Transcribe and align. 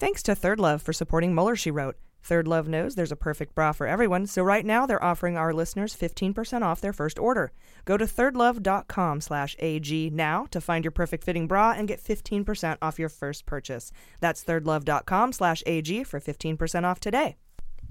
Thanks 0.00 0.22
to 0.22 0.34
Third 0.34 0.58
Love 0.58 0.80
for 0.80 0.94
supporting 0.94 1.34
Mueller, 1.34 1.54
She 1.54 1.70
Wrote. 1.70 1.94
Third 2.22 2.48
Love 2.48 2.66
knows 2.66 2.94
there's 2.94 3.12
a 3.12 3.16
perfect 3.16 3.54
bra 3.54 3.72
for 3.72 3.86
everyone, 3.86 4.26
so 4.26 4.42
right 4.42 4.64
now 4.64 4.86
they're 4.86 5.04
offering 5.04 5.36
our 5.36 5.52
listeners 5.52 5.94
15% 5.94 6.62
off 6.62 6.80
their 6.80 6.94
first 6.94 7.18
order. 7.18 7.52
Go 7.84 7.98
to 7.98 8.06
thirdlove.com 8.06 9.20
slash 9.20 9.54
AG 9.58 10.08
now 10.14 10.46
to 10.52 10.60
find 10.62 10.86
your 10.86 10.90
perfect 10.90 11.22
fitting 11.22 11.46
bra 11.46 11.74
and 11.76 11.86
get 11.86 12.02
15% 12.02 12.78
off 12.80 12.98
your 12.98 13.10
first 13.10 13.44
purchase. 13.44 13.92
That's 14.20 14.42
thirdlove.com 14.42 15.34
slash 15.34 15.62
AG 15.66 16.04
for 16.04 16.18
15% 16.18 16.84
off 16.84 16.98
today. 16.98 17.36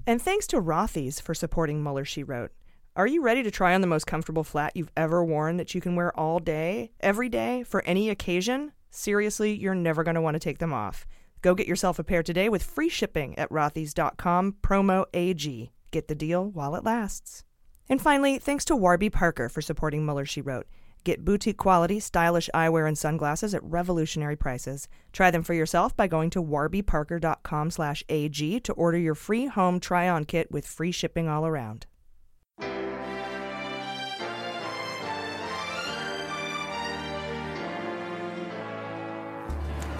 And 0.04 0.20
thanks 0.20 0.48
to 0.48 0.60
Rothy's 0.60 1.20
for 1.20 1.32
supporting 1.32 1.80
Mueller, 1.80 2.04
She 2.04 2.24
Wrote. 2.24 2.50
Are 2.96 3.06
you 3.06 3.22
ready 3.22 3.44
to 3.44 3.52
try 3.52 3.72
on 3.72 3.82
the 3.82 3.86
most 3.86 4.08
comfortable 4.08 4.42
flat 4.42 4.72
you've 4.74 4.90
ever 4.96 5.24
worn 5.24 5.58
that 5.58 5.76
you 5.76 5.80
can 5.80 5.94
wear 5.94 6.12
all 6.18 6.40
day, 6.40 6.90
every 6.98 7.28
day, 7.28 7.62
for 7.62 7.84
any 7.84 8.10
occasion? 8.10 8.72
Seriously, 8.90 9.54
you're 9.54 9.76
never 9.76 10.02
going 10.02 10.16
to 10.16 10.20
want 10.20 10.34
to 10.34 10.40
take 10.40 10.58
them 10.58 10.72
off. 10.72 11.06
Go 11.42 11.54
get 11.54 11.66
yourself 11.66 11.98
a 11.98 12.04
pair 12.04 12.22
today 12.22 12.48
with 12.48 12.62
free 12.62 12.88
shipping 12.88 13.38
at 13.38 13.50
rothys.com, 13.50 14.56
promo 14.62 15.04
AG. 15.14 15.70
Get 15.90 16.08
the 16.08 16.14
deal 16.14 16.50
while 16.50 16.74
it 16.74 16.84
lasts. 16.84 17.44
And 17.88 18.00
finally, 18.00 18.38
thanks 18.38 18.64
to 18.66 18.76
Warby 18.76 19.10
Parker 19.10 19.48
for 19.48 19.60
supporting 19.60 20.04
Mueller, 20.04 20.24
She 20.24 20.40
Wrote. 20.40 20.66
Get 21.02 21.24
boutique 21.24 21.56
quality, 21.56 21.98
stylish 21.98 22.50
eyewear 22.54 22.86
and 22.86 22.96
sunglasses 22.96 23.54
at 23.54 23.64
revolutionary 23.64 24.36
prices. 24.36 24.86
Try 25.12 25.30
them 25.30 25.42
for 25.42 25.54
yourself 25.54 25.96
by 25.96 26.06
going 26.06 26.28
to 26.30 26.42
warbyparker.com 26.42 27.70
slash 27.70 28.04
AG 28.10 28.60
to 28.60 28.72
order 28.74 28.98
your 28.98 29.14
free 29.14 29.46
home 29.46 29.80
try-on 29.80 30.24
kit 30.24 30.52
with 30.52 30.66
free 30.66 30.92
shipping 30.92 31.26
all 31.26 31.46
around. 31.46 31.86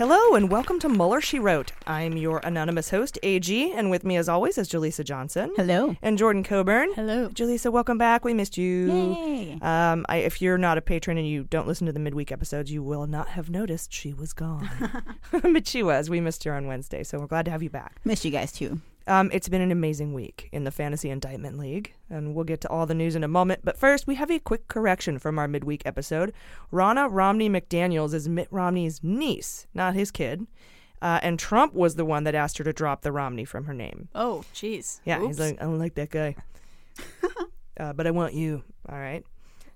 Hello 0.00 0.34
and 0.34 0.50
welcome 0.50 0.78
to 0.78 0.88
Mueller, 0.88 1.20
She 1.20 1.38
Wrote. 1.38 1.72
I'm 1.86 2.16
your 2.16 2.38
anonymous 2.38 2.88
host, 2.88 3.18
AG, 3.22 3.72
and 3.72 3.90
with 3.90 4.02
me 4.02 4.16
as 4.16 4.30
always 4.30 4.56
is 4.56 4.66
Jaleesa 4.66 5.04
Johnson. 5.04 5.52
Hello. 5.56 5.94
And 6.00 6.16
Jordan 6.16 6.42
Coburn. 6.42 6.94
Hello. 6.94 7.28
Jaleesa, 7.28 7.70
welcome 7.70 7.98
back. 7.98 8.24
We 8.24 8.32
missed 8.32 8.56
you. 8.56 8.90
Yay. 8.90 9.58
Um, 9.60 10.06
I, 10.08 10.16
if 10.24 10.40
you're 10.40 10.56
not 10.56 10.78
a 10.78 10.80
patron 10.80 11.18
and 11.18 11.28
you 11.28 11.44
don't 11.44 11.66
listen 11.66 11.86
to 11.86 11.92
the 11.92 12.00
midweek 12.00 12.32
episodes, 12.32 12.72
you 12.72 12.82
will 12.82 13.06
not 13.06 13.28
have 13.28 13.50
noticed 13.50 13.92
she 13.92 14.14
was 14.14 14.32
gone. 14.32 14.70
but 15.32 15.68
she 15.68 15.82
was. 15.82 16.08
We 16.08 16.22
missed 16.22 16.44
her 16.44 16.54
on 16.54 16.66
Wednesday, 16.66 17.02
so 17.02 17.18
we're 17.18 17.26
glad 17.26 17.44
to 17.44 17.50
have 17.50 17.62
you 17.62 17.68
back. 17.68 18.00
Missed 18.02 18.24
you 18.24 18.30
guys 18.30 18.52
too. 18.52 18.80
Um, 19.10 19.28
it's 19.32 19.48
been 19.48 19.60
an 19.60 19.72
amazing 19.72 20.14
week 20.14 20.48
in 20.52 20.62
the 20.62 20.70
Fantasy 20.70 21.10
Indictment 21.10 21.58
League, 21.58 21.94
and 22.08 22.32
we'll 22.32 22.44
get 22.44 22.60
to 22.60 22.68
all 22.68 22.86
the 22.86 22.94
news 22.94 23.16
in 23.16 23.24
a 23.24 23.28
moment. 23.28 23.62
But 23.64 23.76
first, 23.76 24.06
we 24.06 24.14
have 24.14 24.30
a 24.30 24.38
quick 24.38 24.68
correction 24.68 25.18
from 25.18 25.36
our 25.36 25.48
midweek 25.48 25.82
episode. 25.84 26.32
Ronna 26.72 27.08
Romney 27.10 27.50
McDaniels 27.50 28.14
is 28.14 28.28
Mitt 28.28 28.46
Romney's 28.52 29.02
niece, 29.02 29.66
not 29.74 29.94
his 29.94 30.12
kid. 30.12 30.46
Uh, 31.02 31.18
and 31.24 31.40
Trump 31.40 31.74
was 31.74 31.96
the 31.96 32.04
one 32.04 32.22
that 32.22 32.36
asked 32.36 32.58
her 32.58 32.64
to 32.64 32.72
drop 32.72 33.02
the 33.02 33.10
Romney 33.10 33.44
from 33.44 33.64
her 33.64 33.74
name. 33.74 34.08
Oh, 34.14 34.44
jeez. 34.54 35.00
Yeah, 35.04 35.18
Oops. 35.18 35.26
he's 35.26 35.40
like, 35.40 35.60
I 35.60 35.64
don't 35.64 35.80
like 35.80 35.96
that 35.96 36.10
guy. 36.10 36.36
uh, 37.80 37.92
but 37.92 38.06
I 38.06 38.12
want 38.12 38.34
you. 38.34 38.62
All 38.88 38.98
right. 38.98 39.24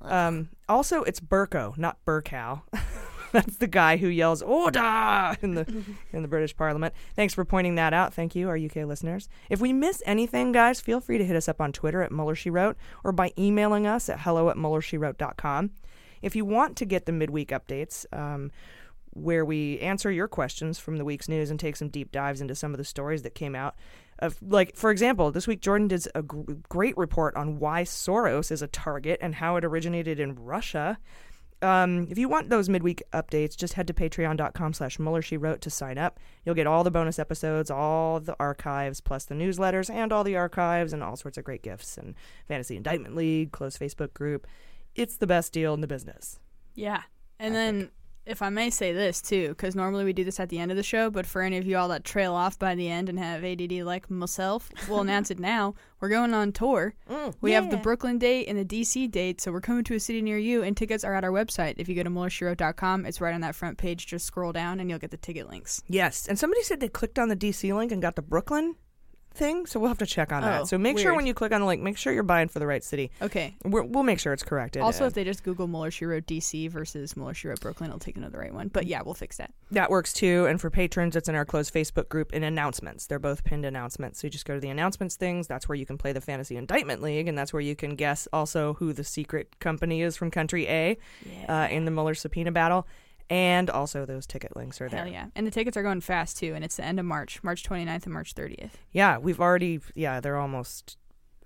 Um, 0.01 0.51
also, 0.69 1.03
it's 1.03 1.19
Bercow, 1.19 1.77
not 1.77 1.97
Burkow. 2.07 2.63
That's 3.35 3.57
the 3.57 3.67
guy 3.67 3.97
who 3.97 4.07
yells 4.07 4.43
"Order" 4.43 5.37
in 5.43 5.57
the 5.57 5.67
in 6.13 6.23
the 6.23 6.29
British 6.29 6.57
Parliament. 6.57 6.95
Thanks 7.17 7.35
for 7.35 7.45
pointing 7.45 7.75
that 7.75 7.93
out. 7.93 8.15
Thank 8.15 8.37
you, 8.37 8.49
our 8.49 8.57
UK 8.57 8.77
listeners. 8.87 9.29
If 9.51 9.61
we 9.61 9.73
miss 9.73 10.05
anything, 10.07 10.53
guys, 10.53 10.81
feel 10.81 11.01
free 11.01 11.19
to 11.19 11.25
hit 11.25 11.35
us 11.35 11.49
up 11.49 11.61
on 11.61 11.73
Twitter 11.73 12.01
at 12.01 12.13
Mueller 12.13 12.37
She 12.37 12.49
Wrote 12.49 12.77
or 13.03 13.11
by 13.11 13.33
emailing 13.37 13.89
us 13.89 14.09
at 14.09 14.21
hello 14.21 14.51
at 14.51 14.57
muellershewrote.com. 14.57 15.73
If 16.23 16.37
you 16.37 16.45
want 16.45 16.77
to 16.77 16.85
get 16.85 17.07
the 17.07 17.13
midweek 17.13 17.49
updates, 17.49 18.07
um, 18.17 18.53
where 19.11 19.45
we 19.45 19.81
answer 19.81 20.13
your 20.13 20.29
questions 20.29 20.79
from 20.79 20.97
the 20.97 21.05
week's 21.05 21.29
news 21.29 21.51
and 21.51 21.59
take 21.59 21.75
some 21.75 21.89
deep 21.89 22.13
dives 22.13 22.41
into 22.41 22.55
some 22.55 22.73
of 22.73 22.79
the 22.79 22.85
stories 22.85 23.23
that 23.23 23.35
came 23.35 23.57
out. 23.57 23.75
Of 24.21 24.39
like, 24.41 24.77
for 24.77 24.93
example, 24.93 25.33
this 25.33 25.49
week 25.49 25.61
Jordan 25.61 25.89
did 25.89 26.07
a 26.15 26.23
gr- 26.23 26.53
great 26.69 26.97
report 26.97 27.35
on 27.35 27.59
why 27.59 27.83
Soros 27.83 28.53
is 28.53 28.63
a 28.63 28.69
target 28.69 29.19
and 29.21 29.35
how 29.35 29.57
it 29.57 29.65
originated 29.65 30.21
in 30.21 30.37
Russia. 30.37 30.99
Um, 31.63 32.09
if 32.11 32.19
you 32.19 32.29
want 32.29 32.51
those 32.51 32.69
midweek 32.69 33.03
updates, 33.13 33.57
just 33.57 33.75
head 33.75 33.87
to 33.87 33.95
patreon.com 33.95 34.75
slash 34.75 34.99
Mueller 34.99 35.23
She 35.23 35.37
Wrote 35.37 35.61
to 35.63 35.71
sign 35.71 35.97
up. 35.97 36.21
You'll 36.45 36.55
get 36.55 36.67
all 36.67 36.85
the 36.85 36.91
bonus 36.91 37.19
episodes, 37.19 37.71
all 37.71 38.21
the 38.21 38.37
archives, 38.39 39.01
plus 39.01 39.25
the 39.25 39.35
newsletters 39.35 39.89
and 39.89 40.13
all 40.13 40.25
the 40.25 40.37
archives 40.37 40.93
and 40.93 41.03
all 41.03 41.17
sorts 41.17 41.39
of 41.39 41.45
great 41.45 41.63
gifts 41.63 41.97
and 41.97 42.15
Fantasy 42.49 42.77
Indictment 42.77 43.17
League, 43.17 43.53
close 43.53 43.79
Facebook 43.79 44.13
group. 44.13 44.47
It's 44.95 45.17
the 45.17 45.27
best 45.27 45.53
deal 45.53 45.75
in 45.75 45.81
the 45.81 45.87
business. 45.87 46.39
Yeah. 46.75 47.03
And 47.39 47.55
then, 47.55 47.91
if 48.27 48.43
I 48.43 48.49
may 48.49 48.71
say 48.71 48.93
this 48.93 49.21
too, 49.21 49.49
because 49.49 49.75
normally 49.75 50.05
we 50.05 50.13
do 50.13 50.25
this 50.25 50.41
at 50.41 50.49
the 50.49 50.59
end 50.59 50.71
of 50.71 50.77
the 50.77 50.83
show, 50.83 51.11
but 51.11 51.27
for 51.27 51.43
any 51.43 51.59
of 51.59 51.67
you 51.67 51.77
all 51.77 51.89
that 51.89 52.05
trail 52.05 52.35
off 52.35 52.59
by 52.59 52.75
the 52.75 52.89
end 52.89 53.09
and 53.09 53.19
have 53.19 53.45
ADD 53.45 53.73
like 53.83 54.11
myself, 54.11 54.71
we'll 54.89 55.01
announce 55.01 55.31
it 55.31 55.39
now. 55.39 55.75
We're 56.01 56.09
going 56.09 56.35
on 56.35 56.53
tour. 56.53 56.95
Mm, 57.15 57.35
we 57.41 57.53
have 57.53 57.71
the 57.71 57.77
Brooklyn 57.77 58.19
date 58.19 58.49
and 58.49 58.59
the 58.59 58.65
DC 58.65 59.11
date, 59.11 59.41
so 59.41 59.53
we're 59.53 59.61
coming 59.61 59.85
to 59.85 59.95
a 59.95 60.01
city 60.01 60.23
near 60.23 60.39
you, 60.39 60.63
and 60.63 60.77
tickets 60.77 61.05
are 61.05 61.15
at 61.15 61.23
our 61.23 61.31
website. 61.31 61.75
If 61.77 61.89
you 61.89 61.95
go 61.95 62.03
to 62.03 62.11
muellershewrote.com, 62.11 63.07
it's 63.07 63.21
right 63.21 63.35
on 63.35 63.43
that 63.43 63.55
front 63.55 63.79
page. 63.79 64.07
Just 64.07 64.27
scroll 64.27 64.51
down 64.51 64.81
and 64.81 64.89
you'll 64.89 64.99
get 64.99 65.11
the 65.11 65.17
ticket 65.17 65.49
links. 65.49 65.83
Yes, 65.87 66.27
and 66.27 66.39
somebody 66.39 66.63
said 66.63 66.81
they 66.81 66.89
clicked 66.89 67.19
on 67.19 67.29
the 67.29 67.37
DC 67.37 67.75
link 67.77 67.93
and 67.93 68.03
got 68.03 68.17
the 68.17 68.23
Brooklyn 68.23 68.75
thing, 69.35 69.67
so 69.67 69.79
we'll 69.81 69.89
have 69.89 69.99
to 69.99 70.07
check 70.07 70.33
on 70.33 70.43
Oh, 70.43 70.47
that. 70.47 70.67
So 70.69 70.79
make 70.79 70.99
sure 70.99 71.11
weird. 71.13 71.17
when 71.17 71.27
you 71.27 71.35
click 71.35 71.53
on 71.53 71.61
the 71.61 71.67
link, 71.67 71.83
make 71.83 71.97
sure 71.97 72.13
you're 72.13 72.23
buying 72.23 72.49
for 72.49 72.59
the 72.61 72.67
right 72.67 72.83
city. 72.83 73.11
Okay. 73.21 73.55
We're, 73.65 73.83
we'll 73.83 74.03
make 74.05 74.19
sure 74.21 74.33
it's 74.33 74.43
corrected. 74.43 74.83
Also, 74.83 75.05
Uh, 75.05 75.09
if 75.09 75.15
they 75.15 75.25
just 75.25 75.43
Google 75.45 75.67
Mueller 75.67 75.91
She 75.91 76.05
Wrote 76.05 76.27
DC 76.27 76.71
versus 76.71 77.17
Mueller 77.17 77.35
She 77.35 77.49
Wrote 77.49 77.61
Brooklyn, 77.61 77.91
it'll 77.91 77.99
take 77.99 78.17
another 78.17 78.39
right 78.39 78.55
one. 78.55 78.69
But 78.69 78.87
yeah, 78.87 79.03
we'll 79.03 79.15
fix 79.15 79.37
that. 79.39 79.53
that 79.71 79.91
works 79.91 80.13
too. 80.13 80.47
And 80.47 80.61
for 80.61 80.71
patrons, 80.71 81.17
it's 81.17 81.29
in 81.29 81.35
our 81.35 81.45
closed 81.45 81.75
Facebook 81.75 82.09
group 82.09 82.33
in 82.33 82.43
announcements. 82.45 83.07
They're 83.07 83.19
both 83.19 83.45
pinned 83.45 83.65
announcements. 83.65 84.21
So 84.21 84.27
you 84.27 84.31
just 84.31 84.45
go 84.45 84.55
to 84.55 84.61
the 84.61 84.69
announcements 84.71 85.17
things. 85.17 85.47
That's 85.47 85.69
where 85.69 85.77
you 85.77 85.87
can 85.87 85.99
play 85.99 86.13
the 86.13 86.21
Fantasy 86.21 86.57
Indictment 86.57 87.03
League, 87.03 87.29
and 87.29 87.37
that's 87.37 87.53
where 87.53 87.61
you 87.63 87.75
can 87.77 87.97
guess 87.97 88.27
also 88.33 88.75
who 88.75 88.93
the 88.93 89.05
secret 89.05 89.59
company 89.59 90.03
is 90.03 90.17
from 90.17 90.31
Country 90.31 90.67
A 90.69 90.97
uh, 91.49 91.69
in 91.71 91.85
the 91.85 91.91
Mueller 91.91 92.15
subpoena 92.15 92.53
battle. 92.53 92.87
And 93.31 93.71
also, 93.71 94.05
those 94.05 94.27
ticket 94.27 94.55
links 94.55 94.81
are 94.81 94.89
there. 94.89 95.01
Hell 95.05 95.13
yeah. 95.13 95.27
And 95.35 95.47
the 95.47 95.51
tickets 95.51 95.77
are 95.77 95.83
going 95.83 96.03
fast 96.03 96.37
too, 96.37 96.53
and 96.55 96.63
it's 96.65 96.77
the 96.77 96.85
end 96.85 97.01
of 97.01 97.07
March, 97.07 97.43
March 97.43 97.63
29th 97.63 98.05
and 98.05 98.13
March 98.13 98.35
30th. 98.35 98.73
Yeah, 98.93 99.17
we've 99.19 99.41
already. 99.41 99.81
Yeah, 99.95 100.21
they're 100.21 100.37
almost. 100.37 100.99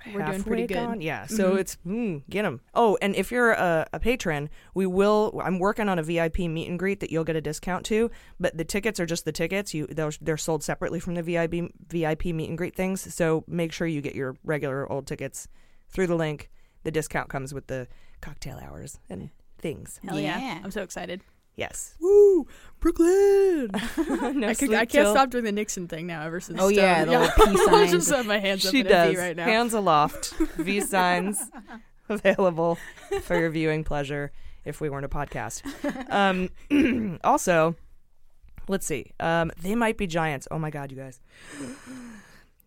We're 0.06 0.12
doing 0.12 0.25
halfway 0.27 0.43
pretty 0.43 0.66
good. 0.69 0.75
gone. 0.75 1.00
Yeah, 1.00 1.27
so 1.27 1.55
Mhm. 1.55 1.59
it's 1.59 1.77
mm, 1.84 2.22
get 2.31 2.43
them. 2.43 2.61
Oh, 2.72 2.97
and 3.03 3.16
if 3.16 3.33
you're 3.33 3.50
a, 3.53 3.84
a 3.93 3.99
patron, 3.99 4.49
we 4.72 4.87
will. 4.87 5.41
I'm 5.44 5.59
working 5.59 5.89
on 5.89 5.99
a 5.99 6.03
VIP 6.05 6.41
meet 6.48 6.69
and 6.69 6.78
greet 6.78 7.01
that 7.01 7.10
you'll 7.10 7.25
get 7.25 7.34
a 7.34 7.41
discount 7.41 7.84
to. 7.86 8.09
But 8.39 8.57
the 8.57 8.65
tickets 8.65 9.01
are 9.01 9.07
just 9.07 9.25
the 9.25 9.33
tickets. 9.33 9.75
You 9.75 9.86
they're, 9.89 10.13
they're 10.21 10.36
sold 10.36 10.63
separately 10.63 11.01
from 11.01 11.15
the 11.15 11.22
VIP 11.22 11.72
VIP 11.89 12.27
meet 12.27 12.48
and 12.48 12.57
greet 12.57 12.77
things. 12.77 13.13
So 13.13 13.42
make 13.48 13.72
sure 13.72 13.86
you 13.89 14.01
get 14.01 14.15
your 14.15 14.36
regular 14.45 14.91
old 14.91 15.07
tickets 15.09 15.48
through 15.89 16.07
the 16.07 16.16
link. 16.16 16.48
The 16.84 16.92
discount 16.92 17.28
comes 17.28 17.53
with 17.53 17.66
the 17.66 17.89
cocktail 18.21 18.59
hours 18.63 19.01
and 19.10 19.30
things. 19.59 19.98
Hell 20.07 20.21
yeah. 20.21 20.60
I'm 20.63 20.71
so 20.71 20.83
excited. 20.83 21.22
Yes. 21.59 21.97
Woo, 22.01 22.47
Brooklyn. 22.78 23.71
no 24.41 24.49
I, 24.49 24.55
could, 24.55 24.72
I 24.72 24.87
can't 24.87 24.91
till- 24.91 25.13
stop 25.13 25.31
doing 25.31 25.43
the 25.43 25.51
Nixon 25.51 25.89
thing 25.89 26.07
now 26.07 26.22
ever 26.25 26.39
since. 26.39 26.60
Oh, 26.63 26.69
yeah, 26.69 27.05
the 27.05 27.10
little 27.10 27.27
peace 27.47 27.60
I 27.69 27.71
signs. 27.72 27.91
just 27.91 28.10
have 28.10 28.27
my 28.27 28.39
hands 28.39 28.65
up 28.65 28.71
she 28.71 28.81
in 28.81 28.87
does. 28.87 29.16
Right 29.16 29.37
now. 29.37 29.45
Hands 29.45 29.75
aloft. 29.75 30.34
V 30.57 30.81
signs 30.81 31.51
available 32.09 32.78
for 33.22 33.37
your 33.37 33.51
viewing 33.51 33.83
pleasure 33.83 34.31
if 34.65 34.81
we 34.81 34.89
weren't 34.89 35.05
a 35.05 35.09
podcast. 35.09 35.65
Um, 36.13 37.19
also, 37.25 37.75
let's 38.69 38.87
see. 38.87 39.11
Um, 39.19 39.51
they 39.61 39.75
might 39.75 39.99
be 39.99 40.07
giants. 40.07 40.47
Oh 40.53 40.61
my 40.61 40.71
God, 40.71 40.93
you 40.93 40.97
guys. 40.97 41.19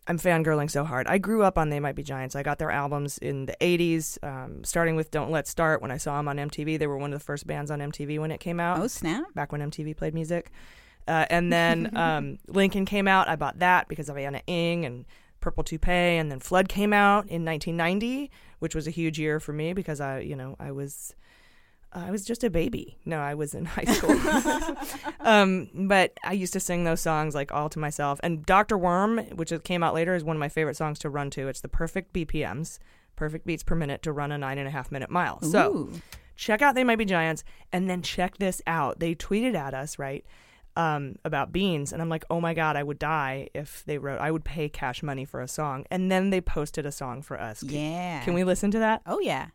I'm 0.07 0.17
fangirling 0.17 0.69
so 0.69 0.83
hard. 0.83 1.07
I 1.07 1.19
grew 1.19 1.43
up 1.43 1.57
on 1.57 1.69
They 1.69 1.79
Might 1.79 1.95
Be 1.95 2.03
Giants. 2.03 2.35
I 2.35 2.41
got 2.41 2.57
their 2.57 2.71
albums 2.71 3.17
in 3.19 3.45
the 3.45 3.55
80s, 3.61 4.17
um, 4.23 4.63
starting 4.63 4.95
with 4.95 5.11
Don't 5.11 5.29
Let's 5.31 5.49
Start. 5.49 5.81
When 5.81 5.91
I 5.91 5.97
saw 5.97 6.17
them 6.17 6.27
on 6.27 6.37
MTV, 6.37 6.79
they 6.79 6.87
were 6.87 6.97
one 6.97 7.13
of 7.13 7.19
the 7.19 7.23
first 7.23 7.45
bands 7.45 7.69
on 7.69 7.79
MTV 7.79 8.19
when 8.19 8.31
it 8.31 8.39
came 8.39 8.59
out. 8.59 8.79
Oh, 8.79 8.87
snap. 8.87 9.33
Back 9.35 9.51
when 9.51 9.61
MTV 9.61 9.95
played 9.95 10.15
music. 10.15 10.51
Uh, 11.07 11.25
and 11.29 11.53
then 11.53 11.95
um, 11.97 12.39
Lincoln 12.47 12.85
came 12.85 13.07
out. 13.07 13.27
I 13.29 13.35
bought 13.35 13.59
that 13.59 13.87
because 13.87 14.09
of 14.09 14.17
Ana 14.17 14.41
Ng 14.47 14.85
and 14.85 15.05
Purple 15.39 15.63
Toupee. 15.63 15.91
And 15.91 16.31
then 16.31 16.39
Flood 16.39 16.67
came 16.67 16.93
out 16.93 17.27
in 17.27 17.45
1990, 17.45 18.31
which 18.57 18.73
was 18.73 18.87
a 18.87 18.91
huge 18.91 19.19
year 19.19 19.39
for 19.39 19.53
me 19.53 19.73
because 19.73 20.01
I, 20.01 20.19
you 20.19 20.35
know, 20.35 20.55
I 20.59 20.71
was. 20.71 21.15
I 21.93 22.09
was 22.11 22.23
just 22.25 22.43
a 22.43 22.49
baby. 22.49 22.97
No, 23.05 23.19
I 23.19 23.33
was 23.33 23.53
in 23.53 23.65
high 23.75 23.83
school. 23.83 24.15
um, 25.19 25.69
but 25.73 26.17
I 26.23 26.33
used 26.33 26.53
to 26.53 26.59
sing 26.59 26.83
those 26.83 27.01
songs 27.01 27.35
like 27.35 27.51
all 27.51 27.69
to 27.69 27.79
myself. 27.79 28.19
And 28.23 28.45
Dr. 28.45 28.77
Worm, 28.77 29.17
which 29.35 29.51
came 29.63 29.83
out 29.83 29.93
later, 29.93 30.15
is 30.15 30.23
one 30.23 30.35
of 30.35 30.39
my 30.39 30.49
favorite 30.49 30.77
songs 30.77 30.99
to 30.99 31.09
run 31.09 31.29
to. 31.31 31.47
It's 31.47 31.61
the 31.61 31.67
perfect 31.67 32.13
BPMs, 32.13 32.79
perfect 33.15 33.45
beats 33.45 33.63
per 33.63 33.75
minute 33.75 34.01
to 34.03 34.11
run 34.11 34.31
a 34.31 34.37
nine 34.37 34.57
and 34.57 34.67
a 34.67 34.71
half 34.71 34.91
minute 34.91 35.09
mile. 35.09 35.41
So 35.41 35.89
check 36.35 36.61
out 36.61 36.75
They 36.75 36.83
Might 36.83 36.97
Be 36.97 37.05
Giants 37.05 37.43
and 37.71 37.89
then 37.89 38.01
check 38.01 38.37
this 38.37 38.61
out. 38.65 38.99
They 38.99 39.13
tweeted 39.15 39.55
at 39.55 39.73
us, 39.73 39.99
right? 39.99 40.25
Um, 40.77 41.17
about 41.25 41.51
beans, 41.51 41.91
and 41.91 42.01
I'm 42.01 42.07
like, 42.07 42.23
oh 42.29 42.39
my 42.39 42.53
god, 42.53 42.77
I 42.77 42.83
would 42.83 42.97
die 42.97 43.49
if 43.53 43.83
they 43.85 43.97
wrote. 43.97 44.21
I 44.21 44.31
would 44.31 44.45
pay 44.45 44.69
cash 44.69 45.03
money 45.03 45.25
for 45.25 45.41
a 45.41 45.47
song, 45.47 45.83
and 45.91 46.09
then 46.09 46.29
they 46.29 46.39
posted 46.39 46.85
a 46.85 46.93
song 46.93 47.21
for 47.21 47.37
us. 47.37 47.59
Can- 47.59 47.71
Yeah. 47.71 48.23
Can 48.23 48.33
we 48.33 48.45
listen 48.45 48.71
to 48.71 48.79
that? 48.79 49.01
Oh, 49.05 49.19
yeah. 49.19 49.47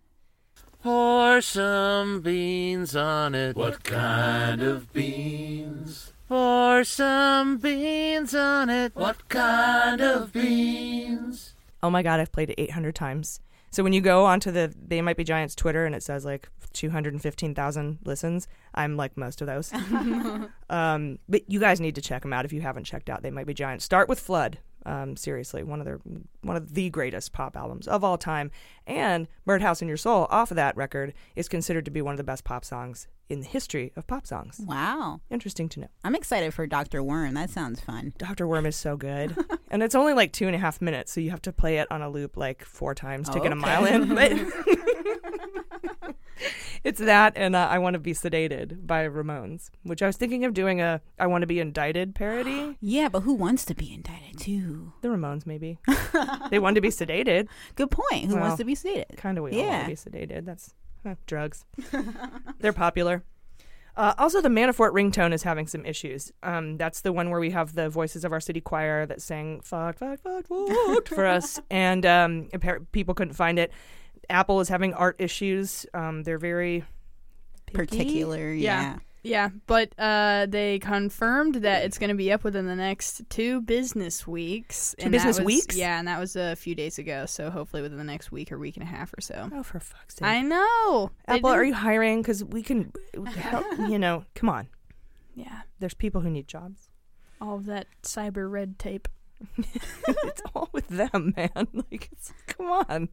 Pour 0.86 1.40
some 1.40 2.20
beans 2.20 2.94
on 2.94 3.34
it. 3.34 3.56
What 3.56 3.82
kind 3.82 4.62
of 4.62 4.92
beans? 4.92 6.12
Pour 6.28 6.84
some 6.84 7.56
beans 7.56 8.36
on 8.36 8.70
it. 8.70 8.94
What 8.94 9.28
kind 9.28 10.00
of 10.00 10.32
beans? 10.32 11.54
Oh 11.82 11.90
my 11.90 12.04
god, 12.04 12.20
I've 12.20 12.30
played 12.30 12.50
it 12.50 12.54
800 12.60 12.94
times. 12.94 13.40
So 13.72 13.82
when 13.82 13.94
you 13.94 14.00
go 14.00 14.26
onto 14.26 14.52
the 14.52 14.72
They 14.80 15.02
Might 15.02 15.16
Be 15.16 15.24
Giants 15.24 15.56
Twitter 15.56 15.86
and 15.86 15.94
it 15.96 16.04
says 16.04 16.24
like 16.24 16.48
215,000 16.72 17.98
listens, 18.04 18.46
I'm 18.72 18.96
like 18.96 19.16
most 19.16 19.40
of 19.40 19.48
those. 19.48 19.72
um, 20.70 21.18
but 21.28 21.50
you 21.50 21.58
guys 21.58 21.80
need 21.80 21.96
to 21.96 22.00
check 22.00 22.22
them 22.22 22.32
out 22.32 22.44
if 22.44 22.52
you 22.52 22.60
haven't 22.60 22.84
checked 22.84 23.10
out 23.10 23.24
They 23.24 23.32
Might 23.32 23.48
Be 23.48 23.54
Giants. 23.54 23.84
Start 23.84 24.08
with 24.08 24.20
Flood. 24.20 24.58
Um, 24.86 25.16
seriously, 25.16 25.64
one 25.64 25.80
of 25.80 25.84
their 25.84 25.98
one 26.42 26.56
of 26.56 26.74
the 26.74 26.88
greatest 26.90 27.32
pop 27.32 27.56
albums 27.56 27.88
of 27.88 28.04
all 28.04 28.16
time. 28.16 28.52
And 28.86 29.26
Birdhouse 29.44 29.82
in 29.82 29.88
Your 29.88 29.96
Soul, 29.96 30.28
off 30.30 30.52
of 30.52 30.54
that 30.56 30.76
record, 30.76 31.12
is 31.34 31.48
considered 31.48 31.84
to 31.86 31.90
be 31.90 32.00
one 32.00 32.12
of 32.14 32.18
the 32.18 32.24
best 32.24 32.44
pop 32.44 32.64
songs 32.64 33.08
in 33.28 33.40
the 33.40 33.46
history 33.46 33.92
of 33.96 34.06
pop 34.06 34.24
songs. 34.28 34.60
Wow. 34.64 35.20
Interesting 35.28 35.68
to 35.70 35.80
know. 35.80 35.88
I'm 36.04 36.14
excited 36.14 36.54
for 36.54 36.64
Dr. 36.68 37.02
Worm. 37.02 37.34
That 37.34 37.50
sounds 37.50 37.80
fun. 37.80 38.12
Dr. 38.16 38.46
Worm 38.46 38.64
is 38.64 38.76
so 38.76 38.96
good. 38.96 39.36
and 39.72 39.82
it's 39.82 39.96
only 39.96 40.12
like 40.12 40.32
two 40.32 40.46
and 40.46 40.54
a 40.54 40.58
half 40.60 40.80
minutes, 40.80 41.10
so 41.12 41.20
you 41.20 41.30
have 41.30 41.42
to 41.42 41.52
play 41.52 41.78
it 41.78 41.90
on 41.90 42.00
a 42.02 42.08
loop 42.08 42.36
like 42.36 42.64
four 42.64 42.94
times 42.94 43.28
to 43.30 43.40
get 43.40 43.50
a 43.50 43.56
Okay. 43.56 43.60
mile 43.62 43.84
in. 43.86 44.14
But 44.14 44.30
it's 46.84 47.00
that 47.00 47.32
and 47.36 47.56
uh, 47.56 47.68
I 47.70 47.78
Want 47.78 47.94
to 47.94 48.00
Be 48.00 48.12
Sedated 48.12 48.86
by 48.86 49.06
Ramones, 49.08 49.70
which 49.82 50.02
I 50.02 50.06
was 50.06 50.16
thinking 50.16 50.44
of 50.44 50.54
doing 50.54 50.80
a 50.80 51.00
I 51.18 51.26
Want 51.26 51.42
to 51.42 51.46
Be 51.46 51.60
Indicted 51.60 52.14
parody. 52.14 52.76
Yeah, 52.88 53.08
but 53.08 53.20
who 53.20 53.34
wants 53.34 53.64
to 53.66 53.74
be 53.74 53.92
indicted 53.92 54.38
too? 54.38 54.92
The 55.00 55.08
Ramones, 55.08 55.46
maybe. 55.46 55.78
they 56.50 56.58
want 56.58 56.74
to 56.76 56.80
be 56.80 56.88
sedated. 56.88 57.48
Good 57.74 57.90
point. 57.90 58.26
Who 58.26 58.34
Well, 58.34 58.44
wants 58.44 58.58
to 58.58 58.64
be 58.64 58.74
sedated? 58.74 59.16
Kind 59.16 59.38
of 59.38 59.44
we 59.44 59.52
all 59.60 59.66
want 59.66 59.96
to 59.96 60.10
be 60.10 60.18
sedated. 60.26 60.44
That's 60.44 60.74
huh, 61.04 61.16
drugs. 61.26 61.64
They're 62.60 62.72
popular. 62.72 63.24
Uh, 63.96 64.12
also, 64.18 64.42
the 64.42 64.50
Manafort 64.50 64.92
ringtone 64.92 65.32
is 65.32 65.42
having 65.42 65.66
some 65.66 65.86
issues. 65.86 66.30
Um, 66.42 66.76
that's 66.76 67.00
the 67.00 67.14
one 67.14 67.30
where 67.30 67.40
we 67.40 67.50
have 67.52 67.74
the 67.74 67.88
voices 67.88 68.24
of 68.26 68.32
our 68.32 68.40
city 68.40 68.60
choir 68.60 69.06
that 69.06 69.22
sang 69.22 69.60
"fuck, 69.62 69.98
fuck, 69.98 70.20
fuck, 70.20 70.46
fuck" 70.46 71.08
for 71.08 71.24
us, 71.24 71.58
and 71.70 72.04
um, 72.04 72.48
people 72.92 73.14
couldn't 73.14 73.32
find 73.34 73.58
it. 73.58 73.72
Apple 74.30 74.60
is 74.60 74.68
having 74.68 74.94
art 74.94 75.16
issues. 75.18 75.86
Um, 75.94 76.22
they're 76.22 76.38
very 76.38 76.84
picky. 77.66 77.76
Particular, 77.76 78.52
Yeah. 78.52 78.82
yeah. 78.82 78.98
Yeah, 79.22 79.48
but 79.66 79.92
uh, 79.98 80.46
they 80.48 80.78
confirmed 80.78 81.56
that 81.56 81.82
it's 81.84 81.98
going 81.98 82.10
to 82.10 82.14
be 82.14 82.30
up 82.30 82.44
within 82.44 82.68
the 82.68 82.76
next 82.76 83.28
two 83.28 83.60
business 83.60 84.24
weeks. 84.24 84.94
Two 84.96 85.06
and 85.06 85.10
business 85.10 85.38
was- 85.38 85.44
weeks? 85.46 85.74
Yeah, 85.76 85.98
and 85.98 86.06
that 86.06 86.20
was 86.20 86.36
a 86.36 86.54
few 86.54 86.76
days 86.76 87.00
ago. 87.00 87.26
So 87.26 87.50
hopefully 87.50 87.82
within 87.82 87.98
the 87.98 88.04
next 88.04 88.30
week 88.30 88.52
or 88.52 88.58
week 88.58 88.76
and 88.76 88.84
a 88.84 88.86
half 88.86 89.12
or 89.18 89.20
so. 89.20 89.50
Oh, 89.52 89.64
for 89.64 89.80
fuck's 89.80 90.14
sake! 90.14 90.28
I 90.28 90.42
know. 90.42 91.10
Apple, 91.26 91.50
are 91.50 91.64
you 91.64 91.74
hiring? 91.74 92.22
Because 92.22 92.44
we 92.44 92.62
can, 92.62 92.92
help, 93.34 93.66
you 93.88 93.98
know, 93.98 94.24
come 94.36 94.48
on. 94.48 94.68
Yeah, 95.34 95.62
There's 95.80 95.94
people 95.94 96.20
who 96.20 96.30
need 96.30 96.46
jobs. 96.46 96.88
all 97.40 97.56
of 97.56 97.66
that 97.66 97.88
cyber 98.04 98.48
red 98.48 98.78
tape. 98.78 99.08
it's 100.08 100.42
all 100.54 100.68
with 100.72 100.88
them, 100.88 101.34
man. 101.36 101.50
Like, 101.90 102.08
it's, 102.12 102.32
come 102.46 102.66
on. 102.66 103.08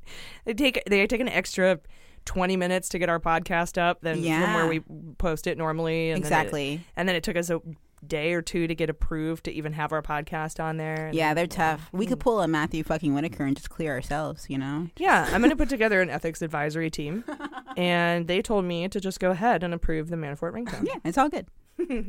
They 0.46 0.54
take 0.54 0.84
they 0.88 1.06
take 1.08 1.22
an 1.22 1.30
extra 1.30 1.80
twenty 2.26 2.56
minutes 2.58 2.90
to 2.90 3.00
get 3.00 3.10
our 3.10 3.20
podcast 3.20 3.78
up 3.82 4.02
than 4.02 4.16
from 4.24 4.54
where 4.54 4.68
we 4.68 4.82
post 5.18 5.48
it 5.48 5.58
normally. 5.58 6.12
And 6.12 6.24
Then 6.24 6.32
Exactly. 6.32 6.74
it, 6.76 6.80
and 6.96 7.08
then 7.10 7.16
it 7.16 7.24
took 7.24 7.36
us 7.36 7.50
a 7.50 7.62
day 8.06 8.34
or 8.34 8.42
two 8.42 8.68
to 8.68 8.76
get 8.76 8.90
approved 8.90 9.46
to 9.46 9.52
even 9.52 9.72
have 9.74 9.94
our 9.94 10.02
podcast 10.02 10.62
on 10.62 10.76
there. 10.78 11.10
Yeah, 11.14 11.34
they're 11.34 11.48
tough. 11.48 11.90
We 11.94 12.06
Mm. 12.06 12.10
could 12.10 12.20
pull 12.20 12.42
a 12.42 12.48
Matthew 12.50 12.84
fucking 12.84 13.14
Whitaker 13.14 13.46
and 13.46 13.56
just 13.56 13.70
clear 13.70 13.94
ourselves, 13.94 14.46
you 14.50 14.58
know? 14.58 14.90
Yeah, 14.98 15.30
I'm 15.32 15.40
going 15.40 15.52
to 15.52 15.56
put 15.56 15.70
together 15.78 16.02
an 16.02 16.10
ethics 16.10 16.42
advisory 16.42 16.90
team, 16.90 17.24
and 17.78 18.28
they 18.28 18.42
told 18.42 18.66
me 18.66 18.90
to 18.90 19.00
just 19.00 19.22
go 19.22 19.32
ahead 19.32 19.64
and 19.64 19.74
approve 19.74 20.10
the 20.10 20.18
Manafort 20.18 20.52
ringtone. 20.52 20.86
Yeah, 20.86 20.96
it's 21.06 21.18
all 21.18 21.30
good. 21.30 21.48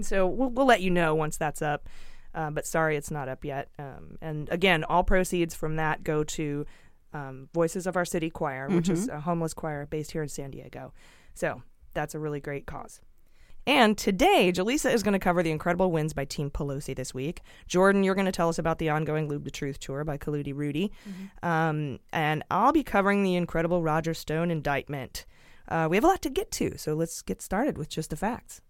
so 0.04 0.26
we'll, 0.26 0.50
we'll 0.50 0.66
let 0.66 0.80
you 0.80 0.90
know 0.90 1.14
once 1.14 1.36
that's 1.36 1.62
up. 1.62 1.88
Uh, 2.34 2.50
but 2.50 2.66
sorry, 2.66 2.96
it's 2.96 3.10
not 3.10 3.28
up 3.28 3.44
yet. 3.44 3.68
Um, 3.78 4.18
and 4.20 4.48
again, 4.50 4.84
all 4.84 5.04
proceeds 5.04 5.54
from 5.54 5.76
that 5.76 6.02
go 6.02 6.24
to 6.24 6.66
um, 7.12 7.48
Voices 7.54 7.86
of 7.86 7.96
Our 7.96 8.04
City 8.04 8.28
Choir, 8.28 8.68
which 8.68 8.88
is 8.88 9.08
a 9.08 9.20
homeless 9.20 9.54
choir 9.54 9.86
based 9.86 10.10
here 10.10 10.22
in 10.22 10.28
San 10.28 10.50
Diego. 10.50 10.92
So 11.34 11.62
that's 11.94 12.14
a 12.14 12.18
really 12.18 12.40
great 12.40 12.66
cause. 12.66 13.00
And 13.66 13.96
today, 13.96 14.52
Jaleesa 14.52 14.92
is 14.92 15.02
going 15.02 15.14
to 15.14 15.18
cover 15.18 15.42
the 15.42 15.50
incredible 15.50 15.90
wins 15.90 16.12
by 16.12 16.26
Team 16.26 16.50
Pelosi 16.50 16.94
this 16.94 17.14
week. 17.14 17.40
Jordan, 17.66 18.04
you're 18.04 18.14
going 18.14 18.26
to 18.26 18.32
tell 18.32 18.50
us 18.50 18.58
about 18.58 18.78
the 18.78 18.90
ongoing 18.90 19.26
Lube 19.26 19.44
the 19.44 19.50
Truth 19.50 19.78
tour 19.78 20.04
by 20.04 20.18
Kaludi 20.18 20.52
Rudy. 20.54 20.92
Um, 21.42 21.98
and 22.12 22.42
I'll 22.50 22.72
be 22.72 22.82
covering 22.82 23.22
the 23.22 23.36
incredible 23.36 23.82
Roger 23.82 24.12
Stone 24.12 24.50
indictment. 24.50 25.24
Uh, 25.66 25.86
we 25.88 25.96
have 25.96 26.04
a 26.04 26.08
lot 26.08 26.20
to 26.22 26.30
get 26.30 26.50
to, 26.50 26.76
so 26.76 26.92
let's 26.92 27.22
get 27.22 27.40
started 27.40 27.78
with 27.78 27.88
just 27.88 28.10
the 28.10 28.16
facts. 28.16 28.60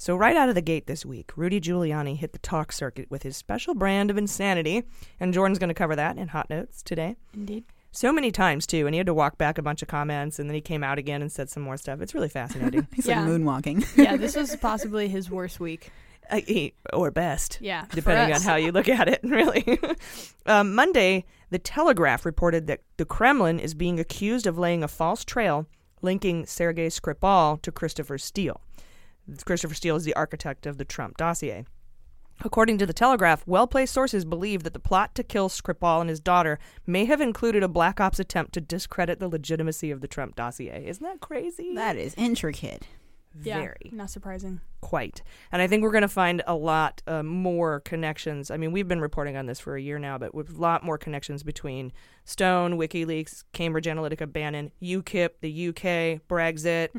So, 0.00 0.14
right 0.14 0.36
out 0.36 0.48
of 0.48 0.54
the 0.54 0.62
gate 0.62 0.86
this 0.86 1.04
week, 1.04 1.32
Rudy 1.36 1.60
Giuliani 1.60 2.16
hit 2.16 2.32
the 2.32 2.38
talk 2.38 2.70
circuit 2.70 3.10
with 3.10 3.24
his 3.24 3.36
special 3.36 3.74
brand 3.74 4.10
of 4.12 4.16
insanity, 4.16 4.84
and 5.18 5.34
Jordan's 5.34 5.58
going 5.58 5.68
to 5.68 5.74
cover 5.74 5.96
that 5.96 6.16
in 6.16 6.28
Hot 6.28 6.48
Notes 6.48 6.82
today. 6.84 7.16
Indeed. 7.34 7.64
So 7.90 8.12
many 8.12 8.30
times, 8.30 8.64
too, 8.64 8.86
and 8.86 8.94
he 8.94 8.98
had 8.98 9.06
to 9.08 9.14
walk 9.14 9.38
back 9.38 9.58
a 9.58 9.62
bunch 9.62 9.82
of 9.82 9.88
comments, 9.88 10.38
and 10.38 10.48
then 10.48 10.54
he 10.54 10.60
came 10.60 10.84
out 10.84 10.98
again 10.98 11.20
and 11.20 11.32
said 11.32 11.50
some 11.50 11.64
more 11.64 11.76
stuff. 11.76 12.00
It's 12.00 12.14
really 12.14 12.28
fascinating. 12.28 12.86
He's 12.94 13.06
Yeah. 13.08 13.22
like 13.22 13.28
moonwalking. 13.30 13.84
Yeah, 13.96 14.16
this 14.16 14.36
was 14.36 14.54
possibly 14.60 15.08
his 15.08 15.30
worst 15.32 15.58
week. 15.58 15.90
Uh, 16.30 16.42
he- 16.46 16.74
or 16.92 17.10
best. 17.10 17.58
Yeah, 17.60 17.86
Depending 17.90 18.36
on 18.36 18.42
how 18.42 18.54
you 18.54 18.70
look 18.70 18.88
at 18.88 19.08
it, 19.08 19.18
really. 19.24 19.80
um, 20.46 20.76
Monday, 20.76 21.24
The 21.50 21.58
Telegraph 21.58 22.24
reported 22.24 22.68
that 22.68 22.82
the 22.98 23.04
Kremlin 23.04 23.58
is 23.58 23.74
being 23.74 23.98
accused 23.98 24.46
of 24.46 24.58
laying 24.58 24.84
a 24.84 24.88
false 24.88 25.24
trail 25.24 25.66
linking 26.02 26.46
Sergei 26.46 26.86
Skripal 26.88 27.60
to 27.62 27.72
Christopher 27.72 28.18
Steele. 28.18 28.60
Christopher 29.44 29.74
Steele 29.74 29.96
is 29.96 30.04
the 30.04 30.14
architect 30.14 30.66
of 30.66 30.78
the 30.78 30.84
Trump 30.84 31.16
dossier. 31.16 31.64
According 32.44 32.78
to 32.78 32.86
the 32.86 32.92
Telegraph, 32.92 33.44
well 33.46 33.66
placed 33.66 33.92
sources 33.92 34.24
believe 34.24 34.62
that 34.62 34.72
the 34.72 34.78
plot 34.78 35.14
to 35.16 35.24
kill 35.24 35.48
Skripal 35.48 36.00
and 36.00 36.08
his 36.08 36.20
daughter 36.20 36.60
may 36.86 37.04
have 37.04 37.20
included 37.20 37.64
a 37.64 37.68
Black 37.68 38.00
Ops 38.00 38.20
attempt 38.20 38.52
to 38.54 38.60
discredit 38.60 39.18
the 39.18 39.28
legitimacy 39.28 39.90
of 39.90 40.00
the 40.00 40.08
Trump 40.08 40.36
dossier. 40.36 40.84
Isn't 40.86 41.02
that 41.02 41.20
crazy? 41.20 41.74
that 41.74 41.96
is 41.96 42.14
intricate. 42.16 42.86
Yeah, 43.42 43.58
Very. 43.58 43.90
not 43.92 44.10
surprising. 44.10 44.60
quite. 44.80 45.22
And 45.52 45.60
I 45.60 45.66
think 45.66 45.82
we're 45.82 45.90
going 45.90 46.02
to 46.02 46.08
find 46.08 46.42
a 46.46 46.54
lot 46.54 47.02
uh, 47.06 47.22
more 47.22 47.80
connections. 47.80 48.50
I 48.50 48.56
mean, 48.56 48.72
we've 48.72 48.88
been 48.88 49.00
reporting 49.00 49.36
on 49.36 49.46
this 49.46 49.58
for 49.60 49.76
a 49.76 49.80
year 49.80 49.98
now, 49.98 50.18
but 50.18 50.34
with 50.34 50.56
a 50.56 50.60
lot 50.60 50.84
more 50.84 50.98
connections 50.98 51.42
between 51.42 51.92
Stone, 52.24 52.78
WikiLeaks, 52.78 53.44
Cambridge 53.52 53.86
Analytica, 53.86 54.30
Bannon, 54.30 54.70
UKIP, 54.82 55.30
the 55.40 55.68
UK, 55.68 56.20
Brexit, 56.28 56.90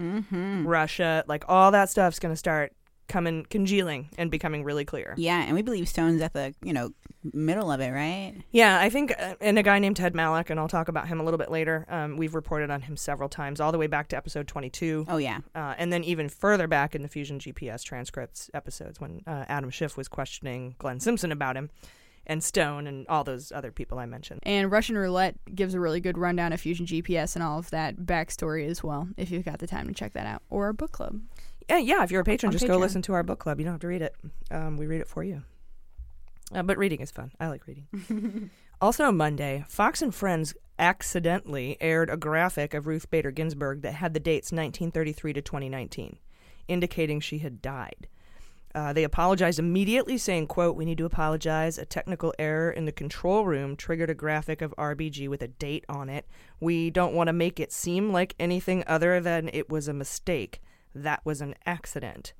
Russia. 0.65 1.23
Like 1.27 1.45
all 1.47 1.71
that 1.71 1.89
stuff's 1.89 2.19
going 2.19 2.33
to 2.33 2.37
start 2.39 2.73
coming 3.09 3.45
congealing 3.49 4.09
and 4.17 4.31
becoming 4.31 4.63
really 4.63 4.85
clear. 4.85 5.13
Yeah, 5.17 5.41
and 5.41 5.53
we 5.55 5.61
believe 5.61 5.89
Stone's 5.89 6.21
at 6.21 6.33
the, 6.33 6.53
you 6.63 6.71
know, 6.71 6.91
middle 7.33 7.69
of 7.71 7.81
it, 7.81 7.89
right? 7.89 8.35
Yeah, 8.51 8.79
I 8.79 8.89
think, 8.89 9.13
uh, 9.19 9.35
and 9.41 9.59
a 9.59 9.63
guy 9.63 9.79
named 9.79 9.97
Ted 9.97 10.13
Malloch, 10.13 10.49
and 10.49 10.59
I'll 10.59 10.69
talk 10.69 10.87
about 10.87 11.07
him 11.07 11.19
a 11.19 11.23
little 11.23 11.37
bit 11.37 11.51
later. 11.51 11.85
Um, 11.89 12.15
we've 12.15 12.35
reported 12.35 12.71
on 12.71 12.81
him 12.81 12.95
several 12.95 13.27
times, 13.27 13.59
all 13.59 13.71
the 13.73 13.77
way 13.77 13.87
back 13.87 14.07
to 14.09 14.17
episode 14.17 14.47
22. 14.47 15.07
Oh, 15.09 15.17
yeah. 15.17 15.39
Uh, 15.53 15.75
and 15.77 15.91
then 15.91 16.03
even 16.05 16.29
further 16.29 16.67
back 16.67 16.95
in 16.95 17.01
the 17.01 17.09
Fusion 17.09 17.39
GPS 17.39 17.83
transcripts 17.83 18.49
episodes 18.53 19.01
when 19.01 19.21
uh, 19.27 19.45
Adam 19.49 19.69
Schiff 19.69 19.97
was 19.97 20.07
questioning 20.07 20.75
Glenn 20.79 20.99
Simpson 20.99 21.31
about 21.31 21.57
him 21.57 21.69
and 22.29 22.43
Stone 22.43 22.85
and 22.85 23.07
all 23.07 23.23
those 23.23 23.51
other 23.51 23.71
people 23.71 23.97
I 23.97 24.05
mentioned. 24.05 24.41
And 24.43 24.71
Russian 24.71 24.97
Roulette 24.97 25.35
gives 25.53 25.73
a 25.73 25.79
really 25.79 25.99
good 25.99 26.17
rundown 26.17 26.53
of 26.53 26.61
Fusion 26.61 26.85
GPS 26.85 27.35
and 27.35 27.43
all 27.43 27.57
of 27.57 27.71
that 27.71 27.97
backstory 27.97 28.67
as 28.67 28.83
well, 28.83 29.09
if 29.17 29.31
you've 29.31 29.45
got 29.45 29.57
the 29.59 29.67
time 29.67 29.87
to 29.87 29.93
check 29.93 30.13
that 30.13 30.27
out. 30.27 30.43
Or 30.49 30.65
our 30.65 30.73
book 30.73 30.91
club. 30.91 31.19
Yeah, 31.69 31.77
yeah, 31.77 32.03
if 32.03 32.11
you're 32.11 32.21
a 32.21 32.25
patron, 32.25 32.47
On 32.49 32.51
just 32.51 32.65
go 32.65 32.77
listen 32.77 33.03
to 33.03 33.13
our 33.13 33.21
book 33.21 33.39
club. 33.39 33.59
You 33.59 33.65
don't 33.65 33.75
have 33.75 33.81
to 33.81 33.87
read 33.87 34.01
it. 34.01 34.15
Um, 34.49 34.77
we 34.77 34.87
read 34.87 35.01
it 35.01 35.07
for 35.07 35.23
you. 35.23 35.43
Uh, 36.53 36.63
but 36.63 36.77
reading 36.79 36.99
is 36.99 37.11
fun. 37.11 37.31
I 37.39 37.47
like 37.47 37.67
reading. 37.67 38.49
also, 38.81 39.11
Monday, 39.11 39.65
Fox 39.69 40.01
and 40.01 40.13
Friends 40.13 40.55
accidentally 40.79 41.77
aired 41.79 42.09
a 42.09 42.17
graphic 42.17 42.73
of 42.73 42.87
Ruth 42.87 43.11
Bader 43.11 43.29
Ginsburg 43.29 43.83
that 43.83 43.93
had 43.93 44.15
the 44.15 44.19
dates 44.19 44.51
1933 44.51 45.33
to 45.33 45.41
2019, 45.41 46.17
indicating 46.67 47.19
she 47.19 47.39
had 47.39 47.61
died. 47.61 48.07
Uh, 48.73 48.93
they 48.93 49.03
apologized 49.03 49.59
immediately, 49.59 50.17
saying, 50.17 50.47
"quote 50.47 50.75
We 50.75 50.85
need 50.85 50.97
to 50.99 51.05
apologize. 51.05 51.77
A 51.77 51.85
technical 51.85 52.33
error 52.39 52.71
in 52.71 52.85
the 52.85 52.91
control 52.91 53.45
room 53.45 53.75
triggered 53.75 54.09
a 54.09 54.15
graphic 54.15 54.61
of 54.61 54.73
RBG 54.77 55.27
with 55.27 55.41
a 55.43 55.47
date 55.47 55.85
on 55.89 56.09
it. 56.09 56.25
We 56.59 56.89
don't 56.89 57.13
want 57.13 57.27
to 57.27 57.33
make 57.33 57.59
it 57.59 57.71
seem 57.71 58.11
like 58.11 58.35
anything 58.39 58.83
other 58.87 59.19
than 59.19 59.49
it 59.53 59.69
was 59.69 59.87
a 59.87 59.93
mistake. 59.93 60.61
That 61.03 61.21
was 61.25 61.41
an 61.41 61.55
accident. 61.65 62.33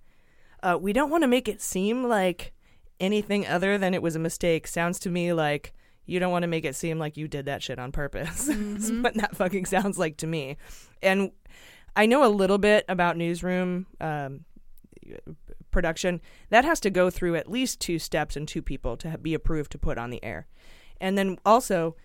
Uh, 0.61 0.77
we 0.79 0.93
don't 0.93 1.09
want 1.09 1.23
to 1.23 1.27
make 1.27 1.47
it 1.47 1.61
seem 1.61 2.03
like 2.03 2.53
anything 2.99 3.47
other 3.47 3.77
than 3.77 3.93
it 3.93 4.01
was 4.01 4.15
a 4.15 4.19
mistake. 4.19 4.67
Sounds 4.67 4.99
to 4.99 5.09
me 5.09 5.33
like 5.33 5.73
you 6.05 6.19
don't 6.19 6.31
want 6.31 6.43
to 6.43 6.47
make 6.47 6.65
it 6.65 6.75
seem 6.75 6.99
like 6.99 7.17
you 7.17 7.27
did 7.27 7.45
that 7.45 7.63
shit 7.63 7.79
on 7.79 7.91
purpose. 7.91 8.45
That's 8.51 8.91
what 8.91 9.13
that 9.15 9.35
fucking 9.35 9.65
sounds 9.65 9.97
like 9.97 10.17
to 10.17 10.27
me. 10.27 10.57
And 11.01 11.31
I 11.95 12.05
know 12.05 12.25
a 12.25 12.27
little 12.29 12.57
bit 12.57 12.85
about 12.89 13.15
newsroom 13.15 13.85
um, 14.01 14.45
production. 15.71 16.21
That 16.49 16.65
has 16.65 16.79
to 16.81 16.89
go 16.89 17.09
through 17.09 17.35
at 17.35 17.49
least 17.49 17.79
two 17.79 17.99
steps 17.99 18.35
and 18.35 18.47
two 18.47 18.61
people 18.61 18.97
to 18.97 19.17
be 19.17 19.33
approved 19.33 19.71
to 19.73 19.77
put 19.77 19.97
on 19.97 20.09
the 20.09 20.23
air. 20.23 20.47
And 20.99 21.17
then 21.17 21.37
also, 21.45 21.95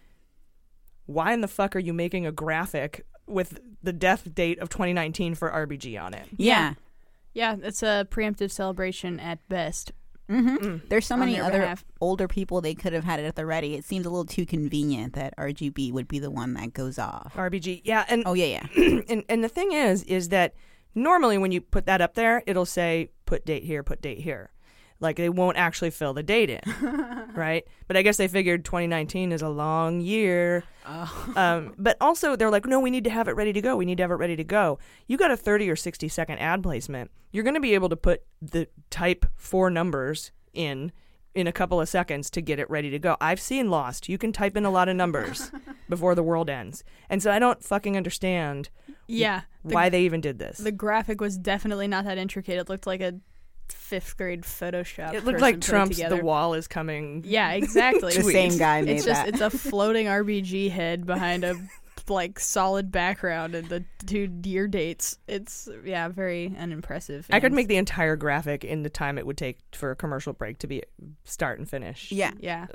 why 1.07 1.33
in 1.33 1.41
the 1.41 1.49
fuck 1.49 1.75
are 1.75 1.81
you 1.81 1.93
making 1.93 2.27
a 2.27 2.33
graphic 2.33 3.07
with 3.27 3.61
the 3.83 3.93
death 3.93 4.35
date 4.35 4.59
of 4.59 4.69
2019 4.69 5.35
for 5.35 5.51
RBG 5.51 6.01
on 6.01 6.15
it? 6.15 6.27
Yeah. 6.37 6.75
Yeah, 7.33 7.57
it's 7.63 7.83
a 7.83 8.07
preemptive 8.11 8.51
celebration 8.53 9.19
at 9.19 9.47
best. 9.49 9.91
hmm 10.29 10.77
There's 10.89 11.05
so 11.07 11.15
On 11.15 11.21
many 11.21 11.35
their 11.35 11.45
other 11.45 11.59
behalf. 11.61 11.85
older 12.01 12.29
people 12.29 12.61
they 12.61 12.75
could 12.75 12.93
have 12.93 13.05
had 13.05 13.19
it 13.21 13.25
at 13.25 13.35
the 13.35 13.45
ready. 13.45 13.75
It 13.75 13.85
seems 13.85 14.07
a 14.07 14.11
little 14.11 14.25
too 14.25 14.47
convenient 14.47 15.15
that 15.15 15.37
RGB 15.37 15.93
would 15.93 16.07
be 16.09 16.19
the 16.21 16.31
one 16.31 16.55
that 16.55 16.73
goes 16.73 16.99
off. 16.99 17.35
RBG, 17.35 17.81
yeah, 17.85 18.05
and 18.09 18.23
oh 18.25 18.35
yeah, 18.35 18.67
yeah. 18.77 19.01
and 19.09 19.25
and 19.29 19.43
the 19.43 19.49
thing 19.49 19.73
is, 19.73 20.05
is 20.05 20.29
that 20.29 20.55
normally 20.95 21.37
when 21.39 21.51
you 21.51 21.61
put 21.61 21.87
that 21.87 22.01
up 22.01 22.15
there, 22.15 22.43
it'll 22.47 22.65
say 22.67 23.11
put 23.27 23.45
date 23.45 23.65
here, 23.65 23.83
put 23.83 24.01
date 24.01 24.21
here. 24.21 24.51
Like 25.05 25.17
they 25.17 25.29
won't 25.29 25.57
actually 25.57 25.91
fill 25.91 26.13
the 26.15 26.23
date 26.25 26.51
in, 26.51 26.61
right? 27.35 27.65
But 27.87 27.97
I 27.97 28.03
guess 28.03 28.17
they 28.17 28.27
figured 28.27 28.65
2019 28.65 29.31
is 29.31 29.43
a 29.43 29.49
long 29.49 30.01
year. 30.01 30.65
Um, 31.37 31.75
but 31.79 31.97
also 32.01 32.35
they're 32.37 32.51
like, 32.51 32.67
no, 32.67 32.81
we 32.81 32.91
need 32.91 33.05
to 33.05 33.11
have 33.11 33.29
it 33.29 33.33
ready 33.37 33.53
to 33.53 33.61
go. 33.61 33.77
We 33.77 33.85
need 33.85 33.99
to 33.99 34.03
have 34.03 34.11
it 34.11 34.15
ready 34.17 34.35
to 34.37 34.45
go. 34.45 34.79
You 35.07 35.17
got 35.17 35.31
a 35.31 35.37
30 35.37 35.71
or 35.71 35.77
60 35.77 36.09
second 36.09 36.39
ad 36.39 36.63
placement. 36.63 37.11
You're 37.31 37.45
going 37.45 37.55
to 37.55 37.61
be 37.61 37.75
able 37.75 37.89
to 37.91 37.97
put 37.97 38.23
the 38.43 38.67
type 38.91 39.25
four 39.37 39.71
numbers 39.71 40.33
in 40.53 40.91
in 41.35 41.49
a 41.49 41.53
couple 41.53 41.81
of 41.81 41.89
seconds 41.89 42.31
to 42.31 42.41
get 42.41 42.61
it 42.61 42.71
ready 42.71 42.91
to 42.91 42.99
go. 42.99 43.17
I've 43.21 43.41
seen 43.41 43.69
Lost. 43.69 44.09
You 44.09 44.19
can 44.19 44.33
type 44.33 44.57
in 44.57 44.65
a 44.65 44.71
lot 44.71 44.89
of 44.89 44.95
numbers 44.95 45.51
before 45.89 46.15
the 46.15 46.23
world 46.23 46.49
ends. 46.49 46.85
And 47.11 47.21
so 47.21 47.33
I 47.33 47.41
don't 47.41 47.61
fucking 47.61 47.97
understand 47.97 48.69
Yeah. 49.09 49.41
the- 49.65 49.75
why 49.75 49.89
they 49.89 50.03
even 50.03 50.21
did 50.21 50.39
this. 50.39 50.59
The 50.59 50.71
graphic 50.71 51.21
was 51.21 51.37
definitely 51.37 51.89
not 51.89 52.05
that 52.05 52.19
intricate. 52.19 52.59
It 52.59 52.69
looked 52.69 52.87
like 52.87 53.01
a 53.01 53.15
fifth 53.69 54.17
grade 54.17 54.43
Photoshop. 54.43 55.15
It 55.15 55.25
looked 55.25 55.41
like 55.41 55.57
put 55.57 55.65
it 55.65 55.69
Trump's. 55.69 55.97
The 55.99 56.17
Wall 56.23 56.55
is 56.55 56.67
Coming. 56.67 57.23
Yeah, 57.27 57.53
exactly. 57.53 58.15
The 58.15 58.23
same 58.23 58.59
guy 58.59 58.83
made 58.83 58.97
it's 58.97 59.05
just 59.05 59.25
that. 59.25 59.29
it's 59.29 59.41
a 59.41 59.51
floating 59.59 60.07
RBG 60.07 60.71
head 60.71 61.07
behind 61.07 61.45
a 61.45 61.57
like 62.09 62.39
solid 62.39 62.93
background 62.93 63.55
and 63.55 63.69
the 63.69 63.85
two 64.07 64.29
year 64.45 64.69
dates. 64.69 65.19
It's 65.27 65.69
yeah, 65.85 66.09
very 66.09 66.55
unimpressive. 66.59 67.27
I 67.31 67.41
could 67.41 67.53
make 67.53 67.69
the 67.69 67.77
entire 67.77 68.17
graphic 68.17 68.65
in 68.65 68.83
the 68.83 68.91
time 68.91 69.17
it 69.19 69.27
would 69.27 69.39
take 69.39 69.59
for 69.73 69.91
a 69.91 69.97
commercial 69.97 70.33
break 70.33 70.59
to 70.59 70.67
be 70.67 70.83
start 71.25 71.59
and 71.59 71.69
finish. 71.69 72.13
Yeah. 72.13 72.33
Yeah. 72.41 72.67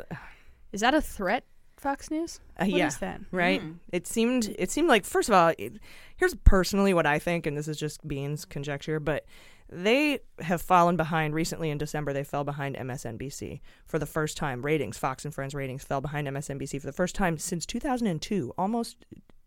Is 0.72 0.81
that 0.81 0.93
a 0.93 1.01
threat, 1.01 1.43
Fox 1.77 2.10
News? 2.12 2.39
Uh, 2.58 2.65
What 2.65 2.69
yeah, 2.72 2.88
is 2.88 2.98
that? 2.98 3.22
right. 3.31 3.62
Hmm. 3.62 3.74
It 3.91 4.08
seemed 4.08 4.55
it 4.58 4.72
seemed 4.72 4.88
like 4.88 5.05
first 5.05 5.29
of 5.29 5.36
all, 5.36 5.53
it, 5.58 5.74
here's 6.17 6.36
personally 6.43 6.93
what 6.93 7.05
I 7.05 7.19
think, 7.19 7.46
and 7.46 7.55
this 7.58 7.67
is 7.67 7.77
just 7.77 8.08
Bean's 8.08 8.46
conjecture, 8.46 9.00
but 9.00 9.25
they 9.71 10.19
have 10.39 10.61
fallen 10.61 10.97
behind 10.97 11.33
recently 11.35 11.69
in 11.69 11.77
December. 11.77 12.11
They 12.13 12.23
fell 12.23 12.43
behind 12.43 12.75
MSNBC 12.75 13.61
for 13.85 13.99
the 13.99 14.05
first 14.05 14.35
time. 14.38 14.61
Ratings, 14.63 14.97
Fox 14.97 15.25
and 15.25 15.33
Friends 15.33 15.53
ratings 15.53 15.83
fell 15.83 16.01
behind 16.01 16.27
MSNBC 16.27 16.79
for 16.81 16.88
the 16.88 16.93
first 16.93 17.15
time 17.15 17.38
since 17.38 17.65
2002, 17.65 18.53
almost 18.57 18.97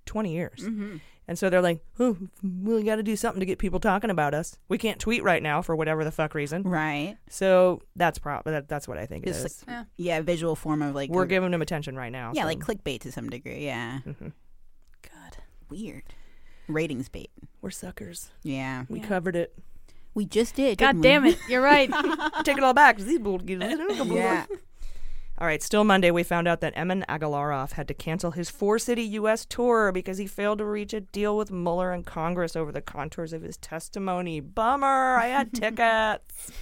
20 0.06 0.32
years. 0.32 0.60
Mm-hmm. 0.60 0.96
And 1.28 1.38
so 1.38 1.48
they're 1.48 1.62
like, 1.62 1.80
oh, 2.00 2.16
we 2.42 2.82
got 2.82 2.96
to 2.96 3.02
do 3.04 3.14
something 3.14 3.38
to 3.40 3.46
get 3.46 3.58
people 3.60 3.78
talking 3.78 4.10
about 4.10 4.34
us. 4.34 4.58
We 4.68 4.76
can't 4.76 4.98
tweet 4.98 5.22
right 5.22 5.42
now 5.42 5.62
for 5.62 5.76
whatever 5.76 6.02
the 6.04 6.10
fuck 6.10 6.34
reason. 6.34 6.64
Right. 6.64 7.16
So 7.30 7.80
that's 7.94 8.18
prob- 8.18 8.44
that, 8.44 8.68
that's 8.68 8.88
what 8.88 8.98
I 8.98 9.06
think 9.06 9.24
it 9.24 9.28
Just 9.32 9.46
is. 9.46 9.64
like, 9.68 9.86
yeah, 9.96 10.20
visual 10.20 10.56
form 10.56 10.82
of 10.82 10.94
like 10.96 11.10
We're 11.10 11.22
a- 11.22 11.28
giving 11.28 11.52
them 11.52 11.62
attention 11.62 11.96
right 11.96 12.10
now. 12.10 12.32
yeah, 12.34 12.42
so- 12.42 12.48
like 12.48 12.58
clickbait 12.58 13.00
to 13.02 13.12
some 13.12 13.30
degree. 13.30 13.64
Yeah. 13.64 14.00
Mhm. 14.04 14.32
God, 15.02 15.36
weird. 15.70 16.02
Ratings 16.68 17.08
bait. 17.08 17.30
we're 17.60 17.70
suckers. 17.70 18.30
Yeah. 18.42 18.84
We 18.88 18.98
covered 19.00 19.36
it. 19.36 19.54
We 20.14 20.26
just 20.26 20.54
did. 20.54 20.78
God 20.78 21.00
damn 21.00 21.24
it! 21.24 21.38
You're 21.48 21.62
right. 21.62 21.90
Take 22.44 22.58
it 22.58 22.62
all 22.64 22.74
back. 22.74 22.98
These 22.98 23.18
bull- 23.18 23.40
Yeah. 23.46 24.46
All 25.38 25.46
right, 25.46 25.62
still 25.62 25.82
Monday, 25.82 26.10
we 26.12 26.22
found 26.22 26.46
out 26.46 26.60
that 26.60 26.72
Emin 26.76 27.04
Agalarov 27.08 27.72
had 27.72 27.88
to 27.88 27.94
cancel 27.94 28.30
his 28.30 28.48
four 28.48 28.78
city 28.78 29.02
U.S. 29.02 29.44
tour 29.44 29.90
because 29.90 30.18
he 30.18 30.26
failed 30.26 30.58
to 30.58 30.64
reach 30.64 30.92
a 30.92 31.00
deal 31.00 31.36
with 31.36 31.50
Mueller 31.50 31.90
and 31.90 32.06
Congress 32.06 32.54
over 32.54 32.70
the 32.70 32.82
contours 32.82 33.32
of 33.32 33.42
his 33.42 33.56
testimony. 33.56 34.38
Bummer. 34.38 35.16
I 35.16 35.26
had 35.28 35.52
tickets. 35.54 36.52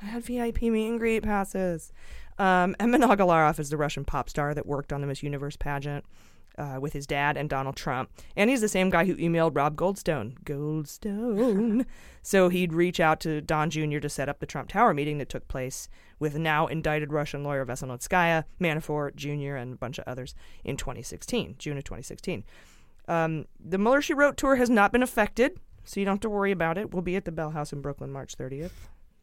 I 0.00 0.04
had 0.04 0.22
VIP 0.22 0.62
meet 0.62 0.88
and 0.90 1.00
greet 1.00 1.22
passes. 1.24 1.92
Um, 2.38 2.76
Emin 2.78 3.00
Agalarov 3.00 3.58
is 3.58 3.70
the 3.70 3.76
Russian 3.76 4.04
pop 4.04 4.28
star 4.28 4.54
that 4.54 4.66
worked 4.66 4.92
on 4.92 5.00
the 5.00 5.06
Miss 5.08 5.22
Universe 5.22 5.56
pageant 5.56 6.04
uh, 6.58 6.78
with 6.80 6.92
his 6.92 7.06
dad 7.06 7.36
and 7.36 7.48
Donald 7.48 7.76
Trump. 7.76 8.10
And 8.36 8.50
he's 8.50 8.60
the 8.60 8.68
same 8.68 8.90
guy 8.90 9.04
who 9.04 9.16
emailed 9.16 9.56
Rob 9.56 9.76
Goldstone. 9.76 10.38
Goldstone. 10.44 11.86
so 12.22 12.48
he'd 12.48 12.72
reach 12.72 13.00
out 13.00 13.20
to 13.20 13.40
Don 13.40 13.70
Jr. 13.70 13.98
to 13.98 14.08
set 14.08 14.28
up 14.28 14.40
the 14.40 14.46
Trump 14.46 14.68
Tower 14.68 14.94
meeting 14.94 15.18
that 15.18 15.28
took 15.28 15.48
place 15.48 15.88
with 16.18 16.36
now 16.36 16.66
indicted 16.66 17.12
Russian 17.12 17.42
lawyer 17.42 17.66
Veselnitskaya, 17.66 18.44
Manafort 18.60 19.16
Jr., 19.16 19.56
and 19.56 19.74
a 19.74 19.76
bunch 19.76 19.98
of 19.98 20.04
others 20.06 20.34
in 20.64 20.76
2016, 20.76 21.56
June 21.58 21.76
of 21.78 21.84
2016. 21.84 22.44
Um, 23.06 23.46
the 23.60 23.78
Mueller 23.78 24.00
She 24.00 24.14
Wrote 24.14 24.36
tour 24.36 24.56
has 24.56 24.70
not 24.70 24.92
been 24.92 25.02
affected, 25.02 25.58
so 25.84 26.00
you 26.00 26.06
don't 26.06 26.14
have 26.14 26.20
to 26.20 26.30
worry 26.30 26.52
about 26.52 26.78
it. 26.78 26.92
We'll 26.92 27.02
be 27.02 27.16
at 27.16 27.24
the 27.24 27.32
Bell 27.32 27.50
House 27.50 27.72
in 27.72 27.82
Brooklyn 27.82 28.10
March 28.10 28.36
30th. 28.38 28.70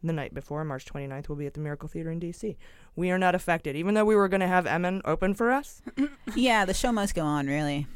The 0.04 0.12
night 0.12 0.34
before, 0.34 0.64
March 0.64 0.84
29th, 0.86 1.28
we'll 1.28 1.38
be 1.38 1.46
at 1.46 1.54
the 1.54 1.60
Miracle 1.60 1.88
Theater 1.88 2.10
in 2.10 2.18
D.C. 2.18 2.56
We 2.96 3.10
are 3.10 3.18
not 3.18 3.34
affected. 3.36 3.76
Even 3.76 3.94
though 3.94 4.04
we 4.04 4.16
were 4.16 4.28
going 4.28 4.40
to 4.40 4.48
have 4.48 4.66
Emin 4.66 5.00
open 5.04 5.32
for 5.34 5.50
us, 5.52 5.80
Yeah, 6.34 6.64
the 6.64 6.74
show 6.74 6.90
must 6.92 7.14
go 7.14 7.22
on, 7.22 7.46
really. 7.46 7.86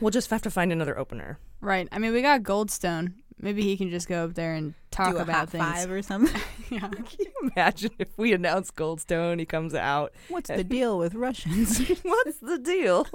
we'll 0.00 0.10
just 0.10 0.30
have 0.30 0.42
to 0.42 0.50
find 0.50 0.72
another 0.72 0.98
opener. 0.98 1.38
right. 1.60 1.86
I 1.92 1.98
mean, 2.00 2.12
we 2.12 2.20
got 2.22 2.42
Goldstone. 2.42 3.12
Maybe 3.42 3.62
he 3.62 3.76
can 3.76 3.90
just 3.90 4.08
go 4.08 4.24
up 4.24 4.34
there 4.34 4.54
and 4.54 4.72
talk 4.92 5.10
Do 5.12 5.18
a 5.18 5.22
about 5.22 5.34
hot 5.36 5.50
things. 5.50 5.64
five 5.64 5.90
or 5.90 6.00
something. 6.00 6.40
yeah. 6.70 6.88
Can 6.88 7.04
you 7.18 7.50
Imagine 7.56 7.90
if 7.98 8.16
we 8.16 8.32
announce 8.32 8.70
Goldstone, 8.70 9.40
he 9.40 9.44
comes 9.44 9.74
out. 9.74 10.12
What's 10.28 10.48
the 10.48 10.62
deal 10.78 10.96
with 10.96 11.14
Russians? 11.14 11.78
What's 12.02 12.38
the 12.38 12.58
deal? 12.58 13.08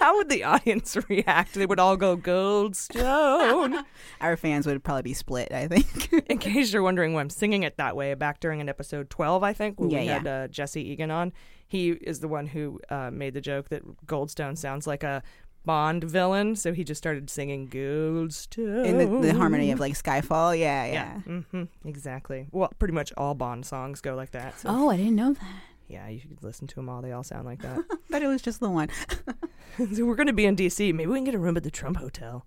How 0.00 0.16
would 0.16 0.30
the 0.30 0.42
audience 0.42 0.96
react? 1.08 1.52
They 1.54 1.66
would 1.66 1.78
all 1.78 1.96
go 1.98 2.16
Goldstone. 2.16 3.84
Our 4.20 4.36
fans 4.36 4.66
would 4.66 4.82
probably 4.82 5.02
be 5.02 5.14
split, 5.14 5.52
I 5.52 5.68
think. 5.68 6.12
In 6.30 6.38
case 6.38 6.72
you're 6.72 6.82
wondering 6.82 7.12
why 7.14 7.20
I'm 7.20 7.30
singing 7.30 7.62
it 7.62 7.76
that 7.76 7.96
way, 7.96 8.14
back 8.14 8.40
during 8.40 8.60
an 8.60 8.68
episode 8.68 9.10
12, 9.10 9.42
I 9.42 9.52
think, 9.52 9.78
when 9.78 9.90
we 9.90 9.96
Yeah, 10.00 10.18
had 10.18 10.26
uh, 10.26 10.48
Jesse 10.48 10.80
Egan 10.88 11.10
on, 11.10 11.32
he 11.68 11.90
is 11.90 12.20
the 12.20 12.28
one 12.28 12.46
who 12.46 12.80
uh, 12.90 13.10
made 13.10 13.34
the 13.34 13.40
joke 13.40 13.68
that 13.70 13.82
Goldstone 14.06 14.56
sounds 14.58 14.86
like 14.86 15.02
a 15.02 15.22
Bond 15.64 16.02
villain, 16.04 16.56
so 16.56 16.72
he 16.72 16.82
just 16.84 16.98
started 16.98 17.30
singing 17.30 17.68
Goldstone. 17.68 18.84
In 18.84 18.98
the, 18.98 19.28
the 19.28 19.34
harmony 19.34 19.70
of 19.70 19.78
like 19.80 19.94
Skyfall. 19.94 20.58
Yeah, 20.58 20.84
yeah. 20.86 20.92
Yeah, 21.26 21.40
hmm 21.50 21.62
exactly. 21.84 22.48
Well, 22.50 22.72
pretty 22.78 22.94
much 22.94 23.12
all 23.16 23.34
Bond 23.34 23.64
songs 23.66 24.00
go 24.00 24.14
like 24.14 24.32
that. 24.32 24.58
So. 24.60 24.68
Oh, 24.70 24.90
I 24.90 24.96
didn't 24.96 25.16
know 25.16 25.34
that. 25.34 25.54
Yeah, 25.88 26.08
you 26.08 26.20
could 26.20 26.42
listen 26.42 26.66
to 26.68 26.74
them 26.76 26.88
all. 26.88 27.02
They 27.02 27.12
all 27.12 27.22
sound 27.24 27.44
like 27.46 27.62
that. 27.62 27.78
But 28.10 28.22
it 28.22 28.26
was 28.26 28.42
just 28.42 28.60
the 28.60 28.68
one. 28.70 28.88
so 29.94 30.04
we're 30.04 30.16
going 30.16 30.26
to 30.26 30.32
be 30.34 30.44
in 30.46 30.54
D.C. 30.54 30.92
Maybe 30.92 31.08
we 31.10 31.16
can 31.16 31.24
get 31.24 31.34
a 31.34 31.38
room 31.38 31.56
at 31.56 31.62
the 31.62 31.70
Trump 31.70 31.96
Hotel. 31.96 32.44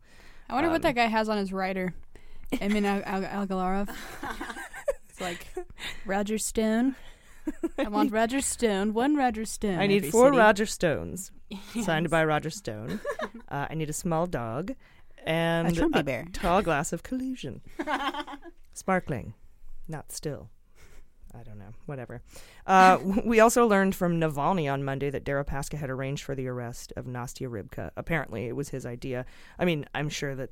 I 0.49 0.53
wonder 0.53 0.67
Um, 0.67 0.73
what 0.73 0.81
that 0.83 0.93
guy 0.95 1.05
has 1.07 1.27
on 1.29 1.37
his 1.37 1.51
rider. 1.51 1.93
Emin 2.61 2.85
Al- 2.85 3.01
Al- 3.03 3.47
Algalarov. 3.47 3.89
it's 5.09 5.19
like 5.21 5.47
Roger 6.05 6.37
Stone. 6.37 6.95
I 7.77 7.87
want 7.89 8.11
Roger 8.11 8.41
Stone. 8.41 8.93
One 8.93 9.15
Roger 9.15 9.45
Stone. 9.45 9.79
I 9.79 9.87
need 9.87 10.05
four 10.11 10.27
city. 10.27 10.37
Roger 10.37 10.65
Stones, 10.65 11.31
signed 11.81 12.09
by 12.09 12.23
Roger 12.23 12.49
Stone. 12.49 12.99
uh, 13.49 13.67
I 13.69 13.75
need 13.75 13.89
a 13.89 13.93
small 13.93 14.25
dog 14.27 14.73
and 15.25 15.77
A 15.93 16.03
bear. 16.03 16.25
tall 16.33 16.61
glass 16.61 16.93
of 16.93 17.03
collusion. 17.03 17.61
Sparkling, 18.73 19.33
not 19.87 20.11
still. 20.11 20.49
I 21.37 21.43
don't 21.43 21.57
know. 21.57 21.73
Whatever. 21.85 22.21
Uh, 22.65 22.97
we 23.25 23.41
also 23.41 23.67
learned 23.67 23.93
from 23.93 24.21
Navalny 24.21 24.71
on 24.71 24.85
Monday 24.85 25.09
that 25.09 25.25
Deripaska 25.25 25.77
had 25.77 25.89
arranged 25.89 26.23
for 26.23 26.33
the 26.33 26.47
arrest 26.47 26.93
of 26.95 27.05
Nastya 27.05 27.49
Rybka. 27.49 27.91
Apparently, 27.97 28.45
it 28.45 28.55
was 28.55 28.69
his 28.69 28.85
idea. 28.85 29.25
I 29.59 29.65
mean, 29.65 29.85
I'm 29.93 30.07
sure 30.07 30.33
that 30.35 30.51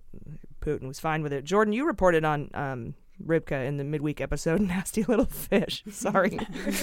Putin 0.60 0.88
was 0.88 1.00
fine 1.00 1.24
with 1.24 1.32
it. 1.32 1.46
Jordan, 1.46 1.74
you 1.74 1.86
reported 1.86 2.26
on 2.26 2.50
um, 2.54 2.96
Rybka 3.22 3.66
in 3.66 3.78
the 3.78 3.84
midweek 3.84 4.22
episode, 4.22 4.62
Nasty 4.74 5.04
Little 5.04 5.26
Fish. 5.26 5.84
Sorry. 5.92 6.40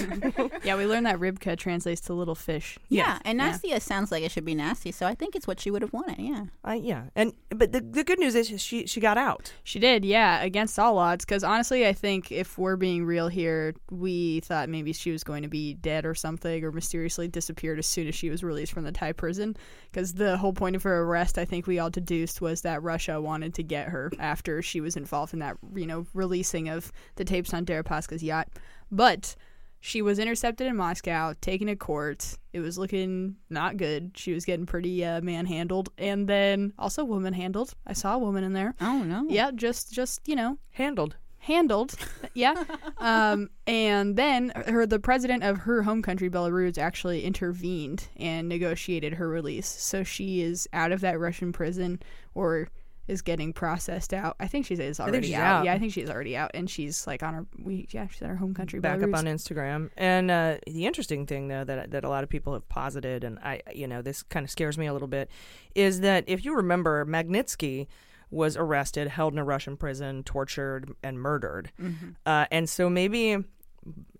yeah, 0.63 0.75
we 0.75 0.85
learned 0.85 1.05
that 1.05 1.19
Rybka 1.19 1.57
translates 1.57 2.01
to 2.01 2.13
little 2.13 2.35
fish. 2.35 2.77
Yeah, 2.89 3.19
and 3.25 3.37
nasty 3.37 3.77
sounds 3.79 4.11
like 4.11 4.23
it 4.23 4.31
should 4.31 4.45
be 4.45 4.55
nasty, 4.55 4.91
so 4.91 5.05
I 5.05 5.15
think 5.15 5.35
it's 5.35 5.47
what 5.47 5.59
she 5.59 5.71
would 5.71 5.81
have 5.81 5.93
wanted. 5.93 6.19
Yeah. 6.19 6.45
Uh, 6.67 6.73
yeah, 6.73 7.05
and 7.15 7.33
but 7.49 7.71
the 7.71 7.81
the 7.81 8.03
good 8.03 8.19
news 8.19 8.35
is 8.35 8.61
she 8.61 8.85
she 8.85 8.99
got 8.99 9.17
out. 9.17 9.53
She 9.63 9.79
did, 9.79 10.05
yeah, 10.05 10.41
against 10.41 10.77
all 10.79 10.97
odds. 10.97 11.25
Because 11.25 11.43
honestly, 11.43 11.87
I 11.87 11.93
think 11.93 12.31
if 12.31 12.57
we're 12.57 12.75
being 12.75 13.05
real 13.05 13.27
here, 13.27 13.73
we 13.89 14.41
thought 14.41 14.69
maybe 14.69 14.93
she 14.93 15.11
was 15.11 15.23
going 15.23 15.43
to 15.43 15.49
be 15.49 15.73
dead 15.75 16.05
or 16.05 16.15
something, 16.15 16.63
or 16.63 16.71
mysteriously 16.71 17.27
disappeared 17.27 17.79
as 17.79 17.85
soon 17.85 18.07
as 18.07 18.15
she 18.15 18.29
was 18.29 18.43
released 18.43 18.73
from 18.73 18.83
the 18.83 18.91
Thai 18.91 19.13
prison. 19.13 19.55
Because 19.91 20.13
the 20.13 20.37
whole 20.37 20.53
point 20.53 20.75
of 20.75 20.83
her 20.83 21.01
arrest, 21.01 21.37
I 21.37 21.45
think 21.45 21.67
we 21.67 21.79
all 21.79 21.89
deduced, 21.89 22.41
was 22.41 22.61
that 22.61 22.83
Russia 22.83 23.21
wanted 23.21 23.53
to 23.55 23.63
get 23.63 23.89
her 23.89 24.11
after 24.19 24.61
she 24.61 24.81
was 24.81 24.95
involved 24.95 25.33
in 25.33 25.39
that, 25.39 25.57
you 25.75 25.85
know, 25.85 26.05
releasing 26.21 26.69
of 26.69 26.91
the 27.15 27.25
tapes 27.25 27.53
on 27.53 27.65
Deripaska's 27.65 28.23
yacht. 28.23 28.47
But 28.91 29.35
she 29.81 30.03
was 30.03 30.19
intercepted 30.19 30.67
in 30.67 30.77
Moscow, 30.77 31.33
taken 31.41 31.67
to 31.67 31.75
court. 31.75 32.37
It 32.53 32.59
was 32.59 32.77
looking 32.77 33.35
not 33.49 33.77
good. 33.77 34.11
She 34.15 34.31
was 34.31 34.45
getting 34.45 34.67
pretty 34.67 35.03
uh, 35.03 35.21
manhandled, 35.21 35.89
and 35.97 36.27
then 36.29 36.73
also 36.77 37.03
woman 37.03 37.33
handled. 37.33 37.73
I 37.87 37.93
saw 37.93 38.15
a 38.15 38.19
woman 38.19 38.43
in 38.43 38.53
there. 38.53 38.75
Oh 38.79 39.03
no. 39.03 39.25
Yeah, 39.27 39.49
just 39.53 39.91
just 39.91 40.21
you 40.25 40.35
know 40.35 40.59
handled. 40.69 41.17
Handled, 41.39 41.95
yeah, 42.35 42.63
um, 42.99 43.49
and 43.65 44.15
then 44.15 44.53
her 44.67 44.85
the 44.85 44.99
president 44.99 45.43
of 45.43 45.57
her 45.57 45.81
home 45.81 46.03
country 46.03 46.29
Belarus 46.29 46.77
actually 46.77 47.23
intervened 47.23 48.09
and 48.15 48.47
negotiated 48.47 49.15
her 49.15 49.27
release, 49.27 49.67
so 49.67 50.03
she 50.03 50.41
is 50.41 50.69
out 50.71 50.91
of 50.91 51.01
that 51.01 51.19
Russian 51.19 51.51
prison 51.51 51.99
or 52.35 52.69
is 53.07 53.21
getting 53.21 53.51
processed 53.51 54.13
out. 54.13 54.35
I 54.39 54.47
think 54.47 54.65
she 54.65 54.75
is 54.75 54.99
already 54.99 55.35
out. 55.35 55.41
out. 55.59 55.65
Yeah, 55.65 55.73
I 55.73 55.79
think 55.79 55.91
she's 55.93 56.09
already 56.09 56.37
out, 56.37 56.51
and 56.53 56.69
she's 56.69 57.05
like 57.07 57.23
on 57.23 57.33
her 57.33 57.45
we 57.61 57.87
yeah 57.91 58.07
she's 58.07 58.21
at 58.21 58.29
her 58.29 58.35
home 58.35 58.53
country 58.53 58.79
back 58.79 58.99
Belarus. 58.99 59.13
up 59.13 59.19
on 59.19 59.25
Instagram. 59.25 59.89
And 59.97 60.29
uh, 60.31 60.57
the 60.67 60.85
interesting 60.85 61.25
thing, 61.25 61.47
though, 61.47 61.63
that 61.63 61.91
that 61.91 62.03
a 62.03 62.09
lot 62.09 62.23
of 62.23 62.29
people 62.29 62.53
have 62.53 62.67
posited, 62.69 63.23
and 63.23 63.39
I, 63.39 63.61
you 63.73 63.87
know, 63.87 64.01
this 64.01 64.23
kind 64.23 64.43
of 64.43 64.49
scares 64.51 64.77
me 64.77 64.85
a 64.87 64.93
little 64.93 65.07
bit, 65.07 65.29
is 65.75 66.01
that 66.01 66.23
if 66.27 66.45
you 66.45 66.55
remember, 66.55 67.05
Magnitsky 67.05 67.87
was 68.29 68.55
arrested, 68.55 69.09
held 69.09 69.33
in 69.33 69.39
a 69.39 69.43
Russian 69.43 69.75
prison, 69.75 70.23
tortured, 70.23 70.89
and 71.03 71.19
murdered. 71.19 71.71
Mhm. 71.81 72.15
Uh, 72.25 72.45
and 72.49 72.69
so 72.69 72.89
maybe, 72.89 73.37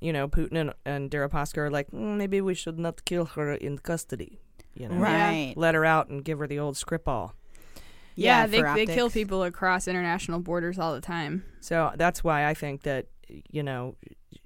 you 0.01 0.11
know, 0.11 0.27
Putin 0.27 0.55
and, 0.57 0.73
and 0.85 1.09
Deripaska 1.09 1.59
are 1.59 1.69
like, 1.69 1.91
"Mm, 1.91 2.17
maybe 2.17 2.41
we 2.41 2.53
should 2.53 2.77
not 2.77 3.05
kill 3.05 3.23
her 3.25 3.53
in 3.53 3.77
custody. 3.77 4.41
You 4.73 4.89
know, 4.89 4.95
Right. 4.95 5.53
Let 5.55 5.75
her 5.75 5.85
out 5.85 6.09
and 6.09 6.25
give 6.25 6.39
her 6.39 6.47
the 6.47 6.59
old 6.59 6.75
Skripal. 6.75 7.31
Yeah, 7.31 7.31
Yeah, 8.23 8.47
they, 8.47 8.59
for 8.59 8.73
they 8.73 8.85
kill 8.85 9.09
people 9.09 9.43
across 9.43 9.87
international 9.87 10.39
borders 10.39 10.79
all 10.79 10.93
the 10.93 11.01
time. 11.01 11.43
So 11.59 11.91
that's 11.95 12.23
why 12.23 12.47
I 12.47 12.53
think 12.53 12.83
that, 12.83 13.07
you 13.49 13.63
know, 13.63 13.95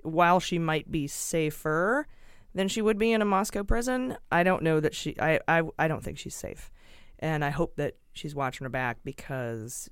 while 0.02 0.40
she 0.40 0.60
might 0.60 0.92
be 0.92 1.08
safer 1.08 2.08
than 2.54 2.68
she 2.68 2.82
would 2.82 2.98
be 2.98 3.12
in 3.12 3.22
a 3.22 3.26
Moscow 3.26 3.64
prison, 3.64 4.18
I 4.32 4.44
don't 4.44 4.64
know 4.64 4.80
that 4.80 4.96
she, 4.96 5.20
I, 5.20 5.40
I, 5.48 5.64
I 5.78 5.88
don't 5.88 6.04
think 6.04 6.18
she's 6.18 6.36
safe. 6.36 6.72
And 7.20 7.44
I 7.44 7.50
hope 7.50 7.76
that 7.78 7.96
she's 8.14 8.36
watching 8.36 8.66
her 8.66 8.70
back 8.70 8.98
because 9.04 9.90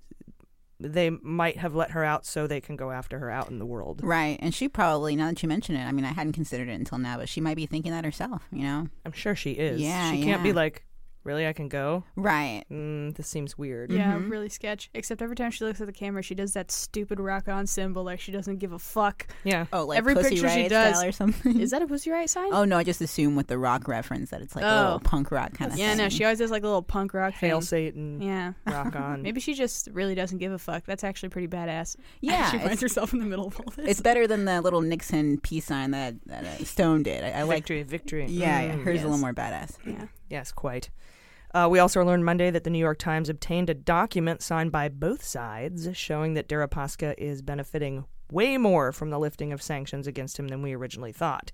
they 0.80 1.10
might 1.10 1.58
have 1.58 1.76
let 1.76 1.92
her 1.92 2.04
out 2.04 2.26
so 2.26 2.46
they 2.48 2.62
can 2.62 2.76
go 2.76 2.92
after 2.92 3.20
her 3.20 3.30
out 3.30 3.50
in 3.50 3.60
the 3.60 3.66
world. 3.66 4.02
Right, 4.04 4.38
and 4.42 4.54
she 4.54 4.68
probably 4.68 5.16
now 5.16 5.28
that 5.28 5.42
you 5.42 5.50
mention 5.50 5.76
it, 5.76 5.86
I 5.86 5.92
mean, 5.92 6.06
I 6.06 6.12
hadn't 6.12 6.34
considered 6.34 6.68
it 6.68 6.74
until 6.74 6.98
now, 6.98 7.18
but 7.18 7.30
she 7.30 7.42
might 7.42 7.56
be 7.56 7.66
thinking 7.66 7.92
that 7.92 8.06
herself. 8.06 8.48
You 8.52 8.64
know. 8.64 8.88
I'm 9.06 9.12
sure 9.12 9.36
she 9.36 9.52
is. 9.52 9.80
Yeah, 9.80 10.12
She 10.12 10.24
can't 10.24 10.44
be 10.44 10.54
like, 10.54 10.86
really, 11.24 11.48
I 11.48 11.54
can 11.54 11.68
go? 11.70 12.04
Right. 12.16 12.64
Mm, 12.72 13.16
this 13.16 13.28
seems 13.28 13.58
weird. 13.58 13.92
Yeah, 13.92 14.18
really 14.20 14.50
sketch. 14.50 14.90
Except 14.94 15.22
every 15.22 15.36
time 15.36 15.52
she 15.52 15.64
looks 15.66 15.80
at 15.82 15.88
the 15.88 15.94
camera, 15.94 16.22
she 16.24 16.36
does 16.36 16.54
that 16.54 16.72
stupid 16.72 17.20
rock 17.20 17.48
on 17.48 17.66
symbol 17.68 18.04
like 18.04 18.20
she 18.20 18.32
doesn't 18.32 18.58
give 18.58 18.72
a 18.74 18.80
fuck. 18.80 19.28
Yeah. 19.44 19.66
Oh, 19.74 19.86
like 19.86 19.98
every 19.98 20.14
Pussy 20.16 20.30
picture 20.36 20.50
she 20.50 20.56
Riot 20.58 20.70
does 20.70 20.98
style 20.98 21.10
or 21.10 21.12
something. 21.12 21.60
Is 21.60 21.72
that 21.72 21.82
a 21.82 21.88
pussy 21.88 22.10
riot 22.12 22.30
sign? 22.30 22.54
Oh 22.54 22.66
no, 22.66 22.78
I 22.78 22.84
just 22.84 23.02
assume 23.02 23.36
with 23.36 23.48
the 23.48 23.58
rock 23.58 23.88
reference 23.88 24.30
that 24.32 24.42
it's 24.42 24.56
like 24.56 24.66
a 24.66 24.68
Oh. 24.74 24.84
little 24.84 25.00
punk 25.00 25.32
rock 25.32 25.54
kind 25.54 25.72
of 25.72 25.78
yeah, 25.78 25.90
thing. 25.90 25.98
no, 26.00 26.10
she 26.10 26.24
always 26.24 26.40
does 26.40 26.52
like 26.52 26.64
a 26.64 26.68
little 26.68 26.82
punk 26.84 27.14
rock 27.14 27.34
Hail 27.34 27.60
thing. 27.62 27.66
Satan. 27.68 28.22
Yeah, 28.22 28.54
Rock 28.68 28.96
on. 28.96 29.22
Maybe 29.24 29.40
she 29.40 29.54
just 29.54 29.88
really 29.94 30.16
doesn't 30.16 30.38
give 30.40 30.52
a 30.52 30.60
fuck. 30.60 30.86
That's 30.86 31.04
actually 31.04 31.30
pretty 31.30 31.48
badass. 31.48 31.96
Yeah, 32.22 32.52
she 32.52 32.58
finds 32.60 32.82
herself 32.82 33.14
in 33.14 33.20
the 33.20 33.26
middle 33.26 33.48
of 33.48 33.60
all 33.60 33.74
this. 33.76 33.88
It's 33.90 34.02
better 34.02 34.28
than 34.28 34.46
the 34.46 34.62
little 34.62 34.82
Nixon 34.82 35.40
peace 35.40 35.66
sign 35.66 35.92
that, 35.92 36.16
that 36.28 36.46
uh, 36.46 36.64
Stone 36.64 37.04
did. 37.04 37.24
I, 37.24 37.32
I 37.40 37.42
like. 37.44 37.58
victory, 37.58 37.84
victory. 37.84 38.26
Yeah, 38.28 38.62
yeah, 38.62 38.74
Mm, 38.76 38.84
hers 38.84 38.98
is 39.00 39.02
a 39.04 39.06
little 39.08 39.20
more 39.20 39.34
badass. 39.34 39.78
Yeah. 39.86 40.06
Yes, 40.30 40.52
quite. 40.52 40.90
Uh, 41.54 41.68
we 41.70 41.80
also 41.80 42.04
learned 42.04 42.26
Monday 42.26 42.50
that 42.50 42.64
the 42.64 42.70
New 42.70 42.80
York 42.80 42.98
Times 42.98 43.30
obtained 43.30 43.70
a 43.70 43.76
document 43.76 44.42
signed 44.42 44.72
by 44.72 44.90
both 44.90 45.24
sides 45.24 45.88
showing 45.94 46.34
that 46.34 46.48
Deripaska 46.48 47.14
is 47.18 47.42
benefiting 47.42 48.06
way 48.32 48.58
more 48.58 48.92
from 48.92 49.12
the 49.12 49.20
lifting 49.20 49.54
of 49.54 49.62
sanctions 49.62 50.08
against 50.08 50.40
him 50.40 50.48
than 50.48 50.62
we 50.64 50.74
originally 50.74 51.12
thought. 51.12 51.52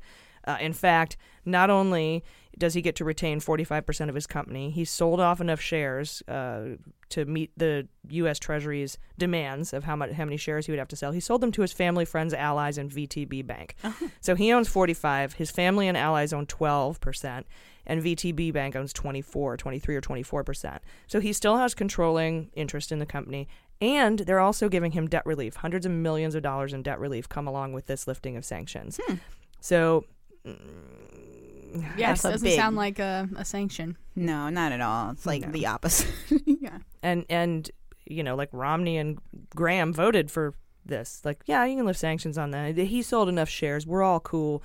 Uh, 0.48 0.58
in 0.62 0.74
fact, 0.74 1.18
not 1.46 1.70
only 1.70 2.24
does 2.58 2.74
he 2.74 2.82
get 2.82 2.96
to 2.96 3.06
retain 3.06 3.40
45% 3.40 4.10
of 4.10 4.16
his 4.16 4.26
company, 4.26 4.70
he 4.70 4.86
sold 4.86 5.20
off 5.20 5.42
enough 5.42 5.60
shares 5.60 6.24
uh, 6.28 6.76
to 7.10 7.26
meet 7.26 7.52
the 7.58 7.88
U.S. 8.10 8.40
Treasury's 8.40 8.98
demands 9.18 9.74
of 9.74 9.84
how 9.84 9.96
much 9.96 10.12
how 10.12 10.26
many 10.26 10.38
shares 10.38 10.66
he 10.66 10.72
would 10.72 10.80
have 10.80 10.88
to 10.88 10.96
sell. 10.96 11.12
He 11.12 11.20
sold 11.20 11.42
them 11.42 11.52
to 11.54 11.62
his 11.62 11.74
family, 11.74 12.06
friends, 12.06 12.34
allies, 12.34 12.78
and 12.78 12.90
VTB 12.90 13.46
Bank. 13.46 13.76
So 14.22 14.36
he 14.36 14.52
owns 14.52 14.68
45. 14.68 15.34
His 15.34 15.50
family 15.50 15.88
and 15.88 15.98
allies 15.98 16.34
own 16.34 16.46
12%, 16.46 17.44
and 17.89 18.02
VTB 18.02 18.54
Bank 18.54 18.78
owns 18.78 18.93
24, 18.93 19.58
23 19.58 19.95
or 19.95 20.02
24%. 20.02 20.78
So 21.08 21.19
he 21.19 21.34
still 21.34 21.58
has 21.58 21.73
controlling 21.73 22.49
interest 22.54 22.93
in 22.93 22.99
the 22.99 23.06
company. 23.06 23.49
And 23.82 24.19
they're 24.19 24.39
also 24.39 24.69
giving 24.69 24.91
him 24.91 25.08
debt 25.08 25.25
relief. 25.25 25.56
Hundreds 25.56 25.86
of 25.86 25.91
millions 25.91 26.36
of 26.36 26.43
dollars 26.43 26.71
in 26.73 26.84
debt 26.84 26.99
relief 26.99 27.28
come 27.28 27.47
along 27.47 27.73
with 27.73 27.88
this 27.88 28.08
lifting 28.08 28.38
of 28.38 28.45
sanctions. 28.45 28.99
Hmm. 29.06 29.15
So 29.60 30.06
yeah, 30.45 32.10
That's 32.10 32.25
it 32.25 32.32
doesn't 32.32 32.45
big- 32.47 32.58
sound 32.58 32.75
like 32.75 32.99
a, 32.99 33.28
a 33.38 33.45
sanction. 33.45 33.97
No, 34.15 34.49
not 34.49 34.71
at 34.71 34.82
all. 34.82 35.12
It's 35.12 35.25
like 35.25 35.41
No. 35.45 35.52
the 35.52 35.65
opposite. 35.67 36.10
yeah. 36.45 36.80
and 37.04 37.25
and 37.30 37.69
you 38.06 38.23
know 38.23 38.36
like 38.36 38.49
Romney 38.52 38.97
and 38.97 39.19
Graham 39.56 39.93
voted 39.93 40.32
for 40.32 40.54
this. 40.86 41.21
Like, 41.23 41.41
yeah, 41.45 41.63
you 41.65 41.75
can 41.78 41.86
lift 41.86 41.99
sanctions 41.99 42.38
on 42.38 42.52
that. 42.52 42.75
He 42.78 43.02
sold 43.02 43.30
enough 43.30 43.49
shares. 43.49 43.86
We're 43.86 44.04
all 44.04 44.19
cool. 44.19 44.63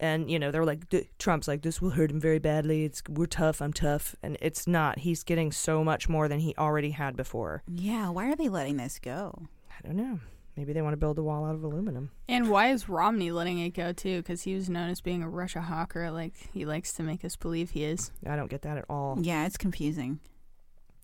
And 0.00 0.30
you 0.30 0.38
know 0.38 0.50
they're 0.50 0.64
like 0.64 0.88
"D- 0.88 1.08
Trump's 1.18 1.46
like 1.46 1.60
this 1.62 1.80
will 1.80 1.90
hurt 1.90 2.10
him 2.10 2.18
very 2.20 2.38
badly. 2.38 2.84
It's 2.84 3.02
we're 3.08 3.26
tough. 3.26 3.60
I'm 3.60 3.72
tough, 3.72 4.16
and 4.22 4.36
it's 4.40 4.66
not. 4.66 5.00
He's 5.00 5.22
getting 5.22 5.52
so 5.52 5.84
much 5.84 6.08
more 6.08 6.26
than 6.26 6.40
he 6.40 6.54
already 6.58 6.90
had 6.90 7.16
before. 7.16 7.62
Yeah. 7.68 8.08
Why 8.08 8.30
are 8.30 8.36
they 8.36 8.48
letting 8.48 8.78
this 8.78 8.98
go? 8.98 9.48
I 9.70 9.86
don't 9.86 9.96
know. 9.96 10.18
Maybe 10.56 10.72
they 10.72 10.82
want 10.82 10.94
to 10.94 10.98
build 10.98 11.18
a 11.18 11.22
wall 11.22 11.44
out 11.44 11.54
of 11.54 11.62
aluminum. 11.62 12.10
And 12.28 12.50
why 12.50 12.70
is 12.70 12.88
Romney 12.88 13.30
letting 13.30 13.58
it 13.60 13.70
go 13.70 13.92
too? 13.92 14.18
Because 14.18 14.42
he 14.42 14.54
was 14.54 14.68
known 14.68 14.90
as 14.90 15.00
being 15.00 15.22
a 15.22 15.28
Russia 15.28 15.60
hawker. 15.60 16.10
Like 16.10 16.34
he 16.52 16.64
likes 16.64 16.92
to 16.94 17.02
make 17.02 17.24
us 17.24 17.36
believe 17.36 17.70
he 17.70 17.84
is. 17.84 18.10
I 18.26 18.36
don't 18.36 18.50
get 18.50 18.62
that 18.62 18.78
at 18.78 18.84
all. 18.88 19.18
Yeah, 19.20 19.46
it's 19.46 19.56
confusing. 19.56 20.20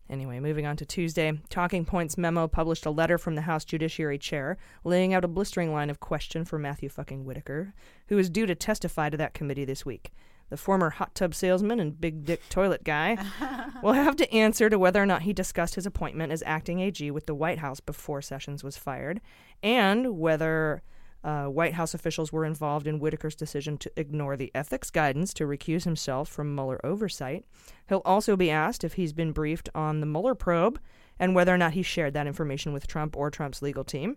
Anyway, 0.08 0.38
moving 0.38 0.66
on 0.66 0.76
to 0.76 0.86
Tuesday, 0.86 1.32
Talking 1.50 1.84
Points 1.84 2.16
memo 2.16 2.46
published 2.46 2.86
a 2.86 2.90
letter 2.90 3.18
from 3.18 3.34
the 3.34 3.42
House 3.42 3.64
Judiciary 3.64 4.18
Chair 4.18 4.56
laying 4.84 5.12
out 5.12 5.24
a 5.24 5.28
blistering 5.28 5.72
line 5.72 5.90
of 5.90 5.98
question 5.98 6.44
for 6.44 6.58
Matthew 6.58 6.88
fucking 6.88 7.24
Whitaker, 7.24 7.74
who 8.08 8.16
is 8.16 8.30
due 8.30 8.46
to 8.46 8.54
testify 8.54 9.10
to 9.10 9.16
that 9.16 9.34
committee 9.34 9.64
this 9.64 9.84
week. 9.84 10.12
The 10.48 10.56
former 10.56 10.90
hot 10.90 11.14
tub 11.16 11.34
salesman 11.34 11.80
and 11.80 12.00
big 12.00 12.24
dick 12.24 12.40
toilet 12.48 12.84
guy 12.84 13.18
will 13.82 13.94
have 13.94 14.14
to 14.16 14.32
answer 14.32 14.70
to 14.70 14.78
whether 14.78 15.02
or 15.02 15.06
not 15.06 15.22
he 15.22 15.32
discussed 15.32 15.74
his 15.74 15.86
appointment 15.86 16.30
as 16.30 16.42
acting 16.46 16.78
AG 16.78 17.10
with 17.10 17.26
the 17.26 17.34
White 17.34 17.58
House 17.58 17.80
before 17.80 18.22
Sessions 18.22 18.62
was 18.62 18.76
fired, 18.76 19.20
and 19.60 20.18
whether 20.18 20.82
uh, 21.26 21.46
White 21.46 21.74
House 21.74 21.92
officials 21.92 22.32
were 22.32 22.44
involved 22.44 22.86
in 22.86 23.00
Whitaker's 23.00 23.34
decision 23.34 23.76
to 23.78 23.90
ignore 23.96 24.36
the 24.36 24.52
ethics 24.54 24.90
guidance 24.90 25.34
to 25.34 25.44
recuse 25.44 25.82
himself 25.82 26.28
from 26.28 26.54
Mueller 26.54 26.80
oversight. 26.86 27.44
He'll 27.88 28.02
also 28.04 28.36
be 28.36 28.48
asked 28.48 28.84
if 28.84 28.92
he's 28.92 29.12
been 29.12 29.32
briefed 29.32 29.68
on 29.74 29.98
the 29.98 30.06
Mueller 30.06 30.36
probe 30.36 30.78
and 31.18 31.34
whether 31.34 31.52
or 31.52 31.58
not 31.58 31.72
he 31.72 31.82
shared 31.82 32.14
that 32.14 32.28
information 32.28 32.72
with 32.72 32.86
Trump 32.86 33.16
or 33.16 33.28
Trump's 33.28 33.60
legal 33.60 33.82
team. 33.82 34.16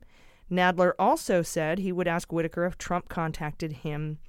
Nadler 0.51 0.91
also 0.99 1.41
said 1.41 1.79
he 1.79 1.91
would 1.91 2.07
ask 2.07 2.31
Whitaker 2.31 2.65
if 2.65 2.77
Trump 2.77 3.09
contacted 3.09 3.71
him 3.71 4.19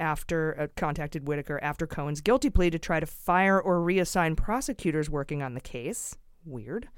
after 0.00 0.60
uh, 0.60 0.66
contacted 0.76 1.28
Whitaker 1.28 1.60
after 1.62 1.86
Cohen's 1.86 2.20
guilty 2.20 2.50
plea 2.50 2.68
to 2.70 2.80
try 2.80 2.98
to 2.98 3.06
fire 3.06 3.60
or 3.60 3.78
reassign 3.78 4.36
prosecutors 4.36 5.08
working 5.08 5.40
on 5.40 5.54
the 5.54 5.60
case. 5.60 6.16
Weird. 6.44 6.88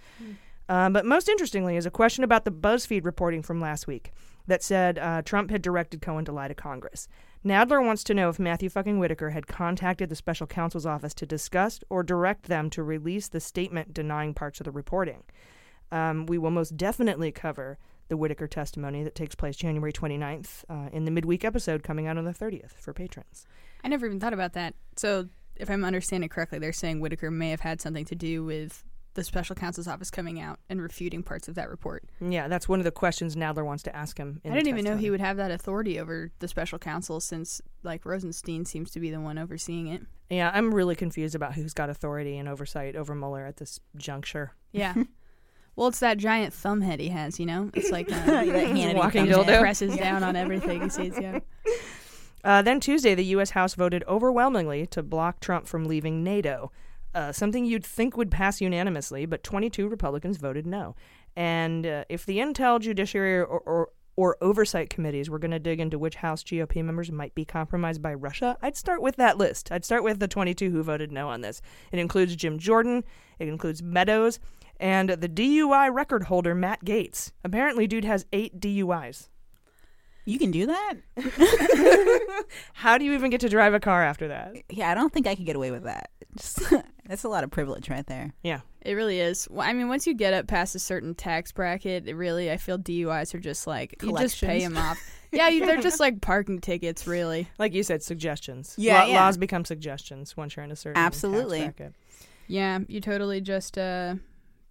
Um, 0.69 0.95
but 0.95 1.05
most 1.05 1.29
interestingly 1.29 1.77
is 1.77 1.85
a 1.85 1.91
question 1.91 2.25
about 2.25 2.47
the 2.47 2.51
BuzzFeed 2.51 3.05
reporting 3.05 3.43
from 3.43 3.61
last 3.61 3.87
week 3.87 4.13
that 4.47 4.63
said 4.63 4.99
uh, 4.99 5.23
Trump 5.23 5.51
had 5.51 5.63
directed 5.63 6.01
Cohen 6.03 6.25
to 6.25 6.33
lie 6.33 6.49
to 6.49 6.55
Congress. 6.55 7.09
Nadler 7.45 7.85
wants 7.85 8.03
to 8.05 8.15
know 8.15 8.29
if 8.29 8.39
Matthew 8.39 8.69
fucking 8.69 8.99
Whitaker 8.99 9.31
had 9.31 9.47
contacted 9.47 10.09
the 10.09 10.17
special 10.17 10.47
counsel's 10.47 10.87
office 10.87 11.15
to 11.15 11.27
discuss 11.27 11.81
or 11.89 12.03
direct 12.03 12.47
them 12.47 12.71
to 12.71 12.83
release 12.83 13.29
the 13.29 13.41
statement 13.41 13.95
denying 13.95 14.35
parts 14.35 14.61
of 14.61 14.65
the 14.65 14.73
reporting. 14.73 15.23
Um, 15.93 16.27
we 16.27 16.39
will 16.39 16.51
most 16.51 16.77
definitely 16.77 17.31
cover 17.31 17.79
the 18.09 18.17
Whitaker 18.17 18.47
testimony 18.47 19.05
that 19.05 19.15
takes 19.15 19.35
place 19.35 19.57
January 19.57 19.93
29th 19.93 20.65
uh, 20.69 20.89
in 20.93 21.05
the 21.05 21.11
midweek 21.11 21.45
episode 21.45 21.83
coming 21.83 22.07
out 22.07 22.19
on 22.19 22.25
the 22.25 22.33
30th 22.33 22.73
for 22.73 22.93
patrons. 22.93 23.47
I 23.85 23.89
never 23.89 24.07
even 24.07 24.21
thought 24.21 24.33
about 24.33 24.55
that. 24.55 24.75
So 24.97 25.29
if 25.55 25.71
I'm 25.71 25.85
understanding 25.85 26.29
correctly, 26.29 26.59
they're 26.59 26.73
saying 26.73 27.01
Whitaker 27.01 27.31
may 27.31 27.51
have 27.51 27.61
had 27.61 27.81
something 27.81 28.05
to 28.07 28.15
do 28.15 28.45
with 28.45 28.85
the 29.17 29.25
special 29.25 29.57
counsel's 29.57 29.89
office 29.89 30.11
coming 30.11 30.41
out 30.41 30.61
and 30.71 30.81
refuting 30.81 31.23
parts 31.23 31.49
of 31.49 31.55
that 31.57 31.69
report. 31.69 32.05
Yeah, 32.21 32.47
that's 32.49 32.69
one 32.69 32.79
of 32.79 32.85
the 32.85 32.91
questions 32.93 33.35
Nadler 33.35 33.65
wants 33.65 33.83
to 33.85 33.97
ask 33.97 34.17
him. 34.17 34.41
in 34.45 34.53
I 34.53 34.55
didn't 34.55 34.69
even 34.69 34.85
know 34.85 34.97
he 34.97 35.11
would 35.11 35.21
have 35.21 35.37
that 35.39 35.51
authority 35.51 35.99
over 35.99 36.31
the 36.39 36.47
special 36.49 36.79
counsel 36.79 37.19
since 37.19 37.61
like 37.83 38.05
Rosenstein 38.05 38.65
seems 38.65 38.91
to 38.93 39.01
be 39.01 39.11
the 39.11 39.21
one 39.21 39.39
overseeing 39.39 39.89
it. 39.89 40.03
Yeah, 40.31 40.51
I'm 40.55 40.73
really 40.75 40.95
confused 40.95 41.35
about 41.35 41.55
who's 41.55 41.73
got 41.73 41.91
authority 41.91 42.37
and 42.39 42.49
oversight 42.49 42.95
over 42.95 43.15
Mueller 43.15 43.45
at 43.47 43.57
this 43.57 43.81
juncture. 43.97 44.53
Yeah. 44.73 44.95
well, 45.77 45.89
it's 45.89 46.01
that 46.01 46.19
giant 46.19 46.53
thumb 46.53 46.83
head 46.83 47.01
he 47.01 47.09
has, 47.09 47.41
you 47.41 47.47
know? 47.47 47.71
It's 47.75 47.91
like 47.91 48.11
uh, 48.11 48.15
That 48.27 48.95
Walking 48.97 49.27
dildo. 49.27 49.61
presses 49.61 49.97
down 49.97 50.23
on 50.23 50.37
everything 50.37 50.83
he 50.83 50.89
sees. 50.89 51.19
Yeah. 51.21 51.41
Uh, 52.45 52.63
then 52.63 52.79
Tuesday, 52.79 53.15
the 53.15 53.25
U.S. 53.25 53.51
House 53.51 53.75
voted 53.75 54.05
overwhelmingly 54.07 54.87
to 54.89 55.03
block 55.03 55.41
Trump 55.41 55.67
from 55.67 55.85
leaving 55.87 56.23
NATO, 56.23 56.71
uh, 57.17 57.33
something 57.33 57.65
you'd 57.65 57.85
think 57.85 58.17
would 58.17 58.31
pass 58.31 58.61
unanimously, 58.61 59.25
but 59.25 59.43
22 59.43 59.89
Republicans 59.89 60.37
voted 60.37 60.67
no. 60.67 60.95
And 61.35 61.87
uh, 61.87 62.05
if 62.11 62.27
the 62.27 62.39
Intel, 62.39 62.79
Judiciary, 62.79 63.39
or, 63.39 63.47
or, 63.47 63.89
or 64.17 64.37
Oversight 64.43 64.91
committees 64.91 65.31
were 65.31 65.39
going 65.39 65.51
to 65.51 65.59
dig 65.59 65.81
into 65.81 65.99
which 65.99 66.17
House 66.17 66.45
GOP 66.45 66.85
members 66.85 67.11
might 67.11 67.35
be 67.35 67.47
compromised 67.47 68.03
by 68.03 68.13
Russia, 68.13 68.59
I'd 68.61 68.77
start 68.77 69.01
with 69.01 69.17
that 69.17 69.39
list. 69.39 69.73
I'd 69.73 69.85
start 69.85 70.05
with 70.05 70.19
the 70.19 70.29
22 70.29 70.71
who 70.71 70.83
voted 70.83 71.11
no 71.11 71.29
on 71.29 71.41
this. 71.41 71.63
It 71.91 71.99
includes 71.99 72.37
Jim 72.37 72.59
Jordan, 72.59 73.03
it 73.39 73.49
includes 73.49 73.83
Meadows, 73.83 74.39
and 74.79 75.09
the 75.09 75.29
DUI 75.29 75.93
record 75.93 76.25
holder, 76.25 76.55
Matt 76.55 76.85
Gaetz. 76.85 77.33
Apparently, 77.43 77.87
dude 77.87 78.05
has 78.05 78.27
eight 78.31 78.61
DUIs. 78.61 79.29
You 80.27 80.39
can 80.41 80.51
do 80.51 80.67
that? 80.67 80.95
How 82.75 82.99
do 82.99 83.05
you 83.05 83.13
even 83.15 83.31
get 83.31 83.41
to 83.43 83.49
drive 83.49 83.75
a 83.75 83.81
car 83.81 84.03
after 84.03 84.27
that? 84.29 84.57
Yeah, 84.69 84.91
I 84.91 84.95
don't 84.95 85.13
think 85.13 85.27
I 85.29 85.37
could 85.37 85.47
get 85.47 85.55
away 85.55 85.71
with 85.71 85.85
that. 85.85 86.11
Just, 86.37 86.61
that's 87.07 87.23
a 87.23 87.29
lot 87.29 87.45
of 87.45 87.51
privilege 87.53 87.89
right 87.89 88.05
there. 88.07 88.33
Yeah. 88.43 88.61
It 88.83 88.95
really 88.95 89.21
is. 89.21 89.47
Well, 89.49 89.67
I 89.67 89.73
mean, 89.73 89.89
once 89.89 90.05
you 90.05 90.15
get 90.15 90.35
up 90.35 90.49
past 90.49 90.75
a 90.75 90.81
certain 90.81 91.15
tax 91.15 91.53
bracket, 91.53 92.09
it 92.09 92.15
really, 92.15 92.51
I 92.51 92.57
feel 92.57 92.77
DUIs 92.77 93.35
are 93.35 93.39
just 93.39 93.69
like, 93.69 93.95
you 94.03 94.17
just 94.19 94.41
pay 94.41 94.61
them 94.61 94.77
off. 94.77 94.99
yeah, 95.31 95.49
you, 95.49 95.65
they're 95.65 95.81
just 95.81 96.01
like 96.01 96.21
parking 96.21 96.61
tickets, 96.61 97.07
really. 97.07 97.49
Like 97.59 97.73
you 97.73 97.85
said, 97.85 98.03
suggestions. 98.03 98.75
Yeah, 98.77 99.03
Law- 99.03 99.07
yeah. 99.07 99.25
Laws 99.25 99.37
become 99.37 99.65
suggestions 99.65 100.37
once 100.37 100.57
you're 100.57 100.65
in 100.65 100.73
a 100.73 100.77
certain 100.77 100.97
tax 101.01 101.07
Absolutely. 101.17 101.61
bracket. 101.61 101.95
Yeah, 102.49 102.81
you 102.89 103.01
totally 103.01 103.41
just 103.41 103.79
uh, 103.79 104.17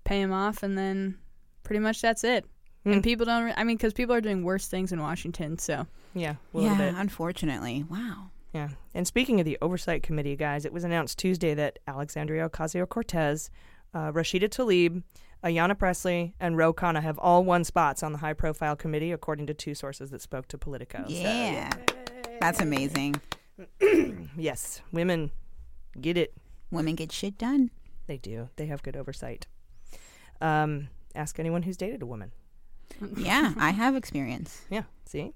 pay 0.03 0.21
them 0.21 0.33
off, 0.33 0.63
and 0.63 0.77
then 0.77 1.17
pretty 1.63 1.79
much 1.79 2.01
that's 2.01 2.23
it. 2.25 2.45
Hmm. 2.85 2.93
And 2.93 3.03
people 3.03 3.25
don't. 3.25 3.43
Re- 3.43 3.53
I 3.57 3.63
mean, 3.65 3.75
because 3.77 3.93
people 3.93 4.15
are 4.15 4.21
doing 4.21 4.43
worse 4.43 4.67
things 4.67 4.91
in 4.93 5.01
Washington. 5.01 5.57
So 5.57 5.85
Yeah, 6.13 6.35
a 6.53 6.61
yeah, 6.61 6.77
bit. 6.77 6.93
unfortunately. 6.95 7.83
Wow. 7.89 8.29
Yeah. 8.53 8.69
And 8.93 9.05
speaking 9.05 9.39
of 9.41 9.45
the 9.45 9.57
oversight 9.61 10.01
committee, 10.03 10.35
guys, 10.37 10.63
it 10.65 10.71
was 10.71 10.83
announced 10.85 11.17
Tuesday 11.19 11.53
that 11.55 11.79
Alexandria 11.87 12.47
Ocasio 12.47 12.87
Cortez, 12.87 13.49
uh, 13.93 14.11
Rashida 14.13 14.47
Tlaib, 14.47 15.03
Ayanna 15.43 15.77
Pressley, 15.77 16.33
and 16.39 16.55
Ro 16.57 16.73
Khanna 16.73 17.01
have 17.01 17.19
all 17.19 17.43
won 17.43 17.63
spots 17.65 18.01
on 18.01 18.13
the 18.13 18.19
high 18.19 18.33
profile 18.33 18.75
committee, 18.77 19.11
according 19.11 19.47
to 19.47 19.53
two 19.53 19.75
sources 19.75 20.09
that 20.11 20.21
spoke 20.21 20.47
to 20.47 20.57
Politico. 20.57 21.03
So, 21.07 21.13
Yeah. 21.13 21.69
That's 22.39 22.61
amazing. 22.61 23.15
yes, 24.37 24.81
women 24.91 25.31
get 25.99 26.17
it. 26.17 26.33
Women 26.71 26.95
get 26.95 27.11
shit 27.11 27.37
done. 27.37 27.71
They 28.07 28.17
do. 28.17 28.49
They 28.55 28.67
have 28.67 28.83
good 28.83 28.95
oversight. 28.95 29.47
Um, 30.41 30.89
ask 31.15 31.39
anyone 31.39 31.63
who's 31.63 31.77
dated 31.77 32.01
a 32.01 32.05
woman. 32.05 32.31
Yeah, 33.17 33.53
I 33.57 33.71
have 33.71 33.95
experience. 33.95 34.61
Yeah. 34.69 34.83
See, 35.05 35.33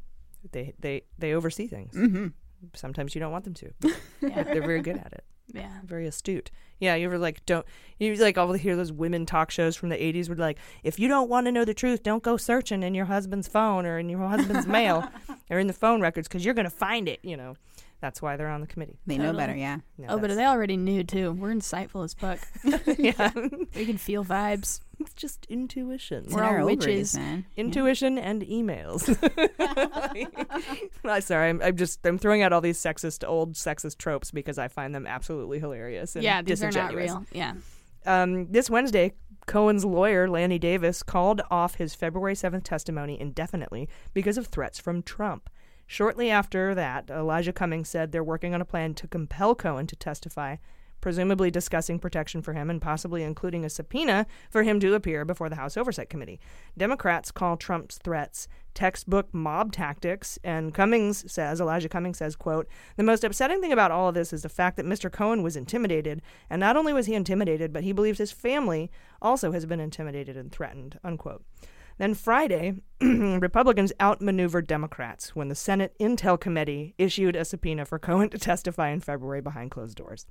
they 0.51 0.73
they 0.79 1.03
they 1.17 1.33
oversee 1.33 1.67
things. 1.67 1.93
Mm-hmm. 1.95 2.27
Sometimes 2.73 3.15
you 3.15 3.19
don't 3.21 3.31
want 3.31 3.45
them 3.45 3.53
to. 3.55 3.71
but 3.81 3.93
They're 4.21 4.61
very 4.61 4.81
good 4.81 4.97
at 4.97 5.13
it. 5.13 5.23
yeah, 5.53 5.79
Very 5.85 6.07
astute. 6.07 6.51
Yeah, 6.79 6.95
you 6.95 7.07
ever 7.07 7.17
like 7.17 7.45
don't 7.45 7.65
you 7.97 8.15
like 8.15 8.37
all 8.37 8.47
the 8.47 8.57
hear 8.57 8.75
those 8.75 8.91
women 8.91 9.25
talk 9.25 9.51
shows 9.51 9.75
from 9.75 9.89
the 9.89 9.97
'80s 9.97 10.29
where 10.29 10.37
like 10.37 10.59
if 10.83 10.97
you 10.99 11.07
don't 11.07 11.29
want 11.29 11.45
to 11.47 11.51
know 11.51 11.65
the 11.65 11.73
truth, 11.73 12.03
don't 12.03 12.23
go 12.23 12.37
searching 12.37 12.83
in 12.83 12.93
your 12.93 13.05
husband's 13.05 13.47
phone 13.47 13.85
or 13.85 13.97
in 13.99 14.07
your 14.09 14.25
husband's 14.27 14.65
mail 14.67 15.09
or 15.49 15.59
in 15.59 15.67
the 15.67 15.73
phone 15.73 15.99
records 16.01 16.27
because 16.27 16.45
you're 16.45 16.53
gonna 16.53 16.69
find 16.69 17.09
it. 17.09 17.19
You 17.23 17.35
know, 17.37 17.55
that's 18.01 18.21
why 18.21 18.37
they're 18.37 18.47
on 18.49 18.61
the 18.61 18.67
committee. 18.67 18.97
They 19.05 19.17
know 19.17 19.25
Totally. 19.25 19.41
better, 19.43 19.55
yeah. 19.55 19.77
Yeah, 19.97 20.05
oh, 20.09 20.15
but 20.15 20.21
that's- 20.29 20.37
they 20.37 20.45
already 20.45 20.77
knew 20.77 21.03
too. 21.03 21.33
We're 21.33 21.53
insightful 21.53 22.03
as 22.05 22.13
fuck. 22.13 22.39
yeah, 22.97 23.31
we 23.75 23.85
can 23.85 23.97
feel 23.97 24.23
vibes. 24.23 24.79
it's 24.99 25.13
just 25.13 25.45
intuition. 25.49 26.23
It's 26.25 26.33
We're 26.33 26.43
in 26.43 26.47
our 26.49 26.59
all 26.61 26.69
ovaries, 26.69 26.85
witches. 26.87 27.17
man. 27.17 27.45
intuition 27.57 28.17
and 28.17 28.41
emails. 28.43 29.03
I'm 31.03 31.21
sorry, 31.21 31.49
I'm, 31.49 31.61
I'm 31.61 31.75
just 31.77 32.05
I'm 32.05 32.17
throwing 32.17 32.41
out 32.41 32.53
all 32.53 32.61
these 32.61 32.77
sexist 32.77 33.27
old 33.27 33.53
sexist 33.53 33.97
tropes 33.97 34.31
because 34.31 34.57
I 34.57 34.67
find 34.67 34.93
them 34.93 35.07
absolutely 35.07 35.59
hilarious. 35.59 36.15
And 36.15 36.23
Yeah, 36.23 36.41
these 36.41 36.61
are 36.63 36.67
not 36.71 36.91
disingenuous. 36.91 37.11
real. 37.11 37.25
Yeah. 37.31 37.53
Um, 38.05 38.51
this 38.51 38.69
Wednesday, 38.69 39.13
Cohen's 39.45 39.83
lawyer 39.85 40.29
Lanny 40.29 40.59
Davis 40.59 41.03
called 41.03 41.41
off 41.51 41.75
his 41.75 41.95
February 41.95 42.33
7th 42.35 42.63
testimony 42.63 43.19
indefinitely 43.19 43.89
because 44.13 44.37
of 44.37 44.47
threats 44.47 44.79
from 44.79 45.01
Trump. 45.03 45.49
Shortly 45.91 46.29
after 46.29 46.75
that, 46.75 47.09
Elijah 47.09 47.51
Cummings 47.51 47.89
said 47.89 48.11
they're 48.11 48.23
working 48.23 48.53
on 48.53 48.61
a 48.61 48.65
plan 48.65 48.93
to 48.93 49.07
compel 49.07 49.55
Cohen 49.55 49.87
to 49.87 49.95
testify, 49.95 50.57
presumably 51.01 51.49
discussing 51.49 51.97
protection 51.97 52.43
for 52.43 52.53
him 52.53 52.69
and 52.69 52.79
possibly 52.79 53.23
including 53.23 53.65
a 53.65 53.71
subpoena 53.71 54.27
for 54.51 54.61
him 54.61 54.79
to 54.81 54.93
appear 54.93 55.25
before 55.25 55.49
the 55.49 55.55
House 55.55 55.77
Oversight 55.77 56.07
Committee. 56.07 56.39
Democrats 56.77 57.31
call 57.31 57.57
Trump's 57.57 57.97
threats 57.97 58.47
textbook 58.75 59.33
mob 59.33 59.71
tactics, 59.71 60.37
and 60.43 60.75
Cummings 60.75 61.29
says, 61.29 61.59
Elijah 61.59 61.89
Cummings 61.89 62.19
says, 62.19 62.35
quote, 62.35 62.67
the 62.95 63.01
most 63.01 63.23
upsetting 63.23 63.59
thing 63.59 63.73
about 63.73 63.89
all 63.89 64.09
of 64.09 64.13
this 64.13 64.31
is 64.31 64.43
the 64.43 64.47
fact 64.47 64.77
that 64.77 64.85
Mr. 64.85 65.11
Cohen 65.11 65.41
was 65.41 65.55
intimidated, 65.55 66.21
and 66.51 66.59
not 66.59 66.77
only 66.77 66.93
was 66.93 67.07
he 67.07 67.15
intimidated, 67.15 67.73
but 67.73 67.83
he 67.83 67.93
believes 67.93 68.19
his 68.19 68.31
family 68.31 68.91
also 69.23 69.53
has 69.53 69.65
been 69.65 69.79
intimidated 69.79 70.37
and 70.37 70.51
threatened, 70.51 70.99
unquote. 71.03 71.43
Then 71.99 72.13
Friday, 72.13 72.75
Republicans 73.01 73.91
outmaneuvered 74.01 74.67
Democrats 74.67 75.35
when 75.35 75.49
the 75.49 75.55
Senate 75.55 75.93
Intel 75.99 76.39
Committee 76.39 76.95
issued 76.97 77.35
a 77.35 77.43
subpoena 77.43 77.83
for 77.85 77.99
Cohen 77.99 78.29
to 78.29 78.37
testify 78.37 78.89
in 78.89 79.01
February 79.01 79.41
behind 79.41 79.71
closed 79.71 79.97
doors. 79.97 80.25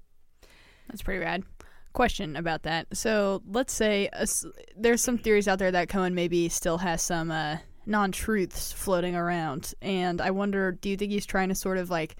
That's 0.89 1.03
pretty 1.03 1.23
rad. 1.23 1.45
Question 1.93 2.37
about 2.37 2.63
that. 2.63 2.87
So 2.95 3.43
let's 3.47 3.75
say 3.75 4.09
s 4.15 4.47
there's 4.77 5.03
some 5.03 5.19
theories 5.19 5.47
out 5.47 5.59
there 5.59 5.71
that 5.71 5.91
Cohen 5.91 6.15
maybe 6.15 6.49
still 6.49 6.79
has 6.79 7.03
some 7.03 7.31
uh, 7.31 7.59
non-truths 7.85 8.73
floating 8.73 9.15
around, 9.15 9.75
and 9.83 10.23
I 10.23 10.31
wonder, 10.31 10.73
do 10.73 10.89
you 10.89 10.97
think 10.97 11.13
he's 11.13 11.27
trying 11.27 11.51
to 11.51 11.55
sort 11.55 11.77
of 11.77 11.91
like 11.91 12.17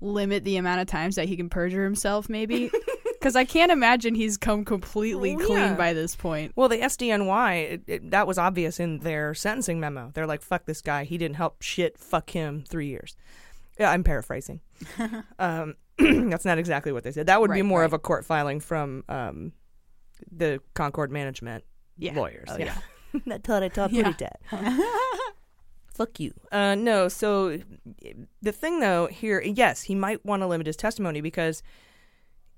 limit 0.00 0.44
the 0.44 0.56
amount 0.56 0.82
of 0.82 0.86
times 0.86 1.16
that 1.16 1.26
he 1.26 1.36
can 1.36 1.48
perjure 1.48 1.82
himself, 1.82 2.28
maybe? 2.28 2.70
Because 3.24 3.36
I 3.36 3.46
can't 3.46 3.72
imagine 3.72 4.14
he's 4.14 4.36
come 4.36 4.66
completely 4.66 5.34
Well, 5.34 5.46
clean 5.46 5.58
yeah. 5.58 5.74
by 5.76 5.94
this 5.94 6.14
point. 6.14 6.52
Well, 6.56 6.68
the 6.68 6.76
SDNY, 6.76 7.70
it, 7.70 7.82
it, 7.86 8.10
that 8.10 8.26
was 8.26 8.36
obvious 8.36 8.78
in 8.78 8.98
their 8.98 9.32
sentencing 9.32 9.80
memo. 9.80 10.10
They're 10.12 10.26
like, 10.26 10.42
fuck 10.42 10.66
this 10.66 10.82
guy. 10.82 11.04
He 11.04 11.16
didn't 11.16 11.36
help 11.36 11.62
shit. 11.62 11.96
Fuck 11.96 12.28
him. 12.28 12.64
Three 12.68 12.88
years. 12.88 13.16
Yeah, 13.80 13.90
I'm 13.90 14.04
paraphrasing. 14.04 14.60
um, 15.38 15.76
that's 15.98 16.44
not 16.44 16.58
exactly 16.58 16.92
what 16.92 17.02
they 17.02 17.12
said. 17.12 17.24
That 17.28 17.40
would 17.40 17.50
be 17.50 17.62
more 17.62 17.80
right. 17.80 17.86
of 17.86 17.94
a 17.94 17.98
court 17.98 18.26
filing 18.26 18.60
from 18.60 19.04
um, 19.08 19.52
the 20.30 20.60
Concord 20.74 21.10
Management 21.10 21.64
Yeah. 21.96 22.12
lawyers. 22.12 22.48
Oh, 22.50 22.58
yeah. 22.58 22.76
That's 23.24 23.48
what 23.48 23.62
I 23.62 23.68
told 23.68 23.90
Yeah. 23.90 24.12
Dad. 24.18 24.36
Fuck 25.94 26.20
you. 26.20 26.34
Uh, 26.52 26.74
no, 26.74 27.08
so 27.08 27.58
the 28.42 28.52
thing 28.52 28.80
though 28.80 29.06
here, 29.06 29.40
yes, 29.40 29.84
he 29.84 29.94
might 29.94 30.22
want 30.26 30.42
to 30.42 30.46
limit 30.46 30.66
his 30.66 30.76
testimony 30.76 31.22
because 31.22 31.62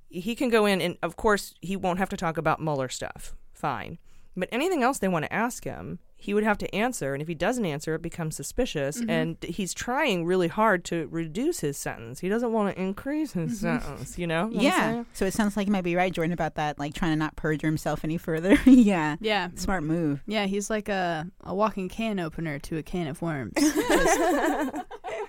he 0.08 0.34
can 0.34 0.48
go 0.48 0.66
in 0.66 0.80
and, 0.80 0.96
of 1.02 1.16
course, 1.16 1.54
he 1.60 1.76
won't 1.76 1.98
have 1.98 2.08
to 2.10 2.16
talk 2.16 2.38
about 2.38 2.60
Mueller 2.60 2.88
stuff. 2.88 3.34
Fine. 3.52 3.98
But 4.36 4.48
anything 4.52 4.82
else 4.82 4.98
they 4.98 5.08
want 5.08 5.24
to 5.24 5.32
ask 5.32 5.64
him, 5.64 5.98
he 6.18 6.34
would 6.34 6.44
have 6.44 6.58
to 6.58 6.74
answer. 6.74 7.12
And 7.14 7.22
if 7.22 7.28
he 7.28 7.34
doesn't 7.34 7.64
answer, 7.64 7.94
it 7.94 8.02
becomes 8.02 8.36
suspicious. 8.36 8.98
Mm-hmm. 8.98 9.10
And 9.10 9.36
he's 9.42 9.72
trying 9.72 10.24
really 10.24 10.48
hard 10.48 10.84
to 10.86 11.06
reduce 11.10 11.60
his 11.60 11.76
sentence. 11.76 12.20
He 12.20 12.28
doesn't 12.28 12.52
want 12.52 12.74
to 12.74 12.82
increase 12.82 13.32
his 13.32 13.62
mm-hmm. 13.62 13.84
sentence, 13.84 14.18
you 14.18 14.26
know? 14.26 14.46
what 14.46 14.62
Yeah. 14.62 15.04
So 15.12 15.26
it 15.26 15.34
sounds 15.34 15.56
like 15.56 15.66
you 15.66 15.72
might 15.72 15.84
be 15.84 15.94
right, 15.94 16.12
Jordan, 16.12 16.32
about 16.32 16.56
that, 16.56 16.78
like 16.78 16.94
trying 16.94 17.12
to 17.12 17.16
not 17.16 17.36
perjure 17.36 17.66
himself 17.66 18.00
any 18.02 18.18
further. 18.18 18.58
yeah. 18.66 19.16
Yeah. 19.20 19.50
Smart 19.54 19.84
move. 19.84 20.22
Yeah, 20.26 20.46
he's 20.46 20.68
like 20.70 20.88
a, 20.88 21.26
a 21.44 21.54
walking 21.54 21.88
can 21.88 22.18
opener 22.18 22.58
to 22.60 22.78
a 22.78 22.82
can 22.82 23.08
of 23.08 23.20
worms. 23.22 23.52
Just 23.58 24.18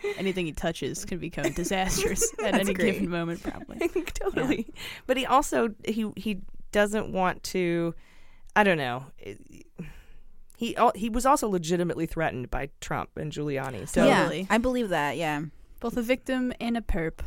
anything 0.17 0.45
he 0.45 0.51
touches 0.51 1.05
can 1.05 1.19
become 1.19 1.51
disastrous 1.53 2.33
at 2.43 2.55
any 2.55 2.73
great. 2.73 2.93
given 2.93 3.09
moment, 3.09 3.43
probably. 3.43 3.87
totally. 4.13 4.67
But 5.05 5.17
he 5.17 5.25
also 5.25 5.69
he 5.85 6.11
he 6.15 6.41
doesn't 6.71 7.11
want 7.11 7.43
to. 7.45 7.93
I 8.55 8.63
don't 8.63 8.77
know. 8.77 9.05
Eh, 9.23 9.35
he 10.57 10.75
al- 10.75 10.93
he 10.95 11.09
was 11.09 11.25
also 11.25 11.47
legitimately 11.47 12.07
threatened 12.07 12.49
by 12.49 12.69
Trump 12.81 13.11
and 13.15 13.31
Giuliani. 13.31 13.87
So 13.87 14.03
Totally. 14.03 14.39
Yeah. 14.41 14.45
I 14.49 14.57
believe 14.57 14.89
that. 14.89 15.17
Yeah. 15.17 15.41
Both 15.79 15.95
a 15.97 16.01
victim 16.01 16.51
and 16.59 16.75
a 16.75 16.81
perp. 16.81 17.19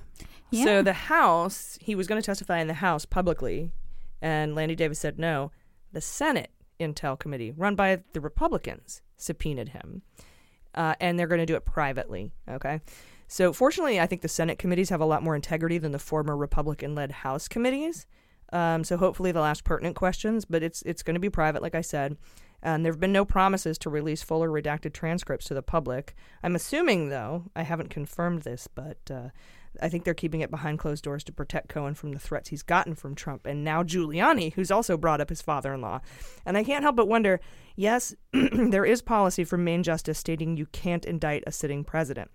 Yeah. 0.50 0.64
so 0.64 0.82
the 0.82 0.92
House 0.92 1.78
he 1.80 1.94
was 1.94 2.08
going 2.08 2.20
to 2.20 2.26
testify 2.26 2.58
in 2.58 2.66
the 2.66 2.74
House 2.74 3.04
publicly, 3.04 3.70
and 4.20 4.54
Lanny 4.56 4.74
Davis 4.74 4.98
said 4.98 5.18
no. 5.18 5.52
The 5.92 6.00
Senate 6.00 6.50
Intel 6.80 7.16
Committee, 7.18 7.52
run 7.52 7.76
by 7.76 8.02
the 8.12 8.20
Republicans, 8.20 9.02
subpoenaed 9.16 9.68
him, 9.70 10.02
uh, 10.74 10.94
and 11.00 11.18
they're 11.18 11.26
going 11.26 11.40
to 11.40 11.46
do 11.46 11.56
it 11.56 11.64
privately. 11.64 12.32
Okay. 12.48 12.80
So 13.28 13.52
fortunately, 13.52 14.00
I 14.00 14.06
think 14.06 14.22
the 14.22 14.28
Senate 14.28 14.58
committees 14.58 14.88
have 14.90 15.00
a 15.00 15.06
lot 15.06 15.22
more 15.22 15.36
integrity 15.36 15.78
than 15.78 15.92
the 15.92 15.98
former 15.98 16.36
Republican-led 16.36 17.12
House 17.12 17.46
committees. 17.46 18.06
Um, 18.52 18.82
so 18.82 18.96
hopefully 18.96 19.30
they'll 19.30 19.44
ask 19.44 19.64
pertinent 19.64 19.94
questions, 19.94 20.44
but 20.44 20.62
it's 20.62 20.82
it's 20.82 21.04
going 21.04 21.14
to 21.14 21.20
be 21.20 21.30
private, 21.30 21.62
like 21.62 21.76
I 21.76 21.82
said. 21.82 22.16
And 22.62 22.84
there 22.84 22.92
have 22.92 23.00
been 23.00 23.12
no 23.12 23.24
promises 23.24 23.78
to 23.78 23.90
release 23.90 24.22
full 24.22 24.42
or 24.42 24.50
redacted 24.50 24.92
transcripts 24.92 25.46
to 25.46 25.54
the 25.54 25.62
public. 25.62 26.14
I'm 26.42 26.56
assuming, 26.56 27.08
though, 27.08 27.44
I 27.56 27.62
haven't 27.62 27.88
confirmed 27.88 28.42
this, 28.42 28.66
but 28.66 28.98
uh, 29.10 29.28
I 29.80 29.88
think 29.88 30.04
they're 30.04 30.14
keeping 30.14 30.40
it 30.40 30.50
behind 30.50 30.78
closed 30.78 31.04
doors 31.04 31.24
to 31.24 31.32
protect 31.32 31.68
Cohen 31.68 31.94
from 31.94 32.12
the 32.12 32.18
threats 32.18 32.50
he's 32.50 32.62
gotten 32.62 32.94
from 32.94 33.14
Trump 33.14 33.46
and 33.46 33.64
now 33.64 33.82
Giuliani, 33.82 34.52
who's 34.54 34.70
also 34.70 34.96
brought 34.96 35.20
up 35.20 35.28
his 35.28 35.42
father 35.42 35.72
in 35.74 35.80
law. 35.80 36.00
And 36.44 36.56
I 36.56 36.64
can't 36.64 36.82
help 36.82 36.96
but 36.96 37.08
wonder 37.08 37.40
yes, 37.76 38.14
there 38.32 38.84
is 38.84 39.02
policy 39.02 39.44
from 39.44 39.64
Main 39.64 39.82
Justice 39.82 40.18
stating 40.18 40.56
you 40.56 40.66
can't 40.66 41.04
indict 41.04 41.44
a 41.46 41.52
sitting 41.52 41.84
president. 41.84 42.30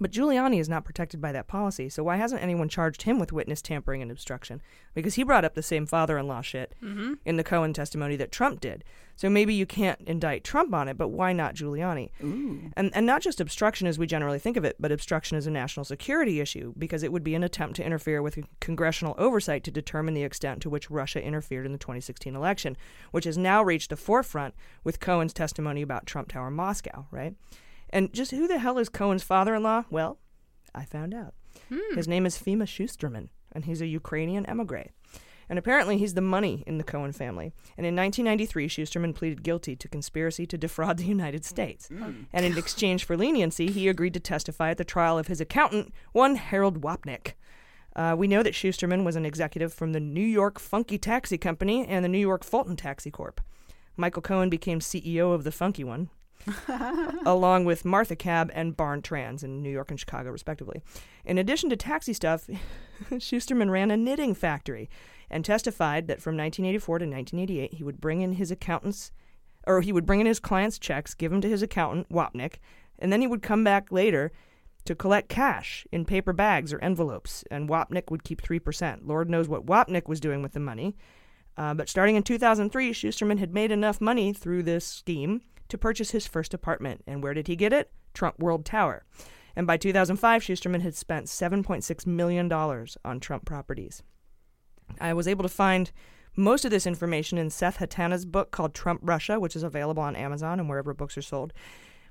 But 0.00 0.10
Giuliani 0.10 0.58
is 0.58 0.68
not 0.68 0.84
protected 0.84 1.20
by 1.20 1.30
that 1.32 1.46
policy, 1.46 1.88
so 1.88 2.02
why 2.02 2.16
hasn't 2.16 2.42
anyone 2.42 2.68
charged 2.68 3.02
him 3.02 3.18
with 3.20 3.32
witness 3.32 3.62
tampering 3.62 4.02
and 4.02 4.10
obstruction? 4.10 4.60
Because 4.92 5.14
he 5.14 5.22
brought 5.22 5.44
up 5.44 5.54
the 5.54 5.62
same 5.62 5.86
father 5.86 6.18
in 6.18 6.26
law 6.26 6.40
shit 6.40 6.74
Mhm. 6.82 7.18
in 7.24 7.36
the 7.36 7.44
Cohen 7.44 7.72
testimony 7.72 8.16
that 8.16 8.32
Trump 8.32 8.60
did. 8.60 8.82
So 9.16 9.30
maybe 9.30 9.54
you 9.54 9.66
can't 9.66 10.00
indict 10.00 10.42
Trump 10.42 10.74
on 10.74 10.88
it, 10.88 10.98
but 10.98 11.08
why 11.08 11.32
not 11.32 11.54
Giuliani? 11.54 12.10
And, 12.76 12.90
and 12.92 13.06
not 13.06 13.22
just 13.22 13.40
obstruction 13.40 13.86
as 13.86 13.96
we 13.96 14.08
generally 14.08 14.40
think 14.40 14.56
of 14.56 14.64
it, 14.64 14.74
but 14.80 14.90
obstruction 14.90 15.36
as 15.38 15.46
a 15.46 15.50
national 15.52 15.84
security 15.84 16.40
issue, 16.40 16.74
because 16.76 17.04
it 17.04 17.12
would 17.12 17.22
be 17.22 17.36
an 17.36 17.44
attempt 17.44 17.76
to 17.76 17.84
interfere 17.84 18.20
with 18.20 18.40
congressional 18.60 19.14
oversight 19.16 19.62
to 19.64 19.70
determine 19.70 20.14
the 20.14 20.24
extent 20.24 20.60
to 20.62 20.70
which 20.70 20.90
Russia 20.90 21.22
interfered 21.24 21.66
in 21.66 21.70
the 21.72 21.78
2016 21.78 22.34
election, 22.34 22.76
which 23.12 23.24
has 23.26 23.38
now 23.38 23.62
reached 23.62 23.90
the 23.90 23.96
forefront 23.96 24.54
with 24.82 24.98
Cohen's 24.98 25.32
testimony 25.32 25.82
about 25.82 26.06
Trump 26.06 26.28
Tower 26.28 26.50
Moscow, 26.50 27.06
right? 27.12 27.36
And 27.94 28.12
just 28.12 28.32
who 28.32 28.48
the 28.48 28.58
hell 28.58 28.76
is 28.78 28.88
Cohen's 28.88 29.22
father 29.22 29.54
in 29.54 29.62
law? 29.62 29.84
Well, 29.88 30.18
I 30.74 30.84
found 30.84 31.14
out. 31.14 31.32
His 31.94 32.08
name 32.08 32.26
is 32.26 32.36
Fima 32.36 32.64
Shusterman, 32.64 33.28
and 33.52 33.64
he's 33.64 33.80
a 33.80 33.86
Ukrainian 33.86 34.44
emigre. 34.46 34.90
And 35.48 35.60
apparently, 35.60 35.98
he's 35.98 36.14
the 36.14 36.20
money 36.20 36.64
in 36.66 36.78
the 36.78 36.84
Cohen 36.84 37.12
family. 37.12 37.52
And 37.78 37.86
in 37.86 37.94
1993, 37.94 38.66
Shusterman 38.68 39.14
pleaded 39.14 39.44
guilty 39.44 39.76
to 39.76 39.88
conspiracy 39.88 40.44
to 40.46 40.58
defraud 40.58 40.96
the 40.96 41.04
United 41.04 41.44
States. 41.44 41.88
And 42.32 42.44
in 42.44 42.58
exchange 42.58 43.04
for 43.04 43.16
leniency, 43.16 43.70
he 43.70 43.86
agreed 43.86 44.14
to 44.14 44.20
testify 44.20 44.70
at 44.70 44.78
the 44.78 44.84
trial 44.84 45.16
of 45.16 45.28
his 45.28 45.40
accountant, 45.40 45.94
one 46.12 46.34
Harold 46.34 46.80
Wapnick. 46.80 47.34
Uh, 47.94 48.16
we 48.18 48.26
know 48.26 48.42
that 48.42 48.54
Shusterman 48.54 49.04
was 49.04 49.14
an 49.14 49.24
executive 49.24 49.72
from 49.72 49.92
the 49.92 50.00
New 50.00 50.20
York 50.20 50.58
Funky 50.58 50.98
Taxi 50.98 51.38
Company 51.38 51.86
and 51.86 52.04
the 52.04 52.08
New 52.08 52.18
York 52.18 52.42
Fulton 52.42 52.74
Taxi 52.74 53.12
Corp. 53.12 53.40
Michael 53.96 54.22
Cohen 54.22 54.50
became 54.50 54.80
CEO 54.80 55.32
of 55.32 55.44
the 55.44 55.52
Funky 55.52 55.84
one, 55.84 56.08
along 57.26 57.64
with 57.64 57.84
Martha 57.84 58.16
Cab 58.16 58.50
and 58.54 58.76
Barn 58.76 59.02
Trans 59.02 59.42
in 59.42 59.62
New 59.62 59.70
York 59.70 59.90
and 59.90 59.98
Chicago, 59.98 60.30
respectively. 60.30 60.82
In 61.24 61.38
addition 61.38 61.70
to 61.70 61.76
taxi 61.76 62.12
stuff, 62.12 62.48
Shusterman 63.10 63.70
ran 63.70 63.90
a 63.90 63.96
knitting 63.96 64.34
factory 64.34 64.88
and 65.30 65.44
testified 65.44 66.06
that 66.08 66.20
from 66.20 66.36
1984 66.36 66.98
to 66.98 67.04
1988 67.06 67.74
he 67.74 67.84
would 67.84 68.00
bring 68.00 68.20
in 68.20 68.34
his 68.34 68.50
accountants, 68.50 69.10
or 69.66 69.80
he 69.80 69.92
would 69.92 70.06
bring 70.06 70.20
in 70.20 70.26
his 70.26 70.40
clients' 70.40 70.78
checks, 70.78 71.14
give 71.14 71.30
them 71.30 71.40
to 71.40 71.48
his 71.48 71.62
accountant 71.62 72.08
Wapnick, 72.10 72.54
and 72.98 73.12
then 73.12 73.20
he 73.20 73.26
would 73.26 73.42
come 73.42 73.64
back 73.64 73.90
later 73.90 74.32
to 74.84 74.94
collect 74.94 75.28
cash 75.28 75.86
in 75.92 76.04
paper 76.04 76.32
bags 76.32 76.72
or 76.72 76.78
envelopes, 76.80 77.42
and 77.50 77.68
Wapnick 77.68 78.10
would 78.10 78.22
keep 78.22 78.42
3%. 78.42 79.00
Lord 79.04 79.30
knows 79.30 79.48
what 79.48 79.66
Wapnick 79.66 80.08
was 80.08 80.20
doing 80.20 80.42
with 80.42 80.52
the 80.52 80.60
money. 80.60 80.94
Uh, 81.56 81.72
but 81.72 81.88
starting 81.88 82.16
in 82.16 82.22
2003, 82.22 82.92
Shusterman 82.92 83.38
had 83.38 83.54
made 83.54 83.70
enough 83.70 84.00
money 84.00 84.32
through 84.32 84.64
this 84.64 84.84
scheme 84.84 85.40
to 85.68 85.78
purchase 85.78 86.10
his 86.10 86.26
first 86.26 86.54
apartment. 86.54 87.02
And 87.06 87.22
where 87.22 87.34
did 87.34 87.48
he 87.48 87.56
get 87.56 87.72
it? 87.72 87.90
Trump 88.12 88.38
World 88.38 88.64
Tower. 88.64 89.04
And 89.56 89.66
by 89.66 89.76
2005, 89.76 90.42
Shusterman 90.42 90.82
had 90.82 90.94
spent 90.94 91.26
$7.6 91.26 92.06
million 92.06 92.50
on 92.52 93.20
Trump 93.20 93.44
properties. 93.44 94.02
I 95.00 95.12
was 95.14 95.28
able 95.28 95.42
to 95.42 95.48
find 95.48 95.90
most 96.36 96.64
of 96.64 96.70
this 96.70 96.86
information 96.86 97.38
in 97.38 97.50
Seth 97.50 97.78
Hettena's 97.78 98.26
book 98.26 98.50
called 98.50 98.74
Trump 98.74 99.00
Russia, 99.02 99.38
which 99.38 99.54
is 99.54 99.62
available 99.62 100.02
on 100.02 100.16
Amazon 100.16 100.58
and 100.58 100.68
wherever 100.68 100.92
books 100.92 101.16
are 101.16 101.22
sold. 101.22 101.52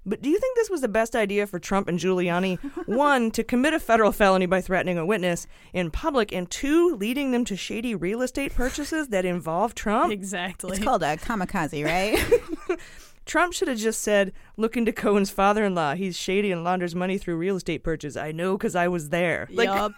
But 0.06 0.22
do 0.22 0.30
you 0.30 0.38
think 0.38 0.56
this 0.58 0.70
was 0.70 0.82
the 0.82 0.90
best 0.90 1.16
idea 1.16 1.48
for 1.48 1.60
Trump 1.60 1.88
and 1.88 1.98
Giuliani? 1.98 2.60
One, 2.88 3.32
to 3.32 3.44
commit 3.44 3.74
a 3.74 3.80
federal 3.80 4.12
felony 4.12 4.46
by 4.46 4.60
threatening 4.60 4.98
a 4.98 5.06
witness 5.06 5.48
in 5.72 5.92
public, 5.92 6.34
and 6.34 6.50
two, 6.50 6.96
leading 6.96 7.32
them 7.32 7.46
to 7.46 7.56
shady 7.56 7.96
real 7.96 8.22
estate 8.22 8.54
purchases 8.54 9.10
that 9.10 9.24
involve 9.24 9.76
Trump? 9.76 10.12
Exactly. 10.12 10.72
It's 10.76 10.84
called 10.84 11.04
a 11.04 11.16
kamikaze, 11.16 11.86
right? 11.86 12.20
Trump 13.26 13.54
should 13.54 13.68
have 13.68 13.78
just 13.78 14.02
said, 14.02 14.34
look 14.58 14.76
into 14.76 14.92
Cohen's 14.92 15.30
father 15.30 15.64
in 15.66 15.76
law. 15.76 15.96
He's 15.96 16.18
shady 16.18 16.52
and 16.52 16.66
launders 16.66 16.94
money 16.96 17.18
through 17.18 17.38
real 17.38 17.56
estate 17.56 17.84
purchase. 17.84 18.18
I 18.18 18.32
know 18.32 18.58
because 18.58 18.76
I 18.76 18.88
was 18.88 19.10
there. 19.10 19.48
Like, 19.54 19.68
yup. 19.68 19.94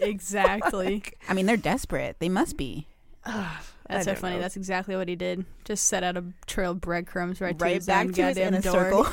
Exactly. 0.00 1.02
I 1.28 1.34
mean, 1.34 1.46
they're 1.46 1.56
desperate. 1.56 2.16
They 2.18 2.28
must 2.28 2.56
be. 2.56 2.86
That's 3.26 4.06
so 4.06 4.14
funny. 4.14 4.36
know. 4.36 4.42
That's 4.42 4.56
exactly 4.56 4.96
what 4.96 5.08
he 5.08 5.14
did. 5.16 5.44
Just 5.64 5.84
set 5.86 6.02
out 6.02 6.16
a 6.16 6.24
trail 6.46 6.70
of 6.72 6.80
breadcrumbs 6.80 7.40
right, 7.40 7.56
to 7.58 7.62
Right 7.64 7.74
his 7.76 7.86
back 7.86 8.06
own 8.06 8.12
to 8.14 8.22
us 8.22 8.28
goddamn 8.34 8.54
in 8.54 8.60
a 8.60 8.62
door. 8.62 8.72
circle. 8.72 9.06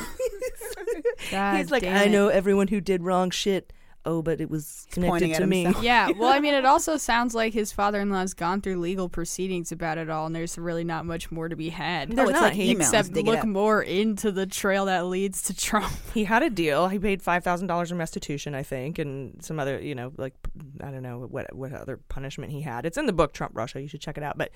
God 1.29 1.57
He's 1.57 1.71
like, 1.71 1.83
damn 1.83 1.97
I 1.97 2.03
it. 2.05 2.09
know 2.09 2.29
everyone 2.29 2.69
who 2.69 2.79
did 2.79 3.03
wrong 3.03 3.31
shit. 3.31 3.73
Oh, 4.03 4.23
but 4.23 4.41
it 4.41 4.49
was 4.49 4.87
pointing 4.91 5.11
connected 5.11 5.41
to 5.41 5.47
me. 5.47 5.63
himself. 5.63 5.83
Yeah, 5.83 6.09
well, 6.09 6.31
I 6.31 6.39
mean, 6.39 6.55
it 6.55 6.65
also 6.73 6.97
sounds 6.97 7.35
like 7.35 7.53
his 7.53 7.71
father-in-law's 7.71 8.33
gone 8.33 8.59
through 8.61 8.79
legal 8.79 9.09
proceedings 9.09 9.71
about 9.71 9.99
it 9.99 10.09
all, 10.09 10.25
and 10.25 10.35
there's 10.35 10.57
really 10.57 10.83
not 10.83 11.05
much 11.05 11.31
more 11.31 11.47
to 11.47 11.55
be 11.55 11.69
had. 11.69 12.09
There's 12.09 12.29
it's 12.29 12.39
not. 12.39 12.53
like 12.53 12.57
emails. 12.57 12.79
Except 12.79 13.13
look 13.13 13.45
more 13.45 13.83
into 13.83 14.31
the 14.31 14.47
trail 14.47 14.85
that 14.85 15.05
leads 15.05 15.43
to 15.43 15.55
Trump. 15.55 15.91
He 16.13 16.25
had 16.25 16.43
a 16.43 16.49
deal. 16.49 16.89
He 16.89 16.99
paid 16.99 17.21
five 17.21 17.43
thousand 17.43 17.67
dollars 17.67 17.91
in 17.91 17.97
restitution, 17.97 18.53
I 18.53 18.63
think, 18.63 18.99
and 18.99 19.41
some 19.41 19.59
other, 19.59 19.79
you 19.79 19.95
know, 19.95 20.11
like 20.17 20.33
I 20.81 20.91
don't 20.91 21.03
know 21.03 21.19
what 21.19 21.55
what 21.55 21.71
other 21.71 21.97
punishment 22.09 22.51
he 22.51 22.61
had. 22.61 22.85
It's 22.85 22.97
in 22.97 23.05
the 23.05 23.13
book 23.13 23.33
Trump 23.33 23.55
Russia. 23.55 23.81
You 23.81 23.87
should 23.87 24.01
check 24.01 24.17
it 24.17 24.23
out. 24.23 24.37
But 24.37 24.51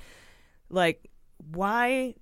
like, 0.70 1.10
why? 1.38 2.16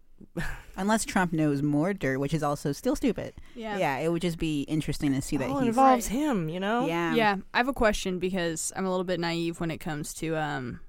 Unless 0.75 1.05
Trump 1.05 1.33
knows 1.33 1.61
more 1.61 1.93
dirt, 1.93 2.19
which 2.19 2.33
is 2.33 2.41
also 2.43 2.71
still 2.71 2.95
stupid. 2.95 3.35
Yeah. 3.55 3.77
Yeah, 3.77 3.97
it 3.99 4.11
would 4.11 4.21
just 4.21 4.37
be 4.39 4.61
interesting 4.63 5.13
to 5.13 5.21
see 5.21 5.37
that 5.37 5.49
All 5.49 5.59
he's. 5.59 5.69
involves 5.69 6.07
him, 6.07 6.49
you 6.49 6.59
know. 6.59 6.87
Yeah. 6.87 7.13
Yeah, 7.13 7.35
I 7.53 7.57
have 7.57 7.67
a 7.67 7.73
question 7.73 8.19
because 8.19 8.71
I'm 8.75 8.85
a 8.85 8.89
little 8.89 9.03
bit 9.03 9.19
naive 9.19 9.59
when 9.59 9.69
it 9.71 9.77
comes 9.79 10.13
to 10.15 10.35
um, 10.35 10.79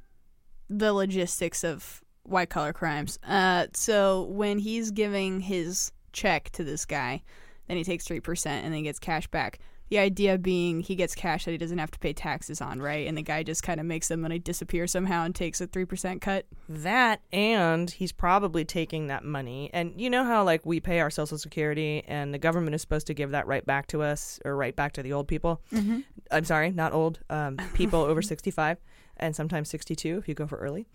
the 0.70 0.92
logistics 0.92 1.62
of 1.64 2.02
white 2.22 2.48
collar 2.48 2.72
crimes. 2.72 3.18
Uh, 3.26 3.66
so 3.74 4.22
when 4.22 4.58
he's 4.58 4.90
giving 4.90 5.40
his 5.40 5.92
check 6.12 6.50
to 6.52 6.64
this 6.64 6.84
guy, 6.86 7.22
then 7.68 7.76
he 7.76 7.84
takes 7.84 8.04
three 8.06 8.20
percent 8.20 8.64
and 8.64 8.72
then 8.72 8.82
gets 8.82 8.98
cash 8.98 9.26
back. 9.26 9.58
The 9.90 9.98
idea 9.98 10.38
being 10.38 10.80
he 10.80 10.94
gets 10.96 11.14
cash 11.14 11.44
that 11.44 11.50
he 11.52 11.58
doesn't 11.58 11.78
have 11.78 11.90
to 11.90 11.98
pay 11.98 12.12
taxes 12.12 12.60
on, 12.60 12.80
right? 12.80 13.06
And 13.06 13.16
the 13.16 13.22
guy 13.22 13.42
just 13.42 13.62
kind 13.62 13.78
of 13.78 13.86
makes 13.86 14.08
the 14.08 14.16
money 14.16 14.38
disappear 14.38 14.86
somehow 14.86 15.24
and 15.24 15.34
takes 15.34 15.60
a 15.60 15.66
three 15.66 15.84
percent 15.84 16.22
cut. 16.22 16.46
That 16.68 17.20
and 17.32 17.90
he's 17.90 18.12
probably 18.12 18.64
taking 18.64 19.08
that 19.08 19.24
money. 19.24 19.70
And 19.72 19.92
you 20.00 20.08
know 20.10 20.24
how 20.24 20.42
like 20.42 20.64
we 20.64 20.80
pay 20.80 21.00
our 21.00 21.10
social 21.10 21.38
security 21.38 22.02
and 22.08 22.32
the 22.32 22.38
government 22.38 22.74
is 22.74 22.80
supposed 22.80 23.06
to 23.08 23.14
give 23.14 23.30
that 23.32 23.46
right 23.46 23.64
back 23.64 23.86
to 23.88 24.02
us 24.02 24.40
or 24.44 24.56
right 24.56 24.74
back 24.74 24.92
to 24.94 25.02
the 25.02 25.12
old 25.12 25.28
people. 25.28 25.60
Mm-hmm. 25.72 26.00
I'm 26.30 26.44
sorry, 26.44 26.70
not 26.70 26.92
old. 26.92 27.20
Um, 27.30 27.58
people 27.74 28.00
over 28.00 28.22
65 28.22 28.78
and 29.16 29.36
sometimes 29.36 29.68
62 29.68 30.18
if 30.18 30.28
you 30.28 30.34
go 30.34 30.46
for 30.46 30.58
early. 30.58 30.86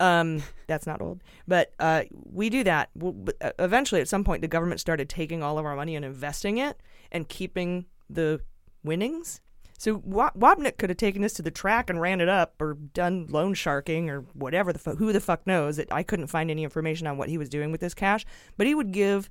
Um, 0.00 0.42
that's 0.66 0.86
not 0.86 1.00
old, 1.00 1.22
but 1.46 1.72
uh, 1.78 2.02
we 2.10 2.50
do 2.50 2.64
that. 2.64 2.90
W- 2.98 3.14
but, 3.16 3.36
uh, 3.40 3.52
Eventually, 3.60 4.00
at 4.00 4.08
some 4.08 4.24
point, 4.24 4.42
the 4.42 4.48
government 4.48 4.80
started 4.80 5.08
taking 5.08 5.42
all 5.42 5.56
of 5.56 5.64
our 5.64 5.76
money 5.76 5.94
and 5.94 6.04
investing 6.04 6.58
it 6.58 6.80
and 7.12 7.28
keeping 7.28 7.86
the 8.10 8.40
winnings. 8.82 9.40
So 9.78 10.00
Wa- 10.04 10.30
Wapnick 10.36 10.78
could 10.78 10.88
have 10.90 10.96
taken 10.96 11.20
this 11.20 11.34
to 11.34 11.42
the 11.42 11.50
track 11.50 11.90
and 11.90 12.00
ran 12.00 12.20
it 12.20 12.28
up, 12.28 12.54
or 12.60 12.74
done 12.74 13.26
loan 13.28 13.54
sharking, 13.54 14.08
or 14.08 14.20
whatever 14.32 14.72
the 14.72 14.78
fu- 14.78 14.94
who 14.94 15.12
the 15.12 15.20
fuck 15.20 15.46
knows. 15.46 15.78
It, 15.78 15.88
I 15.90 16.02
couldn't 16.02 16.28
find 16.28 16.50
any 16.50 16.64
information 16.64 17.06
on 17.06 17.18
what 17.18 17.28
he 17.28 17.36
was 17.38 17.48
doing 17.48 17.72
with 17.72 17.80
this 17.80 17.94
cash, 17.94 18.24
but 18.56 18.66
he 18.66 18.74
would 18.74 18.92
give, 18.92 19.28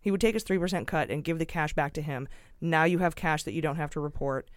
he 0.00 0.10
would 0.10 0.20
take 0.20 0.34
his 0.34 0.42
three 0.42 0.58
percent 0.58 0.88
cut 0.88 1.10
and 1.10 1.22
give 1.22 1.38
the 1.38 1.46
cash 1.46 1.74
back 1.74 1.92
to 1.94 2.02
him. 2.02 2.28
Now 2.60 2.84
you 2.84 2.98
have 2.98 3.14
cash 3.14 3.42
that 3.44 3.52
you 3.52 3.62
don't 3.62 3.76
have 3.76 3.90
to 3.90 4.00
report 4.00 4.48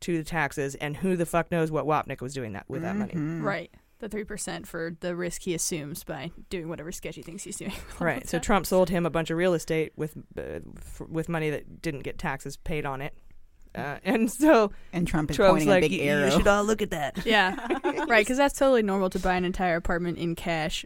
to 0.00 0.18
the 0.18 0.24
taxes, 0.24 0.74
and 0.76 0.98
who 0.98 1.16
the 1.16 1.26
fuck 1.26 1.50
knows 1.50 1.70
what 1.70 1.86
Wapnick 1.86 2.20
was 2.20 2.34
doing 2.34 2.52
that 2.52 2.66
with 2.68 2.82
that 2.82 2.94
money. 2.94 3.12
Mm-hmm. 3.14 3.42
Right. 3.42 3.72
The 4.00 4.08
three 4.08 4.24
percent 4.24 4.66
for 4.66 4.96
the 5.00 5.14
risk 5.16 5.42
he 5.42 5.54
assumes 5.54 6.04
by 6.04 6.30
doing 6.50 6.68
whatever 6.68 6.92
sketchy 6.92 7.22
things 7.22 7.44
he's 7.44 7.56
doing. 7.56 7.72
Right. 8.00 8.28
So 8.28 8.38
Trump 8.38 8.66
sold 8.66 8.90
him 8.90 9.06
a 9.06 9.10
bunch 9.10 9.30
of 9.30 9.38
real 9.38 9.54
estate 9.54 9.92
with 9.96 10.16
uh, 10.36 10.60
f- 10.76 11.00
with 11.08 11.28
money 11.28 11.48
that 11.50 11.80
didn't 11.80 12.00
get 12.00 12.18
taxes 12.18 12.56
paid 12.56 12.84
on 12.84 13.00
it. 13.00 13.14
Uh, 13.74 13.98
and 14.04 14.30
so 14.30 14.70
And 14.92 15.06
Trump 15.08 15.30
is 15.30 15.36
Trump's 15.36 15.50
pointing 15.64 15.68
like, 15.68 15.82
a 15.84 15.88
big 15.88 15.92
"You- 16.00 16.02
arrow. 16.10 16.26
You 16.26 16.30
should 16.32 16.46
all 16.46 16.62
look 16.64 16.80
at 16.82 16.90
that. 16.90 17.24
Yeah, 17.26 17.54
right. 18.08 18.20
Because 18.24 18.36
that's 18.36 18.56
totally 18.58 18.82
normal 18.82 19.10
to 19.10 19.18
buy 19.18 19.34
an 19.34 19.44
entire 19.44 19.76
apartment 19.76 20.18
in 20.18 20.34
cash. 20.36 20.84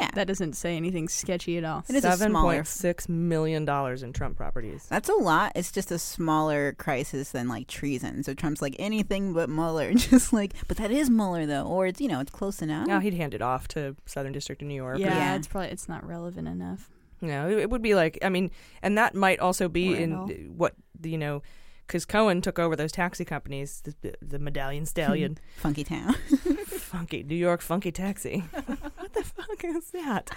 Yeah. 0.00 0.10
That 0.14 0.26
doesn't 0.26 0.54
say 0.54 0.76
anything 0.76 1.08
sketchy 1.08 1.58
at 1.58 1.64
all. 1.64 1.84
It 1.88 1.94
is 1.94 2.04
a 2.04 2.16
smaller. 2.16 2.54
point 2.54 2.66
six 2.66 3.08
million 3.08 3.64
dollars 3.64 4.02
in 4.02 4.12
Trump 4.12 4.36
properties. 4.36 4.86
That's 4.88 5.08
a 5.08 5.14
lot. 5.14 5.52
It's 5.54 5.70
just 5.72 5.90
a 5.92 5.98
smaller 5.98 6.72
crisis 6.72 7.30
than 7.30 7.48
like 7.48 7.66
treason. 7.68 8.22
So 8.22 8.34
Trump's 8.34 8.62
like 8.62 8.76
anything 8.78 9.32
but 9.32 9.48
Mueller. 9.48 9.92
Just 9.94 10.32
like, 10.32 10.52
but 10.68 10.76
that 10.78 10.90
is 10.90 11.08
Mueller 11.10 11.46
though, 11.46 11.64
or 11.64 11.86
it's 11.86 12.00
you 12.00 12.08
know 12.08 12.20
it's 12.20 12.30
close 12.30 12.60
enough. 12.62 12.86
Now 12.86 13.00
he'd 13.00 13.14
hand 13.14 13.34
it 13.34 13.42
off 13.42 13.68
to 13.68 13.96
Southern 14.06 14.32
District 14.32 14.60
of 14.62 14.68
New 14.68 14.74
York. 14.74 14.98
Yeah, 14.98 15.08
Yeah. 15.16 15.36
it's 15.36 15.46
probably 15.46 15.70
it's 15.70 15.88
not 15.88 16.06
relevant 16.06 16.48
enough. 16.48 16.90
No, 17.20 17.48
it, 17.48 17.58
it 17.58 17.70
would 17.70 17.82
be 17.82 17.94
like 17.94 18.18
I 18.22 18.28
mean, 18.28 18.50
and 18.82 18.98
that 18.98 19.14
might 19.14 19.38
also 19.40 19.68
be 19.68 19.94
Or 19.94 19.98
in 19.98 20.12
what 20.56 20.74
you 21.02 21.18
know, 21.18 21.42
because 21.86 22.04
Cohen 22.04 22.40
took 22.40 22.58
over 22.58 22.76
those 22.76 22.92
taxi 22.92 23.24
companies, 23.24 23.82
the, 24.02 24.14
the 24.22 24.38
Medallion 24.38 24.86
Stallion. 24.86 25.38
Funky 25.56 25.84
town. 25.84 26.14
funky. 26.94 27.24
New 27.24 27.34
York 27.34 27.60
funky 27.60 27.90
taxi. 27.90 28.44
what 28.52 29.12
the 29.14 29.24
fuck 29.24 29.64
is 29.64 29.90
that? 29.90 30.30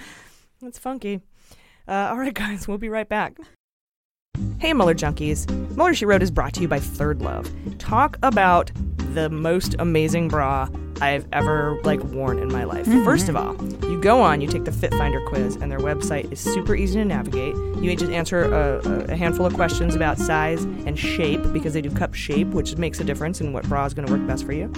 That's 0.60 0.80
funky. 0.80 1.22
Uh, 1.88 2.10
all 2.10 2.18
right, 2.18 2.34
guys, 2.34 2.68
we'll 2.68 2.80
be 2.80 2.90
right 2.90 3.08
back. 3.08 3.38
Hey, 4.58 4.74
Mueller 4.74 4.96
Junkies. 4.96 5.48
Mueller 5.76 5.94
She 5.94 6.06
Wrote 6.06 6.24
is 6.24 6.32
brought 6.32 6.54
to 6.54 6.62
you 6.62 6.68
by 6.68 6.80
Third 6.80 7.22
Love. 7.22 7.48
Talk 7.78 8.18
about 8.24 8.72
the 9.14 9.30
most 9.30 9.76
amazing 9.78 10.30
bra 10.30 10.68
I've 11.00 11.28
ever 11.32 11.80
like 11.84 12.04
worn 12.06 12.40
in 12.40 12.52
my 12.52 12.64
life. 12.64 12.88
First 13.06 13.30
of 13.30 13.36
all, 13.36 13.56
you 13.84 14.02
go 14.02 14.22
on, 14.22 14.42
you 14.42 14.48
take 14.48 14.66
the 14.66 14.72
Fit 14.72 14.92
Finder 14.96 15.24
quiz, 15.28 15.58
and 15.58 15.72
their 15.72 15.80
website 15.80 16.32
is 16.32 16.40
super 16.40 16.76
easy 16.76 16.98
to 17.00 17.06
navigate. 17.06 17.56
You 17.82 17.96
just 17.96 18.12
answer 18.12 18.46
a, 18.46 18.80
a 19.12 19.16
handful 19.16 19.46
of 19.46 19.54
questions 19.54 19.94
about 19.94 20.18
size 20.18 20.64
and 20.64 20.98
shape 20.98 21.42
because 21.54 21.74
they 21.74 21.82
do 21.82 21.92
cup 21.92 22.16
shape, 22.16 22.48
which 22.48 22.76
makes 22.78 23.00
a 23.00 23.04
difference 23.04 23.42
in 23.42 23.54
what 23.54 23.68
bra 23.70 23.86
is 23.86 23.94
going 23.94 24.08
to 24.08 24.14
work 24.14 24.26
best 24.26 24.44
for 24.44 24.54
you. 24.54 24.74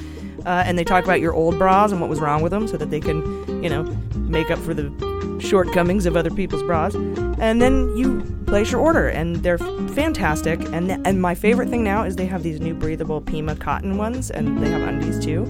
Uh, 0.45 0.63
and 0.65 0.78
they 0.78 0.84
talk 0.84 1.04
about 1.04 1.19
your 1.19 1.34
old 1.34 1.58
bras 1.58 1.91
and 1.91 2.02
what 2.02 2.10
was 2.10 2.19
wrong 2.19 2.41
with 2.41 2.52
them 2.52 2.67
so 2.67 2.78
that 2.78 2.89
they 2.89 2.99
can, 2.99 3.21
you 3.63 3.69
know, 3.69 3.84
make 4.15 4.49
up 4.52 4.60
for 4.60 4.73
the 4.73 4.89
shortcomings 5.39 6.06
of 6.06 6.17
other 6.17 6.30
people's 6.30 6.63
bras. 6.63 6.95
And 6.95 7.62
then 7.62 7.95
you 7.95 8.21
place 8.47 8.71
your 8.71 8.82
order, 8.82 9.08
and 9.08 9.38
they're 9.38 9.58
fantastic. 9.58 10.60
And 10.73 10.91
and 11.08 11.21
my 11.21 11.36
favorite 11.36 11.69
thing 11.69 11.84
now 11.84 12.04
is 12.04 12.15
they 12.15 12.25
have 12.25 12.43
these 12.43 12.60
new 12.60 12.73
breathable 12.73 13.21
Pima 13.21 13.56
cotton 13.56 13.97
ones, 13.97 14.32
and 14.32 14.62
they 14.62 14.69
have 14.69 14.82
undies 14.82 15.23
too. 15.23 15.43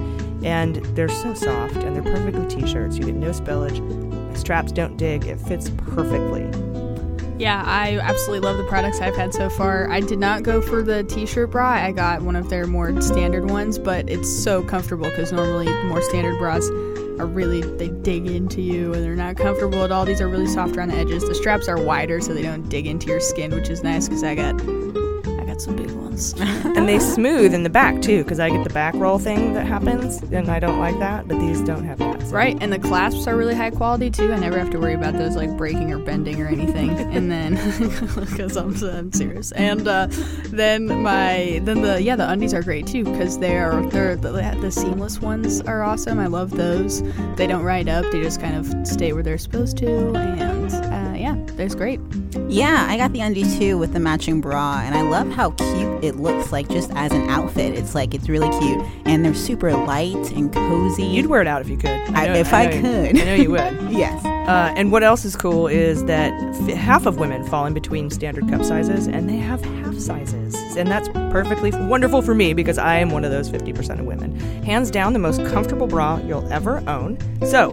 And 0.43 0.75
they're 0.95 1.09
so 1.09 1.33
soft, 1.33 1.75
and 1.77 1.95
they're 1.95 2.13
perfectly 2.13 2.47
t-shirts. 2.47 2.97
You 2.97 3.05
get 3.05 3.15
no 3.15 3.31
spillage. 3.31 4.37
Straps 4.37 4.71
don't 4.71 4.95
dig. 4.97 5.25
It 5.25 5.39
fits 5.39 5.71
perfectly. 5.77 6.68
Yeah, 7.39 7.63
I 7.65 7.97
absolutely 7.99 8.45
love 8.45 8.57
the 8.57 8.65
products 8.65 8.99
I've 8.99 9.15
had 9.15 9.33
so 9.33 9.49
far. 9.49 9.89
I 9.89 10.01
did 10.01 10.19
not 10.19 10.43
go 10.43 10.61
for 10.61 10.83
the 10.83 11.05
t-shirt 11.05 11.51
bra. 11.51 11.69
I 11.69 11.93
got 11.93 12.21
one 12.21 12.35
of 12.35 12.49
their 12.49 12.67
more 12.67 13.01
standard 13.01 13.49
ones, 13.49 13.79
but 13.79 14.09
it's 14.09 14.29
so 14.29 14.61
comfortable 14.61 15.09
because 15.09 15.31
normally 15.31 15.67
more 15.85 16.01
standard 16.01 16.37
bras 16.37 16.69
are 17.17 17.25
really 17.25 17.61
they 17.61 17.87
dig 17.87 18.27
into 18.27 18.61
you 18.61 18.93
and 18.93 19.01
they're 19.03 19.15
not 19.15 19.37
comfortable 19.37 19.85
at 19.85 19.91
all. 19.91 20.03
These 20.03 20.19
are 20.19 20.27
really 20.27 20.47
soft 20.47 20.75
around 20.75 20.89
the 20.89 20.97
edges. 20.97 21.25
The 21.25 21.33
straps 21.33 21.69
are 21.69 21.81
wider 21.81 22.19
so 22.19 22.33
they 22.33 22.43
don't 22.43 22.67
dig 22.67 22.85
into 22.85 23.07
your 23.07 23.21
skin, 23.21 23.51
which 23.51 23.69
is 23.69 23.83
nice 23.83 24.09
because 24.09 24.23
I 24.23 24.35
got 24.35 24.57
Some 25.59 25.75
big 25.75 25.91
ones. 25.91 26.33
and 26.39 26.87
they 26.87 26.99
smooth 26.99 27.53
in 27.53 27.63
the 27.63 27.69
back 27.69 28.01
too, 28.01 28.23
because 28.23 28.39
I 28.39 28.49
get 28.49 28.63
the 28.63 28.73
back 28.73 28.93
roll 28.95 29.19
thing 29.19 29.53
that 29.53 29.67
happens, 29.67 30.21
and 30.31 30.49
I 30.49 30.59
don't 30.59 30.79
like 30.79 30.97
that. 30.99 31.27
But 31.27 31.39
these 31.39 31.59
don't 31.61 31.83
have 31.83 31.97
that. 31.99 32.21
so- 32.21 32.29
Right, 32.29 32.57
and 32.61 32.71
the 32.71 32.79
clasps 32.79 33.27
are 33.27 33.35
really 33.35 33.55
high 33.55 33.71
quality 33.71 34.09
too. 34.09 34.31
I 34.31 34.37
never 34.39 34.57
have 34.57 34.69
to 34.71 34.79
worry 34.79 34.93
about 34.93 35.13
those 35.13 35.35
like 35.35 35.55
breaking 35.57 35.91
or 35.91 35.99
bending 35.99 36.41
or 36.41 36.47
anything. 36.47 36.91
and 37.15 37.29
then, 37.29 37.55
because 38.19 38.55
I'm, 38.55 38.73
I'm 38.83 39.11
serious, 39.11 39.51
and 39.51 39.85
uh, 39.87 40.07
then 40.45 40.87
my 41.01 41.59
then 41.63 41.81
the 41.81 42.01
yeah 42.01 42.15
the 42.15 42.29
undies 42.29 42.53
are 42.53 42.63
great 42.63 42.87
too 42.87 43.03
because 43.03 43.37
they're 43.39 43.81
they're 43.87 44.15
the, 44.15 44.31
the 44.61 44.71
seamless 44.71 45.19
ones 45.19 45.61
are 45.61 45.83
awesome. 45.83 46.19
I 46.19 46.27
love 46.27 46.51
those. 46.51 47.01
They 47.35 47.47
don't 47.47 47.63
ride 47.63 47.89
up; 47.89 48.05
they 48.11 48.21
just 48.21 48.39
kind 48.39 48.55
of 48.55 48.87
stay 48.87 49.11
where 49.11 49.23
they're 49.23 49.37
supposed 49.37 49.77
to, 49.79 50.13
and 50.15 50.48
that's 51.59 51.75
great. 51.75 51.99
Yeah, 52.47 52.87
I 52.89 52.97
got 52.97 53.11
the 53.13 53.19
undies 53.19 53.57
too 53.59 53.77
with 53.77 53.93
the 53.93 53.99
matching 53.99 54.41
bra, 54.41 54.81
and 54.83 54.95
I 54.95 55.01
love 55.01 55.29
how 55.29 55.51
cute 55.51 56.03
it 56.03 56.15
looks 56.15 56.51
like 56.51 56.67
just 56.69 56.89
as 56.95 57.11
an 57.11 57.29
outfit. 57.29 57.77
It's 57.77 57.93
like 57.93 58.13
it's 58.13 58.27
really 58.29 58.49
cute, 58.59 58.81
and 59.05 59.23
they're 59.23 59.33
super 59.35 59.71
light 59.73 60.31
and 60.31 60.51
cozy. 60.53 61.03
You'd 61.03 61.27
wear 61.27 61.41
it 61.41 61.47
out 61.47 61.61
if 61.61 61.69
you 61.69 61.77
could. 61.77 61.91
I- 61.91 62.27
know- 62.27 62.33
if 62.33 62.53
I 62.53 62.65
know 62.65 62.71
you- 62.75 62.81
could. 62.81 63.19
I 63.21 63.25
know 63.25 63.33
you 63.35 63.51
would. 63.51 63.77
yes. 63.91 64.25
Uh, 64.25 64.73
and 64.75 64.91
what 64.91 65.03
else 65.03 65.25
is 65.25 65.35
cool 65.35 65.67
is 65.67 66.05
that 66.05 66.31
f- 66.33 66.75
half 66.75 67.05
of 67.05 67.17
women 67.19 67.43
fall 67.45 67.65
in 67.67 67.73
between 67.73 68.09
standard 68.09 68.47
cup 68.49 68.63
sizes, 68.63 69.05
and 69.05 69.29
they 69.29 69.35
have 69.37 69.63
half 69.63 69.95
sizes, 69.99 70.55
and 70.77 70.89
that's 70.89 71.07
perfectly 71.09 71.71
wonderful 71.71 72.21
for 72.23 72.33
me 72.33 72.53
because 72.53 72.77
I 72.79 72.95
am 72.95 73.11
one 73.11 73.23
of 73.25 73.31
those 73.31 73.49
50% 73.49 73.99
of 73.99 74.05
women. 74.05 74.39
Hands 74.63 74.89
down, 74.89 75.13
the 75.13 75.19
most 75.19 75.45
comfortable 75.47 75.85
bra 75.87 76.17
you'll 76.25 76.51
ever 76.51 76.81
own. 76.89 77.17
So, 77.45 77.71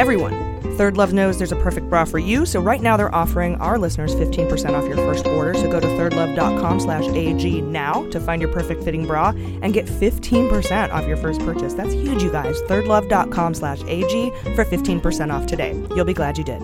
everyone. 0.00 0.47
Third 0.78 0.96
Love 0.96 1.12
knows 1.12 1.38
there's 1.38 1.50
a 1.50 1.56
perfect 1.56 1.90
bra 1.90 2.04
for 2.04 2.20
you, 2.20 2.46
so 2.46 2.60
right 2.60 2.80
now 2.80 2.96
they're 2.96 3.12
offering 3.12 3.56
our 3.56 3.80
listeners 3.80 4.14
15% 4.14 4.78
off 4.78 4.86
your 4.86 4.96
first 4.98 5.26
order. 5.26 5.52
So 5.52 5.68
go 5.68 5.80
to 5.80 5.88
thirdlove.com 5.88 6.78
slash 6.78 7.04
AG 7.08 7.62
now 7.62 8.08
to 8.10 8.20
find 8.20 8.40
your 8.40 8.52
perfect 8.52 8.84
fitting 8.84 9.04
bra 9.04 9.30
and 9.30 9.74
get 9.74 9.86
15% 9.86 10.92
off 10.92 11.04
your 11.08 11.16
first 11.16 11.40
purchase. 11.40 11.74
That's 11.74 11.92
huge, 11.92 12.22
you 12.22 12.30
guys. 12.30 12.62
Thirdlove.com 12.68 13.54
slash 13.54 13.82
AG 13.88 14.30
for 14.54 14.64
15% 14.64 15.34
off 15.34 15.46
today. 15.46 15.72
You'll 15.96 16.04
be 16.04 16.14
glad 16.14 16.38
you 16.38 16.44
did. 16.44 16.62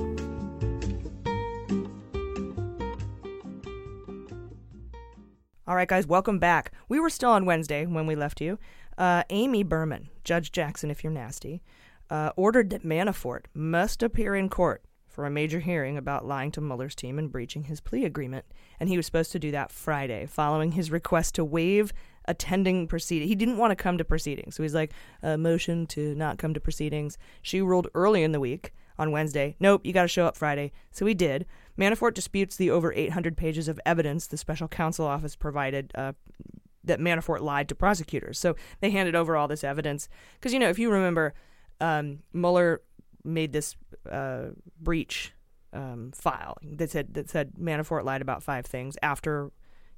All 5.67 5.75
right, 5.75 5.89
guys, 5.89 6.07
welcome 6.07 6.39
back. 6.39 6.71
We 6.89 7.01
were 7.01 7.11
still 7.11 7.31
on 7.31 7.47
Wednesday 7.47 7.85
when 7.85 8.07
we 8.07 8.15
left 8.15 8.41
you. 8.41 8.61
Uh, 8.97 9.25
Amy 9.31 9.65
Berman, 9.65 10.09
Judge 10.23 10.53
Jackson, 10.53 10.89
if 10.89 11.03
you're 11.03 11.13
nasty, 11.13 11.63
uh, 12.11 12.31
ordered 12.37 12.71
that 12.71 12.85
Manafort 12.85 13.47
must 13.55 14.03
appear 14.03 14.35
in 14.35 14.49
court 14.49 14.83
for 15.07 15.27
a 15.27 15.31
major 15.31 15.61
hearing 15.61 15.97
about 15.97 16.27
lying 16.27 16.51
to 16.51 16.61
Mueller's 16.61 16.95
team 16.95 17.19
and 17.19 17.31
breaching 17.31 17.65
his 17.65 17.81
plea 17.81 18.05
agreement. 18.05 18.45
And 18.81 18.89
he 18.89 18.97
was 18.97 19.07
supposed 19.07 19.31
to 19.33 19.39
do 19.39 19.53
that 19.53 19.71
Friday, 19.71 20.27
following 20.27 20.73
his 20.73 20.91
request 20.91 21.37
to 21.37 21.45
waive 21.45 21.93
attending 22.27 22.89
proceeding. 22.89 23.29
He 23.29 23.35
didn't 23.37 23.59
want 23.59 23.71
to 23.71 23.77
come 23.77 23.97
to 23.99 24.05
proceedings, 24.05 24.57
so 24.57 24.63
he's 24.63 24.75
like, 24.75 24.93
a 25.23 25.39
motion 25.39 25.87
to 25.89 26.15
not 26.15 26.39
come 26.39 26.53
to 26.55 26.61
proceedings. 26.61 27.17
She 27.43 27.63
ruled 27.63 27.89
early 27.95 28.23
in 28.23 28.33
the 28.33 28.41
week 28.41 28.73
on 28.99 29.13
Wednesday. 29.13 29.57
Nope, 29.61 29.83
you 29.85 29.93
got 29.93 30.03
to 30.03 30.09
show 30.09 30.27
up 30.27 30.37
Friday. 30.37 30.73
So 30.91 31.07
he 31.07 31.15
did. 31.15 31.47
Manafort 31.79 32.15
disputes 32.15 32.57
the 32.57 32.71
over 32.71 32.93
800 32.93 33.37
pages 33.37 33.69
of 33.69 33.81
evidence 33.85 34.27
the 34.27 34.37
special 34.37 34.69
counsel 34.69 35.07
office 35.07 35.37
provided 35.37 35.93
uh, 35.95 36.13
that 36.85 37.01
Manafort 37.01 37.41
lied 37.41 37.69
to 37.69 37.75
prosecutors. 37.75 38.39
So 38.39 38.57
they 38.81 38.91
handed 38.91 39.15
over 39.15 39.37
all 39.37 39.49
this 39.49 39.65
evidence 39.65 40.09
because 40.35 40.53
you 40.53 40.59
know 40.59 40.69
if 40.69 40.79
you 40.79 40.91
remember, 40.91 41.35
um, 41.81 42.21
Mueller 42.33 42.81
made 43.25 43.53
this 43.53 43.77
uh, 44.11 44.49
breach 44.81 45.33
um, 45.73 46.13
file 46.15 46.57
that 46.63 46.91
said 46.91 47.15
that 47.15 47.29
said 47.31 47.53
Manafort 47.61 48.05
lied 48.05 48.23
about 48.23 48.43
five 48.43 48.65
things 48.67 48.97
after 49.03 49.51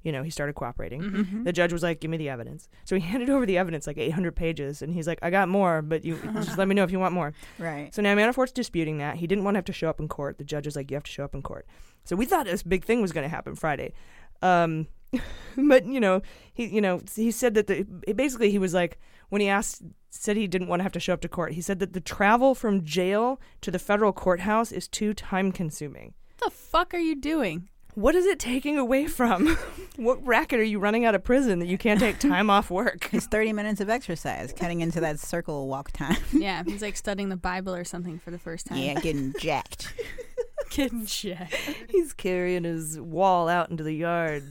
you 0.03 0.11
know 0.11 0.23
he 0.23 0.29
started 0.29 0.53
cooperating. 0.53 1.01
Mhm. 1.01 1.43
The 1.43 1.51
judge 1.53 1.73
was 1.73 1.83
like, 1.83 1.99
"Give 1.99 2.09
me 2.09 2.17
the 2.17 2.29
evidence." 2.29 2.69
So 2.85 2.95
he 2.95 3.01
handed 3.11 3.29
over 3.29 3.45
the 3.45 3.57
evidence, 3.57 3.85
like 3.87 3.97
800 3.97 4.35
pages, 4.35 4.81
and 4.81 4.93
he's 4.93 5.07
like, 5.07 5.19
"I 5.21 5.29
got 5.29 5.49
more, 5.49 5.81
but 5.81 6.03
you 6.05 6.17
just 6.33 6.57
let 6.57 6.67
me 6.67 6.75
know 6.75 6.83
if 6.83 6.91
you 6.91 6.99
want 6.99 7.13
more." 7.13 7.33
Right. 7.59 7.93
So 7.93 8.01
now 8.01 8.15
Manafort's 8.15 8.51
disputing 8.51 8.97
that. 8.99 9.17
He 9.17 9.27
didn't 9.27 9.43
want 9.43 9.55
to 9.55 9.57
have 9.59 9.65
to 9.65 9.73
show 9.73 9.89
up 9.89 9.99
in 9.99 10.07
court. 10.07 10.37
The 10.37 10.43
judge 10.43 10.65
was 10.65 10.75
like, 10.75 10.89
"You 10.89 10.95
have 10.95 11.03
to 11.03 11.11
show 11.11 11.23
up 11.23 11.35
in 11.35 11.41
court." 11.41 11.67
So 12.05 12.15
we 12.15 12.25
thought 12.25 12.45
this 12.45 12.63
big 12.63 12.85
thing 12.85 13.01
was 13.01 13.11
going 13.11 13.25
to 13.25 13.29
happen 13.29 13.55
Friday. 13.55 13.93
Um, 14.41 14.87
but 15.57 15.85
you 15.85 15.99
know, 15.99 16.21
he 16.53 16.67
you 16.67 16.81
know 16.81 17.01
he 17.15 17.31
said 17.31 17.53
that 17.55 17.67
the 17.67 17.83
basically 18.13 18.49
he 18.49 18.59
was 18.59 18.73
like 18.73 18.99
when 19.29 19.41
he 19.41 19.47
asked 19.49 19.83
said 20.09 20.37
he 20.37 20.47
didn't 20.47 20.67
want 20.67 20.79
to 20.79 20.83
have 20.83 20.91
to 20.93 20.99
show 20.99 21.13
up 21.13 21.21
to 21.21 21.29
court. 21.29 21.53
He 21.53 21.61
said 21.61 21.79
that 21.79 21.93
the 21.93 22.01
travel 22.01 22.55
from 22.55 22.83
jail 22.83 23.39
to 23.61 23.71
the 23.71 23.79
federal 23.79 24.13
courthouse 24.13 24.71
is 24.71 24.87
too 24.87 25.13
time 25.13 25.51
consuming. 25.51 26.13
What 26.39 26.51
the 26.51 26.57
fuck 26.57 26.93
are 26.93 26.99
you 26.99 27.15
doing? 27.15 27.69
What 27.93 28.13
is 28.13 28.27
it 28.27 28.37
taking 28.37 28.77
away 28.77 29.07
from? 29.07 29.57
what 29.95 30.23
racket 30.25 30.59
are 30.59 30.63
you 30.63 30.77
running 30.77 31.03
out 31.05 31.15
of 31.15 31.23
prison 31.23 31.57
that 31.59 31.65
you 31.65 31.79
can't 31.79 31.99
take 31.99 32.19
time 32.19 32.49
off 32.49 32.69
work? 32.69 33.09
It's 33.13 33.25
30 33.25 33.53
minutes 33.53 33.81
of 33.81 33.89
exercise, 33.89 34.53
cutting 34.53 34.81
into 34.81 34.99
that 34.99 35.19
circle 35.19 35.67
walk 35.67 35.91
time. 35.93 36.17
Yeah, 36.31 36.63
he's 36.63 36.83
like 36.83 36.95
studying 36.95 37.29
the 37.29 37.37
Bible 37.37 37.73
or 37.73 37.83
something 37.83 38.19
for 38.19 38.29
the 38.29 38.37
first 38.37 38.67
time. 38.67 38.77
yeah, 38.77 38.93
getting 38.99 39.33
jacked. 39.39 39.93
Getting 40.69 41.05
jacked. 41.07 41.55
He's 41.89 42.13
carrying 42.13 42.65
his 42.65 42.99
wall 42.99 43.49
out 43.49 43.71
into 43.71 43.83
the 43.83 43.93
yard, 43.93 44.43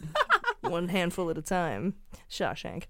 one 0.62 0.88
handful 0.88 1.30
at 1.30 1.38
a 1.38 1.42
time. 1.42 1.94
Shawshank. 2.28 2.84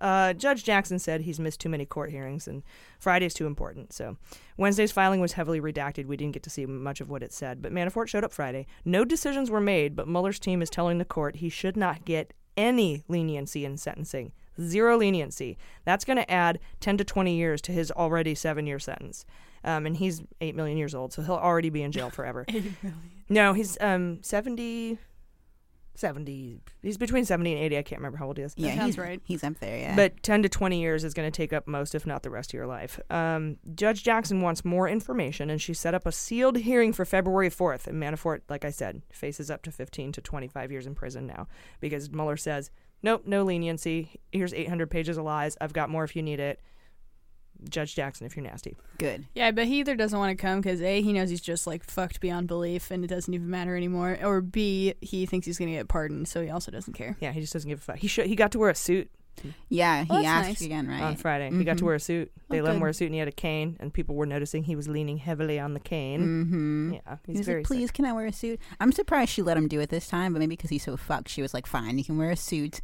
Uh, 0.00 0.32
Judge 0.32 0.64
Jackson 0.64 0.98
said 0.98 1.22
he's 1.22 1.40
missed 1.40 1.60
too 1.60 1.68
many 1.68 1.84
court 1.84 2.10
hearings 2.10 2.46
and 2.46 2.62
Friday's 2.98 3.34
too 3.34 3.46
important. 3.46 3.92
So 3.92 4.16
Wednesday's 4.56 4.92
filing 4.92 5.20
was 5.20 5.32
heavily 5.32 5.60
redacted. 5.60 6.06
We 6.06 6.16
didn't 6.16 6.34
get 6.34 6.42
to 6.44 6.50
see 6.50 6.66
much 6.66 7.00
of 7.00 7.10
what 7.10 7.22
it 7.22 7.32
said. 7.32 7.60
But 7.62 7.72
Manafort 7.72 8.08
showed 8.08 8.24
up 8.24 8.32
Friday. 8.32 8.66
No 8.84 9.04
decisions 9.04 9.50
were 9.50 9.60
made, 9.60 9.96
but 9.96 10.08
Mueller's 10.08 10.38
team 10.38 10.62
is 10.62 10.70
telling 10.70 10.98
the 10.98 11.04
court 11.04 11.36
he 11.36 11.48
should 11.48 11.76
not 11.76 12.04
get 12.04 12.32
any 12.56 13.04
leniency 13.08 13.64
in 13.64 13.76
sentencing. 13.76 14.32
Zero 14.60 14.96
leniency. 14.96 15.56
That's 15.84 16.04
going 16.04 16.16
to 16.16 16.30
add 16.30 16.58
10 16.80 16.98
to 16.98 17.04
20 17.04 17.36
years 17.36 17.60
to 17.62 17.72
his 17.72 17.90
already 17.92 18.34
seven 18.34 18.66
year 18.66 18.78
sentence. 18.78 19.24
Um, 19.64 19.86
and 19.86 19.96
he's 19.96 20.22
8 20.40 20.54
million 20.54 20.76
years 20.78 20.94
old, 20.94 21.12
so 21.12 21.22
he'll 21.22 21.34
already 21.34 21.70
be 21.70 21.82
in 21.82 21.92
jail 21.92 22.10
forever. 22.10 22.44
8 22.48 22.54
million. 22.82 23.00
No, 23.28 23.52
he's 23.52 23.76
um 23.80 24.22
70 24.22 24.98
70 25.98 26.60
he's 26.80 26.96
between 26.96 27.24
70 27.24 27.52
and 27.52 27.62
80 27.62 27.78
i 27.78 27.82
can't 27.82 27.98
remember 27.98 28.18
how 28.18 28.26
old 28.26 28.36
he 28.36 28.44
is. 28.44 28.54
Yeah, 28.56 28.76
sounds 28.76 28.86
he's, 28.86 28.98
right. 28.98 29.20
He's 29.24 29.42
up 29.42 29.58
there, 29.58 29.76
yeah. 29.76 29.96
but 29.96 30.22
10 30.22 30.42
to 30.44 30.48
20 30.48 30.80
years 30.80 31.02
is 31.02 31.12
going 31.12 31.30
to 31.30 31.36
take 31.36 31.52
up 31.52 31.66
most 31.66 31.94
if 31.94 32.06
not 32.06 32.22
the 32.22 32.30
rest 32.30 32.50
of 32.50 32.54
your 32.54 32.66
life. 32.66 33.00
Um, 33.10 33.56
judge 33.74 34.04
jackson 34.04 34.40
wants 34.40 34.64
more 34.64 34.88
information 34.88 35.50
and 35.50 35.60
she 35.60 35.74
set 35.74 35.94
up 35.94 36.06
a 36.06 36.12
sealed 36.12 36.58
hearing 36.58 36.92
for 36.92 37.04
february 37.04 37.50
4th 37.50 37.86
and 37.86 38.00
manafort 38.00 38.40
like 38.48 38.64
i 38.64 38.70
said 38.70 39.02
faces 39.12 39.50
up 39.50 39.62
to 39.62 39.72
15 39.72 40.12
to 40.12 40.20
25 40.20 40.70
years 40.70 40.86
in 40.86 40.94
prison 40.94 41.26
now. 41.26 41.48
Because 41.80 42.10
mueller 42.10 42.36
says 42.36 42.70
nope 43.02 43.22
no 43.26 43.42
leniency. 43.42 44.20
Here's 44.32 44.54
800 44.54 44.90
pages 44.90 45.18
of 45.18 45.24
lies. 45.24 45.56
I've 45.60 45.72
got 45.72 45.90
more 45.90 46.04
if 46.04 46.14
you 46.14 46.22
need 46.22 46.40
it 46.40 46.60
judge 47.68 47.94
jackson 47.94 48.26
if 48.26 48.36
you're 48.36 48.44
nasty 48.44 48.76
Good. 48.98 49.26
Yeah, 49.34 49.52
but 49.52 49.66
he 49.66 49.78
either 49.78 49.94
doesn't 49.94 50.18
want 50.18 50.36
to 50.36 50.40
come 50.42 50.60
because 50.60 50.82
A, 50.82 51.00
he 51.00 51.12
knows 51.12 51.30
he's 51.30 51.40
just 51.40 51.66
like 51.68 51.84
fucked 51.84 52.20
beyond 52.20 52.48
belief 52.48 52.90
and 52.90 53.04
it 53.04 53.06
doesn't 53.06 53.32
even 53.32 53.48
matter 53.48 53.76
anymore, 53.76 54.18
or 54.22 54.40
B, 54.40 54.94
he 55.00 55.24
thinks 55.24 55.46
he's 55.46 55.56
going 55.56 55.70
to 55.70 55.76
get 55.76 55.88
pardoned, 55.88 56.26
so 56.26 56.42
he 56.42 56.50
also 56.50 56.72
doesn't 56.72 56.94
care. 56.94 57.16
yeah 57.20 57.30
he 57.32 57.40
just 57.40 57.52
doesn't 57.52 57.68
give 57.68 57.78
a 57.78 57.82
fuck 57.82 57.96
he, 57.98 58.08
should, 58.08 58.26
he 58.26 58.34
got 58.34 58.50
to 58.52 58.58
wear 58.58 58.70
a 58.70 58.74
suit 58.74 59.08
Yeah, 59.68 60.04
he 60.04 60.08
Well, 60.10 60.22
that's 60.22 60.28
asked 60.28 60.48
nice. 60.48 60.60
again, 60.62 60.86
right? 60.88 61.02
on 61.02 61.16
Friday. 61.16 61.50
He 61.56 61.64
got 61.64 61.78
to 61.78 61.82
Mhm. 61.84 61.86
wear 61.86 61.94
a 61.96 62.00
suit. 62.00 62.30
They 62.50 62.60
Oh, 62.60 62.64
let 62.64 62.70
him 62.70 62.76
good. 62.76 62.82
wear 62.82 62.90
a 62.90 62.94
suit, 62.94 63.04
and 63.06 63.14
he 63.14 63.18
had 63.18 63.28
a 63.28 63.32
cane, 63.32 63.76
and 63.80 63.92
people 63.92 64.14
were 64.14 64.24
noticing 64.26 64.64
he 64.64 64.74
was 64.76 64.88
leaning 64.88 65.18
heavily 65.18 65.58
on 65.60 65.74
the 65.74 65.80
cane. 65.80 66.20
Mm-hmm. 66.20 66.92
Yeah, 66.94 67.16
He 67.26 67.32
he's 67.32 67.38
was 67.40 67.46
very 67.46 67.60
like, 67.60 67.66
"Please, 67.66 67.90
can 67.90 68.04
I 68.06 68.12
wear 68.12 68.26
a 68.26 68.32
suit?" 68.32 68.58
I'm 68.80 68.92
surprised 68.92 69.30
she 69.32 69.42
let 69.42 69.56
him 69.56 69.68
do 69.68 69.80
it 69.80 69.90
this 69.90 70.08
time, 70.08 70.32
but 70.32 70.38
maybe 70.38 70.56
because 70.56 70.70
he's 70.70 70.82
so 70.84 70.96
fucked, 70.96 71.28
she 71.28 71.42
was 71.42 71.52
like, 71.52 71.66
"Fine, 71.66 71.98
you 71.98 72.04
can 72.04 72.16
wear 72.16 72.30
a 72.30 72.36
suit 72.36 72.80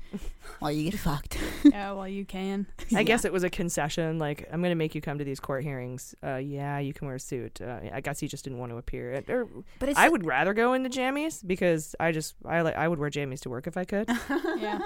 while 0.58 0.70
you 0.70 0.90
get 0.90 1.00
fucked." 1.00 1.38
yeah, 1.64 1.92
well, 1.92 2.06
you 2.08 2.24
can. 2.26 2.66
I 2.94 3.02
guess 3.02 3.24
it 3.24 3.32
was 3.32 3.42
a 3.44 3.50
concession. 3.50 4.18
Like, 4.18 4.46
I'm 4.52 4.60
going 4.60 4.70
to 4.70 4.74
make 4.76 4.94
you 4.94 5.00
come 5.00 5.18
to 5.18 5.24
these 5.24 5.40
court 5.40 5.64
hearings. 5.64 6.14
Uh, 6.22 6.36
yeah, 6.36 6.78
you 6.78 6.92
can 6.92 7.06
wear 7.06 7.16
a 7.16 7.20
suit. 7.20 7.60
Uh, 7.60 7.80
I 7.92 8.00
guess 8.00 8.20
he 8.20 8.28
just 8.28 8.44
didn't 8.44 8.58
want 8.58 8.70
to 8.72 8.76
appear. 8.76 9.12
It- 9.12 9.30
Or, 9.30 9.48
But 9.78 9.88
it's 9.88 9.98
I 9.98 10.08
would 10.08 10.26
rather 10.26 10.52
go 10.52 10.74
in 10.74 10.82
the 10.82 10.90
jammies 10.90 11.44
because 11.46 11.94
I 11.98 12.12
just 12.12 12.34
I 12.44 12.60
like 12.60 12.76
I 12.76 12.86
would 12.86 12.98
wear 12.98 13.08
jammies 13.10 13.40
to 13.40 13.48
work 13.48 13.66
if 13.66 13.76
I 13.78 13.84
could, 13.84 14.08
Yeah. 14.58 14.78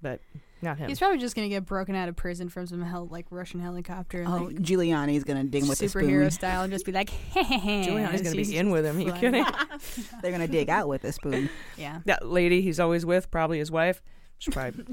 but 0.00 0.20
not 0.64 0.78
him. 0.78 0.88
He's 0.88 0.98
probably 0.98 1.18
just 1.18 1.36
gonna 1.36 1.48
get 1.48 1.64
broken 1.64 1.94
out 1.94 2.08
of 2.08 2.16
prison 2.16 2.48
from 2.48 2.66
some 2.66 2.82
hell 2.82 3.06
like 3.06 3.26
Russian 3.30 3.60
helicopter 3.60 4.22
and 4.22 4.28
Oh, 4.28 4.36
like 4.46 4.56
Giuliani's 4.56 5.22
gonna 5.24 5.44
dig 5.44 5.62
him 5.62 5.68
with 5.68 5.80
a 5.80 5.84
superhero 5.84 6.32
style 6.32 6.62
and 6.62 6.72
just 6.72 6.84
be 6.84 6.92
like, 6.92 7.10
Giuliani's 7.34 8.22
going 8.22 8.36
to 8.36 8.42
be 8.44 8.56
in 8.56 8.70
with 8.70 8.84
him. 8.84 8.96
Are 8.96 9.00
you 9.00 9.12
kidding? 9.12 9.44
They're 10.22 10.32
gonna 10.32 10.48
dig 10.48 10.68
out 10.68 10.88
with 10.88 11.04
a 11.04 11.12
spoon. 11.12 11.48
Yeah. 11.76 12.00
that 12.06 12.26
lady 12.26 12.62
he's 12.62 12.80
always 12.80 13.04
with, 13.06 13.30
probably 13.30 13.58
his 13.58 13.70
wife. 13.70 14.02
Should 14.38 14.52
probably 14.52 14.84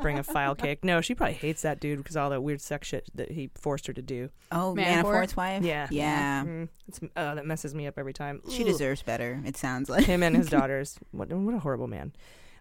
bring 0.00 0.18
a 0.18 0.22
file 0.22 0.54
cake. 0.54 0.82
No, 0.84 1.00
she 1.00 1.14
probably 1.14 1.34
hates 1.34 1.62
that 1.62 1.80
dude 1.80 1.98
because 1.98 2.16
all 2.16 2.30
that 2.30 2.42
weird 2.42 2.60
sex 2.62 2.88
shit 2.88 3.08
that 3.14 3.30
he 3.30 3.50
forced 3.54 3.86
her 3.86 3.92
to 3.92 4.00
do. 4.02 4.30
Oh, 4.50 4.74
Manafort? 4.76 5.04
Manafort's 5.04 5.36
wife. 5.36 5.62
Yeah, 5.62 5.86
yeah. 5.90 6.44
Mm, 6.44 6.68
it's, 6.88 7.00
uh, 7.14 7.34
that 7.34 7.44
messes 7.46 7.74
me 7.74 7.86
up 7.86 7.98
every 7.98 8.14
time. 8.14 8.40
She 8.50 8.62
Ugh. 8.62 8.68
deserves 8.68 9.02
better. 9.02 9.40
It 9.44 9.56
sounds 9.56 9.90
like 9.90 10.04
him 10.06 10.22
and 10.22 10.34
his 10.34 10.48
daughters. 10.48 10.98
What, 11.12 11.30
what 11.30 11.54
a 11.54 11.58
horrible 11.58 11.88
man. 11.88 12.12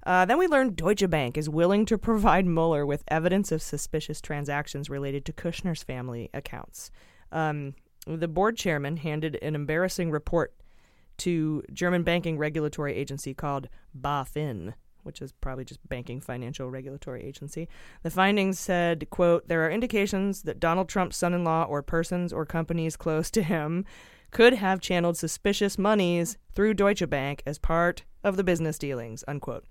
Uh, 0.09 0.25
then 0.25 0.39
we 0.39 0.47
learned 0.47 0.75
Deutsche 0.75 1.07
Bank 1.07 1.37
is 1.37 1.47
willing 1.47 1.85
to 1.85 1.95
provide 1.95 2.47
Mueller 2.47 2.83
with 2.83 3.03
evidence 3.09 3.51
of 3.51 3.61
suspicious 3.61 4.19
transactions 4.19 4.89
related 4.89 5.23
to 5.25 5.31
Kushner's 5.31 5.83
family 5.83 6.31
accounts. 6.33 6.89
Um, 7.31 7.75
the 8.07 8.27
board 8.27 8.57
chairman 8.57 8.97
handed 8.97 9.37
an 9.43 9.53
embarrassing 9.53 10.09
report 10.09 10.55
to 11.17 11.61
German 11.71 12.01
banking 12.01 12.39
regulatory 12.39 12.95
agency 12.95 13.35
called 13.35 13.69
BaFin, 14.01 14.73
which 15.03 15.21
is 15.21 15.31
probably 15.31 15.63
just 15.63 15.87
banking 15.87 16.21
financial 16.21 16.71
regulatory 16.71 17.23
agency. 17.23 17.69
The 18.01 18.09
findings 18.09 18.57
said, 18.57 19.11
quote, 19.11 19.47
there 19.47 19.63
are 19.63 19.69
indications 19.69 20.41
that 20.41 20.59
Donald 20.59 20.89
Trump's 20.89 21.17
son-in-law 21.17 21.65
or 21.65 21.83
persons 21.83 22.33
or 22.33 22.47
companies 22.47 22.97
close 22.97 23.29
to 23.29 23.43
him 23.43 23.85
could 24.31 24.53
have 24.53 24.79
channeled 24.81 25.17
suspicious 25.17 25.77
monies 25.77 26.37
through 26.53 26.73
Deutsche 26.73 27.09
Bank 27.09 27.41
as 27.45 27.57
part 27.57 28.03
of 28.23 28.35
the 28.35 28.43
business 28.43 28.77
dealings, 28.77 29.23
unquote. 29.27 29.65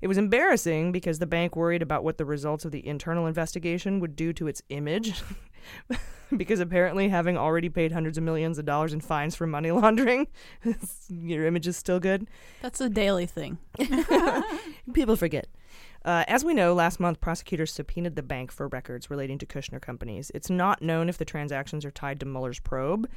It 0.00 0.08
was 0.08 0.18
embarrassing 0.18 0.92
because 0.92 1.18
the 1.18 1.26
bank 1.26 1.56
worried 1.56 1.82
about 1.82 2.04
what 2.04 2.18
the 2.18 2.24
results 2.24 2.64
of 2.64 2.70
the 2.70 2.86
internal 2.86 3.26
investigation 3.26 3.98
would 4.00 4.14
do 4.14 4.32
to 4.34 4.46
its 4.46 4.62
image. 4.68 5.22
because 6.36 6.60
apparently, 6.60 7.08
having 7.08 7.38
already 7.38 7.68
paid 7.68 7.92
hundreds 7.92 8.18
of 8.18 8.24
millions 8.24 8.58
of 8.58 8.66
dollars 8.66 8.92
in 8.92 9.00
fines 9.00 9.34
for 9.34 9.46
money 9.46 9.70
laundering, 9.72 10.28
your 11.08 11.46
image 11.46 11.66
is 11.66 11.76
still 11.76 11.98
good. 11.98 12.28
That's 12.60 12.80
a 12.80 12.88
daily 12.88 13.26
thing. 13.26 13.58
People 14.92 15.16
forget. 15.16 15.46
Uh, 16.04 16.24
as 16.28 16.44
we 16.44 16.54
know, 16.54 16.74
last 16.74 17.00
month 17.00 17.20
prosecutors 17.20 17.72
subpoenaed 17.72 18.16
the 18.16 18.22
bank 18.22 18.52
for 18.52 18.68
records 18.68 19.10
relating 19.10 19.38
to 19.38 19.46
Kushner 19.46 19.80
companies. 19.80 20.30
It's 20.34 20.48
not 20.48 20.80
known 20.80 21.08
if 21.08 21.18
the 21.18 21.24
transactions 21.24 21.84
are 21.84 21.90
tied 21.90 22.20
to 22.20 22.26
Mueller's 22.26 22.60
probe 22.60 23.08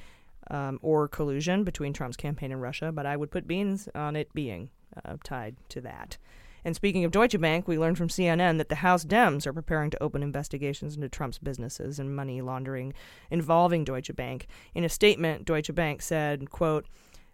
um, 0.49 0.79
or 0.81 1.07
collusion 1.07 1.63
between 1.63 1.93
Trump's 1.93 2.17
campaign 2.17 2.51
and 2.51 2.61
Russia, 2.61 2.91
but 2.91 3.05
I 3.05 3.15
would 3.15 3.31
put 3.31 3.47
beans 3.47 3.87
on 3.93 4.15
it 4.15 4.33
being 4.33 4.69
uh, 5.05 5.17
tied 5.23 5.55
to 5.69 5.81
that. 5.81 6.17
And 6.63 6.75
speaking 6.75 7.03
of 7.03 7.11
Deutsche 7.11 7.39
Bank, 7.39 7.67
we 7.67 7.79
learned 7.79 7.97
from 7.97 8.07
CNN 8.07 8.57
that 8.59 8.69
the 8.69 8.75
House 8.75 9.03
Dems 9.03 9.47
are 9.47 9.53
preparing 9.53 9.89
to 9.91 10.03
open 10.03 10.21
investigations 10.21 10.95
into 10.95 11.09
Trump's 11.09 11.39
businesses 11.39 11.97
and 11.97 12.15
money 12.15 12.41
laundering 12.41 12.93
involving 13.31 13.83
Deutsche 13.83 14.15
Bank. 14.15 14.47
In 14.75 14.83
a 14.83 14.89
statement, 14.89 15.45
Deutsche 15.45 15.73
Bank 15.73 16.01
said, 16.01 16.49
quote, 16.51 16.85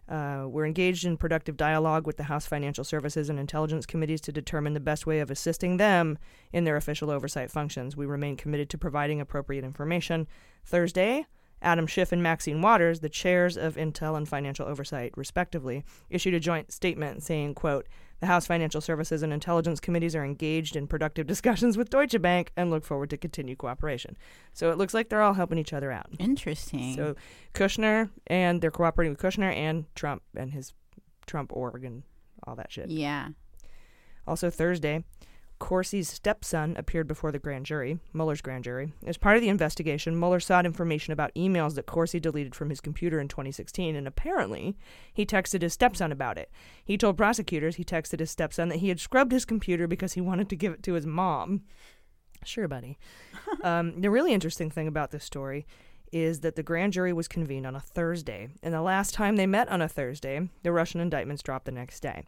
uh, 0.08 0.46
we're 0.48 0.64
engaged 0.64 1.04
in 1.04 1.18
productive 1.18 1.58
dialogue 1.58 2.06
with 2.06 2.16
the 2.16 2.22
House 2.24 2.46
Financial 2.46 2.82
Services 2.82 3.28
and 3.28 3.38
Intelligence 3.38 3.84
Committees 3.84 4.22
to 4.22 4.32
determine 4.32 4.72
the 4.72 4.80
best 4.80 5.06
way 5.06 5.20
of 5.20 5.30
assisting 5.30 5.76
them 5.76 6.16
in 6.50 6.64
their 6.64 6.76
official 6.76 7.10
oversight 7.10 7.50
functions. 7.50 7.94
We 7.94 8.06
remain 8.06 8.36
committed 8.36 8.70
to 8.70 8.78
providing 8.78 9.20
appropriate 9.20 9.64
information. 9.64 10.26
Thursday, 10.64 11.26
Adam 11.62 11.86
Schiff 11.86 12.12
and 12.12 12.22
Maxine 12.22 12.62
Waters, 12.62 13.00
the 13.00 13.08
chairs 13.08 13.56
of 13.56 13.76
Intel 13.76 14.16
and 14.16 14.28
Financial 14.28 14.66
Oversight, 14.66 15.12
respectively, 15.16 15.84
issued 16.10 16.34
a 16.34 16.40
joint 16.40 16.72
statement 16.72 17.22
saying, 17.22 17.54
quote, 17.54 17.86
the 18.20 18.26
House 18.26 18.46
Financial 18.46 18.80
Services 18.80 19.22
and 19.22 19.32
Intelligence 19.32 19.78
Committees 19.78 20.16
are 20.16 20.24
engaged 20.24 20.74
in 20.74 20.86
productive 20.86 21.26
discussions 21.28 21.76
with 21.76 21.90
Deutsche 21.90 22.20
Bank 22.20 22.52
and 22.56 22.70
look 22.70 22.84
forward 22.84 23.10
to 23.10 23.16
continued 23.16 23.58
cooperation. 23.58 24.16
So 24.52 24.70
it 24.70 24.78
looks 24.78 24.94
like 24.94 25.08
they're 25.08 25.22
all 25.22 25.34
helping 25.34 25.58
each 25.58 25.72
other 25.72 25.92
out. 25.92 26.06
Interesting. 26.18 26.94
So 26.94 27.14
Kushner 27.54 28.10
and 28.26 28.60
they're 28.60 28.70
cooperating 28.70 29.12
with 29.12 29.20
Kushner 29.20 29.54
and 29.54 29.84
Trump 29.94 30.22
and 30.36 30.52
his 30.52 30.72
Trump 31.26 31.52
org 31.52 31.84
and 31.84 32.02
all 32.44 32.56
that 32.56 32.72
shit. 32.72 32.88
yeah. 32.90 33.28
Also 34.26 34.50
Thursday, 34.50 35.04
Corsi's 35.58 36.08
stepson 36.08 36.76
appeared 36.76 37.08
before 37.08 37.32
the 37.32 37.38
grand 37.38 37.66
jury, 37.66 37.98
Mueller's 38.12 38.40
grand 38.40 38.64
jury. 38.64 38.92
As 39.06 39.16
part 39.16 39.36
of 39.36 39.42
the 39.42 39.48
investigation, 39.48 40.18
Mueller 40.18 40.40
sought 40.40 40.66
information 40.66 41.12
about 41.12 41.34
emails 41.34 41.74
that 41.74 41.86
Corsi 41.86 42.20
deleted 42.20 42.54
from 42.54 42.70
his 42.70 42.80
computer 42.80 43.20
in 43.20 43.28
2016, 43.28 43.96
and 43.96 44.06
apparently 44.06 44.76
he 45.12 45.26
texted 45.26 45.62
his 45.62 45.72
stepson 45.72 46.12
about 46.12 46.38
it. 46.38 46.50
He 46.84 46.96
told 46.96 47.16
prosecutors 47.16 47.76
he 47.76 47.84
texted 47.84 48.20
his 48.20 48.30
stepson 48.30 48.68
that 48.68 48.78
he 48.78 48.88
had 48.88 49.00
scrubbed 49.00 49.32
his 49.32 49.44
computer 49.44 49.86
because 49.86 50.14
he 50.14 50.20
wanted 50.20 50.48
to 50.48 50.56
give 50.56 50.72
it 50.72 50.82
to 50.84 50.94
his 50.94 51.06
mom. 51.06 51.62
Sure, 52.44 52.68
buddy. 52.68 52.98
um, 53.62 54.00
the 54.00 54.10
really 54.10 54.32
interesting 54.32 54.70
thing 54.70 54.86
about 54.86 55.10
this 55.10 55.24
story 55.24 55.66
is 56.12 56.40
that 56.40 56.56
the 56.56 56.62
grand 56.62 56.92
jury 56.92 57.12
was 57.12 57.28
convened 57.28 57.66
on 57.66 57.76
a 57.76 57.80
Thursday, 57.80 58.48
and 58.62 58.72
the 58.72 58.80
last 58.82 59.12
time 59.12 59.36
they 59.36 59.46
met 59.46 59.68
on 59.68 59.82
a 59.82 59.88
Thursday, 59.88 60.48
the 60.62 60.72
Russian 60.72 61.00
indictments 61.00 61.42
dropped 61.42 61.66
the 61.66 61.72
next 61.72 62.00
day. 62.00 62.24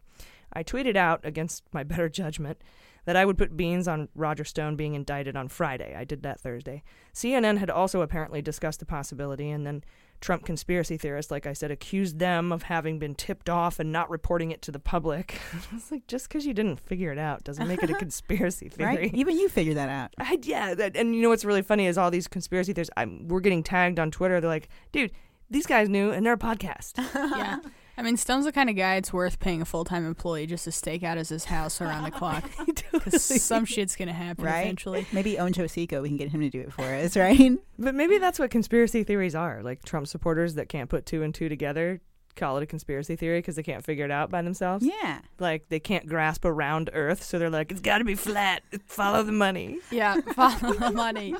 I 0.53 0.63
tweeted 0.63 0.95
out, 0.95 1.21
against 1.23 1.63
my 1.73 1.83
better 1.83 2.09
judgment, 2.09 2.59
that 3.05 3.15
I 3.15 3.25
would 3.25 3.37
put 3.37 3.57
beans 3.57 3.87
on 3.87 4.09
Roger 4.15 4.43
Stone 4.43 4.75
being 4.75 4.93
indicted 4.93 5.35
on 5.35 5.47
Friday. 5.47 5.95
I 5.97 6.03
did 6.03 6.23
that 6.23 6.39
Thursday. 6.39 6.83
CNN 7.13 7.57
had 7.57 7.69
also 7.69 8.01
apparently 8.01 8.41
discussed 8.41 8.79
the 8.79 8.85
possibility, 8.85 9.49
and 9.49 9.65
then 9.65 9.83
Trump 10.21 10.45
conspiracy 10.45 10.97
theorists, 10.97 11.31
like 11.31 11.47
I 11.47 11.53
said, 11.53 11.71
accused 11.71 12.19
them 12.19 12.51
of 12.51 12.63
having 12.63 12.99
been 12.99 13.15
tipped 13.15 13.49
off 13.49 13.79
and 13.79 13.91
not 13.91 14.09
reporting 14.09 14.51
it 14.51 14.61
to 14.61 14.71
the 14.71 14.79
public. 14.79 15.41
it's 15.73 15.91
like, 15.91 16.05
just 16.05 16.29
because 16.29 16.45
you 16.45 16.53
didn't 16.53 16.79
figure 16.79 17.11
it 17.11 17.17
out 17.17 17.43
doesn't 17.43 17.67
make 17.67 17.81
it 17.81 17.89
a 17.89 17.93
conspiracy 17.99 18.69
theory. 18.69 18.95
Right? 18.95 19.13
Even 19.15 19.37
you 19.37 19.49
figured 19.49 19.77
that 19.77 19.89
out. 19.89 20.13
I, 20.19 20.37
yeah, 20.43 20.75
that, 20.75 20.95
and 20.95 21.15
you 21.15 21.23
know 21.23 21.29
what's 21.29 21.43
really 21.43 21.63
funny 21.63 21.87
is 21.87 21.97
all 21.97 22.11
these 22.11 22.27
conspiracy 22.27 22.71
theories. 22.71 22.91
I'm, 22.95 23.27
we're 23.27 23.39
getting 23.39 23.63
tagged 23.63 23.99
on 23.99 24.11
Twitter. 24.11 24.39
They're 24.39 24.49
like, 24.49 24.69
dude, 24.91 25.11
these 25.49 25.65
guys 25.65 25.89
knew, 25.89 26.11
and 26.11 26.25
they're 26.25 26.33
a 26.33 26.37
podcast. 26.37 26.93
yeah. 27.15 27.57
I 27.97 28.03
mean, 28.03 28.17
Stone's 28.17 28.45
the 28.45 28.51
kind 28.51 28.69
of 28.69 28.75
guy 28.75 28.95
it's 28.95 29.11
worth 29.13 29.39
paying 29.39 29.61
a 29.61 29.65
full 29.65 29.83
time 29.83 30.05
employee 30.05 30.47
just 30.47 30.63
to 30.63 30.71
stake 30.71 31.03
out 31.03 31.17
as 31.17 31.29
his 31.29 31.45
house 31.45 31.81
around 31.81 32.03
the 32.03 32.11
clock. 32.11 32.49
Because 32.91 33.41
some 33.43 33.65
shit's 33.65 33.95
going 33.95 34.09
to 34.09 34.13
happen 34.13 34.43
Right? 34.45 34.61
eventually. 34.61 35.07
Maybe 35.11 35.39
Owen 35.39 35.53
Chosico, 35.53 36.01
we 36.03 36.09
can 36.09 36.17
get 36.17 36.29
him 36.29 36.41
to 36.41 36.49
do 36.49 36.59
it 36.61 36.71
for 36.73 36.83
us, 36.83 37.15
right? 37.17 37.51
But 37.79 37.95
maybe 37.95 38.17
that's 38.19 38.37
what 38.37 38.51
conspiracy 38.51 39.03
theories 39.03 39.33
are. 39.33 39.63
Like 39.63 39.83
Trump 39.83 40.07
supporters 40.07 40.55
that 40.55 40.69
can't 40.69 40.89
put 40.89 41.05
two 41.05 41.23
and 41.23 41.33
two 41.33 41.49
together 41.49 42.01
call 42.35 42.57
it 42.57 42.63
a 42.63 42.65
conspiracy 42.65 43.17
theory 43.17 43.39
because 43.39 43.57
they 43.57 43.63
can't 43.63 43.83
figure 43.83 44.05
it 44.05 44.11
out 44.11 44.29
by 44.29 44.41
themselves. 44.41 44.85
Yeah. 44.85 45.19
Like 45.39 45.67
they 45.67 45.79
can't 45.81 46.07
grasp 46.07 46.45
a 46.45 46.51
round 46.51 46.89
Earth, 46.93 47.23
so 47.23 47.37
they're 47.37 47.49
like, 47.49 47.71
it's 47.71 47.81
got 47.81 47.97
to 47.97 48.05
be 48.05 48.15
flat. 48.15 48.63
Follow 48.87 49.21
the 49.23 49.33
money. 49.33 49.79
Yeah, 49.91 50.21
follow 50.35 50.73
the 50.73 50.91
money. 50.91 51.35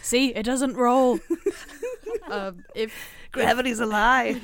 See, 0.00 0.28
it 0.34 0.44
doesn't 0.44 0.76
roll. 0.76 1.18
uh, 2.28 2.52
if 2.76 2.94
Gravity's 3.32 3.80
a 3.80 3.86
lie. 3.86 4.40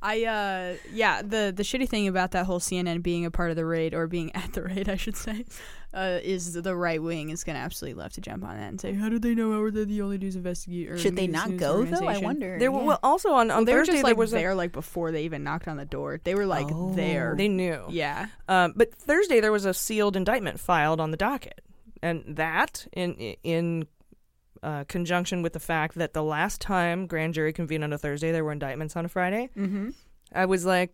I 0.00 0.24
uh 0.24 0.74
yeah 0.92 1.22
the 1.22 1.52
the 1.54 1.62
shitty 1.64 1.88
thing 1.88 2.06
about 2.08 2.30
that 2.32 2.46
whole 2.46 2.60
CNN 2.60 3.02
being 3.02 3.24
a 3.24 3.30
part 3.30 3.50
of 3.50 3.56
the 3.56 3.64
raid 3.66 3.94
or 3.94 4.06
being 4.06 4.32
at 4.36 4.52
the 4.52 4.62
raid 4.62 4.88
I 4.88 4.96
should 4.96 5.16
say 5.16 5.44
uh, 5.94 6.20
is 6.22 6.52
the 6.52 6.76
right 6.76 7.02
wing 7.02 7.30
is 7.30 7.42
gonna 7.44 7.58
absolutely 7.58 8.00
love 8.00 8.12
to 8.12 8.20
jump 8.20 8.44
on 8.44 8.56
that 8.56 8.68
and 8.68 8.80
say 8.80 8.92
how 8.92 9.08
did 9.08 9.22
they 9.22 9.34
know 9.34 9.50
how 9.52 9.70
they're 9.70 9.84
the 9.86 10.02
only 10.02 10.18
news 10.18 10.36
investigator 10.36 10.98
Should 10.98 11.16
they 11.16 11.26
not 11.26 11.56
go 11.56 11.82
though? 11.84 12.06
I 12.06 12.18
wonder. 12.18 12.58
There 12.58 12.70
were 12.70 12.80
Yeah. 12.80 12.84
well, 12.86 13.00
also 13.02 13.30
on, 13.30 13.50
on 13.50 13.56
Well, 13.58 13.64
they 13.64 13.72
were 13.72 13.78
Thursday 13.80 13.92
just 13.94 14.02
there 14.04 14.10
like 14.12 14.16
was 14.18 14.32
a- 14.32 14.36
there 14.36 14.54
like 14.54 14.72
before 14.72 15.10
they 15.12 15.24
even 15.24 15.42
knocked 15.44 15.66
on 15.66 15.76
the 15.78 15.84
door. 15.86 16.20
They 16.22 16.34
were 16.34 16.46
like 16.46 16.68
there. 16.94 17.34
They 17.36 17.48
knew. 17.48 17.84
Yeah. 17.88 18.26
Um, 18.48 18.74
but 18.76 18.94
Thursday 18.94 19.40
there 19.40 19.50
was 19.50 19.64
a 19.64 19.72
sealed 19.74 20.14
indictment 20.14 20.60
filed 20.60 21.00
on 21.00 21.10
the 21.10 21.16
docket, 21.16 21.62
and 22.02 22.22
that 22.36 22.86
in 22.92 23.14
in 23.42 23.86
uh, 24.62 24.84
conjunction 24.84 25.42
with 25.42 25.52
the 25.52 25.60
fact 25.60 25.94
that 25.96 26.12
the 26.12 26.22
last 26.22 26.60
time 26.60 27.06
grand 27.06 27.34
jury 27.34 27.52
convened 27.52 27.84
on 27.84 27.92
a 27.92 27.98
Thursday 27.98 28.32
there 28.32 28.44
were 28.44 28.52
indictments 28.52 28.96
on 28.96 29.04
a 29.04 29.08
Friday. 29.08 29.50
Mm-hmm. 29.56 29.90
I 30.34 30.44
was 30.46 30.64
like, 30.64 30.92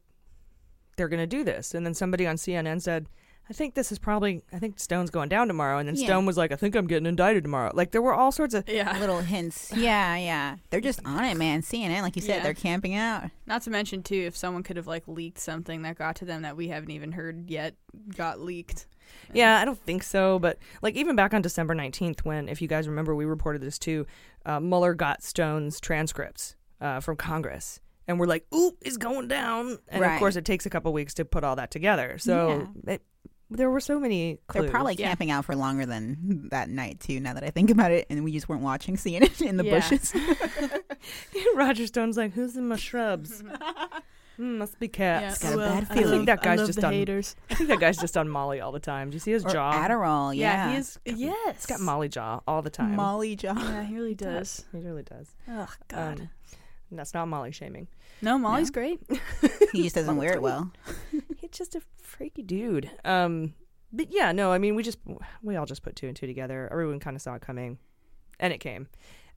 they're 0.97 1.09
going 1.09 1.21
to 1.21 1.27
do 1.27 1.43
this, 1.45 1.75
and 1.75 1.85
then 1.85 1.95
somebody 1.95 2.27
on 2.27 2.37
CNN 2.37 2.81
said. 2.83 3.09
I 3.47 3.53
think 3.53 3.75
this 3.75 3.93
is 3.93 3.99
probably. 3.99 4.43
I 4.55 4.59
think 4.59 4.81
Stone's 4.81 5.11
going 5.11 5.29
down 5.29 5.49
tomorrow, 5.49 5.77
and 5.77 5.87
then 5.87 5.97
Yeah. 5.97 6.07
Stone 6.07 6.25
was 6.25 6.39
like, 6.39 6.51
"I 6.51 6.57
think 6.57 6.75
I'm 6.75 6.87
getting 6.87 7.05
indicted 7.05 7.43
tomorrow." 7.45 7.73
Like 7.75 7.91
there 7.91 8.01
were 8.01 8.15
all 8.15 8.33
sorts 8.33 8.55
of 8.55 8.67
Yeah. 8.67 8.99
Little 9.01 9.21
hints. 9.21 9.71
Yeah, 9.77 10.17
yeah. 10.17 10.57
They're 10.71 10.81
just 10.81 11.01
on 11.05 11.23
it, 11.27 11.37
man. 11.37 11.61
CNN, 11.61 12.01
like 12.01 12.17
you 12.17 12.23
said, 12.23 12.37
Yeah. 12.37 12.43
they're 12.43 12.55
camping 12.55 12.95
out. 12.95 13.25
Not 13.45 13.61
to 13.65 13.71
mention 13.71 14.03
too, 14.03 14.17
if 14.17 14.35
someone 14.35 14.63
could 14.63 14.79
have 14.79 14.87
like 14.87 15.07
leaked 15.07 15.39
something 15.41 15.83
that 15.83 15.99
got 15.99 16.17
to 16.17 16.25
them 16.25 16.41
that 16.41 16.57
we 16.57 16.69
haven't 16.69 16.91
even 16.93 17.13
heard 17.13 17.51
yet, 17.51 17.75
got 18.17 18.41
leaked. 18.41 18.87
Yeah, 19.33 19.59
I 19.61 19.65
don't 19.65 19.79
think 19.81 20.03
so. 20.03 20.39
But 20.39 20.59
like 20.83 20.95
even 20.97 21.17
back 21.17 21.35
on 21.35 21.43
December 21.43 21.75
nineteenth, 21.75 22.25
when 22.25 22.49
if 22.49 22.61
you 22.63 22.69
guys 22.69 22.89
remember, 22.89 23.15
we 23.15 23.25
reported 23.25 23.61
this 23.63 23.79
too. 23.79 24.07
Uh, 24.47 24.61
Mueller 24.61 24.95
got 24.95 25.23
Stone's 25.23 25.81
transcripts 25.81 26.57
uh, 26.81 27.01
from 27.01 27.17
Congress, 27.17 27.81
and 28.07 28.21
we're 28.21 28.27
like, 28.27 28.47
"Ooh, 28.55 28.77
it's 28.83 28.97
going 28.97 29.29
down." 29.29 29.79
And 29.89 30.01
Right. 30.03 30.15
of 30.15 30.19
course, 30.19 30.37
it 30.37 30.45
takes 30.45 30.67
a 30.67 30.71
couple 30.71 30.93
weeks 30.93 31.15
to 31.15 31.25
put 31.25 31.45
all 31.45 31.57
that 31.57 31.71
together. 31.71 32.19
So 32.19 32.69
it, 32.87 33.03
there 33.51 33.71
were 33.71 33.81
so 33.81 33.99
many. 34.01 34.39
Clues. 34.49 34.63
They're 34.65 34.71
probably 34.71 34.97
camping 34.97 35.31
out 35.31 35.45
for 35.45 35.55
longer 35.57 35.87
than 35.87 36.49
that 36.51 36.69
night 36.69 37.01
too. 37.01 37.21
Now 37.21 37.35
that 37.35 37.45
I 37.45 37.51
think 37.51 37.71
about 37.71 37.91
it, 37.93 38.07
and 38.11 38.23
we 38.25 38.33
just 38.33 38.49
weren't 38.49 38.63
watching 38.63 38.97
CNN 38.99 39.41
in 39.43 39.57
the 39.57 39.65
Yeah. 39.65 39.75
bushes. 39.81 40.13
Roger 41.55 41.87
Stone's 41.87 42.17
like, 42.17 42.33
"Who's 42.33 42.57
in 42.57 42.69
my 42.69 42.77
shrubs?" 42.77 43.43
Hmm, 44.37 44.59
must 44.59 44.79
be 44.81 44.89
cats. 44.89 45.43
Yeah, 45.43 45.51
Got 45.51 45.55
a 45.55 45.59
well, 45.59 45.69
bad 45.75 45.83
I 45.83 45.87
think 45.87 46.01
feeling. 46.07 46.25
that 46.25 46.41
I 46.41 46.45
guy's 46.45 46.59
love 46.59 46.67
just 46.69 46.81
the 46.81 46.87
on. 46.89 46.93
haters. 46.93 47.37
I 47.51 47.55
think 47.55 47.69
that 47.69 47.79
guy's 47.81 47.97
just 47.99 48.17
on 48.17 48.29
Molly 48.29 48.61
all 48.61 48.73
the 48.73 48.81
time. 48.81 49.11
Do 49.11 49.15
you 49.15 49.21
see 49.21 49.31
his 49.33 49.45
Or 49.45 49.51
jaw? 49.51 49.73
Adderall, 49.73 50.35
yeah. 50.37 50.73
he 50.73 50.77
is. 50.79 50.99
Yes, 51.05 51.57
He's 51.57 51.67
got 51.67 51.81
Molly 51.81 52.09
jaw 52.09 52.41
all 52.47 52.61
the 52.63 52.71
time. 52.71 52.97
Molly 52.97 53.37
jaw. 53.37 53.55
Yeah, 53.57 53.85
he 53.85 53.95
really 53.95 54.15
does. 54.15 54.65
He 54.73 54.79
really 54.79 55.03
does. 55.05 55.29
Oh 55.49 55.69
God. 55.89 56.21
Um, 56.21 56.31
that's 56.91 57.15
not 57.15 57.27
Molly 57.27 57.51
shaming. 57.53 57.89
no, 58.23 58.39
Molly's 58.39 58.71
great. 58.71 59.01
he 59.73 59.83
just 59.85 59.95
doesn't 59.97 60.17
wear 60.17 60.33
it 60.33 60.43
well. 60.43 60.71
He's 61.41 61.51
just 61.51 61.75
a 61.75 61.83
freaky 62.01 62.43
dude. 62.43 62.91
Um, 63.05 63.55
but 63.93 64.13
yeah, 64.13 64.33
no, 64.33 64.53
I 64.53 64.59
mean, 64.59 64.75
we 64.77 64.83
just 64.83 64.99
we 65.43 65.57
all 65.57 65.67
just 65.67 65.83
put 65.83 65.97
two 65.97 66.07
and 66.09 66.17
two 66.17 66.27
together. 66.27 66.69
Everyone 66.71 67.01
kind 67.01 67.17
of 67.17 67.23
saw 67.23 67.35
it 67.35 67.43
coming, 67.43 67.79
and 68.39 68.53
it 68.53 68.59
came. 68.59 68.89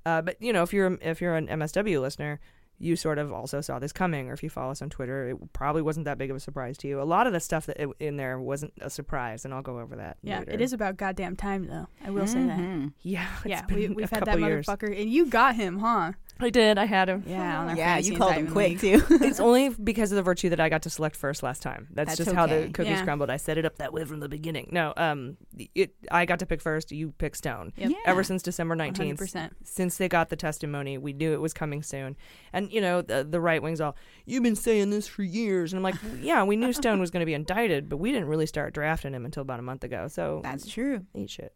Uh, 0.06 0.22
but 0.22 0.40
you 0.42 0.54
know, 0.54 0.64
if 0.64 0.72
you're 0.74 0.98
if 1.02 1.20
you're 1.20 1.36
an 1.36 1.48
MSW 1.48 2.00
listener, 2.00 2.40
you 2.80 2.96
sort 2.96 3.18
of 3.18 3.34
also 3.34 3.60
saw 3.62 3.80
this 3.80 3.92
coming, 3.92 4.30
or 4.30 4.34
if 4.34 4.44
you 4.44 4.50
follow 4.50 4.72
us 4.72 4.82
on 4.82 4.90
Twitter, 4.90 5.30
it 5.30 5.38
probably 5.54 5.82
wasn't 5.82 6.06
that 6.06 6.18
big 6.18 6.30
of 6.30 6.38
a 6.38 6.40
surprise 6.40 6.78
to 6.80 6.88
you. 6.88 7.02
A 7.02 7.04
lot 7.04 7.26
of 7.26 7.34
the 7.34 7.40
stuff 7.40 7.66
that 7.66 7.78
it, 7.82 7.90
in 8.00 8.18
there 8.18 8.40
wasn't 8.40 8.74
a 8.82 8.90
surprise, 8.90 9.46
and 9.46 9.54
I'll 9.54 9.62
go 9.64 9.80
over 9.80 9.96
that. 9.96 10.18
Yeah, 10.22 10.40
later. 10.40 10.52
it 10.52 10.62
is 10.62 10.74
about 10.74 10.96
goddamn 10.98 11.36
time 11.36 11.68
though. 11.68 11.88
I 12.06 12.12
will 12.12 12.28
say 12.28 12.44
that. 12.46 12.60
Mhm. 12.60 12.94
Yeah, 13.02 13.28
it's 13.38 13.46
Yeah, 13.48 13.66
we, 13.74 13.88
we've 13.96 14.10
had 14.10 14.26
that 14.26 14.40
years. 14.40 14.66
motherfucker, 14.68 15.00
and 15.00 15.10
you 15.12 15.26
got 15.26 15.56
him, 15.56 15.80
huh? 15.80 16.12
I 16.40 16.50
did. 16.50 16.78
I 16.78 16.86
had 16.86 17.10
him. 17.10 17.24
Yeah, 17.26 17.60
on 17.62 17.70
our 17.70 17.76
Yeah, 17.76 17.98
you 17.98 18.18
called 18.18 18.34
him 18.34 18.52
quick 18.52 18.80
too. 18.80 19.02
it's 19.10 19.40
only 19.40 19.70
because 19.70 20.12
of 20.12 20.16
the 20.16 20.22
virtue 20.22 20.50
that 20.50 20.60
I 20.60 20.70
got 20.70 20.84
to 20.84 20.90
select 20.90 21.16
first 21.16 21.44
last 21.44 21.62
time. 21.62 21.88
That's, 21.92 22.10
That's 22.10 22.18
just 22.18 22.32
how 22.36 22.46
the 22.46 22.56
okay. 22.56 22.72
cookies 22.72 22.92
Yeah. 22.92 23.04
crumbled. 23.04 23.30
I 23.30 23.38
set 23.38 23.58
it 23.58 23.66
up 23.66 23.78
that 23.78 23.94
way 23.94 24.06
from 24.06 24.20
the 24.20 24.30
beginning. 24.30 24.70
No, 24.72 24.94
um, 24.98 25.38
it 25.76 25.94
I 26.12 26.26
got 26.26 26.40
to 26.40 26.46
pick 26.46 26.62
first. 26.62 26.92
You 26.92 27.12
pick 27.18 27.36
Stone. 27.36 27.74
Yep. 27.78 27.90
Yeah. 27.92 27.98
Ever 28.06 28.24
since 28.24 28.44
December 28.44 28.76
nineteenth, 28.76 29.22
since 29.64 29.98
they 29.98 30.08
got 30.08 30.30
the 30.30 30.36
testimony, 30.36 30.98
we 30.98 31.14
knew 31.14 31.34
it 31.34 31.42
was 31.42 31.54
coming 31.54 31.82
soon. 31.84 32.16
And 32.54 32.72
you 32.72 32.82
know, 32.82 33.02
the, 33.02 33.24
the 33.24 33.42
right 33.42 33.62
wing's 33.62 33.82
all, 33.82 33.96
"You've 34.26 34.44
been 34.44 34.56
saying 34.56 34.90
this 34.90 35.08
for 35.08 35.24
years," 35.24 35.74
and 35.74 35.78
I'm 35.80 35.84
like, 35.84 35.96
"Yeah, 36.22 36.44
we 36.44 36.56
knew 36.56 36.74
Stone 36.78 37.00
was 37.00 37.12
going 37.12 37.22
to 37.22 37.26
be 37.26 37.34
indicted, 37.34 37.90
but 37.90 37.98
we 37.98 38.12
didn't 38.12 38.28
really 38.28 38.46
start 38.46 38.74
drafting 38.74 39.14
him 39.14 39.26
until 39.26 39.42
about 39.42 39.60
a 39.60 39.64
month 39.64 39.84
ago." 39.84 40.08
So 40.08 40.42
That's 40.44 40.68
true. 40.68 41.06
Eat 41.16 41.30
shit. 41.30 41.54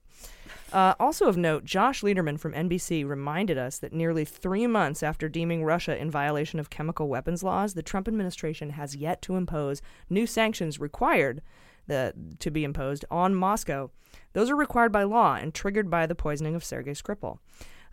Uh, 0.71 0.93
also 0.99 1.27
of 1.27 1.35
note, 1.35 1.65
Josh 1.65 2.01
Lederman 2.01 2.39
from 2.39 2.53
NBC 2.53 3.07
reminded 3.07 3.57
us 3.57 3.77
that 3.79 3.91
nearly 3.91 4.23
three 4.23 4.67
months 4.67 5.03
after 5.03 5.27
deeming 5.27 5.65
Russia 5.65 5.97
in 5.97 6.09
violation 6.09 6.59
of 6.59 6.69
chemical 6.69 7.09
weapons 7.09 7.43
laws, 7.43 7.73
the 7.73 7.83
Trump 7.83 8.07
administration 8.07 8.71
has 8.71 8.95
yet 8.95 9.21
to 9.23 9.35
impose 9.35 9.81
new 10.09 10.25
sanctions 10.25 10.79
required 10.79 11.41
the, 11.87 12.13
to 12.39 12.49
be 12.49 12.63
imposed 12.63 13.03
on 13.11 13.35
Moscow. 13.35 13.89
Those 14.33 14.49
are 14.49 14.55
required 14.55 14.93
by 14.93 15.03
law 15.03 15.35
and 15.35 15.53
triggered 15.53 15.89
by 15.89 16.05
the 16.05 16.15
poisoning 16.15 16.55
of 16.55 16.63
Sergei 16.63 16.91
Skripal. 16.91 17.39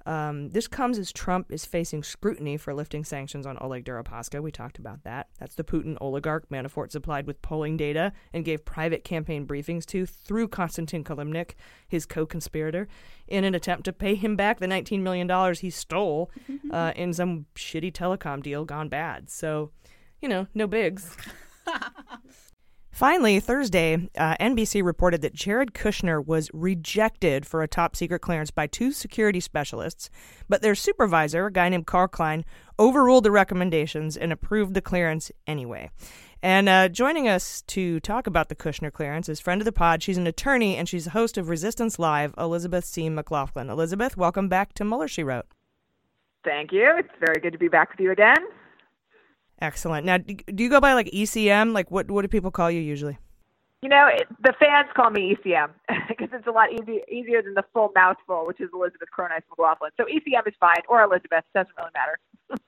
Um, 0.08 0.48
this 0.48 0.66
comes 0.66 0.98
as 0.98 1.12
Trump 1.12 1.52
is 1.52 1.66
facing 1.66 2.02
scrutiny 2.02 2.56
for 2.56 2.72
lifting 2.72 3.04
sanctions 3.04 3.44
on 3.44 3.58
Oleg 3.60 3.84
Deripaska. 3.84 4.42
We 4.42 4.50
talked 4.50 4.78
about 4.78 5.04
that. 5.04 5.28
That's 5.38 5.54
the 5.54 5.64
Putin 5.64 5.98
oligarch 6.00 6.48
Manafort 6.48 6.90
supplied 6.90 7.26
with 7.26 7.42
polling 7.42 7.76
data 7.76 8.14
and 8.32 8.42
gave 8.42 8.64
private 8.64 9.04
campaign 9.04 9.46
briefings 9.46 9.84
to 9.86 10.06
through 10.06 10.48
Konstantin 10.48 11.04
Kilimnik, 11.04 11.56
his 11.86 12.06
co-conspirator, 12.06 12.88
in 13.26 13.44
an 13.44 13.54
attempt 13.54 13.84
to 13.84 13.92
pay 13.92 14.14
him 14.14 14.34
back 14.34 14.60
the 14.60 14.66
$19 14.66 15.02
million 15.02 15.54
he 15.56 15.68
stole 15.68 16.30
uh, 16.70 16.94
in 16.96 17.12
some 17.12 17.44
shitty 17.54 17.92
telecom 17.92 18.42
deal 18.42 18.64
gone 18.64 18.88
bad. 18.88 19.28
So, 19.28 19.72
you 20.22 20.28
know, 20.30 20.46
no 20.54 20.66
bigs. 20.66 21.18
Finally, 22.98 23.38
Thursday, 23.38 24.10
uh, 24.18 24.34
NBC 24.40 24.82
reported 24.82 25.22
that 25.22 25.32
Jared 25.32 25.72
Kushner 25.72 26.20
was 26.26 26.50
rejected 26.52 27.46
for 27.46 27.62
a 27.62 27.68
top 27.68 27.94
secret 27.94 28.18
clearance 28.18 28.50
by 28.50 28.66
two 28.66 28.90
security 28.90 29.38
specialists, 29.38 30.10
but 30.48 30.62
their 30.62 30.74
supervisor, 30.74 31.46
a 31.46 31.52
guy 31.52 31.68
named 31.68 31.86
Carl 31.86 32.08
Kline, 32.08 32.44
overruled 32.76 33.22
the 33.22 33.30
recommendations 33.30 34.16
and 34.16 34.32
approved 34.32 34.74
the 34.74 34.80
clearance 34.80 35.30
anyway. 35.46 35.92
And 36.42 36.68
uh, 36.68 36.88
joining 36.88 37.28
us 37.28 37.62
to 37.68 38.00
talk 38.00 38.26
about 38.26 38.48
the 38.48 38.56
Kushner 38.56 38.92
clearance 38.92 39.28
is 39.28 39.38
friend 39.38 39.60
of 39.60 39.64
the 39.64 39.70
pod. 39.70 40.02
She's 40.02 40.18
an 40.18 40.26
attorney 40.26 40.74
and 40.74 40.88
she's 40.88 41.04
the 41.04 41.10
host 41.10 41.38
of 41.38 41.48
Resistance 41.48 42.00
Live, 42.00 42.34
Elizabeth 42.36 42.84
C. 42.84 43.08
McLaughlin. 43.08 43.70
Elizabeth, 43.70 44.16
welcome 44.16 44.48
back 44.48 44.72
to 44.74 44.84
Mueller, 44.84 45.06
She 45.06 45.22
Wrote. 45.22 45.46
Thank 46.42 46.72
you. 46.72 46.92
It's 46.98 47.14
very 47.24 47.40
good 47.40 47.52
to 47.52 47.58
be 47.58 47.68
back 47.68 47.90
with 47.90 48.00
you 48.00 48.10
again. 48.10 48.38
Excellent. 49.60 50.06
Now, 50.06 50.18
do 50.18 50.62
you 50.62 50.70
go 50.70 50.80
by 50.80 50.94
like 50.94 51.06
ECM? 51.06 51.72
Like, 51.72 51.90
what, 51.90 52.10
what 52.10 52.22
do 52.22 52.28
people 52.28 52.50
call 52.50 52.70
you 52.70 52.80
usually? 52.80 53.18
You 53.82 53.88
know, 53.88 54.08
it, 54.12 54.26
the 54.42 54.52
fans 54.58 54.88
call 54.94 55.10
me 55.10 55.36
ECM 55.36 55.70
because 56.08 56.28
it's 56.32 56.46
a 56.46 56.50
lot 56.50 56.72
easy, 56.72 57.00
easier 57.10 57.42
than 57.42 57.54
the 57.54 57.64
full 57.72 57.92
mouthful, 57.94 58.44
which 58.46 58.60
is 58.60 58.68
Elizabeth 58.74 59.08
Cronise 59.10 59.42
McLaughlin. 59.50 59.90
So 59.96 60.04
ECM 60.04 60.46
is 60.46 60.54
fine, 60.58 60.82
or 60.88 61.02
Elizabeth 61.02 61.44
doesn't 61.54 61.72
really 61.76 61.90
matter. 61.94 62.18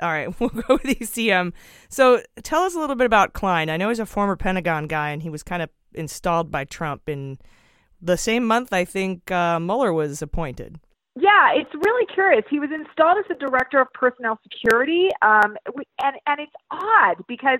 All 0.00 0.10
right, 0.10 0.28
we'll 0.40 0.50
go 0.50 0.74
with 0.74 0.98
ECM. 0.98 1.52
So 1.88 2.22
tell 2.42 2.62
us 2.62 2.74
a 2.74 2.78
little 2.78 2.96
bit 2.96 3.06
about 3.06 3.32
Kline. 3.32 3.68
I 3.68 3.76
know 3.76 3.88
he's 3.88 3.98
a 3.98 4.06
former 4.06 4.36
Pentagon 4.36 4.86
guy, 4.86 5.10
and 5.10 5.22
he 5.22 5.30
was 5.30 5.42
kind 5.42 5.62
of 5.62 5.70
installed 5.92 6.50
by 6.52 6.64
Trump 6.64 7.08
in 7.08 7.38
the 8.00 8.16
same 8.16 8.46
month 8.46 8.72
I 8.72 8.84
think 8.84 9.30
uh, 9.32 9.58
Mueller 9.58 9.92
was 9.92 10.22
appointed. 10.22 10.78
Yeah, 11.20 11.52
it's 11.54 11.74
really 11.74 12.06
curious. 12.06 12.44
He 12.48 12.60
was 12.60 12.70
installed 12.72 13.18
as 13.18 13.24
the 13.28 13.34
director 13.34 13.80
of 13.80 13.92
personnel 13.92 14.38
security, 14.42 15.08
um, 15.22 15.56
and 16.02 16.16
and 16.26 16.40
it's 16.40 16.52
odd 16.70 17.24
because 17.26 17.58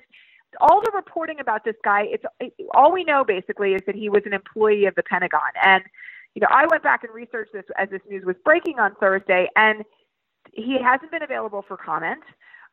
all 0.61 0.81
the 0.85 0.93
reporting 0.95 1.41
about 1.41 1.65
this 1.65 1.75
guy, 1.83 2.03
it's 2.05 2.25
it, 2.39 2.53
all 2.73 2.93
we 2.93 3.03
know 3.03 3.25
basically 3.25 3.73
is 3.75 3.83
that 3.87 3.97
he 3.97 4.09
was 4.09 4.23
an 4.27 4.33
employee 4.33 4.87
of 4.87 4.95
the 4.95 5.03
Pentagon. 5.03 5.51
And 5.65 5.83
you 6.35 6.41
know, 6.41 6.49
I 6.51 6.67
went 6.71 6.85
back 6.85 7.03
and 7.03 7.13
researched 7.13 7.53
this 7.53 7.65
as 7.77 7.89
this 7.91 8.01
news 8.09 8.25
was 8.25 8.37
breaking 8.45 8.79
on 8.79 8.95
Thursday, 9.01 9.49
and 9.57 9.83
he 10.53 10.77
hasn't 10.81 11.11
been 11.11 11.25
available 11.25 11.65
for 11.67 11.77
comment. 11.77 12.23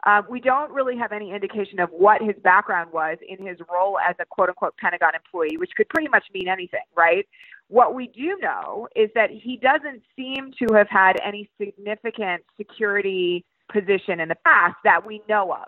Uh, 0.06 0.22
we 0.30 0.40
don't 0.40 0.72
really 0.72 0.96
have 0.96 1.12
any 1.12 1.34
indication 1.34 1.80
of 1.80 1.90
what 1.90 2.22
his 2.22 2.36
background 2.44 2.92
was 2.94 3.18
in 3.28 3.44
his 3.44 3.58
role 3.74 3.98
as 4.08 4.16
a 4.20 4.26
quote 4.26 4.50
unquote 4.50 4.78
Pentagon 4.78 5.14
employee, 5.16 5.58
which 5.58 5.72
could 5.76 5.90
pretty 5.90 6.10
much 6.10 6.26
mean 6.32 6.48
anything, 6.48 6.86
right? 6.96 7.26
What 7.68 7.96
we 7.96 8.08
do 8.08 8.38
know 8.42 8.88
is 8.96 9.10
that 9.16 9.32
he 9.32 9.58
doesn't 9.58 10.04
seem 10.16 10.52
to 10.60 10.74
have 10.76 10.88
had 10.90 11.14
any 11.26 11.50
significant 11.60 12.44
security 12.58 13.44
position 13.72 14.20
in 14.20 14.30
the 14.30 14.38
past 14.46 14.76
that 14.84 15.06
we 15.06 15.22
know 15.28 15.52
of. 15.52 15.68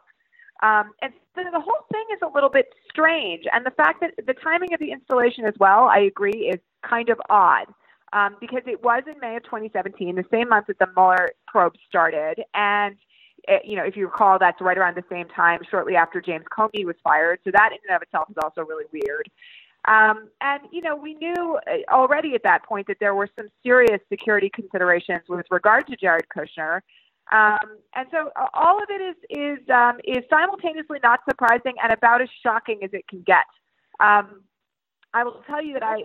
Um, 0.64 0.92
and 1.02 1.14
so 1.36 1.42
the 1.52 1.60
whole 1.60 1.86
thing 1.92 2.06
is 2.14 2.20
a 2.24 2.34
little 2.34 2.50
bit 2.50 2.68
strange. 2.90 3.46
And 3.52 3.66
the 3.66 3.72
fact 3.72 4.02
that 4.02 4.14
the 4.26 4.34
timing 4.34 4.74
of 4.74 4.80
the 4.80 4.92
installation 4.92 5.46
as 5.46 5.54
well, 5.60 5.86
I 5.86 6.00
agree, 6.00 6.52
is 6.54 6.60
kind 6.88 7.10
of 7.10 7.20
odd 7.30 7.68
um, 8.14 8.36
because 8.40 8.62
it 8.66 8.84
was 8.84 9.04
in 9.08 9.20
May 9.20 9.36
of 9.36 9.44
2017, 9.44 10.16
the 10.16 10.24
same 10.32 10.50
month 10.50 10.68
that 10.68 10.80
the 10.80 10.88
Mueller 10.96 11.30
probe 11.48 11.74
started. 11.88 12.44
And, 12.54 12.96
eh, 13.48 13.60
you 13.64 13.76
know, 13.76 13.84
if 13.84 13.96
you 13.96 14.06
recall, 14.06 14.40
that's 14.40 14.62
right 14.62 14.78
around 14.78 14.96
the 14.96 15.04
same 15.12 15.28
time, 15.30 15.60
shortly 15.70 15.96
after 15.96 16.22
James 16.22 16.46
Comey 16.56 16.86
was 16.86 16.96
fired. 17.04 17.40
So 17.44 17.52
that 17.52 17.72
in 17.72 17.80
and 17.88 17.96
of 17.96 18.02
itself 18.02 18.30
is 18.30 18.38
also 18.42 18.62
really 18.62 18.86
weird. 18.92 19.30
Um, 19.88 20.30
and, 20.42 20.64
you 20.72 20.82
know, 20.82 20.96
we 20.96 21.14
knew 21.16 21.58
uh, 21.66 21.92
already 21.92 22.36
at 22.36 22.44
that 22.44 22.64
point 22.66 22.88
that 22.88 22.98
there 23.00 23.16
were 23.16 23.30
some 23.40 23.48
serious 23.64 24.02
security 24.12 24.52
considerations 24.54 25.22
with 25.30 25.46
regard 25.50 25.88
to 25.88 25.96
Jared 25.96 26.26
Kushner. 26.36 26.82
Um, 27.32 27.78
and 27.96 28.08
so 28.12 28.32
all 28.54 28.82
of 28.82 28.90
it 28.90 29.02
is 29.02 29.16
is 29.30 29.70
um, 29.70 29.98
is 30.06 30.24
simultaneously 30.30 31.00
not 31.04 31.20
surprising 31.30 31.74
and 31.84 31.92
about 31.92 32.22
as 32.22 32.30
shocking 32.42 32.80
as 32.84 32.90
it 32.94 33.06
can 33.10 33.22
get. 33.26 33.44
Um, 34.00 34.44
I 35.14 35.24
will 35.26 35.44
tell 35.46 35.62
you 35.62 35.74
that 35.74 35.84
I 35.84 36.04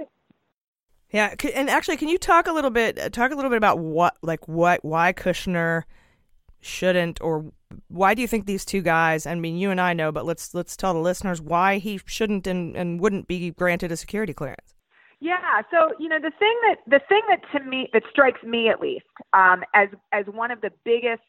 Yeah, 1.11 1.35
and 1.55 1.71
actually, 1.71 1.97
can 1.97 2.09
you 2.09 2.19
talk 2.19 2.49
a 2.49 2.53
little 2.53 2.71
bit 2.71 2.99
uh, 2.99 3.09
talk 3.09 3.31
a 3.31 3.37
little 3.37 3.51
bit 3.51 3.57
about 3.57 3.79
what 3.79 4.17
like 4.23 4.49
what 4.49 4.85
why 4.85 5.13
Kushner 5.13 5.85
shouldn't 6.63 7.21
or 7.21 7.53
why 7.89 8.15
do 8.15 8.23
you 8.23 8.29
think 8.29 8.47
these 8.47 8.65
two 8.65 8.81
guys? 8.83 9.27
I 9.27 9.35
mean, 9.35 9.57
you 9.57 9.71
and 9.71 9.81
I 9.81 9.93
know, 9.93 10.13
but 10.13 10.25
let's 10.25 10.55
let's 10.55 10.77
tell 10.77 10.95
the 10.95 11.01
listeners 11.01 11.41
why 11.41 11.79
he 11.79 12.01
shouldn't 12.07 12.47
and, 12.47 12.77
and 12.77 13.01
wouldn't 13.01 13.29
be 13.29 13.51
granted 13.51 13.93
a 13.93 13.97
security 13.97 14.33
clearance. 14.33 14.75
Yeah. 15.21 15.63
So 15.71 15.95
you 15.99 16.09
know 16.09 16.19
the 16.19 16.33
thing 16.39 16.59
that 16.69 16.77
the 16.87 17.01
thing 17.09 17.23
that 17.29 17.41
to 17.53 17.65
me 17.65 17.89
that 17.93 18.03
strikes 18.11 18.43
me 18.43 18.69
at 18.69 18.81
least 18.81 19.05
um, 19.33 19.63
as 19.75 19.89
as 20.13 20.27
one 20.27 20.51
of 20.51 20.61
the 20.61 20.71
biggest 20.85 21.23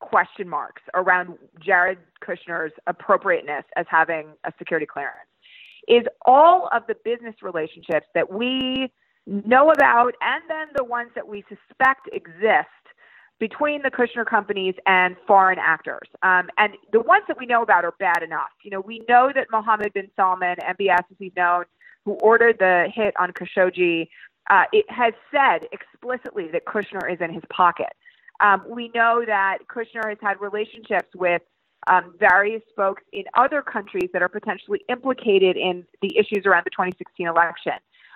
question 0.00 0.48
marks 0.48 0.82
around 0.94 1.36
Jared 1.64 1.98
Kushner's 2.22 2.72
appropriateness 2.86 3.64
as 3.76 3.86
having 3.88 4.28
a 4.44 4.52
security 4.58 4.86
clearance 4.86 5.28
is 5.88 6.04
all 6.26 6.68
of 6.72 6.82
the 6.86 6.94
business 7.04 7.34
relationships 7.42 8.06
that 8.14 8.30
we 8.30 8.92
know 9.26 9.70
about 9.70 10.14
and 10.20 10.42
then 10.48 10.68
the 10.76 10.84
ones 10.84 11.10
that 11.14 11.26
we 11.26 11.44
suspect 11.48 12.08
exist 12.12 12.68
between 13.38 13.82
the 13.82 13.90
Kushner 13.90 14.26
companies 14.26 14.74
and 14.86 15.16
foreign 15.26 15.58
actors. 15.58 16.08
Um, 16.22 16.48
and 16.58 16.74
the 16.92 17.00
ones 17.00 17.24
that 17.28 17.38
we 17.38 17.46
know 17.46 17.62
about 17.62 17.84
are 17.84 17.94
bad 17.98 18.22
enough. 18.22 18.50
You 18.64 18.70
know, 18.70 18.80
we 18.80 19.02
know 19.08 19.30
that 19.34 19.46
Mohammed 19.50 19.92
bin 19.92 20.10
Salman, 20.16 20.56
MBS 20.60 20.98
as 20.98 21.16
he's 21.18 21.32
known, 21.36 21.64
who 22.04 22.12
ordered 22.14 22.58
the 22.58 22.88
hit 22.92 23.14
on 23.18 23.32
Khashoggi, 23.32 24.08
uh, 24.50 24.64
it 24.72 24.90
has 24.90 25.12
said 25.30 25.68
explicitly 25.72 26.48
that 26.52 26.64
Kushner 26.64 27.12
is 27.12 27.20
in 27.20 27.32
his 27.32 27.42
pocket. 27.50 27.92
Um, 28.40 28.62
we 28.68 28.90
know 28.94 29.22
that 29.26 29.58
Kushner 29.68 30.08
has 30.08 30.18
had 30.20 30.40
relationships 30.40 31.08
with 31.14 31.42
um, 31.86 32.14
various 32.18 32.62
folks 32.76 33.02
in 33.12 33.24
other 33.34 33.62
countries 33.62 34.10
that 34.12 34.22
are 34.22 34.28
potentially 34.28 34.80
implicated 34.88 35.56
in 35.56 35.84
the 36.02 36.16
issues 36.16 36.44
around 36.44 36.64
the 36.64 36.70
2016 36.70 37.26
election. 37.26 37.74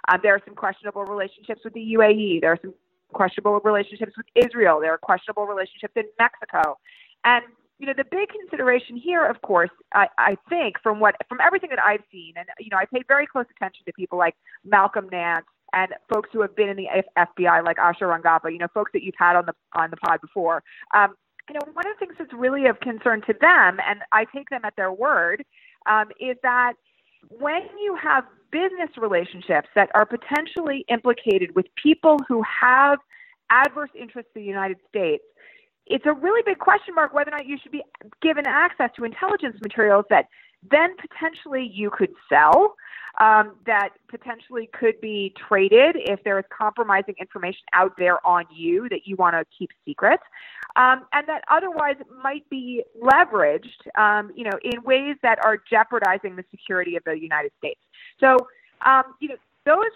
Um, 0.08 0.20
there 0.22 0.34
are 0.34 0.40
some 0.44 0.54
questionable 0.54 1.04
relationships 1.04 1.60
with 1.64 1.74
the 1.74 1.94
UAE. 1.96 2.40
There 2.40 2.52
are 2.52 2.58
some 2.60 2.74
questionable 3.12 3.60
relationships 3.60 4.12
with 4.16 4.26
Israel. 4.34 4.80
There 4.80 4.92
are 4.92 4.98
questionable 4.98 5.46
relationships 5.46 5.94
in 5.96 6.04
Mexico. 6.18 6.78
And 7.24 7.44
you 7.78 7.86
know, 7.86 7.94
the 7.96 8.04
big 8.04 8.28
consideration 8.28 8.96
here, 8.96 9.26
of 9.26 9.42
course, 9.42 9.70
I, 9.92 10.06
I 10.16 10.36
think 10.48 10.76
from 10.82 11.00
what 11.00 11.16
from 11.28 11.38
everything 11.40 11.70
that 11.70 11.80
I've 11.84 12.02
seen, 12.12 12.34
and 12.36 12.46
you 12.60 12.70
know, 12.70 12.76
I 12.76 12.84
pay 12.84 13.02
very 13.08 13.26
close 13.26 13.46
attention 13.56 13.84
to 13.86 13.92
people 13.92 14.18
like 14.18 14.36
Malcolm 14.64 15.08
Nance 15.10 15.46
and 15.72 15.92
folks 16.12 16.28
who 16.32 16.42
have 16.42 16.54
been 16.54 16.68
in 16.68 16.76
the 16.76 16.86
FBI, 17.18 17.64
like 17.64 17.78
Asha 17.78 18.02
Rangappa, 18.02 18.52
you 18.52 18.58
know, 18.58 18.68
folks 18.72 18.92
that 18.92 19.02
you've 19.02 19.16
had 19.18 19.36
on 19.36 19.46
the 19.46 19.54
on 19.74 19.90
the 19.90 19.96
pod 19.96 20.20
before. 20.20 20.62
Um, 20.94 21.14
you 21.48 21.54
know, 21.54 21.72
one 21.72 21.86
of 21.86 21.96
the 21.98 22.06
things 22.06 22.14
that's 22.18 22.32
really 22.32 22.66
of 22.66 22.78
concern 22.80 23.22
to 23.22 23.34
them, 23.40 23.78
and 23.84 24.00
I 24.12 24.26
take 24.32 24.48
them 24.48 24.60
at 24.64 24.76
their 24.76 24.92
word, 24.92 25.44
um, 25.86 26.10
is 26.20 26.36
that 26.42 26.74
when 27.30 27.62
you 27.80 27.96
have 28.00 28.24
business 28.52 28.90
relationships 28.96 29.68
that 29.74 29.90
are 29.94 30.06
potentially 30.06 30.84
implicated 30.88 31.56
with 31.56 31.66
people 31.82 32.18
who 32.28 32.42
have 32.42 32.98
adverse 33.50 33.90
interests 33.98 34.30
in 34.36 34.42
the 34.42 34.46
United 34.46 34.76
States, 34.88 35.24
it's 35.86 36.06
a 36.06 36.12
really 36.12 36.42
big 36.46 36.58
question 36.58 36.94
mark 36.94 37.12
whether 37.12 37.30
or 37.30 37.38
not 37.38 37.46
you 37.46 37.58
should 37.60 37.72
be 37.72 37.82
given 38.20 38.46
access 38.46 38.90
to 38.96 39.04
intelligence 39.04 39.56
materials 39.62 40.04
that 40.10 40.26
then 40.70 40.96
potentially 40.96 41.70
you 41.72 41.90
could 41.90 42.12
sell, 42.28 42.76
um, 43.20 43.56
that 43.66 43.90
potentially 44.08 44.70
could 44.72 45.00
be 45.00 45.34
traded 45.48 45.96
if 45.96 46.22
there 46.24 46.38
is 46.38 46.44
compromising 46.56 47.14
information 47.20 47.62
out 47.74 47.92
there 47.98 48.24
on 48.26 48.44
you 48.50 48.88
that 48.88 49.06
you 49.06 49.16
want 49.16 49.34
to 49.34 49.44
keep 49.56 49.70
secret, 49.84 50.20
um, 50.76 51.04
and 51.12 51.26
that 51.28 51.44
otherwise 51.50 51.96
might 52.22 52.48
be 52.48 52.82
leveraged, 53.00 53.86
um, 53.98 54.30
you 54.34 54.44
know, 54.44 54.58
in 54.64 54.82
ways 54.82 55.16
that 55.22 55.38
are 55.44 55.58
jeopardizing 55.70 56.36
the 56.36 56.44
security 56.50 56.96
of 56.96 57.04
the 57.04 57.18
United 57.18 57.52
States. 57.58 57.80
So, 58.18 58.36
um, 58.86 59.04
you 59.20 59.28
know, 59.28 59.36
those 59.66 59.90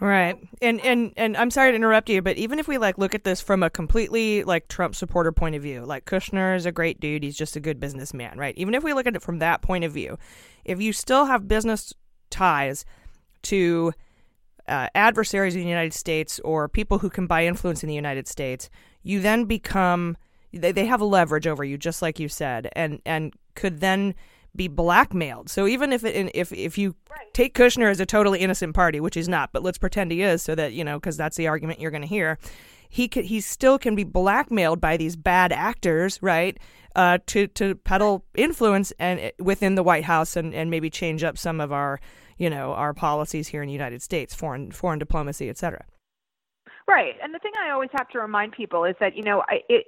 Right. 0.00 0.36
And 0.62 0.80
and 0.82 1.12
and 1.16 1.36
I'm 1.36 1.50
sorry 1.50 1.72
to 1.72 1.76
interrupt 1.76 2.08
you, 2.08 2.22
but 2.22 2.36
even 2.36 2.60
if 2.60 2.68
we 2.68 2.78
like 2.78 2.98
look 2.98 3.16
at 3.16 3.24
this 3.24 3.40
from 3.40 3.64
a 3.64 3.70
completely 3.70 4.44
like 4.44 4.68
Trump 4.68 4.94
supporter 4.94 5.32
point 5.32 5.56
of 5.56 5.62
view, 5.62 5.84
like 5.84 6.04
Kushner 6.04 6.54
is 6.54 6.66
a 6.66 6.72
great 6.72 7.00
dude, 7.00 7.24
he's 7.24 7.36
just 7.36 7.56
a 7.56 7.60
good 7.60 7.80
businessman, 7.80 8.38
right? 8.38 8.56
Even 8.56 8.74
if 8.74 8.84
we 8.84 8.92
look 8.92 9.08
at 9.08 9.16
it 9.16 9.22
from 9.22 9.40
that 9.40 9.60
point 9.60 9.82
of 9.82 9.92
view, 9.92 10.16
if 10.64 10.80
you 10.80 10.92
still 10.92 11.24
have 11.24 11.48
business 11.48 11.92
ties 12.30 12.84
to 13.42 13.92
uh, 14.68 14.88
adversaries 14.94 15.56
in 15.56 15.62
the 15.62 15.68
United 15.68 15.94
States 15.94 16.38
or 16.44 16.68
people 16.68 16.98
who 16.98 17.10
can 17.10 17.26
buy 17.26 17.44
influence 17.44 17.82
in 17.82 17.88
the 17.88 17.94
United 17.94 18.28
States, 18.28 18.70
you 19.02 19.20
then 19.20 19.46
become 19.46 20.16
they, 20.52 20.70
they 20.70 20.86
have 20.86 21.02
leverage 21.02 21.48
over 21.48 21.64
you, 21.64 21.76
just 21.76 22.02
like 22.02 22.20
you 22.20 22.28
said, 22.28 22.70
and 22.76 23.02
and 23.04 23.34
could 23.56 23.80
then 23.80 24.14
be 24.56 24.68
blackmailed. 24.68 25.50
So 25.50 25.66
even 25.66 25.92
if 25.92 26.04
it, 26.04 26.30
if 26.34 26.52
if 26.52 26.78
you 26.78 26.94
take 27.32 27.54
Kushner 27.54 27.90
as 27.90 28.00
a 28.00 28.06
totally 28.06 28.40
innocent 28.40 28.74
party, 28.74 29.00
which 29.00 29.14
he's 29.14 29.28
not, 29.28 29.52
but 29.52 29.62
let's 29.62 29.78
pretend 29.78 30.10
he 30.10 30.22
is, 30.22 30.42
so 30.42 30.54
that 30.54 30.72
you 30.72 30.84
know, 30.84 30.98
because 30.98 31.16
that's 31.16 31.36
the 31.36 31.48
argument 31.48 31.80
you're 31.80 31.90
going 31.90 32.02
to 32.02 32.08
hear. 32.08 32.38
He 32.90 33.06
could, 33.06 33.26
he 33.26 33.42
still 33.42 33.78
can 33.78 33.94
be 33.94 34.04
blackmailed 34.04 34.80
by 34.80 34.96
these 34.96 35.14
bad 35.14 35.52
actors, 35.52 36.18
right? 36.22 36.58
Uh, 36.96 37.18
to 37.26 37.46
to 37.48 37.74
peddle 37.74 38.24
influence 38.34 38.92
and 38.98 39.20
uh, 39.20 39.30
within 39.38 39.74
the 39.74 39.82
White 39.82 40.04
House 40.04 40.36
and, 40.36 40.54
and 40.54 40.70
maybe 40.70 40.88
change 40.88 41.22
up 41.22 41.36
some 41.36 41.60
of 41.60 41.70
our 41.70 42.00
you 42.38 42.48
know 42.48 42.72
our 42.72 42.94
policies 42.94 43.48
here 43.48 43.62
in 43.62 43.66
the 43.66 43.72
United 43.72 44.02
States, 44.02 44.34
foreign 44.34 44.70
foreign 44.72 44.98
diplomacy, 44.98 45.48
et 45.48 45.58
cetera. 45.58 45.84
Right, 46.88 47.14
and 47.22 47.34
the 47.34 47.38
thing 47.38 47.52
I 47.62 47.70
always 47.70 47.90
have 47.92 48.08
to 48.08 48.18
remind 48.18 48.52
people 48.52 48.84
is 48.84 48.96
that 49.00 49.14
you 49.14 49.22
know 49.22 49.42
I, 49.48 49.58
it 49.68 49.84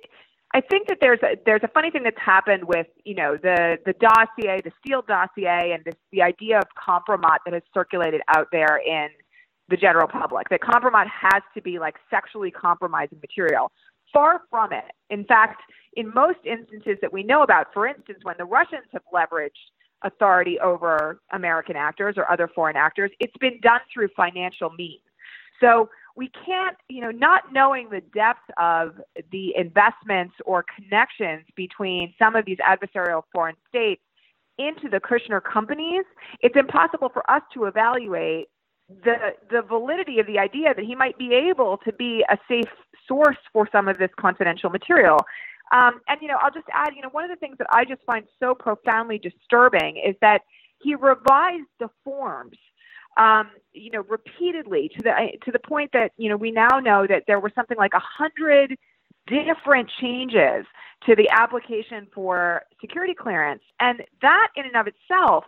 I 0.53 0.61
think 0.61 0.89
that 0.89 0.99
there's 1.01 1.21
a 1.23 1.37
there's 1.47 1.63
a 1.63 1.69
funny 1.69 1.91
thing 1.91 2.03
that's 2.03 2.19
happened 2.19 2.65
with 2.65 2.87
you 3.05 3.15
know 3.15 3.37
the 3.37 3.79
the 3.87 3.93
dossier, 3.95 4.61
the 4.63 4.73
Steele 4.81 5.03
dossier, 5.07 5.73
and 5.73 5.85
this 5.85 5.95
the 6.11 6.23
idea 6.23 6.59
of 6.59 6.65
compromat 6.77 7.39
that 7.45 7.55
has 7.55 7.63
circulated 7.73 8.21
out 8.29 8.49
there 8.51 8.81
in 8.85 9.09
the 9.69 9.77
general 9.77 10.09
public. 10.09 10.49
That 10.49 10.61
compromat 10.61 11.07
has 11.09 11.43
to 11.55 11.63
be 11.63 11.79
like 11.79 11.97
sexually 12.11 12.51
compromising 12.51 13.19
material. 13.21 13.71
Far 14.13 14.43
from 14.51 14.73
it. 14.73 14.91
In 15.09 15.25
fact, 15.25 15.63
in 15.95 16.13
most 16.13 16.41
instances 16.45 16.99
that 17.01 17.13
we 17.13 17.23
know 17.23 17.43
about, 17.43 17.69
for 17.73 17.87
instance, 17.87 18.19
when 18.25 18.35
the 18.37 18.45
Russians 18.45 18.87
have 18.93 19.03
leveraged 19.15 19.51
authority 20.03 20.59
over 20.59 21.21
American 21.33 21.77
actors 21.77 22.17
or 22.17 22.29
other 22.31 22.49
foreign 22.53 22.77
actors, 22.77 23.13
it's 23.21 23.37
been 23.39 23.61
done 23.63 23.81
through 23.93 24.09
financial 24.17 24.71
means. 24.71 25.03
So 25.61 25.91
we 26.17 26.31
can't, 26.45 26.77
you 26.89 27.01
know, 27.01 27.11
not 27.11 27.53
knowing 27.53 27.89
the 27.91 28.01
depth 28.01 28.51
of 28.57 29.01
the 29.31 29.55
investments 29.57 30.35
or 30.45 30.65
connections 30.77 31.45
between 31.57 32.15
some 32.19 32.37
of 32.37 32.45
these 32.45 32.59
adversarial 32.59 33.23
foreign 33.33 33.57
states 33.69 34.03
into 34.59 34.89
the 34.89 35.01
Kushner 35.01 35.43
companies, 35.43 36.05
it's 36.41 36.57
impossible 36.57 37.09
for 37.09 37.29
us 37.31 37.43
to 37.55 37.65
evaluate 37.65 38.49
the 39.05 39.35
the 39.51 39.63
validity 39.63 40.19
of 40.19 40.27
the 40.27 40.39
idea 40.39 40.75
that 40.75 40.85
he 40.85 40.97
might 40.97 41.17
be 41.17 41.33
able 41.33 41.79
to 41.79 41.93
be 41.93 42.25
a 42.29 42.37
safe 42.49 42.69
source 43.07 43.39
for 43.53 43.69
some 43.71 43.89
of 43.89 43.99
this 43.99 44.11
confidential 44.19 44.69
material. 44.69 45.19
Um, 45.73 46.01
and 46.09 46.21
you 46.21 46.29
know, 46.29 46.39
I'll 46.43 46.51
just 46.51 46.67
add, 46.73 46.95
you 46.97 47.03
know, 47.03 47.09
one 47.11 47.25
of 47.25 47.31
the 47.31 47.37
things 47.37 47.57
that 47.59 47.69
I 47.73 47.85
just 47.85 48.03
find 48.05 48.25
so 48.41 48.55
profoundly 48.55 49.19
disturbing 49.19 49.97
is 50.05 50.17
that 50.21 50.43
he 50.83 50.95
revised 50.97 51.69
the 51.79 51.89
forms 52.03 52.59
um, 53.17 53.51
you 53.73 53.91
know, 53.91 54.05
repeatedly 54.09 54.91
to 54.97 55.03
the 55.03 55.13
to 55.45 55.53
the 55.53 55.59
point 55.59 55.91
that 55.93 56.13
you 56.17 56.29
know 56.29 56.37
we 56.37 56.51
now 56.51 56.81
know 56.83 57.07
that 57.07 57.25
there 57.27 57.41
were 57.41 57.53
something 57.55 57.77
like 57.77 57.93
a 57.95 58.01
hundred 58.01 58.77
different 59.27 59.91
changes 60.01 60.67
to 61.07 61.15
the 61.17 61.29
application 61.31 62.07
for 62.15 62.63
security 62.81 63.15
clearance, 63.15 63.63
and 63.79 64.03
that 64.23 64.49
in 64.57 64.65
and 64.67 64.77
of 64.77 64.87
itself. 64.87 65.45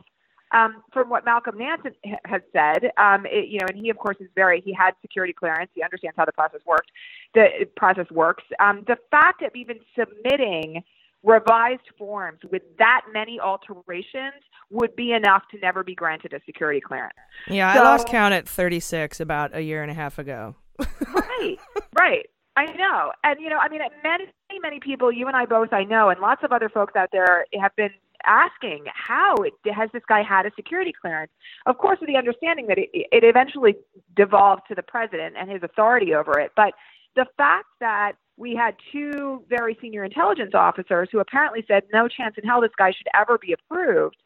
Um, 0.54 0.82
from 0.92 1.08
what 1.08 1.24
Malcolm 1.24 1.56
Nance 1.56 1.80
has 2.26 2.42
said, 2.52 2.90
um, 2.98 3.24
it, 3.24 3.48
you 3.48 3.58
know, 3.58 3.68
and 3.70 3.82
he 3.82 3.88
of 3.88 3.96
course 3.96 4.18
is 4.20 4.28
very 4.34 4.60
he 4.60 4.70
had 4.70 4.92
security 5.00 5.32
clearance. 5.32 5.70
He 5.72 5.82
understands 5.82 6.14
how 6.14 6.26
the 6.26 6.32
process 6.32 6.60
worked. 6.66 6.90
The 7.32 7.66
process 7.74 8.04
works. 8.10 8.44
Um, 8.60 8.84
the 8.86 8.98
fact 9.10 9.40
of 9.40 9.52
even 9.54 9.78
submitting 9.98 10.82
revised 11.22 11.88
forms 11.96 12.40
with 12.50 12.62
that 12.78 13.02
many 13.12 13.38
alterations 13.38 14.42
would 14.70 14.94
be 14.96 15.12
enough 15.12 15.42
to 15.50 15.58
never 15.58 15.84
be 15.84 15.94
granted 15.94 16.32
a 16.32 16.40
security 16.46 16.80
clearance. 16.80 17.14
Yeah, 17.48 17.72
so, 17.74 17.80
I 17.80 17.84
lost 17.84 18.08
count 18.08 18.34
at 18.34 18.48
36 18.48 19.20
about 19.20 19.54
a 19.54 19.62
year 19.62 19.82
and 19.82 19.90
a 19.90 19.94
half 19.94 20.18
ago. 20.18 20.56
right, 20.78 21.58
right. 21.98 22.26
I 22.56 22.66
know. 22.66 23.12
And, 23.24 23.40
you 23.40 23.48
know, 23.48 23.58
I 23.58 23.68
mean, 23.68 23.80
many, 24.02 24.26
many 24.60 24.80
people, 24.80 25.10
you 25.10 25.26
and 25.26 25.36
I 25.36 25.46
both, 25.46 25.72
I 25.72 25.84
know, 25.84 26.10
and 26.10 26.20
lots 26.20 26.42
of 26.44 26.52
other 26.52 26.68
folks 26.68 26.94
out 26.96 27.08
there 27.10 27.46
have 27.58 27.74
been 27.76 27.90
asking 28.24 28.84
how 28.92 29.34
it, 29.36 29.54
has 29.72 29.90
this 29.92 30.02
guy 30.08 30.22
had 30.22 30.44
a 30.46 30.50
security 30.54 30.92
clearance? 30.92 31.32
Of 31.66 31.78
course, 31.78 31.98
with 32.00 32.08
the 32.08 32.16
understanding 32.16 32.66
that 32.66 32.78
it, 32.78 32.90
it 32.92 33.24
eventually 33.24 33.76
devolved 34.14 34.62
to 34.68 34.74
the 34.74 34.82
president 34.82 35.36
and 35.38 35.50
his 35.50 35.62
authority 35.62 36.14
over 36.14 36.38
it. 36.38 36.52
But 36.54 36.74
the 37.16 37.26
fact 37.36 37.66
that 37.80 38.12
we 38.36 38.54
had 38.54 38.74
two 38.90 39.42
very 39.48 39.76
senior 39.80 40.04
intelligence 40.04 40.52
officers 40.54 41.08
who 41.12 41.20
apparently 41.20 41.64
said 41.68 41.84
no 41.92 42.08
chance 42.08 42.34
in 42.42 42.48
hell 42.48 42.60
this 42.60 42.70
guy 42.78 42.90
should 42.90 43.08
ever 43.14 43.38
be 43.38 43.52
approved 43.52 44.16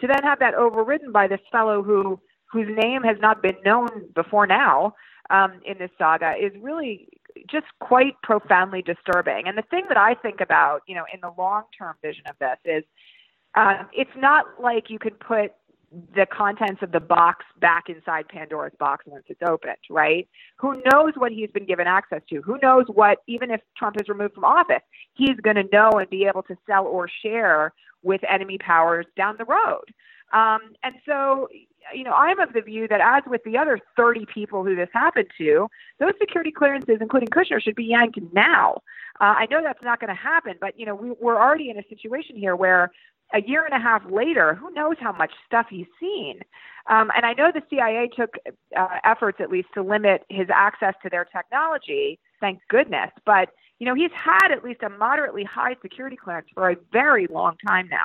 to 0.00 0.06
then 0.06 0.22
have 0.22 0.38
that 0.40 0.54
overridden 0.54 1.12
by 1.12 1.26
this 1.26 1.40
fellow 1.50 1.82
who 1.82 2.20
whose 2.50 2.68
name 2.82 3.02
has 3.02 3.16
not 3.20 3.42
been 3.42 3.56
known 3.64 3.88
before 4.14 4.46
now 4.46 4.94
um, 5.30 5.60
in 5.64 5.76
this 5.78 5.90
saga 5.98 6.34
is 6.40 6.52
really 6.60 7.08
just 7.50 7.66
quite 7.80 8.14
profoundly 8.22 8.82
disturbing. 8.82 9.48
And 9.48 9.58
the 9.58 9.62
thing 9.62 9.84
that 9.88 9.96
I 9.96 10.14
think 10.14 10.40
about, 10.40 10.82
you 10.86 10.94
know, 10.94 11.04
in 11.12 11.20
the 11.20 11.32
long 11.36 11.64
term 11.76 11.96
vision 12.02 12.22
of 12.28 12.36
this 12.38 12.58
is 12.64 12.84
um, 13.56 13.88
it's 13.92 14.10
not 14.16 14.46
like 14.60 14.90
you 14.90 14.98
could 14.98 15.18
put 15.18 15.52
the 16.14 16.26
contents 16.26 16.82
of 16.82 16.92
the 16.92 17.00
box 17.00 17.44
back 17.60 17.88
inside 17.88 18.28
Pandora's 18.28 18.72
box 18.78 19.04
once 19.06 19.24
it's 19.28 19.40
opened, 19.46 19.76
right? 19.90 20.28
Who 20.58 20.74
knows 20.90 21.12
what 21.16 21.32
he's 21.32 21.50
been 21.50 21.66
given 21.66 21.86
access 21.86 22.22
to? 22.30 22.42
Who 22.42 22.58
knows 22.62 22.84
what, 22.88 23.18
even 23.26 23.50
if 23.50 23.60
Trump 23.76 23.96
is 24.00 24.08
removed 24.08 24.34
from 24.34 24.44
office, 24.44 24.82
he's 25.14 25.36
going 25.42 25.56
to 25.56 25.64
know 25.72 25.90
and 25.92 26.08
be 26.10 26.26
able 26.26 26.42
to 26.44 26.56
sell 26.66 26.86
or 26.86 27.08
share 27.22 27.72
with 28.02 28.20
enemy 28.28 28.58
powers 28.58 29.06
down 29.16 29.36
the 29.38 29.44
road. 29.44 29.84
Um, 30.32 30.60
and 30.82 30.94
so, 31.06 31.48
you 31.94 32.02
know, 32.02 32.12
I'm 32.12 32.40
of 32.40 32.52
the 32.52 32.60
view 32.60 32.88
that 32.88 33.00
as 33.00 33.22
with 33.26 33.42
the 33.44 33.56
other 33.56 33.78
30 33.96 34.26
people 34.32 34.64
who 34.64 34.74
this 34.74 34.88
happened 34.92 35.28
to, 35.38 35.68
those 36.00 36.12
security 36.18 36.50
clearances, 36.50 36.98
including 37.00 37.28
Kushner, 37.28 37.62
should 37.62 37.76
be 37.76 37.84
yanked 37.84 38.18
now. 38.32 38.82
Uh, 39.20 39.34
I 39.38 39.46
know 39.50 39.62
that's 39.62 39.82
not 39.82 40.00
going 40.00 40.08
to 40.08 40.20
happen, 40.20 40.54
but 40.60 40.78
you 40.78 40.86
know, 40.86 40.94
we, 40.94 41.12
we're 41.20 41.40
already 41.40 41.70
in 41.70 41.78
a 41.78 41.84
situation 41.88 42.36
here 42.36 42.56
where 42.56 42.90
a 43.34 43.42
year 43.46 43.64
and 43.64 43.74
a 43.74 43.82
half 43.82 44.02
later, 44.10 44.54
who 44.54 44.70
knows 44.72 44.96
how 45.00 45.12
much 45.12 45.32
stuff 45.46 45.66
he's 45.68 45.86
seen. 46.00 46.40
Um, 46.88 47.10
and 47.16 47.24
I 47.24 47.32
know 47.32 47.50
the 47.52 47.62
CIA 47.70 48.08
took 48.14 48.34
uh, 48.76 48.88
efforts, 49.04 49.38
at 49.40 49.50
least, 49.50 49.68
to 49.74 49.82
limit 49.82 50.22
his 50.28 50.48
access 50.54 50.94
to 51.02 51.10
their 51.10 51.24
technology. 51.24 52.18
Thank 52.40 52.60
goodness. 52.68 53.10
But 53.26 53.48
you 53.80 53.86
know, 53.86 53.94
he's 53.94 54.12
had 54.12 54.52
at 54.52 54.64
least 54.64 54.82
a 54.82 54.88
moderately 54.88 55.44
high 55.44 55.74
security 55.82 56.16
clearance 56.16 56.46
for 56.54 56.70
a 56.70 56.76
very 56.92 57.26
long 57.26 57.56
time 57.66 57.88
now, 57.90 58.04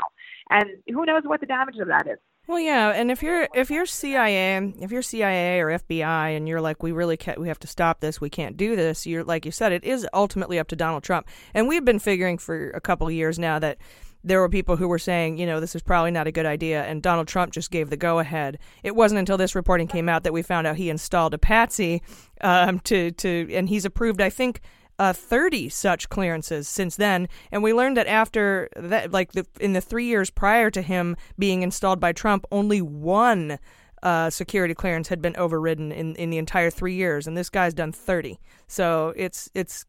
and 0.50 0.70
who 0.88 1.06
knows 1.06 1.24
what 1.26 1.42
the 1.42 1.46
damage 1.46 1.78
of 1.80 1.88
that 1.88 2.08
is. 2.08 2.18
Well, 2.48 2.60
yeah, 2.60 2.90
and 2.90 3.12
if 3.12 3.22
you're 3.22 3.48
if 3.54 3.70
you're 3.70 3.86
CIA, 3.86 4.74
if 4.82 4.92
you're 4.92 5.04
CIA 5.04 5.60
or 5.60 5.68
FBI, 5.68 6.36
and 6.36 6.48
you're 6.48 6.62
like, 6.62 6.82
we 6.82 6.92
really 6.92 7.18
can't, 7.18 7.40
we 7.40 7.48
have 7.48 7.60
to 7.60 7.68
stop 7.68 8.00
this, 8.00 8.20
we 8.20 8.32
can't 8.32 8.58
do 8.58 8.76
this. 8.76 9.06
You're 9.06 9.24
like 9.24 9.46
you 9.46 9.52
said, 9.52 9.72
it 9.72 9.84
is 9.84 10.08
ultimately 10.14 10.58
up 10.58 10.68
to 10.70 10.76
Donald 10.76 11.04
Trump, 11.04 11.28
and 11.54 11.68
we've 11.68 11.86
been 11.86 12.00
figuring 12.00 12.40
for 12.40 12.72
a 12.72 12.82
couple 12.82 13.10
years 13.12 13.38
now 13.38 13.60
that 13.60 13.78
there 14.24 14.40
were 14.40 14.50
people 14.50 14.76
who 14.76 14.88
were 14.88 15.00
saying, 15.00 15.38
you 15.38 15.46
know, 15.46 15.60
this 15.60 15.76
is 15.76 15.82
probably 15.82 16.12
not 16.12 16.28
a 16.28 16.32
good 16.32 16.46
idea, 16.46 16.84
and 16.84 17.02
Donald 17.02 17.28
Trump 17.28 17.54
just 17.54 17.72
gave 17.72 17.90
the 17.90 17.98
go 17.98 18.20
ahead. 18.20 18.60
It 18.84 18.96
wasn't 18.96 19.20
until 19.20 19.38
this 19.38 19.56
reporting 19.56 19.88
came 19.88 20.10
out 20.10 20.24
that 20.24 20.34
we 20.34 20.42
found 20.42 20.68
out 20.68 20.76
he 20.76 20.90
installed 20.90 21.34
a 21.34 21.38
patsy 21.38 22.02
um, 22.42 22.80
to 22.82 23.12
to, 23.12 23.50
and 23.54 23.70
he's 23.70 23.86
approved, 23.86 24.22
I 24.22 24.30
think. 24.30 24.62
Uh, 24.98 25.14
30 25.14 25.70
such 25.70 26.10
clearances 26.10 26.68
since 26.68 26.98
then, 26.98 27.30
and 27.54 27.64
we 27.64 27.74
learned 27.74 27.96
that 27.96 28.06
after 28.06 28.68
that, 28.76 29.14
like 29.14 29.32
the, 29.32 29.48
in 29.62 29.72
the 29.72 29.80
three 29.80 30.04
years 30.04 30.30
prior 30.30 30.70
to 30.70 30.82
him 30.82 31.16
being 31.38 31.64
installed 31.64 32.02
by 32.02 32.12
Trump, 32.12 32.46
only 32.52 32.82
one 32.82 33.60
uh, 34.04 34.30
security 34.30 34.74
clearance 34.74 35.08
had 35.08 35.22
been 35.22 35.38
overridden 35.38 35.94
in, 35.94 36.16
in 36.16 36.30
the 36.30 36.38
entire 36.38 36.70
three 36.70 36.96
years, 36.96 37.28
and 37.28 37.38
this 37.38 37.50
guy's 37.50 37.74
done 37.74 37.94
30. 37.94 38.40
So 38.68 39.14
it's 39.16 39.50
it's 39.54 39.86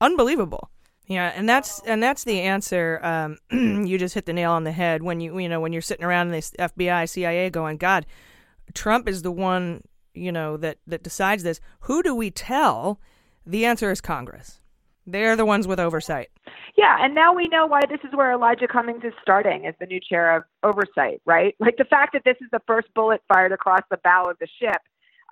unbelievable. 0.00 0.68
Yeah, 1.12 1.32
and 1.34 1.46
that's 1.46 1.80
and 1.80 2.02
that's 2.02 2.24
the 2.24 2.40
answer. 2.40 2.98
Um, 3.02 3.38
you 3.86 3.98
just 3.98 4.14
hit 4.14 4.24
the 4.24 4.32
nail 4.32 4.52
on 4.52 4.64
the 4.64 4.72
head 4.72 5.02
when 5.02 5.20
you 5.20 5.38
you 5.38 5.48
know 5.48 5.60
when 5.60 5.72
you're 5.72 5.82
sitting 5.82 6.04
around 6.04 6.28
in 6.28 6.32
the 6.32 6.40
FBI, 6.40 7.08
CIA, 7.08 7.50
going, 7.50 7.76
God, 7.76 8.06
Trump 8.72 9.08
is 9.08 9.20
the 9.22 9.30
one 9.30 9.82
you 10.14 10.32
know 10.32 10.56
that 10.56 10.78
that 10.86 11.02
decides 11.02 11.42
this. 11.42 11.60
Who 11.80 12.02
do 12.02 12.14
we 12.14 12.30
tell? 12.30 12.98
The 13.44 13.66
answer 13.66 13.90
is 13.90 14.00
Congress. 14.00 14.60
They're 15.06 15.36
the 15.36 15.44
ones 15.44 15.66
with 15.66 15.80
oversight. 15.80 16.30
Yeah, 16.76 16.96
and 17.00 17.14
now 17.14 17.34
we 17.34 17.48
know 17.48 17.66
why 17.66 17.80
this 17.90 18.00
is 18.04 18.14
where 18.14 18.32
Elijah 18.32 18.68
Cummings 18.68 19.02
is 19.04 19.12
starting 19.20 19.66
as 19.66 19.74
the 19.80 19.86
new 19.86 20.00
chair 20.00 20.34
of 20.34 20.44
oversight, 20.62 21.20
right? 21.26 21.54
Like 21.58 21.76
the 21.76 21.84
fact 21.84 22.14
that 22.14 22.22
this 22.24 22.36
is 22.40 22.48
the 22.52 22.62
first 22.66 22.88
bullet 22.94 23.20
fired 23.28 23.52
across 23.52 23.82
the 23.90 23.98
bow 24.02 24.30
of 24.30 24.38
the 24.38 24.48
ship. 24.60 24.80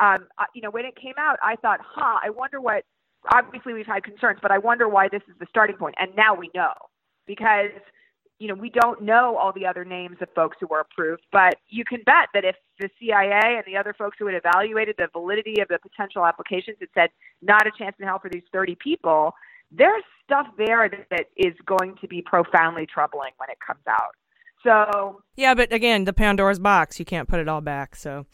Um, 0.00 0.26
uh, 0.38 0.44
you 0.54 0.60
know, 0.60 0.70
when 0.70 0.84
it 0.84 0.96
came 0.96 1.14
out, 1.18 1.38
I 1.42 1.56
thought, 1.56 1.80
huh, 1.82 2.18
I 2.22 2.30
wonder 2.30 2.60
what. 2.60 2.84
Obviously, 3.32 3.74
we've 3.74 3.86
had 3.86 4.02
concerns, 4.02 4.38
but 4.40 4.50
I 4.50 4.58
wonder 4.58 4.88
why 4.88 5.08
this 5.08 5.22
is 5.28 5.34
the 5.38 5.46
starting 5.48 5.76
point. 5.76 5.94
And 5.98 6.10
now 6.16 6.34
we 6.34 6.50
know 6.54 6.72
because 7.26 7.70
you 8.40 8.48
know, 8.48 8.54
we 8.54 8.70
don't 8.70 9.02
know 9.02 9.36
all 9.36 9.52
the 9.52 9.66
other 9.66 9.84
names 9.84 10.16
of 10.22 10.28
folks 10.34 10.56
who 10.58 10.66
were 10.66 10.80
approved, 10.80 11.22
but 11.30 11.56
you 11.68 11.84
can 11.84 12.00
bet 12.06 12.28
that 12.32 12.42
if 12.42 12.56
the 12.80 12.88
CIA 12.98 13.56
and 13.56 13.64
the 13.66 13.76
other 13.76 13.94
folks 13.96 14.16
who 14.18 14.26
had 14.26 14.34
evaluated 14.34 14.96
the 14.96 15.08
validity 15.12 15.60
of 15.60 15.68
the 15.68 15.78
potential 15.78 16.24
applications 16.24 16.78
had 16.80 16.88
said 16.94 17.10
not 17.42 17.66
a 17.66 17.70
chance 17.78 17.94
in 18.00 18.06
hell 18.06 18.18
for 18.18 18.30
these 18.30 18.42
30 18.50 18.76
people, 18.82 19.34
there's 19.70 20.02
stuff 20.24 20.46
there 20.56 20.90
that 21.10 21.26
is 21.36 21.52
going 21.66 21.96
to 22.00 22.08
be 22.08 22.22
profoundly 22.22 22.86
troubling 22.86 23.32
when 23.36 23.50
it 23.50 23.58
comes 23.64 23.82
out. 23.86 24.14
So 24.64 25.20
yeah, 25.36 25.54
but 25.54 25.70
again, 25.70 26.04
the 26.04 26.14
Pandora's 26.14 26.58
box, 26.58 26.98
you 26.98 27.04
can't 27.04 27.28
put 27.28 27.40
it 27.40 27.48
all 27.48 27.60
back. 27.60 27.94
So. 27.94 28.26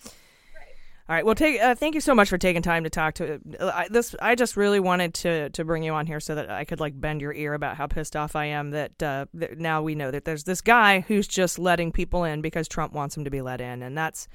All 1.08 1.14
right. 1.14 1.24
Well, 1.24 1.36
take. 1.36 1.62
Uh, 1.62 1.76
thank 1.76 1.94
you 1.94 2.00
so 2.00 2.16
much 2.16 2.28
for 2.28 2.36
taking 2.36 2.62
time 2.62 2.82
to 2.82 2.90
talk 2.90 3.14
to 3.14 3.40
uh, 3.60 3.70
I, 3.72 3.88
this. 3.88 4.16
I 4.20 4.34
just 4.34 4.56
really 4.56 4.80
wanted 4.80 5.14
to 5.14 5.50
to 5.50 5.64
bring 5.64 5.84
you 5.84 5.92
on 5.92 6.04
here 6.04 6.18
so 6.18 6.34
that 6.34 6.50
I 6.50 6.64
could 6.64 6.80
like 6.80 7.00
bend 7.00 7.20
your 7.20 7.32
ear 7.32 7.54
about 7.54 7.76
how 7.76 7.86
pissed 7.86 8.16
off 8.16 8.34
I 8.34 8.46
am 8.46 8.72
that, 8.72 9.00
uh, 9.00 9.26
that 9.34 9.56
now 9.56 9.82
we 9.82 9.94
know 9.94 10.10
that 10.10 10.24
there's 10.24 10.42
this 10.42 10.60
guy 10.60 11.00
who's 11.00 11.28
just 11.28 11.60
letting 11.60 11.92
people 11.92 12.24
in 12.24 12.40
because 12.40 12.66
Trump 12.66 12.92
wants 12.92 13.16
him 13.16 13.22
to 13.22 13.30
be 13.30 13.40
let 13.40 13.60
in, 13.60 13.84
and 13.84 13.96
that's 13.96 14.26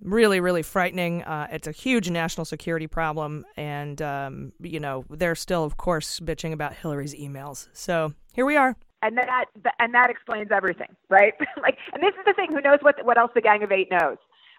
really 0.00 0.40
really 0.40 0.62
frightening. 0.62 1.22
Uh, 1.22 1.46
it's 1.52 1.68
a 1.68 1.72
huge 1.72 2.10
national 2.10 2.46
security 2.46 2.88
problem, 2.88 3.44
and 3.56 4.02
um, 4.02 4.52
you 4.60 4.80
know 4.80 5.04
they're 5.08 5.36
still, 5.36 5.62
of 5.62 5.76
course, 5.76 6.18
bitching 6.18 6.52
about 6.52 6.74
Hillary's 6.74 7.14
emails. 7.14 7.68
So 7.74 8.12
here 8.32 8.44
we 8.44 8.56
are. 8.56 8.74
and 9.02 9.16
that 9.18 9.44
and 9.78 9.94
that 9.94 10.10
explains 10.10 10.50
everything, 10.50 10.96
right? 11.08 11.34
like, 11.62 11.78
and 11.92 12.02
this 12.02 12.14
is 12.18 12.24
the 12.26 12.32
thing: 12.32 12.48
who 12.50 12.60
knows 12.60 12.78
what 12.80 13.04
what 13.06 13.18
else 13.18 13.30
the 13.36 13.40
Gang 13.40 13.62
of 13.62 13.70
Eight 13.70 13.88
knows? 13.88 14.16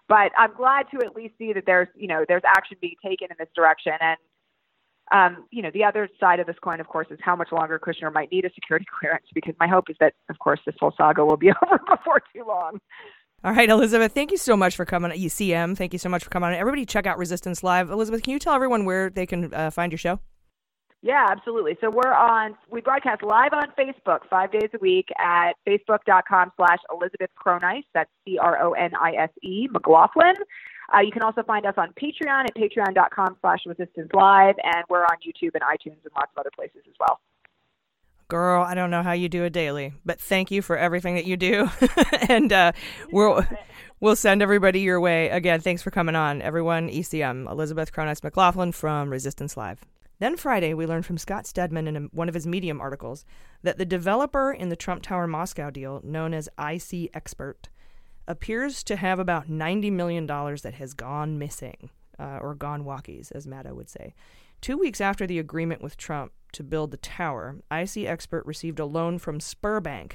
But 0.08 0.32
I'm 0.36 0.54
glad 0.54 0.86
to 0.90 1.04
at 1.04 1.16
least 1.16 1.34
see 1.38 1.52
that 1.52 1.64
there's 1.66 1.88
you 1.96 2.08
know 2.08 2.24
there's 2.28 2.42
action 2.46 2.76
being 2.80 2.96
taken 3.04 3.28
in 3.30 3.36
this 3.38 3.48
direction. 3.54 3.94
And 4.00 4.18
um, 5.12 5.44
you 5.50 5.62
know 5.62 5.70
the 5.72 5.84
other 5.84 6.08
side 6.20 6.40
of 6.40 6.46
this 6.46 6.56
coin, 6.62 6.80
of 6.80 6.88
course, 6.88 7.06
is 7.10 7.18
how 7.22 7.36
much 7.36 7.52
longer 7.52 7.78
Kushner 7.78 8.12
might 8.12 8.30
need 8.30 8.44
a 8.44 8.50
security 8.54 8.86
clearance. 9.00 9.26
Because 9.34 9.54
my 9.58 9.68
hope 9.68 9.88
is 9.88 9.96
that, 10.00 10.14
of 10.28 10.38
course, 10.38 10.60
this 10.66 10.74
whole 10.78 10.92
saga 10.96 11.24
will 11.24 11.36
be 11.36 11.50
over 11.64 11.78
before 11.88 12.20
too 12.34 12.44
long. 12.46 12.78
All 13.42 13.52
right, 13.52 13.68
Elizabeth, 13.68 14.12
thank 14.12 14.30
you 14.30 14.38
so 14.38 14.56
much 14.56 14.74
for 14.74 14.86
coming. 14.86 15.10
ECM, 15.10 15.76
thank 15.76 15.92
you 15.92 15.98
so 15.98 16.08
much 16.08 16.24
for 16.24 16.30
coming 16.30 16.48
on. 16.48 16.54
Everybody, 16.54 16.86
check 16.86 17.06
out 17.06 17.18
Resistance 17.18 17.62
Live. 17.62 17.90
Elizabeth, 17.90 18.22
can 18.22 18.32
you 18.32 18.38
tell 18.38 18.54
everyone 18.54 18.86
where 18.86 19.10
they 19.10 19.26
can 19.26 19.52
uh, 19.52 19.68
find 19.68 19.92
your 19.92 19.98
show? 19.98 20.18
Yeah, 21.04 21.26
absolutely. 21.30 21.76
So 21.82 21.90
we're 21.90 22.14
on, 22.14 22.56
we 22.70 22.80
broadcast 22.80 23.22
live 23.22 23.52
on 23.52 23.64
Facebook 23.78 24.20
five 24.30 24.50
days 24.50 24.70
a 24.72 24.78
week 24.78 25.08
at 25.18 25.52
facebook.com 25.68 26.52
slash 26.56 26.78
Elizabeth 26.90 27.28
Cronise. 27.34 27.84
That's 27.92 28.08
C 28.24 28.38
R 28.38 28.58
O 28.62 28.72
N 28.72 28.92
I 28.98 29.12
S 29.12 29.28
E, 29.42 29.68
McLaughlin. 29.70 30.32
Uh, 30.94 31.00
you 31.00 31.12
can 31.12 31.20
also 31.20 31.42
find 31.42 31.66
us 31.66 31.74
on 31.76 31.92
Patreon 32.02 32.46
at 32.46 32.56
patreon.com 32.56 33.36
slash 33.42 33.58
resistance 33.66 34.08
live, 34.14 34.54
and 34.64 34.82
we're 34.88 35.02
on 35.02 35.18
YouTube 35.18 35.50
and 35.52 35.62
iTunes 35.62 35.98
and 36.04 36.12
lots 36.16 36.32
of 36.34 36.40
other 36.40 36.50
places 36.56 36.80
as 36.88 36.94
well. 36.98 37.20
Girl, 38.28 38.62
I 38.62 38.74
don't 38.74 38.90
know 38.90 39.02
how 39.02 39.12
you 39.12 39.28
do 39.28 39.44
it 39.44 39.52
daily, 39.52 39.92
but 40.06 40.18
thank 40.18 40.50
you 40.50 40.62
for 40.62 40.78
everything 40.78 41.16
that 41.16 41.26
you 41.26 41.36
do. 41.36 41.68
and 42.30 42.50
uh, 42.50 42.72
we'll 43.12 43.44
we'll 44.00 44.16
send 44.16 44.40
everybody 44.40 44.80
your 44.80 45.00
way. 45.00 45.28
Again, 45.28 45.60
thanks 45.60 45.82
for 45.82 45.90
coming 45.90 46.16
on, 46.16 46.40
everyone. 46.40 46.88
ECM, 46.88 47.46
Elizabeth 47.50 47.92
Cronise 47.92 48.22
McLaughlin 48.22 48.72
from 48.72 49.10
Resistance 49.10 49.54
Live. 49.58 49.84
Then 50.18 50.36
Friday, 50.36 50.74
we 50.74 50.86
learned 50.86 51.06
from 51.06 51.18
Scott 51.18 51.46
Stedman 51.46 51.88
in 51.88 51.96
a, 51.96 52.00
one 52.12 52.28
of 52.28 52.34
his 52.34 52.46
Medium 52.46 52.80
articles 52.80 53.24
that 53.62 53.78
the 53.78 53.84
developer 53.84 54.52
in 54.52 54.68
the 54.68 54.76
Trump 54.76 55.02
Tower 55.02 55.26
Moscow 55.26 55.70
deal, 55.70 56.00
known 56.04 56.32
as 56.32 56.48
IC 56.58 57.10
Expert, 57.14 57.68
appears 58.26 58.82
to 58.84 58.96
have 58.96 59.18
about 59.18 59.48
$90 59.48 59.92
million 59.92 60.26
that 60.26 60.74
has 60.78 60.94
gone 60.94 61.38
missing, 61.38 61.90
uh, 62.18 62.38
or 62.40 62.54
gone 62.54 62.84
walkies, 62.84 63.32
as 63.32 63.46
Maddow 63.46 63.74
would 63.74 63.90
say. 63.90 64.14
Two 64.60 64.78
weeks 64.78 65.00
after 65.00 65.26
the 65.26 65.38
agreement 65.38 65.82
with 65.82 65.96
Trump 65.96 66.32
to 66.52 66.62
build 66.62 66.90
the 66.90 66.96
tower, 66.96 67.56
IC 67.70 67.98
Expert 67.98 68.46
received 68.46 68.78
a 68.78 68.86
loan 68.86 69.18
from 69.18 69.40
Sberbank. 69.40 70.12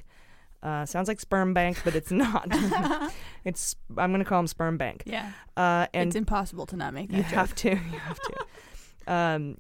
Uh, 0.62 0.86
sounds 0.86 1.08
like 1.08 1.20
Sperm 1.20 1.54
Bank, 1.54 1.80
but 1.84 1.96
it's 1.96 2.12
not. 2.12 2.48
it's 3.46 3.76
I'm 3.98 4.12
going 4.12 4.20
to 4.20 4.26
call 4.26 4.40
him 4.40 4.48
Sperm 4.48 4.78
Bank. 4.78 5.04
Yeah. 5.06 5.32
Uh, 5.56 5.88
and 5.94 6.08
it's 6.08 6.16
impossible 6.16 6.66
to 6.68 6.76
not 6.76 6.94
make 6.94 7.10
that 7.12 7.18
you 7.18 7.24
joke. 7.24 7.32
have 7.32 7.56
to. 7.56 7.70
You 7.70 7.76
have 7.76 8.20
to. 8.20 8.34
Um, 9.10 9.58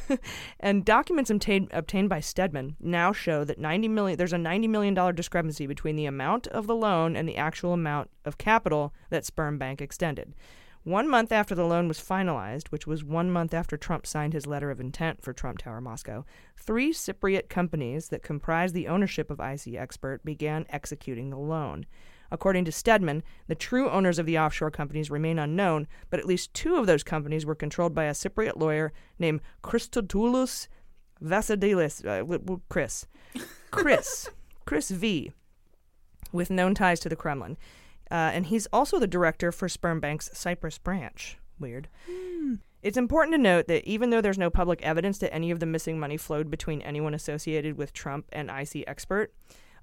and 0.60 0.82
documents 0.82 1.28
obtained 1.28 1.68
obtained 1.72 2.08
by 2.08 2.20
Stedman 2.20 2.74
now 2.80 3.12
show 3.12 3.44
that 3.44 3.58
90 3.58 3.86
million 3.88 4.16
there's 4.16 4.32
a 4.32 4.38
90 4.38 4.66
million 4.66 4.94
dollar 4.94 5.12
discrepancy 5.12 5.66
between 5.66 5.94
the 5.94 6.06
amount 6.06 6.46
of 6.46 6.66
the 6.66 6.74
loan 6.74 7.14
and 7.14 7.28
the 7.28 7.36
actual 7.36 7.74
amount 7.74 8.08
of 8.24 8.38
capital 8.38 8.94
that 9.10 9.26
Sperm 9.26 9.58
Bank 9.58 9.82
extended. 9.82 10.32
One 10.84 11.06
month 11.06 11.32
after 11.32 11.54
the 11.54 11.66
loan 11.66 11.86
was 11.86 12.00
finalized, 12.00 12.68
which 12.68 12.86
was 12.86 13.04
one 13.04 13.30
month 13.30 13.52
after 13.52 13.76
Trump 13.76 14.06
signed 14.06 14.32
his 14.32 14.46
letter 14.46 14.70
of 14.70 14.80
intent 14.80 15.20
for 15.20 15.34
Trump 15.34 15.58
Tower 15.58 15.82
Moscow, 15.82 16.24
three 16.56 16.94
Cypriot 16.94 17.50
companies 17.50 18.08
that 18.08 18.22
comprise 18.22 18.72
the 18.72 18.88
ownership 18.88 19.30
of 19.30 19.38
IC 19.38 19.74
Expert 19.74 20.24
began 20.24 20.64
executing 20.70 21.28
the 21.28 21.36
loan. 21.36 21.84
According 22.30 22.64
to 22.66 22.72
Stedman, 22.72 23.22
the 23.46 23.54
true 23.54 23.88
owners 23.88 24.18
of 24.18 24.26
the 24.26 24.38
offshore 24.38 24.70
companies 24.70 25.10
remain 25.10 25.38
unknown, 25.38 25.86
but 26.10 26.20
at 26.20 26.26
least 26.26 26.52
two 26.54 26.76
of 26.76 26.86
those 26.86 27.02
companies 27.02 27.46
were 27.46 27.54
controlled 27.54 27.94
by 27.94 28.04
a 28.04 28.12
Cypriot 28.12 28.56
lawyer 28.56 28.92
named 29.18 29.40
Christodoulos 29.62 30.68
Vassiliades. 31.22 32.04
Uh, 32.04 32.58
Chris. 32.68 33.06
Chris. 33.70 34.30
Chris 34.66 34.90
V. 34.90 35.32
With 36.32 36.50
known 36.50 36.74
ties 36.74 37.00
to 37.00 37.08
the 37.08 37.16
Kremlin. 37.16 37.56
Uh, 38.10 38.30
and 38.32 38.46
he's 38.46 38.66
also 38.66 38.98
the 38.98 39.06
director 39.06 39.52
for 39.52 39.68
Sperm 39.68 40.00
Bank's 40.00 40.30
Cyprus 40.32 40.78
branch. 40.78 41.38
Weird. 41.58 41.88
It's 42.82 42.96
important 42.96 43.34
to 43.34 43.38
note 43.38 43.66
that 43.66 43.84
even 43.84 44.10
though 44.10 44.20
there's 44.20 44.38
no 44.38 44.50
public 44.50 44.80
evidence 44.82 45.18
that 45.18 45.34
any 45.34 45.50
of 45.50 45.58
the 45.58 45.66
missing 45.66 45.98
money 45.98 46.16
flowed 46.16 46.50
between 46.50 46.80
anyone 46.82 47.12
associated 47.12 47.76
with 47.76 47.92
Trump 47.92 48.26
and 48.32 48.50
IC 48.50 48.84
Expert, 48.86 49.32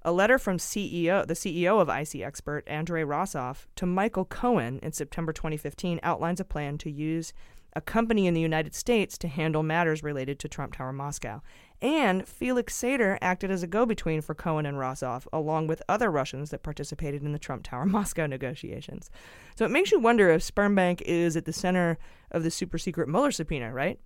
a 0.06 0.12
letter 0.12 0.38
from 0.38 0.56
CEO, 0.56 1.26
the 1.26 1.34
CEO 1.34 1.80
of 1.80 1.88
IC 1.88 2.22
Expert, 2.22 2.62
Andrei 2.68 3.02
Rozov, 3.02 3.66
to 3.74 3.84
Michael 3.84 4.24
Cohen 4.24 4.78
in 4.80 4.92
September 4.92 5.32
2015 5.32 5.98
outlines 6.04 6.38
a 6.38 6.44
plan 6.44 6.78
to 6.78 6.90
use 6.90 7.32
a 7.74 7.80
company 7.80 8.28
in 8.28 8.32
the 8.32 8.40
United 8.40 8.72
States 8.72 9.18
to 9.18 9.26
handle 9.26 9.64
matters 9.64 10.04
related 10.04 10.38
to 10.38 10.48
Trump 10.48 10.76
Tower 10.76 10.92
Moscow. 10.92 11.42
And 11.82 12.26
Felix 12.26 12.72
Sater 12.72 13.18
acted 13.20 13.50
as 13.50 13.64
a 13.64 13.66
go 13.66 13.84
between 13.84 14.22
for 14.22 14.32
Cohen 14.32 14.64
and 14.64 14.78
Rozov, 14.78 15.26
along 15.32 15.66
with 15.66 15.82
other 15.88 16.08
Russians 16.08 16.50
that 16.50 16.62
participated 16.62 17.22
in 17.22 17.32
the 17.32 17.38
Trump 17.38 17.64
Tower 17.64 17.84
Moscow 17.86 18.26
negotiations. 18.26 19.10
So 19.56 19.64
it 19.64 19.72
makes 19.72 19.90
you 19.90 19.98
wonder 19.98 20.30
if 20.30 20.42
Sperm 20.42 20.76
Bank 20.76 21.02
is 21.02 21.36
at 21.36 21.46
the 21.46 21.52
center 21.52 21.98
of 22.30 22.44
the 22.44 22.50
super 22.52 22.78
secret 22.78 23.08
Mueller 23.08 23.32
subpoena, 23.32 23.72
right? 23.72 23.98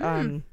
Um, 0.00 0.44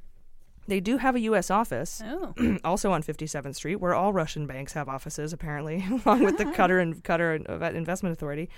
they 0.71 0.79
do 0.79 0.97
have 0.97 1.15
a 1.15 1.19
U.S. 1.31 1.51
office, 1.51 2.01
Oh. 2.05 2.33
also 2.63 2.91
on 2.93 3.03
57th 3.03 3.55
Street, 3.55 3.75
where 3.75 3.93
all 3.93 4.13
Russian 4.13 4.47
banks 4.47 4.71
have 4.73 4.87
offices, 4.87 5.33
apparently, 5.33 5.83
along 6.05 6.23
with 6.23 6.37
the 6.37 6.45
Qatar 6.45 6.81
and 6.81 7.03
Qatar 7.03 7.75
Investment 7.75 8.13
Authority. 8.13 8.49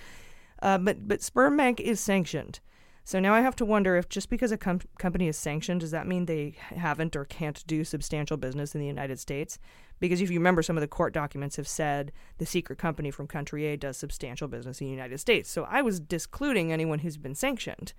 Uh, 0.61 0.77
but 0.77 1.07
but 1.07 1.21
Sperm 1.21 1.57
Bank 1.57 1.79
is 1.81 1.99
sanctioned, 1.99 2.59
So 3.03 3.19
now 3.19 3.33
I 3.33 3.41
have 3.41 3.55
to 3.57 3.65
wonder 3.65 3.97
if 3.97 4.07
just 4.07 4.29
because 4.29 4.51
a 4.51 4.57
com- 4.57 4.79
company 4.99 5.27
is 5.27 5.37
sanctioned, 5.37 5.81
does 5.81 5.91
that 5.91 6.07
mean 6.07 6.25
they 6.25 6.53
haven't 6.87 7.15
or 7.15 7.25
can't 7.25 7.61
do 7.67 7.83
substantial 7.83 8.37
business 8.37 8.73
in 8.75 8.79
the 8.81 8.87
United 8.87 9.19
States? 9.19 9.57
Because 9.99 10.21
if 10.21 10.29
you 10.31 10.39
remember, 10.39 10.61
some 10.63 10.77
of 10.77 10.81
the 10.81 10.87
court 10.87 11.13
documents 11.13 11.55
have 11.57 11.67
said 11.67 12.11
the 12.37 12.45
secret 12.45 12.77
company 12.79 13.09
from 13.11 13.27
country 13.27 13.65
A 13.67 13.75
does 13.77 13.97
substantial 13.97 14.47
business 14.47 14.79
in 14.81 14.87
the 14.87 14.91
United 14.99 15.19
States. 15.19 15.49
So 15.49 15.63
I 15.69 15.81
was 15.81 15.99
discluding 15.99 16.71
anyone 16.71 16.99
who's 16.99 17.17
been 17.17 17.35
sanctioned. 17.35 17.93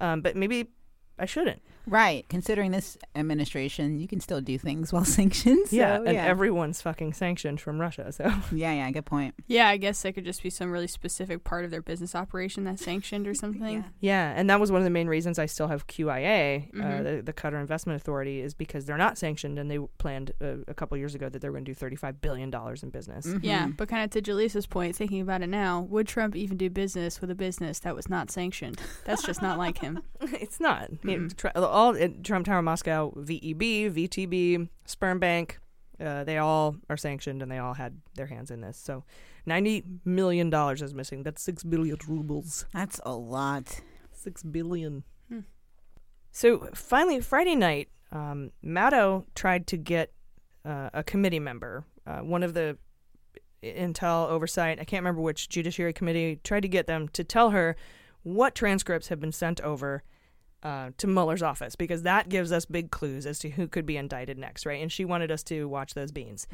Um, 0.00 0.20
but 0.22 0.34
maybe 0.36 0.70
I 1.18 1.26
shouldn't. 1.26 1.60
Right. 1.86 2.28
Considering 2.28 2.70
this 2.70 2.96
administration, 3.16 3.98
you 3.98 4.06
can 4.06 4.20
still 4.20 4.40
do 4.40 4.58
things 4.58 4.92
while 4.92 5.04
sanctioned. 5.18 5.68
So, 5.68 5.76
yeah, 5.76 5.96
and 5.96 6.14
yeah. 6.14 6.24
everyone's 6.24 6.80
fucking 6.82 7.14
sanctioned 7.14 7.60
from 7.60 7.80
Russia. 7.80 8.12
So 8.12 8.24
yeah, 8.52 8.72
yeah, 8.72 8.90
good 8.90 9.06
point. 9.06 9.34
Yeah, 9.46 9.68
I 9.68 9.76
guess 9.76 10.04
it 10.04 10.12
could 10.12 10.24
just 10.24 10.42
be 10.42 10.50
some 10.50 10.70
really 10.70 10.86
specific 10.86 11.42
part 11.42 11.64
of 11.64 11.70
their 11.70 11.82
business 11.82 12.14
operation 12.14 12.64
that's 12.64 12.84
sanctioned 12.84 13.26
or 13.26 13.34
something. 13.44 13.84
Yeah, 14.00 14.32
and 14.36 14.48
that 14.50 14.60
was 14.60 14.70
one 14.70 14.80
of 14.80 14.84
the 14.84 14.90
main 14.90 15.08
reasons 15.08 15.38
I 15.38 15.46
still 15.46 15.68
have 15.68 15.86
QIA, 15.86 16.68
uh, 16.68 16.76
Mhm. 16.80 17.04
the, 17.16 17.22
the 17.22 17.32
Qatar 17.32 17.60
Investment 17.60 18.00
Authority, 18.00 18.40
is 18.40 18.54
because 18.54 18.84
they're 18.84 18.96
not 18.98 19.18
sanctioned, 19.18 19.58
and 19.58 19.70
they 19.70 19.78
planned 19.98 20.32
uh, 20.40 20.56
a 20.68 20.74
couple 20.74 20.96
years 20.98 21.14
ago 21.14 21.28
that 21.28 21.40
they 21.42 21.48
were 21.48 21.54
going 21.54 21.64
to 21.64 21.70
do 21.70 21.74
thirty-five 21.74 22.20
billion 22.20 22.50
dollars 22.50 22.82
in 22.82 22.90
business. 22.90 23.26
Yeah, 23.42 23.68
but 23.68 23.88
kind 23.88 24.04
of 24.04 24.10
to 24.10 24.22
Jaleesa's 24.22 24.66
point, 24.66 24.94
thinking 24.96 25.20
about 25.22 25.42
it 25.42 25.48
now, 25.48 25.80
would 25.82 26.06
Trump 26.06 26.36
even 26.36 26.56
do 26.56 26.70
business 26.70 27.20
with 27.20 27.30
a 27.30 27.34
business 27.34 27.80
that 27.80 27.96
was 27.96 28.08
not 28.08 28.30
sanctioned? 28.30 28.80
That's 29.04 29.22
just 29.22 29.42
not 29.42 29.58
like 29.58 29.78
him. 29.78 30.02
it's 30.20 30.60
not. 30.60 30.88
Tr- 31.36 31.48
all 31.56 31.96
Trump 32.22 32.46
Tower 32.46 32.62
Moscow, 32.62 33.12
VEB, 33.16 33.92
VTB, 33.92 34.68
Sperm 34.84 35.18
Bank, 35.18 35.58
uh, 35.98 36.24
they 36.24 36.38
all 36.38 36.76
are 36.88 36.96
sanctioned, 36.96 37.42
and 37.42 37.50
they 37.50 37.58
all 37.58 37.74
had 37.74 38.00
their 38.14 38.26
hands 38.26 38.50
in 38.50 38.60
this. 38.60 38.78
So, 38.78 39.04
ninety 39.46 39.84
million 40.04 40.50
dollars 40.50 40.82
is 40.82 40.94
missing. 40.94 41.22
That's 41.22 41.42
six 41.42 41.62
billion 41.62 41.98
rubles. 42.06 42.66
That's 42.72 43.00
a 43.04 43.14
lot. 43.14 43.80
Six 44.12 44.42
billion. 44.42 45.04
So 46.32 46.68
finally, 46.74 47.20
Friday 47.20 47.56
night, 47.56 47.88
um, 48.12 48.52
Maddow 48.64 49.24
tried 49.34 49.66
to 49.68 49.76
get 49.76 50.12
uh, 50.64 50.90
a 50.92 51.02
committee 51.02 51.40
member, 51.40 51.84
uh, 52.06 52.18
one 52.18 52.42
of 52.42 52.54
the 52.54 52.78
Intel 53.62 54.28
oversight, 54.28 54.78
I 54.80 54.84
can't 54.84 55.02
remember 55.02 55.20
which 55.20 55.48
Judiciary 55.48 55.92
Committee, 55.92 56.40
tried 56.42 56.60
to 56.60 56.68
get 56.68 56.86
them 56.86 57.08
to 57.08 57.24
tell 57.24 57.50
her 57.50 57.76
what 58.22 58.54
transcripts 58.54 59.08
have 59.08 59.20
been 59.20 59.32
sent 59.32 59.60
over 59.60 60.02
uh, 60.62 60.90
to 60.98 61.06
Mueller's 61.06 61.42
office 61.42 61.76
because 61.76 62.02
that 62.02 62.28
gives 62.28 62.52
us 62.52 62.64
big 62.64 62.90
clues 62.90 63.26
as 63.26 63.38
to 63.40 63.50
who 63.50 63.66
could 63.66 63.86
be 63.86 63.96
indicted 63.96 64.38
next, 64.38 64.66
right? 64.66 64.82
And 64.82 64.92
she 64.92 65.04
wanted 65.04 65.30
us 65.30 65.42
to 65.44 65.68
watch 65.68 65.94
those 65.94 66.12
beans. 66.12 66.46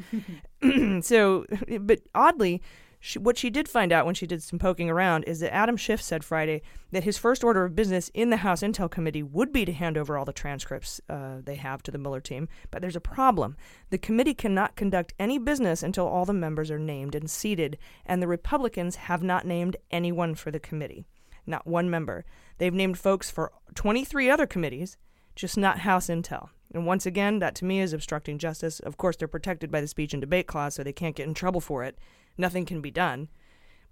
so, 1.01 1.45
but 1.81 2.01
oddly, 2.15 2.61
she, 2.99 3.19
what 3.19 3.37
she 3.37 3.49
did 3.49 3.69
find 3.69 3.91
out 3.91 4.05
when 4.05 4.15
she 4.15 4.25
did 4.25 4.41
some 4.41 4.59
poking 4.59 4.89
around 4.89 5.23
is 5.25 5.39
that 5.39 5.53
Adam 5.53 5.77
Schiff 5.77 6.01
said 6.01 6.23
Friday 6.23 6.61
that 6.91 7.03
his 7.03 7.17
first 7.17 7.43
order 7.43 7.63
of 7.63 7.75
business 7.75 8.09
in 8.13 8.31
the 8.31 8.37
House 8.37 8.61
Intel 8.61 8.89
Committee 8.89 9.23
would 9.23 9.53
be 9.53 9.65
to 9.65 9.71
hand 9.71 9.97
over 9.97 10.17
all 10.17 10.25
the 10.25 10.33
transcripts 10.33 10.99
uh, 11.09 11.37
they 11.43 11.55
have 11.55 11.83
to 11.83 11.91
the 11.91 11.97
Mueller 11.97 12.21
team. 12.21 12.47
But 12.71 12.81
there's 12.81 12.95
a 12.95 13.01
problem. 13.01 13.55
The 13.91 13.97
committee 13.97 14.33
cannot 14.33 14.75
conduct 14.75 15.13
any 15.19 15.37
business 15.37 15.83
until 15.83 16.07
all 16.07 16.25
the 16.25 16.33
members 16.33 16.71
are 16.71 16.79
named 16.79 17.13
and 17.13 17.29
seated, 17.29 17.77
and 18.05 18.21
the 18.21 18.27
Republicans 18.27 18.95
have 18.95 19.21
not 19.21 19.45
named 19.45 19.77
anyone 19.91 20.33
for 20.33 20.49
the 20.49 20.59
committee. 20.59 21.05
Not 21.47 21.65
one 21.65 21.89
member. 21.89 22.25
They've 22.57 22.73
named 22.73 22.99
folks 22.99 23.31
for 23.31 23.51
23 23.75 24.29
other 24.29 24.45
committees, 24.45 24.97
just 25.35 25.57
not 25.57 25.79
House 25.79 26.07
Intel. 26.07 26.49
And 26.73 26.85
once 26.85 27.05
again, 27.05 27.39
that 27.39 27.55
to 27.55 27.65
me 27.65 27.79
is 27.79 27.93
obstructing 27.93 28.37
justice. 28.37 28.79
Of 28.81 28.97
course, 28.97 29.15
they're 29.15 29.27
protected 29.29 29.71
by 29.71 29.79
the 29.79 29.87
speech 29.87 30.13
and 30.13 30.19
debate 30.21 30.47
clause, 30.47 30.75
so 30.75 30.83
they 30.83 30.91
can't 30.93 31.15
get 31.15 31.27
in 31.27 31.33
trouble 31.33 31.61
for 31.61 31.83
it. 31.85 31.97
Nothing 32.37 32.65
can 32.65 32.81
be 32.81 32.91
done. 32.91 33.29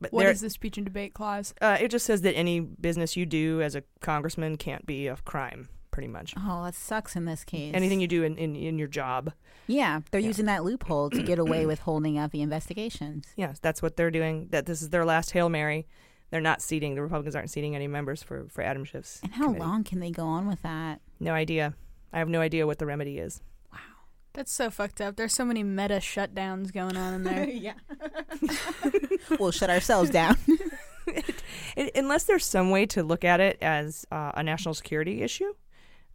But 0.01 0.11
What 0.11 0.23
there- 0.23 0.31
is 0.31 0.41
the 0.41 0.49
speech 0.49 0.77
and 0.77 0.85
debate 0.85 1.13
clause? 1.13 1.53
Uh, 1.61 1.77
it 1.79 1.89
just 1.89 2.05
says 2.05 2.21
that 2.23 2.33
any 2.35 2.59
business 2.59 3.15
you 3.15 3.25
do 3.25 3.61
as 3.61 3.75
a 3.75 3.83
congressman 4.01 4.57
can't 4.57 4.85
be 4.85 5.07
a 5.07 5.15
crime, 5.15 5.69
pretty 5.91 6.09
much. 6.09 6.33
Oh, 6.37 6.65
that 6.65 6.75
sucks 6.75 7.15
in 7.15 7.23
this 7.23 7.45
case. 7.45 7.73
Anything 7.73 8.01
you 8.01 8.07
do 8.07 8.23
in, 8.23 8.37
in, 8.37 8.57
in 8.57 8.77
your 8.77 8.89
job. 8.89 9.31
Yeah, 9.67 10.01
they're 10.11 10.19
using 10.19 10.45
that 10.47 10.65
loophole 10.65 11.09
to 11.11 11.23
get 11.23 11.39
away 11.39 11.65
with 11.65 11.79
holding 11.79 12.17
up 12.17 12.31
the 12.31 12.41
investigations. 12.41 13.25
Yes, 13.37 13.57
that's 13.59 13.81
what 13.81 13.95
they're 13.95 14.11
doing. 14.11 14.49
That 14.51 14.65
this 14.65 14.81
is 14.81 14.89
their 14.89 15.05
last 15.05 15.31
hail 15.31 15.47
mary. 15.47 15.87
They're 16.31 16.41
not 16.41 16.61
seating. 16.61 16.95
The 16.95 17.01
Republicans 17.01 17.35
aren't 17.35 17.49
seating 17.51 17.75
any 17.75 17.87
members 17.87 18.21
for 18.23 18.47
for 18.49 18.61
Adam 18.63 18.83
Schiff's. 18.85 19.19
And 19.23 19.33
how 19.33 19.45
committee. 19.45 19.59
long 19.63 19.83
can 19.83 19.99
they 19.99 20.11
go 20.11 20.25
on 20.25 20.47
with 20.47 20.61
that? 20.63 21.01
No 21.19 21.33
idea. 21.33 21.75
I 22.11 22.19
have 22.19 22.29
no 22.29 22.41
idea 22.41 22.65
what 22.65 22.79
the 22.79 22.85
remedy 22.85 23.17
is. 23.19 23.41
Wow, 23.71 23.79
that's 24.33 24.51
so 24.53 24.69
fucked 24.69 25.01
up. 25.01 25.15
There's 25.17 25.33
so 25.33 25.45
many 25.45 25.63
meta 25.63 25.95
shutdowns 25.95 26.71
going 26.73 26.97
on 26.97 27.13
in 27.13 27.23
there. 27.23 27.47
yeah. 27.49 27.73
we'll 29.39 29.51
shut 29.51 29.69
ourselves 29.69 30.09
down. 30.09 30.37
I- 31.77 31.91
unless 31.95 32.23
there's 32.23 32.45
some 32.45 32.71
way 32.71 32.85
to 32.87 33.03
look 33.03 33.23
at 33.23 33.39
it 33.39 33.57
as 33.61 34.05
uh, 34.11 34.31
a 34.35 34.43
national 34.43 34.73
security 34.73 35.21
issue 35.21 35.53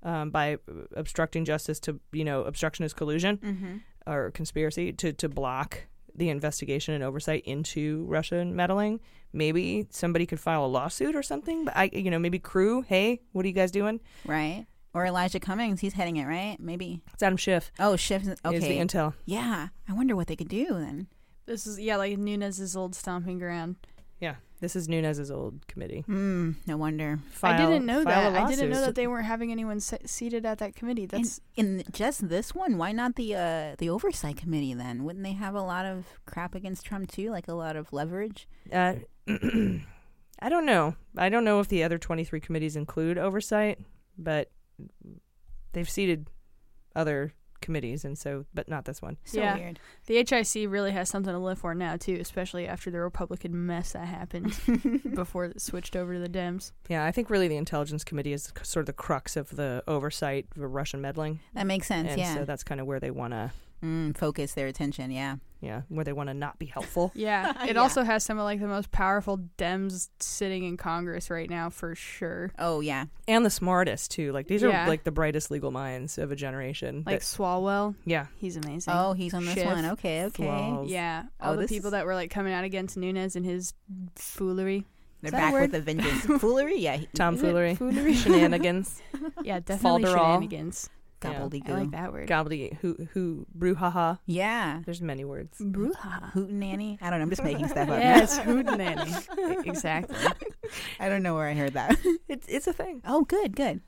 um, 0.02 0.30
by 0.30 0.58
obstructing 0.96 1.44
justice 1.44 1.78
to 1.80 2.00
you 2.12 2.24
know 2.24 2.42
obstruction 2.44 2.84
is 2.84 2.92
collusion 2.92 3.36
Mhm. 3.38 3.80
or 4.06 4.30
conspiracy 4.32 4.92
to 4.94 5.12
to 5.12 5.28
block 5.28 5.86
the 6.14 6.28
investigation 6.28 6.94
and 6.94 7.04
oversight 7.04 7.44
into 7.44 8.04
Russian 8.08 8.56
meddling. 8.56 9.00
Maybe 9.32 9.86
somebody 9.90 10.26
could 10.26 10.40
file 10.40 10.64
a 10.64 10.66
lawsuit 10.66 11.14
or 11.14 11.22
something. 11.22 11.64
But 11.64 11.76
I, 11.76 11.90
you 11.92 12.10
know, 12.10 12.18
maybe 12.18 12.38
crew. 12.38 12.82
Hey, 12.82 13.20
what 13.32 13.44
are 13.44 13.48
you 13.48 13.54
guys 13.54 13.70
doing? 13.70 14.00
Right. 14.24 14.66
Or 14.92 15.06
Elijah 15.06 15.38
Cummings, 15.38 15.80
he's 15.80 15.92
heading 15.92 16.16
it, 16.16 16.24
right? 16.26 16.56
Maybe. 16.58 17.00
It's 17.14 17.22
Adam 17.22 17.36
Schiff. 17.36 17.70
Oh, 17.78 17.94
Schiff. 17.94 18.26
Okay. 18.44 18.56
Is 18.56 18.64
the 18.64 18.78
intel. 18.78 19.14
Yeah. 19.24 19.68
I 19.88 19.92
wonder 19.92 20.16
what 20.16 20.26
they 20.26 20.36
could 20.36 20.48
do 20.48 20.66
then. 20.70 21.06
This 21.46 21.66
is 21.66 21.78
yeah, 21.78 21.96
like 21.96 22.18
Nunes's 22.18 22.76
old 22.76 22.94
stomping 22.94 23.38
ground. 23.38 23.76
Yeah, 24.20 24.36
this 24.60 24.76
is 24.76 24.88
Nunes's 24.88 25.30
old 25.30 25.66
committee. 25.66 26.00
Hmm. 26.00 26.52
No 26.66 26.76
wonder. 26.76 27.18
I 27.42 27.56
didn't 27.56 27.86
know 27.86 28.04
that. 28.04 28.36
I 28.36 28.48
didn't 28.48 28.70
know 28.70 28.82
that 28.82 28.94
they 28.94 29.06
weren't 29.06 29.24
having 29.26 29.50
anyone 29.50 29.80
se- 29.80 30.02
seated 30.04 30.44
at 30.44 30.58
that 30.58 30.76
committee. 30.76 31.06
That's 31.06 31.40
in, 31.56 31.80
in 31.80 31.84
just 31.92 32.28
this 32.28 32.54
one. 32.54 32.76
Why 32.76 32.92
not 32.92 33.16
the 33.16 33.34
uh, 33.34 33.76
the 33.78 33.88
oversight 33.88 34.36
committee 34.36 34.74
then? 34.74 35.04
Wouldn't 35.04 35.24
they 35.24 35.32
have 35.32 35.54
a 35.54 35.62
lot 35.62 35.86
of 35.86 36.04
crap 36.26 36.54
against 36.54 36.84
Trump 36.84 37.10
too, 37.10 37.30
like 37.30 37.48
a 37.48 37.54
lot 37.54 37.76
of 37.76 37.92
leverage? 37.92 38.46
Uh, 38.70 38.94
I 39.28 40.48
don't 40.48 40.66
know. 40.66 40.96
I 41.16 41.28
don't 41.28 41.44
know 41.44 41.60
if 41.60 41.68
the 41.68 41.82
other 41.82 41.98
23 41.98 42.40
committees 42.40 42.76
include 42.76 43.18
oversight, 43.18 43.78
but 44.18 44.50
they've 45.72 45.88
seated 45.88 46.28
other 46.94 47.34
committees, 47.60 48.04
and 48.04 48.16
so, 48.16 48.46
but 48.54 48.68
not 48.68 48.84
this 48.84 49.00
one. 49.02 49.16
yeah. 49.32 49.72
The 50.06 50.16
HIC 50.16 50.70
really 50.70 50.92
has 50.92 51.08
something 51.08 51.32
to 51.32 51.38
live 51.38 51.58
for 51.58 51.74
now 51.74 51.96
too, 51.96 52.16
especially 52.20 52.66
after 52.66 52.90
the 52.90 53.00
Republican 53.00 53.66
mess 53.66 53.92
that 53.92 54.06
happened 54.06 54.58
before 55.14 55.46
it 55.46 55.60
switched 55.60 55.96
over 55.96 56.14
to 56.14 56.20
the 56.20 56.28
Dems. 56.28 56.72
Yeah, 56.88 57.04
I 57.04 57.12
think 57.12 57.30
really 57.30 57.48
the 57.48 57.56
Intelligence 57.56 58.04
Committee 58.04 58.32
is 58.32 58.52
sort 58.62 58.82
of 58.82 58.86
the 58.86 58.92
crux 58.92 59.36
of 59.36 59.56
the 59.56 59.82
oversight 59.86 60.46
for 60.56 60.68
Russian 60.68 61.00
meddling. 61.00 61.40
That 61.54 61.66
makes 61.66 61.86
sense. 61.86 62.10
And 62.10 62.20
yeah. 62.20 62.34
so 62.34 62.44
that's 62.44 62.64
kind 62.64 62.80
of 62.80 62.86
where 62.86 63.00
they 63.00 63.10
want 63.10 63.32
to, 63.32 63.52
mm, 63.82 64.16
focus 64.16 64.54
their 64.54 64.66
attention. 64.66 65.10
Yeah. 65.10 65.36
yeah, 65.60 65.82
where 65.88 66.04
they 66.04 66.12
want 66.12 66.28
to 66.28 66.34
not 66.34 66.58
be 66.58 66.66
helpful. 66.66 67.12
Yeah, 67.14 67.64
it 67.68 67.74
Yeah. 67.74 67.80
also 67.80 68.02
has 68.02 68.24
some 68.24 68.38
of 68.38 68.44
like 68.44 68.60
the 68.60 68.66
most 68.66 68.90
powerful 68.90 69.38
Dems 69.58 70.08
sitting 70.20 70.64
in 70.64 70.76
Congress 70.76 71.28
right 71.30 71.48
now 71.50 71.68
for 71.70 71.94
sure. 71.94 72.50
Oh 72.58 72.80
yeah. 72.80 73.04
And 73.28 73.44
the 73.44 73.50
smartest 73.50 74.10
too. 74.10 74.32
Like 74.32 74.46
these 74.48 74.62
Yeah. 74.62 74.84
are 74.86 74.88
like 74.88 75.04
the 75.04 75.10
brightest 75.12 75.50
legal 75.50 75.70
minds 75.70 76.16
of 76.18 76.32
a 76.32 76.36
generation. 76.36 77.02
Like 77.06 77.20
that- 77.20 77.22
Swalwell. 77.22 77.94
yeah, 78.06 78.26
He's 78.38 78.56
amazing. 78.56 78.92
Oh, 78.96 79.12
he's 79.12 79.34
on 79.34 79.44
this 79.44 79.54
Schiff. 79.54 79.66
one. 79.66 79.84
Okay. 79.84 80.24
Okay. 80.24 80.44
Swalwell. 80.44 80.88
Yeah, 80.88 81.24
Oh, 81.40 81.50
all 81.50 81.56
the 81.56 81.68
people 81.68 81.88
is- 81.88 81.92
that 81.92 82.06
were 82.06 82.14
like 82.14 82.30
coming 82.30 82.52
out 82.54 82.64
against 82.64 82.96
Nunes 82.96 83.36
and 83.36 83.44
his 83.44 83.74
foolery. 84.16 84.86
They're 85.22 85.28
Is 85.28 85.32
that 85.32 85.36
a 85.36 85.40
back 85.40 85.52
with 85.52 85.60
word? 85.62 85.72
the 85.72 85.80
vengeance. 85.82 86.24
Foolery. 86.42 86.78
Yeah. 86.78 86.96
he- 86.96 87.08
tomfoolery, 87.14 87.74
Foolery? 87.74 88.14
shenanigans, 88.14 89.02
Yeah, 89.42 89.60
definitely 89.60 90.04
Falderall. 90.04 90.14
shenanigans. 90.16 90.88
Yeah. 91.22 91.32
Gobbledygook. 91.34 91.68
I 91.70 91.78
like 91.80 91.90
that 91.92 92.12
word. 92.12 92.28
gobbledygook, 92.28 92.78
who, 92.78 93.08
who, 93.12 93.46
brouhaha. 93.56 94.18
Yeah. 94.26 94.80
There's 94.84 95.00
many 95.02 95.24
words. 95.24 95.58
Brouhaha. 95.58 96.32
Hootenanny. 96.32 96.98
I 97.02 97.10
don't 97.10 97.18
know. 97.18 97.24
I'm 97.24 97.30
just 97.30 97.44
making 97.44 97.68
stuff 97.68 97.88
up. 97.88 97.98
Yeah, 98.00 98.22
it's 98.22 98.38
hootenanny. 98.38 99.66
exactly. 99.66 100.16
I 100.98 101.08
don't 101.08 101.22
know 101.22 101.34
where 101.34 101.48
I 101.48 101.54
heard 101.54 101.74
that. 101.74 101.98
It's 102.28 102.46
it's 102.48 102.66
a 102.66 102.72
thing. 102.72 103.02
oh, 103.04 103.24
good. 103.24 103.56
Good. 103.56 103.80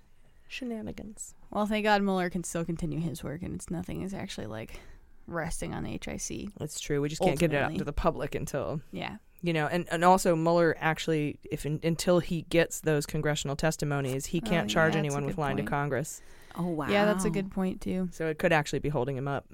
Shenanigans. 0.48 1.34
Well, 1.50 1.66
thank 1.66 1.84
God 1.84 2.02
Mueller 2.02 2.28
can 2.28 2.44
still 2.44 2.64
continue 2.64 3.00
his 3.00 3.22
work, 3.24 3.42
and 3.42 3.54
it's 3.54 3.70
nothing 3.70 4.02
is 4.02 4.12
actually 4.12 4.46
like 4.48 4.80
resting 5.26 5.72
on 5.74 5.84
the 5.84 5.92
HIC. 5.92 6.50
It's 6.60 6.80
true. 6.80 7.00
We 7.00 7.08
just 7.08 7.22
can't 7.22 7.38
get 7.38 7.52
it 7.54 7.56
out 7.56 7.74
to 7.78 7.84
the 7.84 7.92
public 7.92 8.34
until 8.34 8.80
Yeah. 8.90 9.16
You 9.42 9.52
know, 9.52 9.66
and 9.66 9.86
and 9.90 10.04
also 10.04 10.34
Mueller 10.36 10.76
actually, 10.80 11.38
if 11.50 11.64
until 11.64 12.20
he 12.20 12.42
gets 12.42 12.80
those 12.80 13.06
congressional 13.06 13.56
testimonies, 13.56 14.26
he 14.26 14.40
Oh, 14.44 14.48
can't 14.48 14.68
yeah, 14.70 14.74
charge 14.74 14.92
that's 14.92 14.98
anyone 14.98 15.24
with 15.26 15.36
good 15.36 15.40
lying 15.42 15.56
to. 15.58 15.62
Congress. 15.64 16.22
Oh 16.56 16.66
wow. 16.68 16.86
Yeah, 16.88 17.04
that's 17.06 17.24
a 17.24 17.30
good 17.30 17.50
point 17.50 17.80
too. 17.80 18.08
So 18.12 18.26
it 18.28 18.38
could 18.38 18.52
actually 18.52 18.78
be 18.80 18.88
holding 18.88 19.16
him 19.16 19.26
up. 19.28 19.46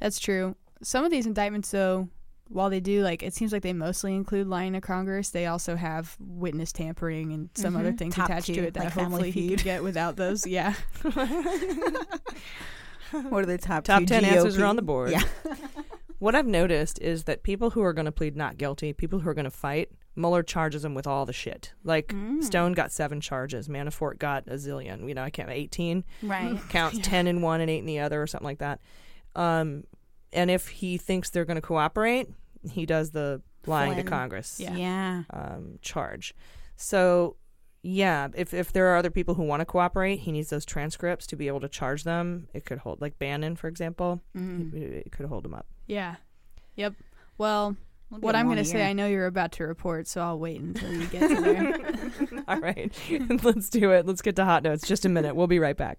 That's 0.00 0.18
true. 0.18 0.56
Some 0.82 1.04
of 1.04 1.10
these 1.10 1.26
indictments, 1.26 1.70
though, 1.70 2.08
while 2.48 2.70
they 2.70 2.80
do 2.80 3.02
like, 3.02 3.22
it 3.22 3.34
seems 3.34 3.52
like 3.52 3.62
they 3.62 3.72
mostly 3.72 4.14
include 4.14 4.46
lying 4.46 4.72
to 4.72 4.80
Congress. 4.80 5.30
They 5.30 5.46
also 5.46 5.76
have 5.76 6.16
witness 6.20 6.72
tampering 6.72 7.32
and 7.32 7.50
some 7.54 7.76
other 7.76 7.92
Mhm. 7.92 7.98
things 7.98 8.14
Top 8.14 8.30
attached 8.30 8.46
two, 8.46 8.54
to 8.54 8.62
it 8.68 8.74
that 8.74 8.84
like 8.84 8.92
Family 8.94 9.10
hopefully 9.10 9.30
he 9.32 9.48
could 9.50 9.64
get 9.64 9.82
without 9.82 10.16
those. 10.16 10.46
Yeah. 10.46 10.74
What 13.10 13.42
are 13.42 13.46
the 13.46 13.58
top 13.58 13.84
Top 13.84 14.00
two 14.00 14.06
ten 14.06 14.24
answers 14.24 14.56
GOP? 14.56 14.62
are 14.62 14.66
on 14.66 14.76
the 14.76 14.82
board. 14.82 15.10
Yeah. 15.10 15.22
what 16.18 16.34
I've 16.34 16.46
noticed 16.46 16.98
is 17.00 17.24
that 17.24 17.42
people 17.42 17.70
who 17.70 17.82
are 17.82 17.92
going 17.92 18.06
to 18.06 18.12
plead 18.12 18.36
not 18.36 18.56
guilty, 18.58 18.92
people 18.92 19.20
who 19.20 19.28
are 19.28 19.34
going 19.34 19.44
to 19.44 19.50
fight, 19.50 19.90
Mueller 20.16 20.42
charges 20.42 20.82
them 20.82 20.94
with 20.94 21.06
all 21.06 21.24
the 21.26 21.32
shit. 21.32 21.72
Like 21.84 22.12
Stone 22.40 22.72
got 22.72 22.90
seven 22.92 23.20
charges, 23.20 23.68
Manafort 23.68 24.18
got 24.18 24.44
a 24.48 24.54
zillion. 24.54 25.08
You 25.08 25.14
know, 25.14 25.22
I 25.22 25.30
can't 25.30 25.48
eighteen. 25.50 26.04
Right. 26.22 26.58
Counts 26.70 26.98
ten 27.02 27.26
in 27.28 27.40
one 27.40 27.60
and 27.60 27.70
eight 27.70 27.78
in 27.78 27.86
the 27.86 28.00
other, 28.00 28.20
or 28.22 28.26
something 28.26 28.44
like 28.46 28.58
that. 28.58 28.80
Um, 29.36 29.84
and 30.32 30.50
if 30.50 30.68
he 30.68 30.98
thinks 30.98 31.30
they're 31.30 31.44
going 31.44 31.54
to 31.56 31.60
cooperate, 31.62 32.28
he 32.68 32.84
does 32.84 33.12
the 33.12 33.40
lying 33.66 33.92
Flynn. 33.92 34.04
to 34.04 34.10
Congress 34.10 34.58
Yeah. 34.58 34.74
Yeah. 34.74 35.22
um, 35.30 35.78
charge. 35.82 36.34
So, 36.76 37.36
yeah, 37.82 38.28
if 38.34 38.52
if 38.52 38.72
there 38.72 38.88
are 38.88 38.96
other 38.96 39.10
people 39.10 39.34
who 39.34 39.44
want 39.44 39.60
to 39.60 39.64
cooperate, 39.66 40.16
he 40.16 40.32
needs 40.32 40.50
those 40.50 40.64
transcripts 40.64 41.26
to 41.28 41.36
be 41.36 41.46
able 41.46 41.60
to 41.60 41.68
charge 41.68 42.02
them. 42.02 42.48
It 42.52 42.64
could 42.64 42.78
hold, 42.78 43.00
like 43.00 43.18
Bannon, 43.20 43.54
for 43.54 43.68
example, 43.68 44.20
Mhm. 44.36 44.74
it, 44.74 45.06
it 45.06 45.12
could 45.12 45.26
hold 45.26 45.46
him 45.46 45.54
up. 45.54 45.66
Yeah. 45.88 46.16
Yep. 46.76 46.94
Well, 47.38 47.76
We'll 48.10 48.20
what 48.20 48.36
I'm 48.36 48.46
going 48.46 48.58
to 48.58 48.64
say. 48.64 48.86
I 48.86 48.92
know 48.94 49.06
you're 49.06 49.26
about 49.26 49.52
to 49.52 49.64
report, 49.64 50.06
so 50.06 50.22
I'll 50.22 50.38
wait 50.38 50.60
until 50.60 50.92
you 50.92 51.06
get 51.08 51.28
to 51.28 51.40
there. 51.40 52.42
All 52.48 52.58
right, 52.58 52.90
let's 53.42 53.68
do 53.68 53.90
it. 53.92 54.06
Let's 54.06 54.22
get 54.22 54.36
to 54.36 54.44
hot 54.44 54.62
notes. 54.62 54.86
Just 54.86 55.04
a 55.04 55.08
minute. 55.10 55.36
We'll 55.36 55.46
be 55.46 55.58
right 55.58 55.76
back. 55.76 55.98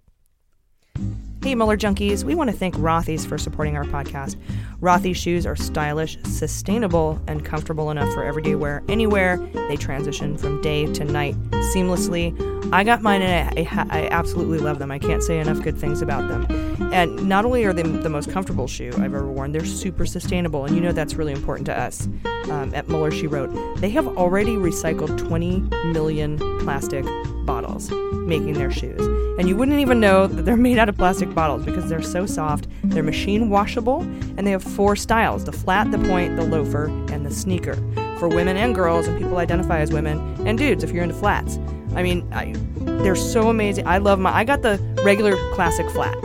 Hey, 1.42 1.56
Mueller 1.56 1.78
Junkies. 1.78 2.26
We 2.26 2.36
want 2.36 2.50
to 2.50 2.56
thank 2.56 2.76
Rothy's 2.76 3.26
for 3.26 3.38
supporting 3.38 3.78
our 3.78 3.86
podcast. 3.86 4.36
Rothy's 4.82 5.16
shoes 5.16 5.46
are 5.46 5.56
stylish, 5.56 6.18
sustainable, 6.24 7.18
and 7.28 7.46
comfortable 7.46 7.92
enough 7.92 8.14
for 8.14 8.26
everyday 8.26 8.56
wear 8.56 8.84
anywhere. 8.90 9.38
They 9.70 9.78
transition 9.78 10.38
from 10.38 10.62
day 10.62 10.92
to 10.92 11.06
night 11.06 11.36
seamlessly. 11.74 12.36
I 12.74 12.84
got 12.84 13.02
mine 13.02 13.22
and 13.22 13.58
I, 13.58 13.88
I, 13.90 14.10
absolutely 14.10 14.58
love 14.58 14.80
them. 14.80 14.92
I 14.92 15.00
can't 15.00 15.24
say 15.24 15.40
enough 15.40 15.62
good 15.64 15.78
things 15.78 16.02
about 16.02 16.28
them. 16.28 16.46
And 16.92 17.30
not 17.30 17.46
only 17.46 17.64
are 17.64 17.72
they 17.72 17.84
the 17.84 18.10
most 18.10 18.30
comfortable 18.30 18.68
shoe 18.68 18.92
I've 18.96 19.06
ever 19.06 19.26
worn, 19.26 19.54
they're 19.54 19.64
super 19.64 20.06
sustainable. 20.06 20.66
And 20.66 20.76
you 20.76 20.82
know 20.82 20.92
that's 20.92 21.16
really 21.16 21.32
important 21.32 21.68
to 21.68 21.80
us. 21.80 22.10
Um, 22.50 22.74
at 22.76 22.90
Mueller, 22.90 23.12
she 23.12 23.28
wrote, 23.28 23.50
they 23.78 23.90
have 23.92 24.08
already 24.18 24.58
recycled 24.58 25.18
20 25.18 25.62
million 25.94 26.38
plastic 26.60 27.06
bottles 27.46 27.90
making 27.92 28.54
their 28.54 28.72
shoes. 28.72 29.00
And 29.40 29.48
you 29.48 29.56
wouldn't 29.56 29.80
even 29.80 30.02
know 30.02 30.28
that 30.28 30.44
they're 30.44 30.58
made 30.58 30.78
out 30.78 30.90
of 30.90 30.98
plastic 30.98 31.34
bottles 31.34 31.64
because 31.64 31.88
they're 31.88 32.02
so 32.02 32.26
soft. 32.26 32.68
They're 32.84 33.02
machine 33.02 33.50
washable, 33.50 34.02
and 34.02 34.46
they 34.46 34.52
have 34.52 34.62
four 34.62 34.98
styles 34.98 35.46
the 35.46 35.54
flat, 35.54 35.92
the 35.92 35.98
point, 35.98 36.36
the 36.36 36.44
loafer, 36.44 36.88
and 37.10 37.26
the 37.26 37.32
sneaker. 37.32 37.76
For 38.20 38.28
women 38.28 38.58
and 38.58 38.76
girls, 38.76 39.08
and 39.08 39.18
people 39.18 39.38
identify 39.38 39.80
as 39.80 39.94
women, 39.94 40.20
and 40.46 40.58
dudes 40.58 40.84
if 40.84 40.92
you're 40.92 41.04
into 41.04 41.16
flats. 41.16 41.58
I 41.96 42.04
mean, 42.04 42.28
I, 42.34 42.54
they're 43.02 43.16
so 43.16 43.48
amazing. 43.50 43.88
I 43.88 44.00
love 44.00 44.20
my. 44.20 44.36
I 44.36 44.44
got 44.44 44.62
the 44.62 44.78
regular 45.06 45.38
classic 45.54 45.90
flat. 45.92 46.18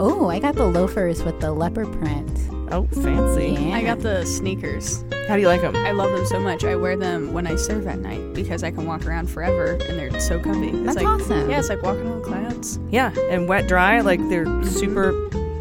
Oh, 0.00 0.28
I 0.28 0.40
got 0.40 0.56
the 0.56 0.66
loafers 0.66 1.22
with 1.22 1.40
the 1.40 1.52
leopard 1.52 1.92
print. 2.00 2.47
Oh, 2.70 2.86
fancy. 3.02 3.48
Yeah. 3.48 3.76
I 3.76 3.82
got 3.82 4.00
the 4.00 4.24
sneakers. 4.24 5.02
How 5.26 5.36
do 5.36 5.40
you 5.40 5.48
like 5.48 5.60
them? 5.60 5.76
I 5.76 5.92
love 5.92 6.10
them 6.10 6.26
so 6.26 6.38
much. 6.40 6.64
I 6.64 6.74
wear 6.76 6.96
them 6.96 7.32
when 7.32 7.46
I 7.46 7.56
surf 7.56 7.86
at 7.86 7.98
night 7.98 8.34
because 8.34 8.62
I 8.62 8.70
can 8.70 8.86
walk 8.86 9.06
around 9.06 9.28
forever 9.28 9.72
and 9.72 9.98
they're 9.98 10.18
so 10.20 10.38
comfy. 10.38 10.68
It's 10.68 10.78
That's 10.84 10.96
like, 10.96 11.06
awesome. 11.06 11.50
Yeah, 11.50 11.58
it's 11.58 11.68
like 11.68 11.82
walking 11.82 12.06
on 12.06 12.22
clouds. 12.22 12.78
Yeah, 12.90 13.12
and 13.30 13.48
wet 13.48 13.68
dry, 13.68 14.00
like 14.00 14.20
they're 14.28 14.46
super. 14.64 15.12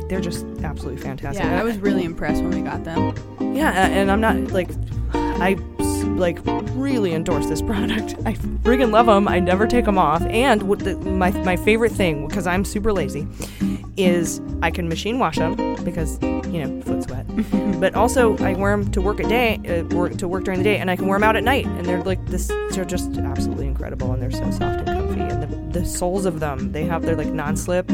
They're 0.08 0.22
just 0.22 0.46
absolutely 0.64 1.02
fantastic. 1.02 1.44
Yeah, 1.44 1.60
I 1.60 1.64
was 1.64 1.78
really 1.78 2.04
impressed 2.04 2.42
when 2.42 2.52
we 2.52 2.62
got 2.62 2.84
them. 2.84 3.14
Yeah, 3.56 3.88
and 3.88 4.10
I'm 4.10 4.22
not 4.22 4.38
like 4.52 4.70
I 5.14 5.58
like 6.16 6.40
really 6.74 7.14
endorse 7.14 7.48
this 7.48 7.62
product. 7.72 8.16
I 8.26 8.34
friggin' 8.34 8.92
love 8.92 9.06
them. 9.06 9.28
I 9.28 9.40
never 9.40 9.68
take 9.68 9.86
them 9.86 9.98
off. 9.98 10.22
And 10.24 10.64
what 10.64 10.80
the, 10.80 10.96
my 10.98 11.32
my 11.44 11.56
favorite 11.58 11.92
thing 11.92 12.28
because 12.28 12.48
I'm 12.48 12.64
super 12.66 12.94
lazy 12.94 13.28
is 13.98 14.42
I 14.62 14.72
can 14.72 14.88
machine 14.88 15.20
wash 15.20 15.38
them 15.38 15.56
because 15.84 16.22
you 16.22 16.66
know 16.66 16.82
foot 16.82 17.04
sweat. 17.04 17.26
but 17.80 17.96
also 17.96 18.38
I 18.38 18.54
wear 18.54 18.76
them 18.76 18.90
to 18.92 19.02
work 19.02 19.20
at 19.20 19.28
day, 19.28 19.60
uh, 19.68 19.84
work 19.96 20.18
to 20.18 20.28
work 20.28 20.44
during 20.44 20.60
the 20.60 20.64
day, 20.64 20.78
and 20.78 20.90
I 20.90 20.96
can 20.96 21.08
wear 21.08 21.20
them 21.20 21.28
out 21.28 21.36
at 21.36 21.44
night. 21.44 21.66
And 21.66 21.86
they're 21.86 22.04
like 22.04 22.24
this. 22.28 22.48
They're 22.72 22.86
just 22.86 23.18
absolutely 23.18 23.68
incredible, 23.68 24.12
and 24.12 24.22
they're 24.22 24.32
so 24.32 24.50
soft 24.52 24.80
and 24.80 24.88
comfy. 24.88 25.22
And 25.22 25.44
the, 25.44 25.80
the 25.80 25.86
soles 25.86 26.26
of 26.26 26.40
them, 26.40 26.72
they 26.72 26.86
have 26.86 27.04
they're 27.04 27.16
like 27.16 27.28
non-slip 27.28 27.88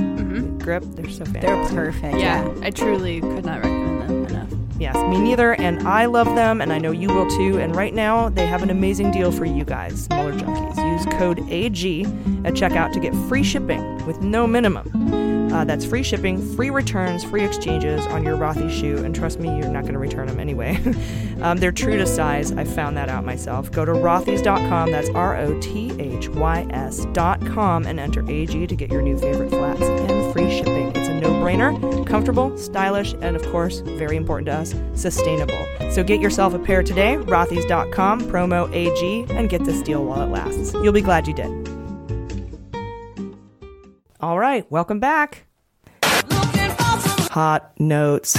grip. 0.64 0.84
They're 0.96 1.10
so 1.10 1.26
fantastic. 1.26 1.42
They're 1.42 1.92
perfect. 1.92 2.18
Yeah, 2.18 2.54
I 2.62 2.72
truly 2.72 3.22
could 3.22 3.46
not 3.46 3.58
recommend 3.58 4.02
them 4.02 4.26
enough. 4.26 4.50
Yes, 4.80 4.96
me 4.96 5.20
neither, 5.20 5.54
and 5.54 5.88
I 5.88 6.06
love 6.06 6.28
them, 6.36 6.60
and 6.60 6.74
I 6.74 6.80
know 6.80 6.92
you 6.92 7.08
will 7.10 7.30
too. 7.30 7.60
And 7.60 7.76
right 7.76 7.94
now, 7.94 8.30
they 8.30 8.48
have 8.48 8.64
an 8.64 8.70
amazing 8.70 9.12
deal 9.12 9.32
for 9.32 9.46
you 9.46 9.64
guys, 9.64 10.10
Mueller 10.10 10.34
Junkies. 10.34 10.92
Use 10.92 11.06
code 11.18 11.40
AG 11.50 12.04
at 12.44 12.54
checkout 12.54 12.92
to 12.94 13.00
get 13.00 13.14
free 13.30 13.44
shipping 13.44 14.06
with 14.06 14.22
no 14.22 14.48
minimum. 14.48 15.23
Uh, 15.54 15.64
that's 15.64 15.86
free 15.86 16.02
shipping, 16.02 16.56
free 16.56 16.72
returns, 16.72 17.24
free 17.24 17.44
exchanges 17.44 18.06
on 18.08 18.24
your 18.24 18.36
Rothy 18.36 18.72
shoe, 18.72 18.98
and 19.04 19.14
trust 19.14 19.40
me, 19.40 19.50
you're 19.50 19.70
not 19.70 19.84
going 19.84 19.94
to 19.94 20.00
return 20.00 20.26
them 20.26 20.40
anyway. 20.40 20.76
um, 21.42 21.58
they're 21.58 21.72
true 21.72 21.96
to 21.96 22.08
size. 22.08 22.52
I 22.52 22.64
found 22.64 22.98
that 22.98 23.08
out 23.08 23.24
myself. 23.24 23.72
Go 23.72 23.86
to 23.86 23.92
rothys.com, 23.92 24.92
that's 24.92 25.10
R 25.10 25.38
O 25.38 25.60
T 25.62 25.92
H 26.00 26.28
Y 26.28 26.66
S.com, 26.72 27.86
and 27.86 28.00
enter 28.00 28.28
AG 28.28 28.66
to 28.66 28.76
get 28.76 28.92
your 28.92 29.04
new 29.04 29.16
favorite 29.16 29.50
flats 29.50 29.82
and 29.82 30.34
free 30.34 30.50
shipping. 30.50 30.92
It's 30.96 31.08
a 31.08 31.20
no 31.20 31.30
brainer, 31.34 32.08
comfortable, 32.08 32.58
stylish, 32.58 33.14
and 33.22 33.36
of 33.36 33.46
course, 33.52 33.82
very 33.82 34.18
important 34.18 34.48
to 34.48 34.54
us, 34.54 34.74
sustainable. 35.00 35.68
So 35.92 36.04
get 36.04 36.20
yourself 36.20 36.56
a 36.56 36.60
pair 36.60 36.82
today, 36.82 37.18
rothys.com, 37.18 38.22
promo 38.22 38.74
AG, 38.74 39.26
and 39.30 39.50
get 39.50 39.64
this 39.64 39.84
deal 39.84 40.04
while 40.04 40.24
it 40.24 40.32
lasts. 40.32 40.74
You'll 40.74 40.94
be 40.94 41.02
glad 41.02 41.28
you 41.28 41.36
did. 41.36 41.63
All 44.24 44.40
right, 44.40 44.66
welcome 44.72 45.02
back. 45.02 45.48
Hot 46.02 47.74
notes. 47.78 48.38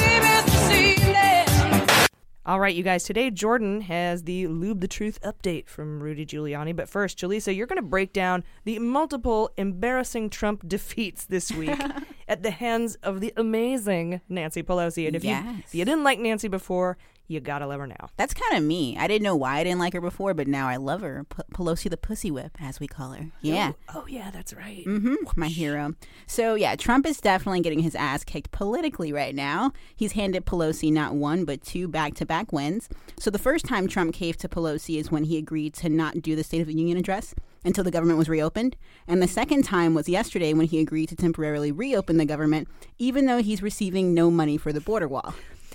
All 2.46 2.58
right, 2.58 2.74
you 2.74 2.82
guys. 2.82 3.04
Today, 3.04 3.30
Jordan 3.30 3.82
has 3.82 4.22
the 4.22 4.46
Lube 4.46 4.80
the 4.80 4.88
Truth 4.88 5.20
update 5.20 5.68
from 5.68 6.02
Rudy 6.02 6.24
Giuliani. 6.24 6.74
But 6.74 6.88
first, 6.88 7.18
Jaleesa, 7.18 7.54
you're 7.54 7.66
going 7.66 7.76
to 7.76 7.82
break 7.82 8.14
down 8.14 8.44
the 8.64 8.78
multiple 8.78 9.50
embarrassing 9.58 10.30
Trump 10.30 10.62
defeats 10.66 11.26
this 11.26 11.52
week 11.52 11.78
at 12.28 12.42
the 12.42 12.50
hands 12.50 12.94
of 13.02 13.20
the 13.20 13.34
amazing 13.36 14.22
Nancy 14.26 14.62
Pelosi. 14.62 15.06
And 15.06 15.14
if, 15.14 15.22
you, 15.22 15.36
if 15.58 15.74
you 15.74 15.84
didn't 15.84 16.04
like 16.04 16.18
Nancy 16.18 16.48
before, 16.48 16.96
you 17.26 17.40
got 17.40 17.60
to 17.60 17.66
love 17.66 17.80
her 17.80 17.86
now. 17.86 18.10
That's 18.16 18.34
kind 18.34 18.56
of 18.56 18.62
me. 18.64 18.96
I 18.98 19.06
didn't 19.06 19.22
know 19.24 19.36
why 19.36 19.58
I 19.58 19.64
didn't 19.64 19.78
like 19.78 19.92
her 19.94 20.00
before, 20.00 20.34
but 20.34 20.46
now 20.46 20.68
I 20.68 20.76
love 20.76 21.00
her. 21.00 21.24
P- 21.24 21.42
Pelosi 21.54 21.88
the 21.88 21.96
Pussy 21.96 22.30
Whip, 22.30 22.56
as 22.60 22.80
we 22.80 22.86
call 22.86 23.12
her. 23.12 23.30
Yeah. 23.40 23.72
Oh, 23.88 24.02
oh, 24.02 24.06
yeah, 24.06 24.30
that's 24.30 24.52
right. 24.52 24.84
hmm 24.84 25.14
my 25.36 25.48
hero. 25.48 25.94
So 26.26 26.54
yeah, 26.54 26.76
Trump 26.76 27.06
is 27.06 27.20
definitely 27.20 27.60
getting 27.60 27.80
his 27.80 27.94
ass 27.94 28.24
kicked 28.24 28.50
politically 28.50 29.12
right 29.12 29.34
now. 29.34 29.72
He's 29.96 30.12
handed 30.12 30.44
Pelosi 30.46 30.92
not 30.92 31.14
one 31.14 31.44
but 31.44 31.62
two 31.62 31.88
back-to-back 31.88 32.52
wins. 32.52 32.88
So 33.18 33.30
the 33.30 33.38
first 33.38 33.64
time 33.64 33.88
Trump 33.88 34.14
caved 34.14 34.40
to 34.40 34.48
Pelosi 34.48 34.98
is 34.98 35.10
when 35.10 35.24
he 35.24 35.38
agreed 35.38 35.74
to 35.74 35.88
not 35.88 36.20
do 36.22 36.36
the 36.36 36.44
State 36.44 36.60
of 36.60 36.66
the 36.66 36.74
Union 36.74 36.98
address 36.98 37.34
until 37.64 37.82
the 37.84 37.90
government 37.90 38.18
was 38.18 38.28
reopened, 38.28 38.76
and 39.08 39.22
the 39.22 39.26
second 39.28 39.62
time 39.64 39.94
was 39.94 40.06
yesterday 40.08 40.52
when 40.52 40.66
he 40.66 40.78
agreed 40.80 41.08
to 41.08 41.16
temporarily 41.16 41.72
reopen 41.72 42.18
the 42.18 42.26
government, 42.26 42.68
even 42.98 43.24
though 43.24 43.42
he's 43.42 43.62
receiving 43.62 44.12
no 44.12 44.30
money 44.30 44.58
for 44.58 44.70
the 44.72 44.82
border 44.82 45.08
wall. 45.08 45.34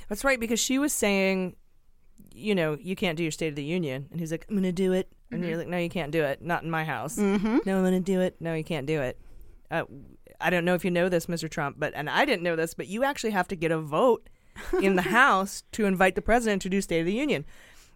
That's 0.10 0.24
right, 0.24 0.40
because 0.40 0.60
she 0.60 0.78
was 0.80 0.92
saying, 0.92 1.56
you 2.34 2.54
know, 2.56 2.78
you 2.82 2.96
can't 2.96 3.16
do 3.18 3.24
your 3.24 3.32
State 3.32 3.50
of 3.50 3.56
the 3.56 3.64
Union. 3.64 4.08
And 4.12 4.20
he's 4.20 4.32
like, 4.32 4.46
I'm 4.50 4.56
going 4.56 4.64
to 4.64 4.72
do 4.72 4.92
it. 4.92 5.12
And 5.32 5.46
you're 5.46 5.58
like, 5.58 5.68
no, 5.68 5.78
you 5.78 5.90
can't 5.90 6.12
do 6.12 6.24
it. 6.24 6.42
Not 6.42 6.64
in 6.64 6.72
my 6.72 6.84
house. 6.84 7.16
Mhm. 7.18 7.64
No, 7.66 7.78
I'm 7.78 7.84
going 7.84 7.94
to 7.94 8.00
do 8.00 8.20
it. 8.20 8.36
No, 8.40 8.54
you 8.56 8.64
can't 8.64 8.88
do 8.88 9.02
it. 9.02 9.20
Uh, 9.70 9.84
I 10.42 10.50
don't 10.50 10.66
know 10.66 10.74
if 10.74 10.84
you 10.84 10.90
know 10.92 11.08
this, 11.10 11.28
Mr. 11.28 11.48
Trump, 11.50 11.76
but, 11.80 11.94
and 11.96 12.10
I 12.10 12.26
didn't 12.26 12.42
know 12.44 12.56
this, 12.56 12.74
but 12.74 12.88
you 12.88 13.04
actually 13.04 13.32
have 13.32 13.48
to 13.50 13.56
get 13.56 13.72
a 13.72 13.78
vote 13.80 14.28
in 14.82 14.96
the 14.96 15.02
House 15.20 15.64
to 15.74 15.86
invite 15.86 16.16
the 16.16 16.22
president 16.24 16.62
to 16.64 16.70
do 16.70 16.82
State 16.82 17.02
of 17.02 17.06
the 17.06 17.14
Union. 17.14 17.46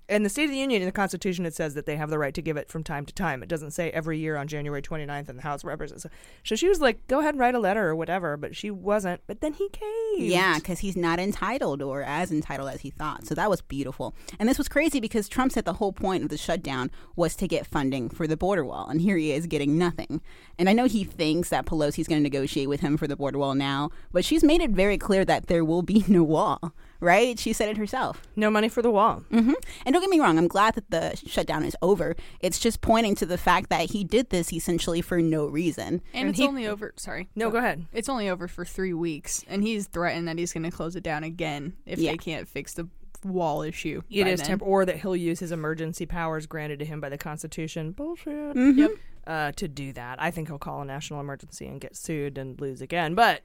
And 0.09 0.25
the 0.25 0.29
State 0.29 0.45
of 0.45 0.51
the 0.51 0.57
Union 0.57 0.81
in 0.81 0.85
the 0.85 0.91
Constitution, 0.91 1.45
it 1.45 1.53
says 1.53 1.75
that 1.75 1.85
they 1.85 1.95
have 1.95 2.09
the 2.09 2.19
right 2.19 2.33
to 2.33 2.41
give 2.41 2.57
it 2.57 2.69
from 2.69 2.83
time 2.83 3.05
to 3.05 3.13
time. 3.13 3.41
It 3.41 3.49
doesn't 3.49 3.71
say 3.71 3.89
every 3.91 4.19
year 4.19 4.35
on 4.35 4.47
January 4.47 4.81
29th 4.81 5.29
in 5.29 5.37
the 5.37 5.41
House 5.41 5.63
of 5.63 5.67
Representatives. 5.67 6.13
So 6.43 6.55
she 6.55 6.67
was 6.67 6.81
like, 6.81 7.07
go 7.07 7.19
ahead 7.19 7.35
and 7.35 7.39
write 7.39 7.55
a 7.55 7.59
letter 7.59 7.87
or 7.87 7.95
whatever, 7.95 8.35
but 8.35 8.55
she 8.55 8.69
wasn't. 8.69 9.21
But 9.27 9.39
then 9.39 9.53
he 9.53 9.69
came. 9.69 9.89
Yeah, 10.17 10.55
because 10.55 10.79
he's 10.79 10.97
not 10.97 11.19
entitled 11.19 11.81
or 11.81 12.03
as 12.03 12.31
entitled 12.31 12.69
as 12.69 12.81
he 12.81 12.89
thought. 12.89 13.25
So 13.25 13.33
that 13.35 13.49
was 13.49 13.61
beautiful. 13.61 14.13
And 14.39 14.49
this 14.49 14.57
was 14.57 14.67
crazy 14.67 14.99
because 14.99 15.29
Trump 15.29 15.53
said 15.53 15.63
the 15.63 15.73
whole 15.73 15.93
point 15.93 16.23
of 16.23 16.29
the 16.29 16.37
shutdown 16.37 16.91
was 17.15 17.35
to 17.37 17.47
get 17.47 17.65
funding 17.65 18.09
for 18.09 18.27
the 18.27 18.37
border 18.37 18.65
wall. 18.65 18.87
And 18.89 18.99
here 18.99 19.15
he 19.15 19.31
is 19.31 19.47
getting 19.47 19.77
nothing. 19.77 20.21
And 20.59 20.69
I 20.69 20.73
know 20.73 20.85
he 20.85 21.05
thinks 21.05 21.49
that 21.49 21.65
Pelosi's 21.65 22.07
going 22.07 22.19
to 22.19 22.29
negotiate 22.29 22.69
with 22.69 22.81
him 22.81 22.97
for 22.97 23.07
the 23.07 23.15
border 23.15 23.39
wall 23.39 23.55
now, 23.55 23.89
but 24.11 24.25
she's 24.25 24.43
made 24.43 24.61
it 24.61 24.71
very 24.71 24.97
clear 24.97 25.23
that 25.25 25.47
there 25.47 25.63
will 25.63 25.81
be 25.81 26.03
no 26.09 26.23
wall, 26.23 26.73
right? 27.03 27.37
She 27.37 27.53
said 27.53 27.69
it 27.69 27.77
herself. 27.77 28.21
No 28.35 28.49
money 28.49 28.69
for 28.69 28.81
the 28.81 28.89
wall. 28.91 29.23
hmm 29.29 29.53
And 29.85 29.93
don't 29.93 30.01
get 30.01 30.09
me 30.09 30.19
wrong, 30.19 30.37
I'm 30.37 30.47
glad 30.47 30.75
that 30.75 30.89
the 30.89 31.15
shutdown 31.27 31.63
is 31.63 31.75
over. 31.81 32.15
It's 32.39 32.59
just 32.59 32.81
pointing 32.81 33.15
to 33.15 33.25
the 33.25 33.37
fact 33.37 33.69
that 33.69 33.91
he 33.91 34.03
did 34.03 34.29
this 34.29 34.51
essentially 34.53 35.01
for 35.01 35.21
no 35.21 35.45
reason. 35.45 36.01
And, 36.13 36.29
it's 36.29 36.39
he- 36.39 36.47
only 36.47 36.65
over. 36.67 36.93
Sorry. 36.95 37.29
No, 37.35 37.49
go 37.51 37.57
ahead. 37.59 37.85
It's 37.93 38.09
only 38.09 38.29
over 38.29 38.47
for 38.47 38.65
three 38.65 38.93
weeks, 38.93 39.43
and 39.47 39.63
he's 39.63 39.87
threatened 39.87 40.27
that 40.27 40.37
he's 40.37 40.53
going 40.53 40.63
to 40.63 40.71
close 40.71 40.95
it 40.95 41.03
down 41.03 41.23
again 41.23 41.73
if 41.85 41.99
Yeah. 41.99 42.11
they 42.11 42.17
can't 42.17 42.47
fix 42.47 42.73
the 42.73 42.87
wall 43.23 43.61
issue. 43.61 44.01
It 44.09 44.25
by 44.25 44.35
temp, 44.35 44.61
or 44.65 44.85
that 44.85 44.97
he'll 44.97 45.15
use 45.15 45.39
his 45.39 45.51
emergency 45.53 46.05
powers 46.05 46.45
granted 46.45 46.79
to 46.79 46.85
him 46.85 46.99
by 46.99 47.07
the 47.09 47.17
Constitution. 47.17 47.91
Bullshit. 47.91 48.33
Mhm. 48.55 48.77
Yep. 48.77 48.91
Uh, 49.25 49.51
to 49.53 49.69
do 49.69 49.93
that, 49.93 50.21
I 50.21 50.29
think 50.31 50.49
he'll 50.49 50.57
call 50.57 50.81
a 50.81 50.85
national 50.85 51.21
emergency 51.21 51.65
and 51.65 51.79
get 51.79 51.95
sued 51.95 52.37
and 52.37 52.59
lose 52.59 52.81
again. 52.81 53.15
But 53.15 53.43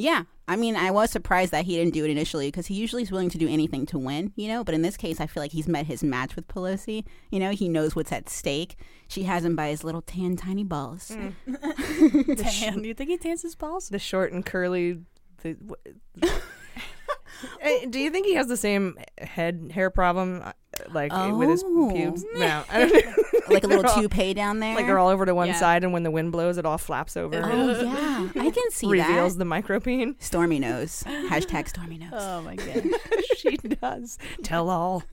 Yeah, 0.00 0.22
I 0.46 0.54
mean, 0.54 0.76
I 0.76 0.92
was 0.92 1.10
surprised 1.10 1.50
that 1.50 1.64
he 1.64 1.76
didn't 1.76 1.92
do 1.92 2.04
it 2.04 2.10
initially 2.10 2.46
because 2.46 2.68
he 2.68 2.74
usually 2.74 3.02
is 3.02 3.10
willing 3.10 3.30
to 3.30 3.38
do 3.38 3.48
anything 3.48 3.84
to 3.86 3.98
win, 3.98 4.32
you 4.36 4.46
know. 4.46 4.62
But 4.62 4.76
in 4.76 4.82
this 4.82 4.96
case, 4.96 5.20
I 5.20 5.26
feel 5.26 5.42
like 5.42 5.50
he's 5.50 5.66
met 5.66 5.86
his 5.86 6.04
match 6.04 6.36
with 6.36 6.46
Pelosi. 6.46 7.04
You 7.32 7.40
know, 7.40 7.50
he 7.50 7.68
knows 7.68 7.96
what's 7.96 8.12
at 8.12 8.28
stake. 8.28 8.76
She 9.08 9.24
has 9.24 9.44
him 9.44 9.56
by 9.56 9.70
his 9.70 9.82
little 9.82 10.02
tan, 10.02 10.36
tiny 10.36 10.62
balls. 10.62 11.08
Tan. 12.36 12.82
Do 12.82 12.86
you 12.86 12.94
think 12.94 13.10
he 13.10 13.16
tans 13.18 13.42
his 13.42 13.56
balls? 13.56 13.88
The 13.88 13.98
short 13.98 14.32
and 14.32 14.46
curly. 14.46 15.00
The, 15.42 15.56
wh- 15.68 16.24
Eh, 17.60 17.86
Do 17.90 17.98
you 18.00 18.10
think 18.10 18.26
he 18.26 18.34
has 18.34 18.48
the 18.48 18.56
same 18.56 18.96
head 19.18 19.70
hair 19.74 19.90
problem, 19.90 20.42
like 20.92 21.12
with 21.36 21.48
his 21.48 21.62
Oh. 21.66 21.90
pubes? 21.92 22.24
No, 22.34 22.62
I 22.70 22.78
don't 22.80 22.92
know. 22.92 23.12
like 23.48 23.64
a 23.64 23.66
little 23.66 23.86
all- 23.86 24.00
toupee 24.02 24.34
down 24.34 24.60
there. 24.60 24.74
Like 24.74 24.86
they're 24.86 24.98
all 24.98 25.08
over 25.08 25.24
to 25.26 25.34
one 25.34 25.48
Yeah. 25.48 25.54
side, 25.58 25.84
and 25.84 25.92
when 25.92 26.02
the 26.02 26.10
wind 26.10 26.32
blows, 26.32 26.58
it 26.58 26.64
all 26.66 26.78
flaps 26.78 27.16
over. 27.16 27.36
Oh 27.44 27.82
yeah, 27.82 28.28
I 28.42 28.50
can 28.50 28.62
see 28.70 28.86
reveals 28.86 29.06
that. 29.06 29.14
Reveals 29.14 29.36
the 29.36 29.44
micropene. 29.44 30.14
Stormy 30.18 30.58
nose. 30.58 31.04
Hashtag 31.06 31.68
stormy 31.68 31.98
nose. 31.98 32.10
Oh 32.14 32.40
my 32.42 32.56
god. 32.56 32.84
She 33.38 33.56
does. 33.80 34.18
Tell 34.42 34.68
all. 34.70 35.02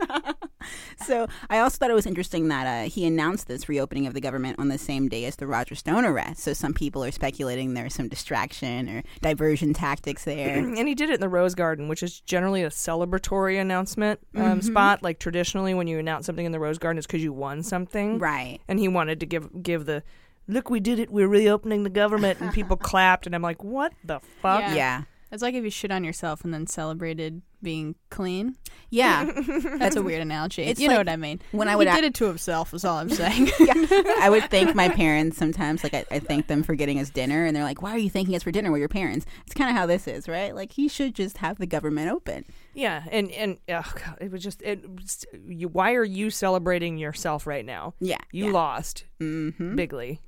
So 1.05 1.27
I 1.47 1.59
also 1.59 1.77
thought 1.77 1.91
it 1.91 1.95
was 1.95 2.07
interesting 2.07 2.47
that 2.47 2.65
uh, 2.85 2.89
he 2.89 3.05
announced 3.05 3.47
this 3.47 3.69
reopening 3.69 4.07
of 4.07 4.15
the 4.15 4.21
government 4.21 4.57
on 4.57 4.69
the 4.69 4.79
same 4.79 5.07
day 5.07 5.25
as 5.25 5.35
the 5.35 5.45
Roger 5.45 5.75
Stone 5.75 6.05
arrest. 6.05 6.41
So 6.41 6.53
some 6.53 6.73
people 6.73 7.03
are 7.03 7.11
speculating 7.11 7.75
there's 7.75 7.93
some 7.93 8.07
distraction 8.07 8.89
or 8.89 9.03
diversion 9.21 9.73
tactics 9.73 10.23
there. 10.23 10.55
and 10.57 10.87
he 10.87 10.95
did 10.95 11.11
it 11.11 11.15
in 11.15 11.19
the 11.19 11.29
Rose 11.29 11.53
Garden, 11.53 11.87
which 11.87 12.01
is 12.01 12.19
generally 12.21 12.63
a 12.63 12.69
celebratory 12.69 13.61
announcement 13.61 14.19
um, 14.35 14.59
Mhm. 14.59 14.63
spot. 14.63 15.03
Like 15.03 15.19
traditionally, 15.19 15.75
when 15.75 15.85
you 15.85 15.99
announce 15.99 16.25
something 16.25 16.45
in 16.47 16.51
the 16.51 16.59
Rose 16.59 16.79
Garden, 16.79 16.97
it's 16.97 17.05
because 17.05 17.21
you 17.23 17.33
won 17.33 17.61
something, 17.61 18.17
right? 18.17 18.57
And 18.67 18.79
he 18.79 18.87
wanted 18.87 19.19
to 19.19 19.27
give 19.27 19.61
give 19.61 19.85
the 19.85 20.01
look, 20.47 20.71
we 20.71 20.79
did 20.79 20.97
it. 20.97 21.11
We're 21.11 21.27
reopening 21.27 21.83
the 21.83 21.89
government, 21.91 22.39
and 22.41 22.51
people 22.51 22.77
clapped, 22.91 23.27
and 23.27 23.35
I'm 23.35 23.41
like, 23.43 23.63
what 23.63 23.93
the 24.03 24.19
fuck? 24.41 24.61
Yeah. 24.61 25.03
It's 25.35 25.43
like 25.43 25.53
if 25.53 25.65
you 25.65 25.69
shit 25.69 25.91
on 25.91 26.05
yourself 26.05 26.45
and 26.45 26.53
then 26.53 26.65
celebrated 26.65 27.41
being 27.61 27.95
clean. 28.09 28.55
Yeah. 28.89 29.29
That's 29.77 29.97
a 29.97 30.01
weird 30.01 30.21
analogy. 30.21 30.63
It's 30.63 30.79
you 30.79 30.87
know 30.87 30.95
what 30.95 31.09
I 31.09 31.17
mean. 31.17 31.41
when 31.51 31.67
I 31.67 31.71
he 31.71 31.77
would 31.77 31.89
did 31.89 32.05
it 32.05 32.13
to 32.15 32.25
himself. 32.25 32.73
Is 32.73 32.85
all 32.85 32.97
I'm 32.99 33.09
saying. 33.11 33.49
I 33.59 34.27
would 34.29 34.49
thank 34.49 34.73
my 34.75 34.87
parents 34.87 35.35
sometimes. 35.37 35.83
Like 35.83 35.93
I, 35.93 36.05
I 36.09 36.19
thank 36.19 36.47
them 36.47 36.63
for 36.63 36.73
getting 36.73 37.01
us 37.01 37.09
dinner, 37.09 37.43
and 37.45 37.53
they're 37.53 37.65
like, 37.65 37.81
"Why 37.81 37.91
are 37.91 37.97
you 37.97 38.09
thanking 38.09 38.33
us 38.33 38.43
for 38.43 38.51
dinner? 38.51 38.71
We're 38.71 38.77
your 38.77 38.87
parents." 38.87 39.25
It's 39.45 39.53
kind 39.53 39.69
of 39.69 39.75
how 39.75 39.85
this 39.85 40.07
is, 40.07 40.29
right? 40.29 40.55
Like 40.55 40.71
he 40.71 40.87
should 40.87 41.13
just 41.13 41.39
have 41.39 41.57
the 41.57 41.67
government 41.67 42.11
open. 42.11 42.45
Yeah, 42.73 43.03
and 43.11 43.29
and 43.31 43.57
oh 43.67 43.91
God, 44.05 44.19
it 44.21 44.31
was 44.31 44.41
just 44.41 44.61
it. 44.61 44.89
was- 44.89 45.25
You, 45.45 45.67
why 45.67 45.95
are 45.95 46.05
you 46.05 46.29
celebrating 46.29 46.97
yourself 46.97 47.45
right 47.45 47.65
now? 47.65 47.93
Yeah, 47.99 48.19
you 48.31 48.45
yeah. 48.45 48.51
lost 48.51 49.03
mm-hmm. 49.19 49.75
bigly. 49.75 50.21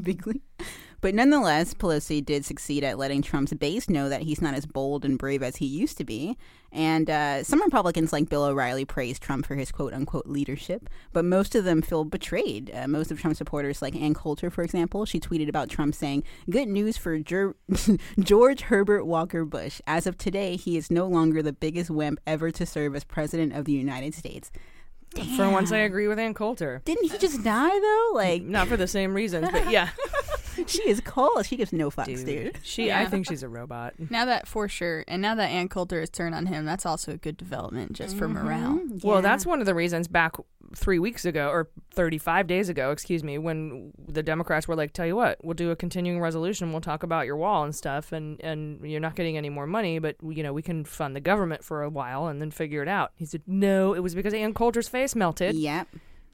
bigly. 0.00 0.40
But 1.06 1.14
nonetheless, 1.14 1.72
Pelosi 1.72 2.20
did 2.20 2.44
succeed 2.44 2.82
at 2.82 2.98
letting 2.98 3.22
Trump's 3.22 3.52
base 3.52 3.88
know 3.88 4.08
that 4.08 4.22
he's 4.22 4.42
not 4.42 4.54
as 4.54 4.66
bold 4.66 5.04
and 5.04 5.16
brave 5.16 5.40
as 5.40 5.54
he 5.54 5.64
used 5.64 5.98
to 5.98 6.04
be. 6.04 6.36
And 6.72 7.08
uh, 7.08 7.44
some 7.44 7.62
Republicans, 7.62 8.12
like 8.12 8.28
Bill 8.28 8.42
O'Reilly, 8.42 8.84
praised 8.84 9.22
Trump 9.22 9.46
for 9.46 9.54
his 9.54 9.70
quote 9.70 9.92
unquote 9.92 10.26
leadership, 10.26 10.90
but 11.12 11.24
most 11.24 11.54
of 11.54 11.62
them 11.62 11.80
feel 11.80 12.04
betrayed. 12.04 12.72
Uh, 12.74 12.88
most 12.88 13.12
of 13.12 13.20
Trump 13.20 13.36
supporters, 13.36 13.80
like 13.80 13.94
Ann 13.94 14.14
Coulter, 14.14 14.50
for 14.50 14.64
example, 14.64 15.04
she 15.04 15.20
tweeted 15.20 15.48
about 15.48 15.68
Trump 15.68 15.94
saying, 15.94 16.24
Good 16.50 16.66
news 16.66 16.96
for 16.96 17.16
Ger- 17.20 17.54
George 18.18 18.62
Herbert 18.62 19.04
Walker 19.04 19.44
Bush. 19.44 19.80
As 19.86 20.08
of 20.08 20.18
today, 20.18 20.56
he 20.56 20.76
is 20.76 20.90
no 20.90 21.06
longer 21.06 21.40
the 21.40 21.52
biggest 21.52 21.88
wimp 21.88 22.18
ever 22.26 22.50
to 22.50 22.66
serve 22.66 22.96
as 22.96 23.04
president 23.04 23.52
of 23.52 23.64
the 23.64 23.70
United 23.70 24.12
States. 24.12 24.50
For 25.36 25.48
once, 25.48 25.70
I 25.70 25.78
agree 25.78 26.08
with 26.08 26.18
Ann 26.18 26.34
Coulter. 26.34 26.82
Didn't 26.84 27.10
he 27.10 27.16
just 27.16 27.44
die, 27.44 27.78
though? 27.80 28.10
Like, 28.12 28.42
not 28.42 28.66
for 28.66 28.76
the 28.76 28.88
same 28.88 29.14
reasons, 29.14 29.48
but 29.52 29.70
yeah. 29.70 29.90
she 30.66 30.88
is 30.88 31.00
cold. 31.00 31.46
She 31.46 31.56
gives 31.56 31.72
no 31.72 31.90
fucks, 31.90 32.24
dude. 32.24 32.26
Dude, 32.26 32.58
she. 32.62 32.88
Yeah. 32.88 33.00
I 33.00 33.06
think 33.06 33.26
she's 33.26 33.42
a 33.42 33.48
robot. 33.48 33.94
now 34.10 34.24
that 34.24 34.46
for 34.46 34.68
sure, 34.68 35.04
and 35.08 35.22
now 35.22 35.34
that 35.34 35.48
Ann 35.48 35.68
Coulter 35.68 36.00
has 36.00 36.10
turned 36.10 36.34
on 36.34 36.46
him, 36.46 36.64
that's 36.64 36.86
also 36.86 37.12
a 37.12 37.16
good 37.16 37.36
development 37.36 37.92
just 37.92 38.16
for 38.16 38.26
mm-hmm. 38.28 38.44
morale. 38.44 38.80
Well, 39.02 39.22
that's 39.22 39.46
one 39.46 39.60
of 39.60 39.66
the 39.66 39.74
reasons 39.74 40.08
back 40.08 40.36
three 40.74 40.98
weeks 40.98 41.24
ago 41.24 41.48
or 41.48 41.68
35 41.92 42.46
days 42.46 42.68
ago, 42.68 42.90
excuse 42.90 43.22
me, 43.22 43.38
when 43.38 43.92
the 44.08 44.22
Democrats 44.22 44.66
were 44.66 44.74
like, 44.74 44.92
tell 44.92 45.06
you 45.06 45.16
what, 45.16 45.42
we'll 45.44 45.54
do 45.54 45.70
a 45.70 45.76
continuing 45.76 46.20
resolution. 46.20 46.72
We'll 46.72 46.80
talk 46.80 47.02
about 47.02 47.26
your 47.26 47.36
wall 47.36 47.64
and 47.64 47.74
stuff. 47.74 48.12
And, 48.12 48.40
and 48.42 48.80
you're 48.88 49.00
not 49.00 49.14
getting 49.14 49.36
any 49.36 49.48
more 49.48 49.66
money, 49.66 49.98
but, 49.98 50.16
you 50.22 50.42
know, 50.42 50.52
we 50.52 50.62
can 50.62 50.84
fund 50.84 51.14
the 51.14 51.20
government 51.20 51.64
for 51.64 51.82
a 51.82 51.90
while 51.90 52.26
and 52.26 52.40
then 52.40 52.50
figure 52.50 52.82
it 52.82 52.88
out. 52.88 53.12
He 53.16 53.24
said, 53.24 53.42
no, 53.46 53.94
it 53.94 54.00
was 54.00 54.14
because 54.14 54.34
Ann 54.34 54.54
Coulter's 54.54 54.88
face 54.88 55.14
melted. 55.14 55.54
Yep. 55.54 55.88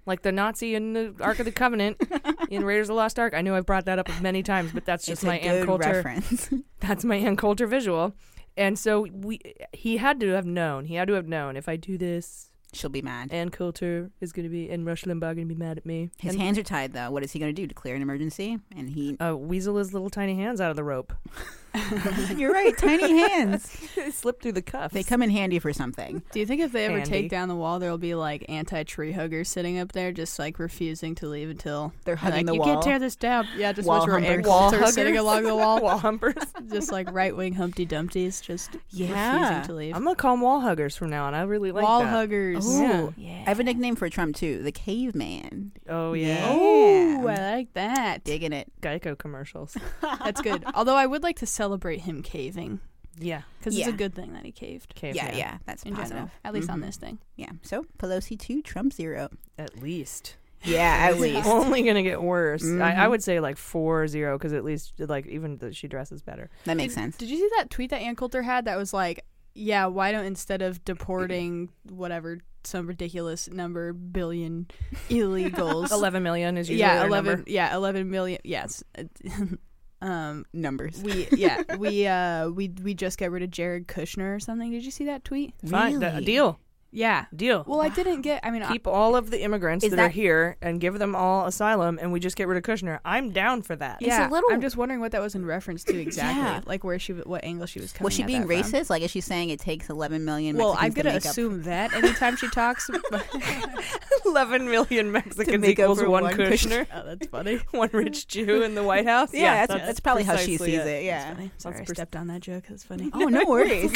Like 0.05 0.23
the 0.23 0.33
Nazi 0.33 0.75
in 0.75 0.95
the 0.95 1.15
Ark 1.21 1.39
of 1.39 1.45
the 1.45 1.53
Covenant 1.53 2.03
in 2.51 2.65
Raiders 2.67 2.89
of 2.89 2.95
the 2.95 2.95
Lost 2.95 3.19
Ark. 3.19 3.35
I 3.35 3.43
know 3.43 3.55
I've 3.55 3.67
brought 3.67 3.85
that 3.85 3.99
up 3.99 4.09
many 4.21 4.43
times, 4.43 4.73
but 4.73 4.85
that's 4.85 5.07
just 5.07 5.25
my 5.25 5.39
Ann 5.39 5.65
Coulter 5.65 5.93
reference. 5.93 6.51
that's 6.81 7.05
my 7.05 7.17
Ann 7.17 7.37
Coulter 7.37 7.67
visual. 7.67 8.15
And 8.57 8.79
so 8.79 9.07
we 9.13 9.41
he 9.73 9.99
had 9.99 10.21
to 10.21 10.31
have 10.31 10.45
known. 10.45 10.87
He 10.87 10.97
had 10.97 11.09
to 11.09 11.15
have 11.15 11.29
known 11.29 11.57
if 11.57 11.69
I 11.69 11.77
do 11.77 11.97
this, 11.97 12.51
she'll 12.73 12.91
be 12.91 13.03
mad. 13.03 13.33
Ann 13.33 13.51
Coulter 13.51 14.11
is 14.21 14.33
going 14.33 14.45
to 14.45 14.51
be 14.51 14.69
and 14.71 14.85
Rush 14.85 15.05
Limbaugh 15.05 15.21
going 15.21 15.49
to 15.49 15.55
be 15.55 15.55
mad 15.55 15.79
at 15.79 15.87
me. 15.87 16.11
His 16.19 16.35
and, 16.35 16.43
hands 16.43 16.59
are 16.59 16.63
tied, 16.63 16.93
though. 16.93 17.11
What 17.11 17.23
is 17.23 17.33
he 17.33 17.39
going 17.39 17.55
to 17.55 17.61
do? 17.61 17.67
Declare 17.67 17.97
an 17.97 18.03
emergency? 18.03 18.59
And 18.77 18.91
he. 18.91 19.17
uh, 19.19 19.37
weasel 19.37 19.77
his 19.77 19.93
little 19.93 20.11
tiny 20.11 20.35
hands 20.35 20.61
out 20.61 20.71
of 20.71 20.77
the 20.77 20.85
rope. 20.85 21.13
You're 22.37 22.53
right. 22.53 22.77
Tiny 22.77 23.19
hands. 23.19 23.71
slip 24.13 24.41
through 24.43 24.53
the 24.53 24.63
cuffs. 24.63 24.93
They 24.95 25.03
come 25.03 25.23
in 25.23 25.31
handy 25.31 25.59
for 25.59 25.73
something. 25.73 26.23
Do 26.33 26.41
you 26.41 26.47
think 26.47 26.61
if 26.61 26.73
they 26.73 26.85
ever 26.87 26.97
Handy. 26.99 27.11
take 27.11 27.31
down 27.31 27.49
the 27.49 27.55
wall, 27.57 27.79
there'll 27.79 27.99
be 27.99 28.15
like 28.15 28.45
anti-tree 28.49 29.13
huggers 29.13 29.49
sitting 29.49 29.79
up 29.79 29.93
there, 29.93 30.13
just 30.13 30.39
like 30.39 30.59
refusing 30.59 31.15
to 31.17 31.27
leave 31.29 31.51
until 31.51 31.93
They're 32.05 32.17
hugging 32.17 32.39
like, 32.39 32.47
the 32.47 32.53
you 32.55 32.61
wall. 32.61 32.69
can't 32.75 32.83
tear 32.83 32.99
this 32.99 33.17
down. 33.17 33.47
Yeah, 33.57 33.73
just 33.73 33.89
Wall 33.89 34.01
watch 34.01 34.09
where 34.09 34.19
Ann 34.19 34.25
humpers. 34.25 34.47
Wall 34.47 34.71
Coulter 34.71 34.87
sitting 34.89 35.15
huggers? 35.15 35.21
along 35.21 35.43
the 35.45 35.57
wall, 35.57 35.81
wall 35.83 35.99
humpers. 35.99 36.35
just 36.71 36.93
like 36.93 37.11
right-wing 37.13 37.55
Humpty 37.55 37.85
Dumpties, 37.85 38.41
just 38.41 38.77
Yeah. 38.91 39.41
refusing 39.41 39.63
to 39.69 39.73
leave. 39.75 39.97
I'm 39.97 40.05
gonna 40.05 40.17
call 40.17 40.35
them 40.35 40.41
wall 40.43 40.61
huggers 40.61 40.97
from 40.97 41.11
now 41.11 41.25
on. 41.27 41.35
I 41.35 41.43
really 41.43 41.73
like 41.73 41.85
wall 41.85 42.01
that. 42.01 42.09
huggers. 42.11 42.67
Ooh. 42.67 43.15
Yeah. 43.17 43.43
I 43.47 43.49
have 43.49 43.61
a 43.61 43.65
nickname 43.65 43.97
for 43.97 44.09
Trump, 44.09 44.37
too. 44.37 44.63
The 44.63 44.73
Caveman. 44.73 45.73
Oh 45.89 46.13
yeah. 46.13 46.47
Oh, 46.49 47.27
I 47.29 47.35
like 47.57 47.73
that. 47.75 48.25
Digging 48.25 48.53
it. 48.53 48.71
Geico 48.81 49.17
commercials. 49.17 49.77
That's 50.03 50.41
good. 50.41 50.65
Although 50.75 50.97
I 50.97 51.07
would 51.07 51.23
like 51.23 51.37
to 51.41 51.47
celebrate 51.63 52.01
him 52.01 52.23
caving 52.23 52.81
yeah. 53.19 53.43
because 53.59 53.77
Yeah. 53.77 53.85
it's 53.87 53.95
a 53.95 53.97
good 53.97 54.15
thing 54.15 54.33
that 54.33 54.45
he 54.45 54.53
caved. 54.53 54.95
Cave 54.95 55.15
yeah, 55.15 55.25
man. 55.27 55.37
yeah. 55.39 55.59
That's 55.67 55.83
In 55.85 55.95
positive. 55.95 56.11
general, 56.17 56.31
at 56.45 56.55
least 56.55 56.71
on 56.71 56.81
Mhm. 56.81 56.87
this 56.87 56.97
thing. 56.97 57.19
Yeah. 57.37 57.51
So 57.63 57.85
Pelosi 57.99 58.39
2, 58.39 58.63
Trump 58.63 58.93
0. 58.93 59.29
At 59.59 59.81
least. 59.83 60.37
Yeah, 60.65 60.79
at 61.07 61.13
It's 61.13 61.21
least. 61.21 61.47
only 61.47 61.83
gonna 61.83 62.03
get 62.03 62.23
worse. 62.23 62.63
I, 62.65 62.93
I 62.93 62.95
Mhm. 63.07 63.11
would 63.11 63.23
say 63.23 63.41
like 63.41 63.57
four 63.57 64.07
zero 64.09 64.39
because 64.39 64.53
at 64.53 64.65
least 64.65 64.95
like 64.99 65.27
even 65.27 65.57
that 65.59 65.75
she 65.77 65.89
dresses 65.89 66.23
better. 66.23 66.51
That 66.65 66.77
makes 66.77 66.95
Did- 66.95 67.01
sense. 67.01 67.17
Did 67.17 67.31
you 67.31 67.37
see 67.39 67.51
that 67.59 67.69
tweet 67.71 67.91
that 67.91 68.01
Ann 68.03 68.15
Coulter 68.17 68.43
had 68.43 68.65
that 68.67 68.77
was 68.79 68.93
like, 68.95 69.25
yeah, 69.55 69.87
why 69.87 70.13
don't 70.13 70.25
instead 70.25 70.63
of 70.63 70.85
deporting 70.85 71.69
whatever 71.91 72.39
some 72.65 72.87
ridiculous 72.87 73.51
number 73.51 73.93
billion 73.93 74.67
illegals, 75.11 75.91
Eleven 75.91 76.23
million 76.23 76.57
is 76.57 76.71
usually 76.71 76.79
yeah, 76.81 77.05
eleven, 77.05 77.33
number. 77.35 77.51
yeah, 77.51 77.75
eleven 77.75 78.09
million, 78.09 78.41
yes. 78.45 78.83
um, 80.03 80.45
Numbers. 80.53 81.01
we 81.03 81.29
yeah 81.33 81.63
we 81.79 82.07
uh 82.19 82.49
we 82.49 82.69
we 82.83 82.93
just 82.95 83.19
got 83.19 83.31
rid 83.31 83.43
of 83.43 83.51
Jared 83.51 83.87
Kushner 83.89 84.35
or 84.37 84.41
something. 84.41 84.71
Did 84.71 84.85
you 84.85 84.91
see 84.91 85.05
that 85.07 85.25
tweet? 85.25 85.55
Fine, 85.67 86.01
that- 86.01 86.25
deal, 86.25 86.59
Yeah. 86.93 87.25
deal. 87.35 87.65
Well, 87.67 87.81
I 87.81 87.89
didn't 87.89 88.21
get. 88.21 88.41
I 88.45 88.51
mean, 88.51 88.63
I- 88.63 88.71
Keep 88.73 88.87
all 88.87 89.17
of 89.17 89.31
the 89.31 89.43
immigrants 89.43 89.85
Is 89.85 89.91
that, 89.93 89.99
are 89.99 90.03
that- 90.05 90.13
here 90.13 90.57
and 90.61 90.81
give 90.81 90.99
them 90.99 91.17
all 91.17 91.47
asylum, 91.47 91.99
and 92.01 92.13
we 92.13 92.21
just 92.21 92.37
get 92.37 92.47
rid 92.49 92.57
of 92.59 92.63
Kushner. 92.65 93.01
I'm 93.05 93.31
down 93.31 93.63
for 93.63 93.75
that. 93.77 93.97
It's 94.01 94.09
a 94.09 94.21
yeah, 94.21 94.29
little- 94.29 94.51
I'm 94.53 94.61
just 94.61 94.77
wondering 94.77 95.01
what 95.01 95.13
that 95.13 95.21
was 95.23 95.35
in 95.35 95.45
reference 95.47 95.85
to 95.85 95.99
exactly, 96.01 96.43
Yeah. 96.43 96.61
like 96.67 96.85
where 96.85 96.99
she, 96.99 97.13
what 97.15 97.43
angle 97.45 97.67
she 97.67 97.81
was 97.81 97.93
coming. 97.93 97.99
From. 97.99 98.05
Was 98.05 98.15
she 98.15 98.23
at 98.23 98.27
being 98.27 98.47
that 98.47 98.63
from. 98.65 98.73
racist? 98.73 98.91
Like, 98.91 99.03
is 99.03 99.11
she 99.11 99.21
saying 99.23 99.49
it 99.51 99.59
takes 99.61 99.89
11 99.89 100.25
million 100.25 100.57
Well, 100.57 100.77
I'm 100.79 100.93
gonna 100.93 101.11
to 101.11 101.15
make 101.17 101.25
up- 101.27 101.31
assume 101.31 101.63
that 101.65 101.93
anytime 101.95 102.37
she 102.37 102.49
talks. 102.51 102.91
Eleven 104.27 104.71
million 104.71 105.11
Mexicans 105.13 105.61
make 105.61 105.79
equals 105.79 106.01
for 106.01 106.09
one 106.09 106.23
one 106.23 106.35
Kushner, 106.35 106.87
oh, 106.95 107.03
that's 107.05 107.27
funny. 107.27 107.57
one 107.73 107.91
rich 107.93 108.27
Jew 108.29 108.63
in 108.63 108.75
the 108.75 108.83
White 108.83 109.07
House. 109.07 109.33
Yeah, 109.35 109.67
that's, 109.67 109.85
that's, 109.87 110.01
probably 110.01 110.23
how 110.25 110.37
she 110.37 110.57
precisely 110.59 110.77
sees 110.79 110.87
it. 110.87 111.05
Yeah. 111.05 111.25
That's 111.25 111.37
funny. 111.37 111.51
Sorry, 111.59 111.75
I 111.75 111.79
That's 111.79 111.89
pers- 111.91 111.97
stepped 111.97 112.17
on 112.17 112.27
that 112.29 112.41
joke. 112.41 112.65
That's 112.69 112.85
funny. 112.85 113.11
Oh, 113.13 113.25
no 113.25 113.45
worries. 113.47 113.93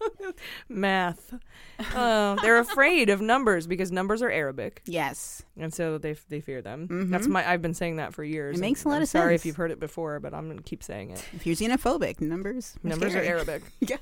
Math. 0.68 1.34
Oh, 1.94 2.36
they're 2.42 2.58
afraid 2.58 3.08
of 3.10 3.20
numbers 3.20 3.66
because 3.66 3.92
numbers 3.92 4.20
are 4.22 4.30
Arabic, 4.30 4.82
yes. 4.86 5.42
and 5.56 5.72
so 5.72 5.96
they 5.98 6.14
they 6.28 6.40
fear 6.40 6.60
them. 6.60 6.88
Mhm. 6.88 7.10
That's 7.10 7.26
my. 7.26 7.48
I've 7.48 7.62
been 7.62 7.74
saying 7.74 7.96
that 7.96 8.14
for 8.14 8.24
years. 8.24 8.58
It 8.58 8.60
makes 8.60 8.84
a 8.84 8.88
lot 8.88 8.96
I'm 8.96 9.02
of 9.02 9.08
Sorry 9.08 9.34
if 9.34 9.40
sense. 9.42 9.46
you've 9.46 9.56
heard 9.56 9.70
it 9.70 9.78
before, 9.80 10.18
but 10.20 10.34
I'm 10.34 10.48
gonna 10.48 10.62
keep 10.62 10.82
saying 10.82 11.10
it. 11.10 11.24
If 11.34 11.46
you're 11.46 11.56
xenophobic, 11.56 12.20
numbers. 12.20 12.74
Numbers 12.82 13.08
are 13.14 13.22
scary. 13.22 13.28
Arabic. 13.28 13.62
Yeah. 13.80 13.96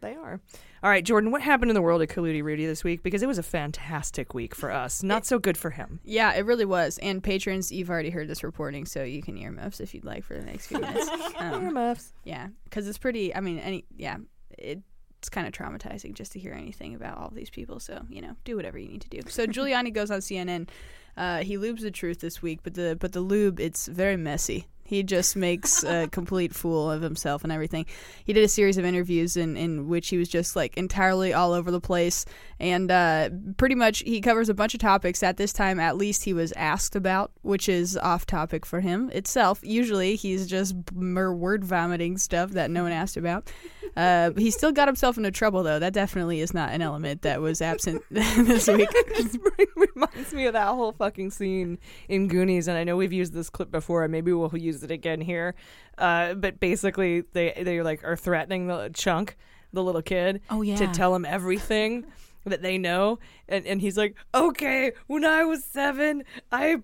They 0.00 0.14
are. 0.14 0.40
All 0.82 0.90
right, 0.90 1.02
Jordan, 1.04 1.30
what 1.30 1.40
happened 1.40 1.70
in 1.70 1.74
the 1.74 1.80
world 1.82 2.02
of 2.02 2.08
Kaludi 2.08 2.42
Rudy 2.42 2.66
this 2.66 2.84
week? 2.84 3.02
Because 3.02 3.22
it 3.22 3.26
was 3.26 3.38
a 3.38 3.42
fantastic 3.42 4.34
week 4.34 4.54
for 4.54 4.70
us. 4.70 5.02
Not 5.02 5.24
so 5.24 5.38
good 5.38 5.56
for 5.56 5.70
him. 5.70 5.98
Yeah, 6.04 6.34
it 6.34 6.44
really 6.44 6.66
was. 6.66 6.98
And 6.98 7.22
patrons, 7.22 7.72
you've 7.72 7.88
already 7.88 8.10
heard 8.10 8.28
this 8.28 8.44
reporting, 8.44 8.84
so 8.84 9.02
you 9.02 9.22
can 9.22 9.38
earmuffs 9.38 9.80
if 9.80 9.94
you'd 9.94 10.04
like 10.04 10.24
for 10.24 10.34
the 10.34 10.44
next 10.44 10.66
few 10.66 10.78
minutes. 10.80 11.08
Um, 11.38 11.64
Earmuffs. 11.64 12.12
yeah, 12.24 12.48
because 12.64 12.86
it's 12.86 12.98
pretty. 12.98 13.34
I 13.34 13.40
mean, 13.40 13.58
any 13.58 13.84
yeah, 13.96 14.18
it, 14.58 14.80
it's 15.24 15.30
kind 15.30 15.46
of 15.46 15.54
traumatizing 15.54 16.12
just 16.12 16.32
to 16.32 16.38
hear 16.38 16.52
anything 16.52 16.94
about 16.94 17.16
all 17.16 17.30
these 17.34 17.48
people. 17.48 17.80
So 17.80 18.04
you 18.10 18.20
know, 18.20 18.36
do 18.44 18.56
whatever 18.56 18.78
you 18.78 18.88
need 18.88 19.00
to 19.00 19.08
do. 19.08 19.20
So 19.28 19.46
Giuliani 19.46 19.90
goes 19.92 20.10
on 20.10 20.20
CNN. 20.20 20.68
Uh, 21.16 21.38
he 21.38 21.56
lubes 21.56 21.80
the 21.80 21.90
truth 21.90 22.20
this 22.20 22.42
week, 22.42 22.60
but 22.62 22.74
the 22.74 22.94
but 23.00 23.12
the 23.12 23.22
lube 23.22 23.58
it's 23.58 23.86
very 23.86 24.18
messy. 24.18 24.66
He 24.84 25.02
just 25.02 25.34
makes 25.34 25.82
a 25.82 26.08
complete 26.12 26.54
fool 26.54 26.90
of 26.90 27.02
himself 27.02 27.42
and 27.42 27.52
everything. 27.52 27.86
He 28.24 28.32
did 28.32 28.44
a 28.44 28.48
series 28.48 28.78
of 28.78 28.84
interviews 28.84 29.36
in, 29.36 29.56
in 29.56 29.88
which 29.88 30.08
he 30.08 30.18
was 30.18 30.28
just 30.28 30.54
like 30.54 30.76
entirely 30.76 31.32
all 31.32 31.52
over 31.52 31.70
the 31.70 31.80
place. 31.80 32.24
And 32.60 32.90
uh, 32.90 33.30
pretty 33.56 33.74
much 33.74 34.00
he 34.00 34.20
covers 34.20 34.48
a 34.48 34.54
bunch 34.54 34.74
of 34.74 34.80
topics 34.80 35.22
at 35.22 35.36
this 35.36 35.52
time, 35.52 35.80
at 35.80 35.96
least 35.96 36.24
he 36.24 36.32
was 36.32 36.52
asked 36.52 36.94
about, 36.94 37.32
which 37.42 37.68
is 37.68 37.96
off 37.96 38.26
topic 38.26 38.64
for 38.66 38.80
him 38.80 39.10
itself. 39.10 39.60
Usually 39.62 40.16
he's 40.16 40.46
just 40.46 40.74
mer- 40.92 41.34
word 41.34 41.64
vomiting 41.64 42.18
stuff 42.18 42.50
that 42.50 42.70
no 42.70 42.82
one 42.82 42.92
asked 42.92 43.16
about. 43.16 43.50
Uh, 43.96 44.32
he 44.36 44.50
still 44.50 44.72
got 44.72 44.88
himself 44.88 45.16
into 45.16 45.30
trouble, 45.30 45.62
though. 45.62 45.78
That 45.78 45.92
definitely 45.92 46.40
is 46.40 46.52
not 46.52 46.70
an 46.70 46.82
element 46.82 47.22
that 47.22 47.40
was 47.40 47.62
absent 47.62 48.02
this 48.10 48.66
week. 48.66 48.88
it 48.92 49.68
reminds 49.76 50.32
me 50.32 50.46
of 50.46 50.54
that 50.54 50.68
whole 50.68 50.92
fucking 50.92 51.30
scene 51.30 51.78
in 52.08 52.28
Goonies, 52.28 52.66
and 52.66 52.76
I 52.76 52.84
know 52.84 52.96
we've 52.96 53.12
used 53.12 53.32
this 53.32 53.50
clip 53.50 53.70
before, 53.70 54.02
and 54.02 54.10
maybe 54.10 54.32
we'll 54.32 54.54
use 54.56 54.73
it 54.82 54.90
again 54.90 55.20
here. 55.20 55.54
Uh, 55.98 56.34
but 56.34 56.58
basically, 56.58 57.22
they 57.32 57.52
they 57.62 57.80
like 57.82 58.02
are 58.04 58.16
threatening 58.16 58.66
the 58.66 58.90
chunk, 58.94 59.36
the 59.72 59.82
little 59.82 60.02
kid, 60.02 60.40
Oh, 60.50 60.62
yeah. 60.62 60.76
to 60.76 60.86
tell 60.88 61.14
him 61.14 61.24
everything 61.24 62.06
that 62.44 62.62
they 62.62 62.78
know, 62.78 63.18
and 63.48 63.64
and 63.66 63.80
he's 63.80 63.96
like, 63.96 64.16
okay, 64.34 64.92
when 65.06 65.24
I 65.24 65.44
was 65.44 65.62
seven, 65.64 66.24
I. 66.50 66.78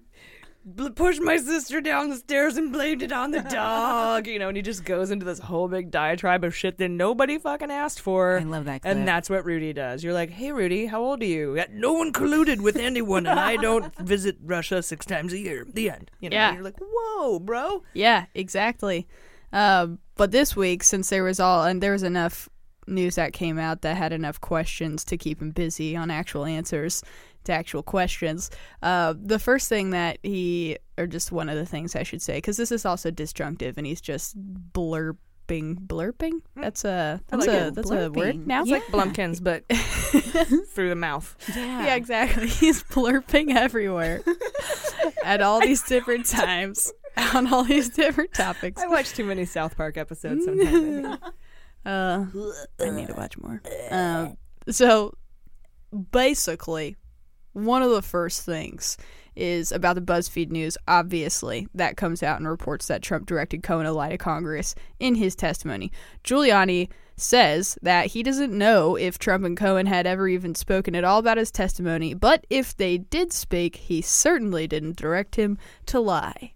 Pushed 0.95 1.23
my 1.23 1.39
sister 1.39 1.81
down 1.81 2.11
the 2.11 2.17
stairs 2.17 2.59
and 2.59 2.71
blamed 2.71 3.03
it 3.03 3.13
on 3.13 3.31
the 3.31 3.41
dog, 3.41 4.27
you 4.27 4.39
know, 4.39 4.49
and 4.49 4.57
he 4.59 4.63
just 4.63 4.85
goes 4.85 5.11
into 5.11 5.25
this 5.25 5.39
whole 5.39 5.69
big 5.69 5.91
diatribe 5.91 6.45
of 6.45 6.55
shit 6.55 6.77
that 6.77 6.91
nobody 6.91 7.39
fucking 7.39 7.71
asked 7.71 8.01
for. 8.01 8.39
I 8.39 8.43
love 8.43 8.67
that 8.67 8.83
clip. 8.83 8.95
And 8.95 9.09
that's 9.09 9.31
what 9.31 9.47
Rudy 9.47 9.73
does. 9.73 10.05
You're 10.05 10.13
like, 10.13 10.29
hey, 10.29 10.53
Rudy, 10.53 10.85
how 10.85 11.03
old 11.03 11.23
are 11.23 11.27
you? 11.27 11.57
"Yeah, 11.57 11.65
No 11.73 11.95
one 11.95 12.13
colluded 12.13 12.61
with 12.61 12.77
anyone, 12.77 13.27
and 13.27 13.41
I 13.41 13.57
don't 13.57 13.97
visit 14.01 14.37
Russia 14.45 14.83
six 14.83 15.07
times 15.07 15.33
a 15.33 15.39
year. 15.39 15.67
The 15.73 15.91
end. 15.91 16.11
You 16.21 16.29
know, 16.29 16.37
Yeah. 16.37 16.53
You're 16.53 16.63
like, 16.63 16.79
whoa, 16.79 17.39
bro. 17.39 17.83
Yeah, 17.95 18.27
exactly. 18.35 19.09
Um, 19.55 19.99
but 20.17 20.31
this 20.31 20.55
week, 20.55 20.83
since 20.85 21.09
there 21.09 21.25
was 21.25 21.41
all 21.41 21.65
and 21.65 21.83
there 21.83 21.93
was 21.93 22.03
enough 22.03 22.51
news 22.87 23.15
that 23.15 23.33
came 23.33 23.59
out 23.59 23.83
that 23.83 23.97
had 23.97 24.13
enough 24.13 24.41
questions 24.41 25.05
to 25.05 25.17
keep 25.17 25.41
him 25.41 25.53
busy 25.53 25.95
on 25.97 26.11
actual 26.11 26.45
answers 26.45 27.03
to 27.45 27.53
actual 27.53 27.83
questions. 27.83 28.51
Uh, 28.83 29.15
the 29.17 29.39
first 29.39 29.69
thing 29.69 29.91
that 29.91 30.19
he, 30.23 30.79
or 30.99 31.07
just 31.07 31.33
one 31.33 31.49
of 31.49 31.57
the 31.57 31.67
things 31.67 31.97
I 31.97 32.03
should 32.03 32.23
say, 32.23 32.35
because 32.37 32.57
this 32.57 32.73
is 32.73 32.85
also 32.85 33.11
disjunctive, 33.11 33.79
and 33.79 33.87
he's 33.87 34.01
just 34.01 34.37
blurping, 34.73 35.17
blurping. 35.49 36.41
That's 36.57 36.85
a 36.85 37.21
that's 37.29 37.47
like 37.47 37.57
a 37.57 37.67
it. 37.69 37.75
that's 37.75 37.91
a 37.91 38.11
word 38.11 38.47
now. 38.47 38.63
It's 38.63 38.71
like 38.71 38.87
Blumpkins, 38.87 39.43
but 39.43 39.65
through 40.69 40.89
the 40.89 40.97
mouth. 40.97 41.37
Yeah, 41.55 41.95
exactly. 41.95 42.47
He's 42.61 42.83
blurping 42.85 43.55
everywhere 43.55 44.23
at 45.25 45.41
all 45.41 45.61
these 45.61 45.83
different 45.83 46.27
times 46.27 46.93
on 47.35 47.53
all 47.53 47.65
these 47.65 47.89
different 47.89 48.33
topics. 48.33 48.83
I 48.83 48.87
watch 48.87 49.13
too 49.13 49.25
many 49.25 49.45
South 49.45 49.77
Park 49.77 49.97
episodes 49.97 50.45
sometimes. 50.45 51.19
Uh, 51.85 52.27
I 52.79 52.91
need 52.91 53.09
to 53.09 53.15
watch 53.15 53.39
more. 53.39 53.63
Um, 53.91 54.37
so 54.69 55.15
basically, 56.11 56.97
one 57.53 57.83
of 57.83 57.91
the 57.91 58.03
first 58.03 58.43
things 58.43 58.97
is 59.37 59.73
about 59.73 59.95
the 59.95 60.03
BuzzFeed 60.03 60.51
news. 60.51 60.77
Obviously, 60.87 61.69
that 61.75 61.97
comes 61.97 62.23
out 62.23 62.39
and 62.39 62.49
reports 62.49 62.87
that 62.87 63.03
Trump 63.03 63.27
directed 63.27 63.63
Cohen 63.63 63.87
to 63.87 63.93
lie 63.93 64.11
to 64.11 64.19
Congress 64.19 64.75
in 64.99 65.15
his 65.15 65.35
testimony. 65.35 65.93
Giuliani 66.25 66.89
says 67.17 67.79
that 67.83 68.07
he 68.07 68.23
doesn't 68.23 68.57
know 68.57 68.97
if 68.97 69.19
Trump 69.19 69.45
and 69.45 69.57
Cohen 69.57 69.87
had 69.87 70.07
ever 70.07 70.27
even 70.27 70.55
spoken 70.55 70.95
at 70.95 71.05
all 71.05 71.19
about 71.19 71.37
his 71.37 71.51
testimony, 71.51 72.15
but 72.15 72.47
if 72.51 72.77
they 72.77 72.99
did 72.99 73.33
speak, 73.33 73.77
he 73.77 74.01
certainly 74.01 74.67
didn't 74.67 74.97
direct 74.97 75.37
him 75.37 75.59
to 75.87 76.01
lie. 76.01 76.53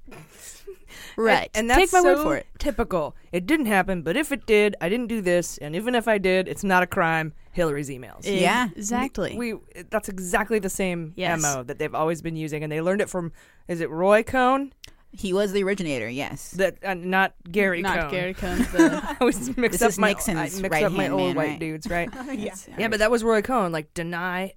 Right. 1.16 1.50
And, 1.54 1.62
and 1.62 1.70
that's 1.70 1.90
Take 1.90 1.92
my 1.92 2.00
so 2.02 2.14
word 2.16 2.22
for 2.22 2.36
it. 2.36 2.46
typical. 2.58 3.16
It 3.32 3.46
didn't 3.46 3.66
happen, 3.66 4.02
but 4.02 4.16
if 4.16 4.32
it 4.32 4.46
did, 4.46 4.76
I 4.80 4.88
didn't 4.88 5.06
do 5.08 5.20
this, 5.20 5.58
and 5.58 5.74
even 5.76 5.94
if 5.94 6.06
I 6.08 6.18
did, 6.18 6.48
it's 6.48 6.64
not 6.64 6.82
a 6.82 6.86
crime. 6.86 7.32
Hillary's 7.52 7.88
emails. 7.88 8.20
Yeah. 8.24 8.68
Exactly. 8.74 9.36
We 9.36 9.54
that's 9.90 10.08
exactly 10.08 10.58
the 10.58 10.68
same 10.70 11.12
Yes. 11.16 11.40
mo 11.40 11.62
that 11.62 11.78
they've 11.78 11.94
always 11.94 12.20
been 12.22 12.34
using, 12.36 12.62
and 12.64 12.72
they 12.72 12.80
learned 12.80 13.00
it 13.00 13.08
from 13.08 13.32
is 13.68 13.80
it 13.80 13.90
Roy 13.90 14.22
Cohn? 14.24 14.72
He 15.16 15.32
was 15.32 15.52
the 15.52 15.62
originator, 15.62 16.08
yes. 16.08 16.50
That 16.52 16.78
uh, 16.84 16.94
not 16.94 17.34
Gary 17.48 17.80
Not 17.82 18.00
Cohn. 18.00 18.10
Gary 18.10 18.34
Cohn. 18.34 18.58
The, 18.72 19.00
I 19.04 19.16
always 19.20 19.56
mix 19.56 19.78
This 19.78 19.94
up 19.96 20.00
my 20.00 20.08
Nixon's 20.08 20.58
I 20.58 20.60
mix 20.62 20.82
up 20.82 20.90
my 20.90 21.08
old 21.08 21.20
man, 21.20 21.36
white 21.36 21.48
right? 21.50 21.60
dudes, 21.60 21.86
right? 21.86 22.10
yeah. 22.32 22.54
yeah, 22.76 22.88
but 22.88 22.98
that 22.98 23.12
was 23.12 23.22
Roy 23.22 23.40
Cohn, 23.40 23.70
like 23.70 23.94
deny 23.94 24.54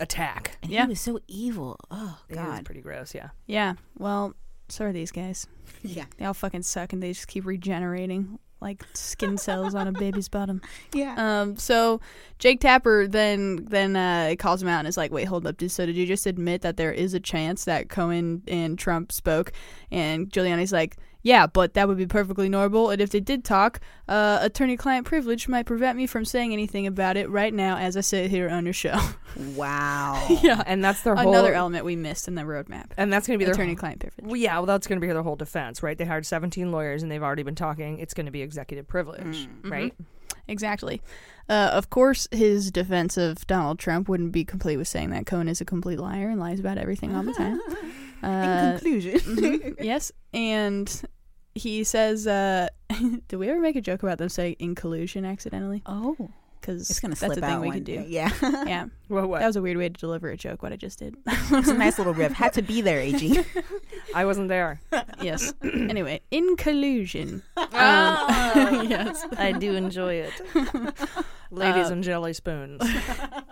attack. 0.00 0.56
And 0.62 0.72
Yeah. 0.72 0.82
he 0.84 0.88
was 0.90 1.00
so 1.00 1.20
evil. 1.28 1.76
Oh, 1.90 2.18
It 2.28 2.36
was 2.36 2.44
God. 2.44 2.64
pretty 2.64 2.80
gross. 2.80 3.14
Yeah. 3.14 3.28
Yeah, 3.46 3.74
well, 3.98 4.34
so 4.70 4.86
are 4.86 4.92
these 4.92 5.12
guys. 5.12 5.46
Yeah. 5.82 6.04
They 6.18 6.26
all 6.26 6.34
fucking 6.34 6.64
suck 6.64 6.92
and 6.92 7.02
they 7.02 7.12
just 7.12 7.26
keep 7.26 7.46
regenerating 7.46 8.38
like 8.60 8.84
skin 8.92 9.38
cells 9.38 9.74
on 9.74 9.88
a 9.88 9.92
baby's 9.92 10.28
bottom. 10.28 10.60
Yeah. 10.92 11.14
Um, 11.16 11.56
so 11.56 12.00
Jake 12.38 12.60
Tapper 12.60 13.06
then 13.06 13.64
then 13.64 13.96
uh, 13.96 14.34
calls 14.38 14.60
him 14.62 14.68
out 14.68 14.80
and 14.80 14.88
is 14.88 14.98
like, 14.98 15.10
"Wait, 15.10 15.24
hold 15.24 15.46
up. 15.46 15.54
So 15.68 15.86
did 15.86 15.96
you 15.96 16.04
just 16.04 16.26
admit 16.26 16.60
that 16.62 16.76
there 16.76 16.92
is 16.92 17.14
a 17.14 17.20
chance 17.20 17.64
that 17.64 17.88
Cohen 17.88 18.42
and 18.46 18.78
Trump 18.78 19.12
spoke?" 19.12 19.52
And 19.90 20.28
Giuliani's 20.28 20.72
like, 20.72 20.96
"Yeah, 21.22 21.46
but 21.46 21.74
that 21.74 21.88
would 21.88 21.96
be 21.98 22.06
perfectly 22.06 22.48
normal. 22.48 22.90
And 22.90 23.00
if 23.00 23.10
they 23.10 23.20
did 23.20 23.44
talk, 23.44 23.80
uh, 24.08 24.38
attorney-client 24.40 25.06
privilege 25.06 25.48
might 25.48 25.66
prevent 25.66 25.96
me 25.96 26.06
from 26.06 26.24
saying 26.24 26.52
anything 26.52 26.86
about 26.86 27.16
it 27.16 27.28
right 27.30 27.52
now 27.52 27.76
as 27.76 27.96
I 27.96 28.00
sit 28.00 28.30
here 28.30 28.48
on 28.48 28.64
your 28.64 28.74
show." 28.74 28.98
Wow. 29.54 30.26
yeah, 30.42 30.62
And 30.66 30.82
that's 30.84 31.02
their 31.02 31.14
whole 31.14 31.30
another 31.30 31.54
element 31.54 31.84
we 31.84 31.96
missed 31.96 32.28
in 32.28 32.34
the 32.34 32.42
roadmap. 32.42 32.86
And 32.96 33.12
that's 33.12 33.26
going 33.26 33.38
to 33.38 33.38
be 33.38 33.44
their 33.44 33.54
Attorney-client 33.54 34.00
privilege. 34.00 34.24
Well, 34.26 34.36
yeah, 34.36 34.56
well, 34.56 34.66
that's 34.66 34.86
going 34.86 35.00
to 35.00 35.06
be 35.06 35.12
their 35.12 35.22
whole 35.22 35.36
defense, 35.36 35.82
right? 35.82 35.96
They 35.96 36.04
hired 36.04 36.26
17 36.26 36.72
lawyers 36.72 37.02
and 37.02 37.10
they've 37.10 37.22
already 37.22 37.42
been 37.42 37.54
talking. 37.54 37.98
It's 37.98 38.14
going 38.14 38.26
to 38.26 38.32
be 38.32 38.42
executive 38.42 38.88
privilege, 38.88 39.48
right? 39.64 39.94
Exactly. 40.48 41.00
Uh, 41.48 41.70
of 41.72 41.90
course, 41.90 42.28
his 42.30 42.70
defense 42.70 43.16
of 43.16 43.46
Donald 43.46 43.78
Trump 43.78 44.08
wouldn't 44.08 44.32
be 44.32 44.44
complete 44.44 44.76
with 44.76 44.88
saying 44.88 45.10
that 45.10 45.26
Cohen 45.26 45.48
is 45.48 45.60
a 45.60 45.64
complete 45.64 45.98
liar 45.98 46.28
and 46.28 46.40
lies 46.40 46.60
about 46.60 46.78
everything 46.78 47.14
all 47.14 47.22
the 47.22 47.32
time. 47.32 47.60
In 48.22 48.28
Uh, 48.28 48.70
conclusion. 48.78 49.20
mhm, 49.20 49.76
yes, 49.80 50.12
and 50.34 51.02
he 51.54 51.84
says, 51.84 52.26
uh, 52.26 52.68
"Did 53.28 53.36
we 53.36 53.48
ever 53.48 53.60
make 53.60 53.76
a 53.76 53.80
joke 53.80 54.02
about 54.02 54.18
them 54.18 54.28
saying 54.28 54.56
in 54.58 54.74
collusion 54.74 55.24
accidentally? 55.24 55.82
oh. 55.86 56.16
Because 56.60 56.90
It's 56.90 57.00
going 57.00 57.14
to 57.14 57.18
that's 57.18 57.32
slip 57.32 57.42
a 57.42 57.46
thing 57.46 57.56
out 57.56 57.62
we 57.62 57.68
one 57.68 57.76
could 57.78 57.84
do. 57.84 58.04
Yeah. 58.06 58.30
Yeah, 58.66 58.86
Well, 59.08 59.26
what? 59.26 59.40
that 59.40 59.46
was 59.46 59.56
a 59.56 59.62
weird 59.62 59.78
way 59.78 59.88
to 59.88 59.94
deliver 59.98 60.28
a 60.28 60.36
joke. 60.36 60.62
What 60.62 60.74
I 60.74 60.76
just 60.76 60.98
did. 60.98 61.16
it's 61.26 61.68
a 61.68 61.72
nice 61.72 61.96
little 61.96 62.12
riff. 62.12 62.32
Had 62.32 62.52
to 62.52 62.60
be 62.62 62.82
there, 62.82 63.00
AG. 63.00 63.40
I 64.14 64.26
wasn't 64.26 64.48
there. 64.48 64.78
yes. 65.22 65.54
anyway, 65.64 66.20
in 66.30 66.56
collusion. 66.56 67.42
Um, 67.56 67.66
yes. 68.90 69.24
I 69.38 69.52
do 69.58 69.74
enjoy 69.74 70.16
it. 70.16 70.34
Ladies 71.50 71.88
Uh, 71.88 71.92
and 71.94 72.04
jelly 72.04 72.34
spoons. 72.34 72.82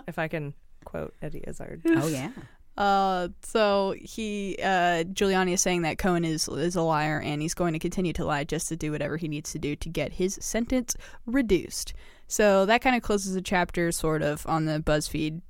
if 0.06 0.18
I 0.18 0.28
can 0.28 0.52
quote 0.84 1.14
Eddie 1.22 1.42
Izzard. 1.46 1.80
oh, 1.86 2.08
yeah. 2.08 2.30
Uh, 2.78 3.26
so 3.42 3.96
he, 4.00 4.56
uh, 4.62 5.02
Giuliani 5.02 5.52
is 5.54 5.60
saying 5.60 5.82
that 5.82 5.98
Cohen 5.98 6.24
is 6.24 6.48
is 6.48 6.76
a 6.76 6.82
liar, 6.82 7.20
and 7.20 7.42
he's 7.42 7.52
going 7.52 7.72
to 7.72 7.78
continue 7.80 8.12
to 8.12 8.24
lie 8.24 8.44
just 8.44 8.68
to 8.68 8.76
do 8.76 8.92
whatever 8.92 9.16
he 9.16 9.26
needs 9.26 9.50
to 9.50 9.58
do 9.58 9.74
to 9.74 9.88
get 9.88 10.12
his 10.12 10.38
sentence 10.40 10.94
reduced. 11.26 11.92
So 12.28 12.64
that 12.66 12.80
kind 12.80 12.94
of 12.94 13.02
closes 13.02 13.34
the 13.34 13.42
chapter, 13.42 13.90
sort 13.90 14.22
of, 14.22 14.46
on 14.46 14.66
the 14.66 14.78
BuzzFeed 14.78 15.42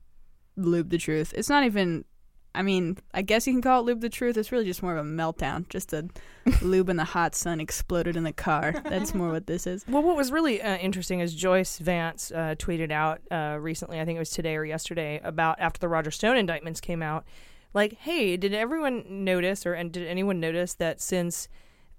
lube 0.56 0.88
the 0.88 0.96
truth. 0.96 1.34
It's 1.36 1.50
not 1.50 1.64
even. 1.64 2.06
I 2.58 2.62
mean, 2.62 2.98
I 3.14 3.22
guess 3.22 3.46
you 3.46 3.52
can 3.52 3.62
call 3.62 3.82
it 3.82 3.84
lube 3.84 4.00
the 4.00 4.08
truth. 4.08 4.36
It's 4.36 4.50
really 4.50 4.64
just 4.64 4.82
more 4.82 4.96
of 4.96 5.06
a 5.06 5.08
meltdown. 5.08 5.68
Just 5.68 5.92
a 5.92 6.08
lube 6.60 6.88
in 6.88 6.96
the 6.96 7.04
hot 7.04 7.36
sun 7.36 7.60
exploded 7.60 8.16
in 8.16 8.24
the 8.24 8.32
car. 8.32 8.74
That's 8.82 9.14
more 9.14 9.30
what 9.30 9.46
this 9.46 9.64
is. 9.64 9.86
Well, 9.86 10.02
what 10.02 10.16
was 10.16 10.32
really 10.32 10.60
uh, 10.60 10.76
interesting 10.78 11.20
is 11.20 11.36
Joyce 11.36 11.78
Vance 11.78 12.32
uh, 12.32 12.56
tweeted 12.58 12.90
out 12.90 13.20
uh, 13.30 13.58
recently, 13.60 14.00
I 14.00 14.04
think 14.04 14.16
it 14.16 14.18
was 14.18 14.30
today 14.30 14.56
or 14.56 14.64
yesterday, 14.64 15.20
about 15.22 15.60
after 15.60 15.78
the 15.78 15.86
Roger 15.86 16.10
Stone 16.10 16.36
indictments 16.36 16.80
came 16.80 17.00
out, 17.00 17.24
like, 17.74 17.92
hey, 17.92 18.36
did 18.36 18.52
everyone 18.52 19.04
notice, 19.08 19.64
or 19.64 19.74
and 19.74 19.92
did 19.92 20.08
anyone 20.08 20.40
notice 20.40 20.74
that 20.74 21.00
since 21.00 21.46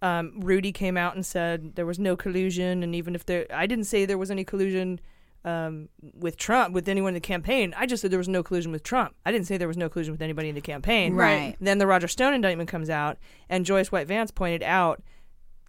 um, 0.01 0.41
Rudy 0.41 0.73
came 0.73 0.97
out 0.97 1.15
and 1.15 1.25
said 1.25 1.75
there 1.75 1.85
was 1.85 1.99
no 1.99 2.17
collusion, 2.17 2.83
and 2.83 2.93
even 2.93 3.15
if 3.15 3.25
there, 3.25 3.45
I 3.53 3.65
didn't 3.65 3.85
say 3.85 4.03
there 4.03 4.17
was 4.17 4.29
any 4.29 4.43
collusion 4.43 4.99
um, 5.45 5.89
with 6.13 6.37
Trump, 6.37 6.73
with 6.73 6.87
anyone 6.89 7.09
in 7.09 7.13
the 7.15 7.19
campaign. 7.21 7.73
I 7.77 7.85
just 7.85 8.01
said 8.01 8.11
there 8.11 8.17
was 8.17 8.27
no 8.27 8.43
collusion 8.43 8.71
with 8.71 8.83
Trump. 8.83 9.15
I 9.25 9.31
didn't 9.31 9.47
say 9.47 9.57
there 9.57 9.67
was 9.67 9.77
no 9.77 9.89
collusion 9.89 10.11
with 10.13 10.21
anybody 10.21 10.49
in 10.49 10.55
the 10.55 10.61
campaign. 10.61 11.13
Right. 11.15 11.55
Then 11.61 11.77
the 11.77 11.87
Roger 11.87 12.07
Stone 12.07 12.33
indictment 12.33 12.69
comes 12.69 12.89
out, 12.89 13.17
and 13.49 13.65
Joyce 13.65 13.91
White 13.91 14.07
Vance 14.07 14.31
pointed 14.31 14.63
out, 14.63 15.01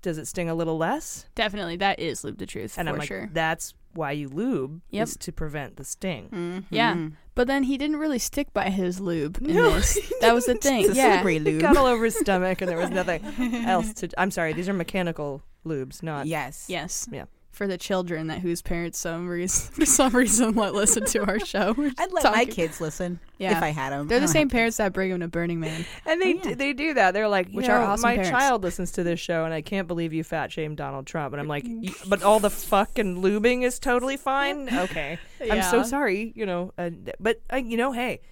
does 0.03 0.17
it 0.19 0.27
sting 0.27 0.49
a 0.49 0.55
little 0.55 0.77
less? 0.79 1.27
Definitely, 1.35 1.77
that 1.77 2.01
is 2.01 2.25
lube 2.25 2.39
the 2.39 2.47
truth 2.47 2.79
And 2.79 2.89
for 2.89 2.93
I'm 2.95 2.99
like, 2.99 3.09
sure. 3.09 3.29
that's 3.33 3.75
why 3.93 4.13
you 4.13 4.29
lube 4.29 4.81
Yep. 4.91 5.03
is 5.09 5.17
to 5.19 5.33
prevent 5.33 5.77
the 5.77 5.85
sting. 5.85 6.29
Mm-hmm. 6.33 6.75
Yeah, 6.75 7.09
but 7.35 7.47
then 7.47 7.65
he 7.65 7.77
didn't 7.77 7.97
really 7.97 8.19
stick 8.19 8.53
by 8.53 8.71
his 8.71 8.99
lube 9.01 9.39
in 9.43 9.55
No, 9.55 9.71
this. 9.75 9.99
That 10.21 10.33
was 10.35 10.47
the 10.47 10.55
thing. 10.55 10.85
It's 10.85 10.93
a 10.93 10.95
yeah, 10.97 11.15
slippery 11.17 11.39
lube. 11.39 11.61
Got 11.61 11.77
all 11.77 11.87
over 11.87 12.05
his 12.07 12.17
stomach, 12.19 12.61
and 12.63 12.71
there 12.71 12.79
was 12.79 12.91
nothing 13.01 13.23
else 13.67 13.93
to. 13.95 14.09
I'm 14.19 14.31
sorry, 14.31 14.53
these 14.53 14.69
are 14.69 14.73
mechanical 14.73 15.43
lubes, 15.67 16.03
not. 16.03 16.27
Yes. 16.27 16.65
yes, 16.69 17.07
Yeah. 17.13 17.25
For 17.61 17.67
the 17.67 17.77
children 17.77 18.29
that 18.29 18.39
whose 18.39 18.63
parents 18.63 18.99
some 18.99 19.29
reason 19.29 19.71
for 19.75 19.85
some 19.85 20.17
reason 20.17 20.55
let 20.55 20.73
listen 20.73 21.05
to 21.05 21.23
our 21.27 21.39
show. 21.39 21.75
We're 21.77 21.93
I'd 21.99 22.11
let 22.11 22.25
my 22.25 22.47
kids 22.47 22.81
listen 22.81 23.21
Yeah. 23.37 23.55
if 23.55 23.63
I 23.63 23.69
had 23.69 23.91
them. 23.91 24.09
They're 24.09 24.19
the 24.19 24.29
same 24.39 24.49
parents 24.49 24.79
that 24.79 24.95
bring 24.95 25.11
them 25.11 25.21
to 25.21 25.29
Burning 25.29 25.61
Man. 25.61 25.85
And 26.07 26.23
they 26.23 26.33
they 26.55 26.73
do 26.73 26.95
that. 26.95 27.13
They're 27.13 27.29
like, 27.29 27.49
Which 27.49 27.57
Which 27.57 27.69
are 27.69 27.77
are 27.81 27.85
awesome 27.85 28.09
my 28.09 28.15
parents. 28.15 28.31
child 28.31 28.63
listens 28.63 28.93
to 28.93 29.03
this 29.03 29.21
show, 29.21 29.45
and 29.45 29.53
I 29.53 29.61
can't 29.61 29.87
believe 29.87 30.15
you 30.15 30.25
fat 30.25 30.51
shamed 30.51 30.79
Donald 30.79 31.07
Trump. 31.07 31.35
And 31.35 31.41
I'm 31.43 31.49
like, 31.49 31.67
but 32.09 32.23
all 32.23 32.41
the 32.41 32.49
fucking 32.49 33.21
lubing 33.23 33.63
is 33.63 33.79
totally 33.79 34.17
fine. 34.17 34.75
Okay, 34.75 35.19
I'm 35.51 35.61
so 35.65 35.83
sorry. 35.83 36.33
You 36.35 36.47
know, 36.47 36.73
uh, 36.79 36.89
but 37.21 37.43
uh, 37.53 37.57
you 37.57 37.77
know, 37.77 37.93
hey, 37.93 38.23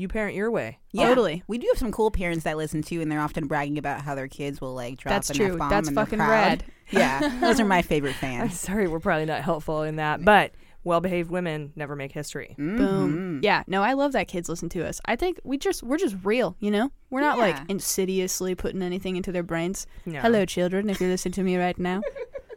you 0.00 0.08
parent 0.08 0.34
your 0.34 0.50
way. 0.50 0.78
Yeah. 0.92 1.08
Totally. 1.08 1.42
We 1.46 1.58
do 1.58 1.66
have 1.70 1.78
some 1.78 1.92
cool 1.92 2.10
parents 2.10 2.44
that 2.44 2.56
listen 2.56 2.82
too, 2.82 3.00
and 3.00 3.12
they're 3.12 3.20
often 3.20 3.46
bragging 3.46 3.78
about 3.78 4.00
how 4.00 4.14
their 4.14 4.28
kids 4.28 4.60
will 4.60 4.74
like 4.74 4.96
drop 4.98 5.14
That's 5.14 5.30
an 5.30 5.36
true. 5.36 5.52
F-bomb 5.52 5.68
That's 5.70 5.88
and 5.88 5.96
they're 5.96 6.04
fucking 6.04 6.18
proud. 6.18 6.30
rad. 6.30 6.64
Yeah, 6.92 7.38
those 7.40 7.60
are 7.60 7.64
my 7.64 7.82
favorite 7.82 8.14
I'm 8.22 8.48
fans. 8.48 8.58
sorry, 8.58 8.88
we're 8.88 8.98
probably 8.98 9.24
not 9.26 9.42
helpful 9.42 9.82
in 9.82 9.94
that, 9.96 10.24
but 10.24 10.50
well-behaved 10.82 11.30
women 11.30 11.72
never 11.76 11.94
make 11.94 12.10
history. 12.10 12.56
Mm-hmm. 12.58 12.76
Boom. 12.78 13.40
Yeah. 13.44 13.62
No, 13.68 13.82
I 13.84 13.92
love 13.92 14.10
that 14.12 14.26
kids 14.26 14.48
listen 14.48 14.68
to 14.70 14.84
us. 14.84 15.00
I 15.04 15.14
think 15.14 15.38
we 15.44 15.56
just 15.56 15.84
we're 15.84 15.98
just 15.98 16.16
real. 16.24 16.56
You 16.58 16.72
know, 16.72 16.90
we're 17.10 17.20
not 17.20 17.38
like 17.38 17.56
insidiously 17.68 18.56
putting 18.56 18.82
anything 18.82 19.14
into 19.16 19.30
their 19.30 19.44
brains. 19.44 19.86
No. 20.04 20.18
Hello, 20.20 20.44
children. 20.44 20.90
If 20.90 21.00
you're 21.00 21.10
listening 21.10 21.32
to 21.34 21.44
me 21.44 21.56
right 21.58 21.78
now, 21.78 22.02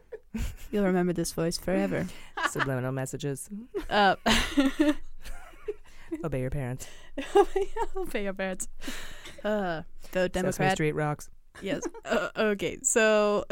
you'll 0.72 0.86
remember 0.86 1.14
this 1.14 1.32
voice 1.34 1.60
forever. 1.60 2.08
Subliminal 2.50 2.92
messages. 2.92 3.50
Uh, 3.88 4.16
Obey 6.24 6.42
your 6.42 6.50
parents. 6.50 6.88
obey 7.96 8.24
your 8.24 8.34
parents. 8.34 8.68
Uh, 9.44 9.82
Sesame 10.14 10.30
Democrat. 10.30 10.72
Street 10.72 10.94
rocks. 10.94 11.30
Yes. 11.62 11.82
Uh, 12.06 12.30
okay. 12.38 12.78
So, 12.82 13.44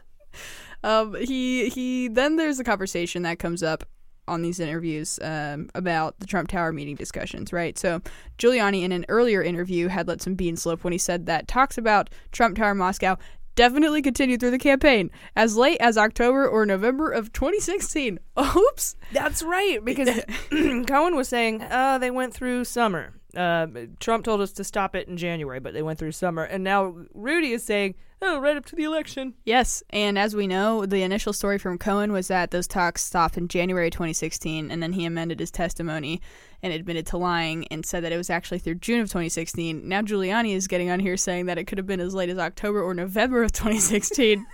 um, 0.82 1.14
he 1.14 1.68
he. 1.68 2.08
Then 2.08 2.34
there's 2.34 2.58
a 2.58 2.64
conversation 2.64 3.22
that 3.22 3.38
comes 3.38 3.62
up 3.62 3.84
on 4.26 4.42
these 4.42 4.58
interviews 4.58 5.20
um, 5.22 5.70
about 5.74 6.18
the 6.18 6.26
Trump 6.26 6.48
Tower 6.48 6.72
meeting 6.72 6.96
discussions, 6.96 7.52
right? 7.52 7.78
So 7.78 8.00
Giuliani, 8.38 8.82
in 8.82 8.90
an 8.90 9.04
earlier 9.08 9.40
interview, 9.40 9.86
had 9.86 10.08
let 10.08 10.20
some 10.20 10.34
beans 10.34 10.62
slip 10.62 10.82
when 10.82 10.92
he 10.92 10.98
said 10.98 11.26
that 11.26 11.46
talks 11.46 11.78
about 11.78 12.10
Trump 12.32 12.56
Tower 12.56 12.74
Moscow 12.74 13.16
definitely 13.54 14.02
continued 14.02 14.40
through 14.40 14.50
the 14.50 14.58
campaign 14.58 15.10
as 15.36 15.56
late 15.56 15.78
as 15.80 15.96
October 15.96 16.46
or 16.46 16.66
November 16.66 17.10
of 17.10 17.32
2016. 17.32 18.18
Oops. 18.38 18.96
That's 19.12 19.42
right, 19.42 19.84
because 19.84 20.08
Cohen 20.86 21.16
was 21.16 21.28
saying 21.28 21.62
uh, 21.62 21.98
they 21.98 22.10
went 22.10 22.34
through 22.34 22.64
summer. 22.64 23.14
Uh, 23.36 23.66
Trump 23.98 24.24
told 24.24 24.40
us 24.40 24.52
to 24.52 24.64
stop 24.64 24.94
it 24.94 25.08
in 25.08 25.16
January, 25.16 25.58
but 25.58 25.74
they 25.74 25.82
went 25.82 25.98
through 25.98 26.12
summer. 26.12 26.44
And 26.44 26.62
now 26.62 26.94
Rudy 27.14 27.52
is 27.52 27.64
saying, 27.64 27.96
oh, 28.24 28.40
right 28.40 28.56
up 28.56 28.64
to 28.66 28.76
the 28.76 28.84
election. 28.84 29.34
Yes, 29.44 29.82
and 29.90 30.18
as 30.18 30.34
we 30.34 30.46
know, 30.46 30.86
the 30.86 31.02
initial 31.02 31.32
story 31.32 31.58
from 31.58 31.78
Cohen 31.78 32.12
was 32.12 32.28
that 32.28 32.50
those 32.50 32.66
talks 32.66 33.04
stopped 33.04 33.36
in 33.36 33.48
January 33.48 33.90
2016, 33.90 34.70
and 34.70 34.82
then 34.82 34.94
he 34.94 35.04
amended 35.04 35.40
his 35.40 35.50
testimony 35.50 36.20
and 36.62 36.72
admitted 36.72 37.06
to 37.06 37.18
lying 37.18 37.68
and 37.68 37.84
said 37.84 38.02
that 38.02 38.12
it 38.12 38.16
was 38.16 38.30
actually 38.30 38.58
through 38.58 38.76
June 38.76 39.00
of 39.00 39.08
2016. 39.08 39.86
Now 39.86 40.00
Giuliani 40.00 40.54
is 40.54 40.66
getting 40.66 40.88
on 40.88 40.98
here 40.98 41.18
saying 41.18 41.44
that 41.46 41.58
it 41.58 41.64
could 41.64 41.76
have 41.76 41.86
been 41.86 42.00
as 42.00 42.14
late 42.14 42.30
as 42.30 42.38
October 42.38 42.82
or 42.82 42.94
November 42.94 43.42
of 43.42 43.52
2016. 43.52 44.46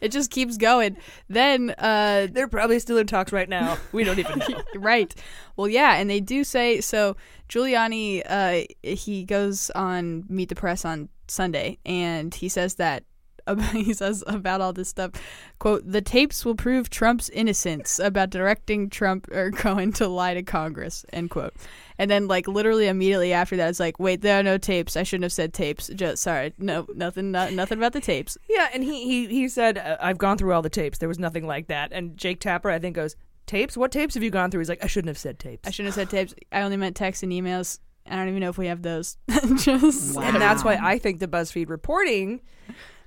it 0.00 0.10
just 0.10 0.32
keeps 0.32 0.56
going. 0.56 0.96
Then 1.28 1.72
uh, 1.78 2.26
They're 2.32 2.48
probably 2.48 2.80
still 2.80 2.98
in 2.98 3.06
talks 3.06 3.32
right 3.32 3.48
now. 3.48 3.78
We 3.92 4.02
don't 4.02 4.18
even 4.18 4.38
know. 4.48 4.62
right. 4.74 5.14
Well, 5.56 5.68
yeah, 5.68 5.94
and 5.94 6.10
they 6.10 6.18
do 6.18 6.42
say 6.42 6.80
so. 6.80 7.16
Giuliani, 7.48 8.22
uh, 8.26 8.62
he 8.82 9.24
goes 9.24 9.70
on 9.70 10.24
Meet 10.28 10.48
the 10.48 10.54
Press 10.56 10.84
on 10.84 11.10
Sunday, 11.28 11.78
and 11.86 12.34
he 12.34 12.48
says 12.48 12.74
that 12.76 13.04
he 13.72 13.92
says 13.92 14.22
about 14.26 14.60
all 14.60 14.72
this 14.72 14.88
stuff, 14.88 15.12
quote, 15.58 15.82
the 15.84 16.00
tapes 16.00 16.44
will 16.44 16.54
prove 16.54 16.90
Trump's 16.90 17.28
innocence 17.30 17.98
about 17.98 18.30
directing 18.30 18.88
Trump 18.90 19.28
or 19.32 19.50
Cohen 19.56 19.92
to 19.92 20.08
lie 20.08 20.34
to 20.34 20.42
Congress, 20.42 21.04
end 21.12 21.30
quote. 21.30 21.54
And 21.98 22.10
then, 22.10 22.26
like, 22.26 22.48
literally 22.48 22.88
immediately 22.88 23.32
after 23.32 23.56
that, 23.56 23.68
it's 23.68 23.80
like, 23.80 24.00
wait, 24.00 24.22
there 24.22 24.40
are 24.40 24.42
no 24.42 24.58
tapes. 24.58 24.96
I 24.96 25.02
shouldn't 25.02 25.24
have 25.24 25.32
said 25.32 25.52
tapes. 25.52 25.88
Just 25.88 26.22
sorry, 26.22 26.52
no, 26.58 26.86
nothing, 26.94 27.30
not, 27.30 27.52
nothing 27.52 27.78
about 27.78 27.92
the 27.92 28.00
tapes. 28.00 28.36
Yeah, 28.48 28.68
and 28.72 28.82
he 28.82 29.04
he 29.04 29.26
he 29.26 29.48
said, 29.48 29.78
uh, 29.78 29.98
"I've 30.00 30.18
gone 30.18 30.38
through 30.38 30.52
all 30.52 30.62
the 30.62 30.70
tapes. 30.70 30.98
There 30.98 31.08
was 31.08 31.18
nothing 31.18 31.46
like 31.46 31.68
that." 31.68 31.92
And 31.92 32.16
Jake 32.16 32.40
Tapper, 32.40 32.70
I 32.70 32.78
think, 32.78 32.96
goes, 32.96 33.14
"Tapes? 33.46 33.76
What 33.76 33.92
tapes 33.92 34.14
have 34.14 34.22
you 34.22 34.30
gone 34.30 34.50
through?" 34.50 34.60
He's 34.60 34.68
like, 34.68 34.82
"I 34.82 34.88
shouldn't 34.88 35.08
have 35.08 35.18
said 35.18 35.38
tapes." 35.38 35.68
I 35.68 35.70
shouldn't 35.70 35.94
have 35.94 36.08
said 36.08 36.10
tapes. 36.10 36.34
I 36.50 36.62
only 36.62 36.76
meant 36.76 36.96
texts 36.96 37.22
and 37.22 37.30
emails. 37.30 37.78
I 38.06 38.16
don't 38.16 38.28
even 38.28 38.40
know 38.40 38.48
if 38.48 38.58
we 38.58 38.66
have 38.66 38.82
those. 38.82 39.16
Just 39.58 40.16
And 40.16 40.36
that's 40.36 40.64
why 40.64 40.78
I 40.82 40.98
think 40.98 41.20
the 41.20 41.28
BuzzFeed 41.28 41.68
reporting, 41.68 42.40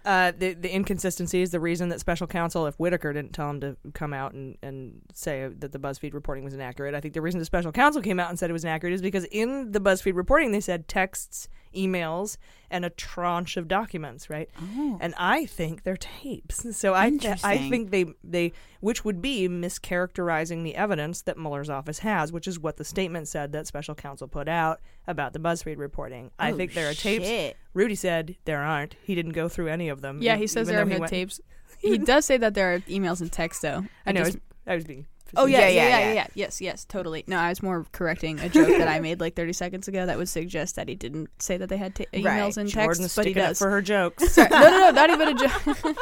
uh, 0.05 0.31
the 0.37 0.53
the 0.53 0.71
inconsistency 0.71 1.41
is 1.41 1.49
the 1.49 1.59
reason 1.59 1.89
that 1.89 1.99
special 1.99 2.27
counsel, 2.27 2.67
if 2.67 2.75
Whitaker 2.75 3.11
didn't 3.11 3.33
tell 3.33 3.49
him 3.49 3.59
to 3.61 3.75
come 3.93 4.13
out 4.13 4.33
and, 4.33 4.57
and 4.61 5.01
say 5.13 5.49
that 5.59 5.71
the 5.71 5.79
BuzzFeed 5.79 6.13
reporting 6.13 6.43
was 6.43 6.53
inaccurate, 6.53 6.93
I 6.93 7.01
think 7.01 7.15
the 7.15 7.21
reason 7.21 7.39
the 7.39 7.45
special 7.45 7.71
counsel 7.71 8.01
came 8.01 8.19
out 8.19 8.29
and 8.29 8.37
said 8.37 8.49
it 8.49 8.53
was 8.53 8.63
inaccurate 8.63 8.93
is 8.93 9.01
because 9.01 9.25
in 9.25 9.71
the 9.71 9.81
BuzzFeed 9.81 10.15
reporting 10.15 10.51
they 10.51 10.61
said 10.61 10.87
texts, 10.87 11.47
emails, 11.75 12.37
and 12.71 12.83
a 12.85 12.89
tranche 12.89 13.57
of 13.57 13.67
documents, 13.67 14.29
right? 14.29 14.49
Oh. 14.77 14.97
And 15.01 15.13
I 15.17 15.45
think 15.45 15.83
they're 15.83 15.97
tapes. 15.97 16.75
So 16.77 16.93
I 16.93 17.09
th- 17.11 17.43
I 17.43 17.57
think 17.69 17.91
they 17.91 18.05
they 18.23 18.53
which 18.81 19.05
would 19.05 19.21
be 19.21 19.47
mischaracterizing 19.47 20.63
the 20.63 20.75
evidence 20.75 21.21
that 21.23 21.37
Mueller's 21.37 21.69
office 21.69 21.99
has, 21.99 22.31
which 22.31 22.47
is 22.47 22.59
what 22.59 22.77
the 22.77 22.83
statement 22.85 23.27
said 23.27 23.51
that 23.51 23.67
special 23.67 23.95
counsel 23.95 24.27
put 24.27 24.47
out 24.47 24.81
about 25.07 25.33
the 25.33 25.39
BuzzFeed 25.39 25.77
reporting. 25.77 26.31
I 26.39 26.51
Oh, 26.51 26.57
think 26.57 26.73
there 26.73 26.89
are 26.89 26.93
tapes. 26.93 27.25
shit. 27.25 27.57
Rudy 27.73 27.95
said 27.95 28.35
there 28.45 28.61
aren't. 28.61 28.95
He 29.03 29.15
didn't 29.15 29.33
go 29.33 29.47
through 29.49 29.67
any 29.67 29.89
of 29.89 30.01
them. 30.01 30.19
Yeah, 30.21 30.35
he 30.37 30.47
says 30.47 30.67
even 30.67 30.75
there 30.75 30.83
are 30.83 30.87
he 30.87 30.93
no 30.95 30.99
went- 31.01 31.09
tapes. 31.11 31.39
He 31.79 31.97
does 31.97 32.25
say 32.25 32.37
that 32.37 32.53
there 32.53 32.73
are 32.73 32.79
emails 32.81 33.19
and 33.21 33.31
texts, 33.31 33.61
though. 33.61 33.85
I 34.05 34.11
know. 34.13 34.23
Just- 34.23 34.37
I 34.65 34.75
was 34.75 34.85
being. 34.85 35.05
Oh 35.35 35.45
yeah, 35.45 35.61
yeah, 35.61 35.67
Yeah, 35.67 35.87
yeah, 35.87 35.99
yeah, 35.99 36.13
yeah. 36.13 36.27
Yes, 36.35 36.61
yes, 36.61 36.85
totally. 36.85 37.23
No, 37.27 37.37
I 37.37 37.49
was 37.49 37.61
more 37.63 37.85
correcting 37.91 38.39
a 38.39 38.47
joke 38.49 38.67
that 38.67 38.87
I 38.87 38.99
made 38.99 39.19
like 39.19 39.35
30 39.35 39.53
seconds 39.53 39.87
ago 39.87 40.05
that 40.05 40.17
would 40.17 40.29
suggest 40.29 40.75
that 40.75 40.87
he 40.87 40.95
didn't 40.95 41.29
say 41.39 41.57
that 41.57 41.67
they 41.69 41.77
had 41.77 41.95
ta- 41.95 42.03
emails 42.13 42.25
Right. 42.25 42.57
and 42.57 42.69
Jordan's 42.69 42.97
texts, 42.99 43.15
but 43.15 43.25
he 43.25 43.33
does. 43.33 43.57
for 43.57 43.69
her 43.69 43.81
jokes. 43.81 44.31
Sorry. 44.33 44.49
No, 44.49 44.59
no, 44.61 44.69
no, 44.69 44.91
not 44.91 45.09
even 45.09 45.27
a 45.29 45.33
joke. 45.35 45.97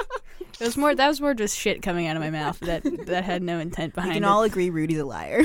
it 0.60 0.60
was 0.60 0.78
more. 0.78 0.94
That 0.94 1.08
was 1.08 1.22
more 1.22 1.34
just 1.34 1.58
shit 1.58 1.82
coming 1.82 2.08
out 2.08 2.16
of 2.18 2.22
my 2.22 2.30
mouth 2.30 2.60
that 2.62 2.84
that 3.08 3.24
had 3.24 3.42
no 3.42 3.60
intent 3.60 3.96
behind. 3.96 4.12
We 4.12 4.16
can 4.16 4.24
it. 4.24 4.28
all 4.28 4.44
agree 4.44 4.70
Rudy's 4.70 5.00
a 5.00 5.06
liar. 5.06 5.42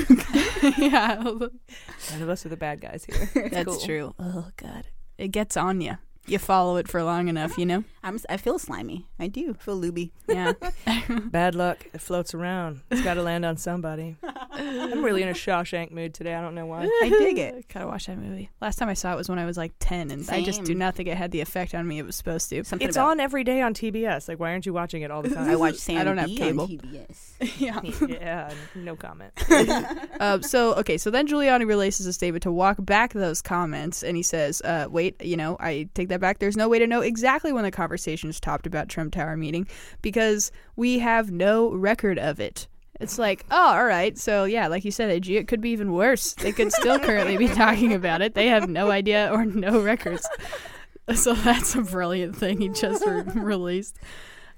yeah, 0.77 1.15
None 1.23 2.21
of 2.21 2.29
us 2.29 2.45
are 2.45 2.49
the 2.49 2.57
bad 2.57 2.81
guys 2.81 3.05
here. 3.05 3.49
that's 3.49 3.65
cool. 3.65 3.79
true. 3.79 4.15
Oh 4.19 4.47
god, 4.57 4.87
it 5.17 5.29
gets 5.29 5.55
on 5.57 5.81
you. 5.81 5.97
You 6.29 6.37
follow 6.39 6.77
it 6.77 6.87
for 6.87 7.03
long 7.03 7.27
enough, 7.27 7.57
you 7.57 7.65
know. 7.65 7.83
I'm, 8.03 8.15
s- 8.15 8.25
I 8.29 8.37
feel 8.37 8.57
slimy. 8.59 9.05
I 9.19 9.27
do 9.27 9.53
feel 9.55 9.75
looby. 9.75 10.11
Yeah. 10.27 10.53
Bad 11.25 11.53
luck. 11.55 11.85
It 11.93 11.99
floats 12.01 12.33
around. 12.33 12.81
It's 12.89 13.01
got 13.01 13.15
to 13.15 13.21
land 13.23 13.43
on 13.45 13.57
somebody. 13.57 14.15
I'm 14.53 15.03
really 15.03 15.21
in 15.21 15.27
a 15.29 15.33
Shawshank 15.33 15.91
mood 15.91 16.13
today. 16.13 16.33
I 16.35 16.41
don't 16.41 16.55
know 16.55 16.65
why. 16.65 16.83
I 16.83 17.09
dig 17.09 17.37
it. 17.37 17.65
Gotta 17.73 17.87
watch 17.87 18.05
that 18.07 18.17
movie. 18.17 18.49
Last 18.61 18.77
time 18.77 18.87
I 18.89 18.93
saw 18.93 19.13
it 19.13 19.17
was 19.17 19.27
when 19.27 19.39
I 19.39 19.45
was 19.45 19.57
like 19.57 19.73
10, 19.79 20.11
and 20.11 20.29
I 20.29 20.41
just 20.43 20.63
do 20.63 20.73
not 20.75 20.95
think 20.95 21.09
it 21.09 21.17
had 21.17 21.31
the 21.31 21.41
effect 21.41 21.73
on 21.75 21.87
me 21.87 21.99
it 21.99 22.05
was 22.05 22.15
supposed 22.15 22.49
to. 22.51 22.63
Something 22.63 22.87
It's 22.87 22.95
about 22.97 23.11
on 23.11 23.19
every 23.19 23.43
day 23.43 23.61
on 23.61 23.73
TBS. 23.73 24.27
Like, 24.29 24.39
why 24.39 24.51
aren't 24.51 24.65
you 24.65 24.73
watching 24.73 25.01
it 25.01 25.11
all 25.11 25.21
the 25.21 25.29
time? 25.35 25.49
I 25.49 25.55
watch 25.57 25.75
Sam 25.75 25.97
I 25.97 26.03
don't 26.05 26.17
have 26.17 26.29
cable. 26.29 26.63
on 26.63 26.69
TBS. 26.69 27.57
yeah. 27.59 27.81
yeah, 28.07 28.53
no 28.75 28.95
comment. 28.95 29.31
Uh, 30.19 30.39
so 30.41 30.73
okay, 30.75 30.97
so 30.97 31.09
then 31.09 31.27
Giuliani 31.27 31.65
releases 31.67 32.05
a 32.05 32.13
statement 32.13 32.43
to 32.43 32.51
walk 32.51 32.77
back 32.79 33.13
those 33.13 33.41
comments, 33.41 34.03
and 34.03 34.15
he 34.15 34.23
says, 34.23 34.61
uh, 34.61 34.87
"Wait, 34.89 35.21
you 35.23 35.35
know, 35.37 35.57
I 35.59 35.87
take 35.93 36.09
that 36.09 36.18
back. 36.19 36.39
There's 36.39 36.57
no 36.57 36.69
way 36.69 36.79
to 36.79 36.87
know 36.87 37.01
exactly 37.01 37.51
when 37.51 37.63
the 37.63 37.71
conversation 37.71 38.31
stopped 38.33 38.67
about 38.67 38.89
Trump 38.89 39.13
Tower 39.13 39.35
meeting 39.37 39.67
because 40.01 40.51
we 40.75 40.99
have 40.99 41.31
no 41.31 41.71
record 41.71 42.19
of 42.19 42.39
it." 42.39 42.67
It's 42.99 43.17
like, 43.17 43.45
oh, 43.49 43.75
all 43.77 43.85
right. 43.85 44.17
So 44.17 44.43
yeah, 44.43 44.67
like 44.67 44.83
you 44.83 44.91
said, 44.91 45.09
AG, 45.09 45.33
it 45.37 45.47
could 45.47 45.61
be 45.61 45.69
even 45.69 45.93
worse. 45.93 46.33
They 46.33 46.51
could 46.51 46.73
still 46.73 46.99
currently 46.99 47.37
be 47.37 47.47
talking 47.47 47.93
about 47.93 48.21
it. 48.21 48.33
They 48.35 48.47
have 48.47 48.69
no 48.69 48.91
idea 48.91 49.29
or 49.31 49.45
no 49.45 49.81
records. 49.81 50.27
So 51.15 51.33
that's 51.33 51.73
a 51.73 51.81
brilliant 51.81 52.35
thing 52.35 52.61
he 52.61 52.69
just 52.69 53.03
re- 53.03 53.23
released. 53.35 53.97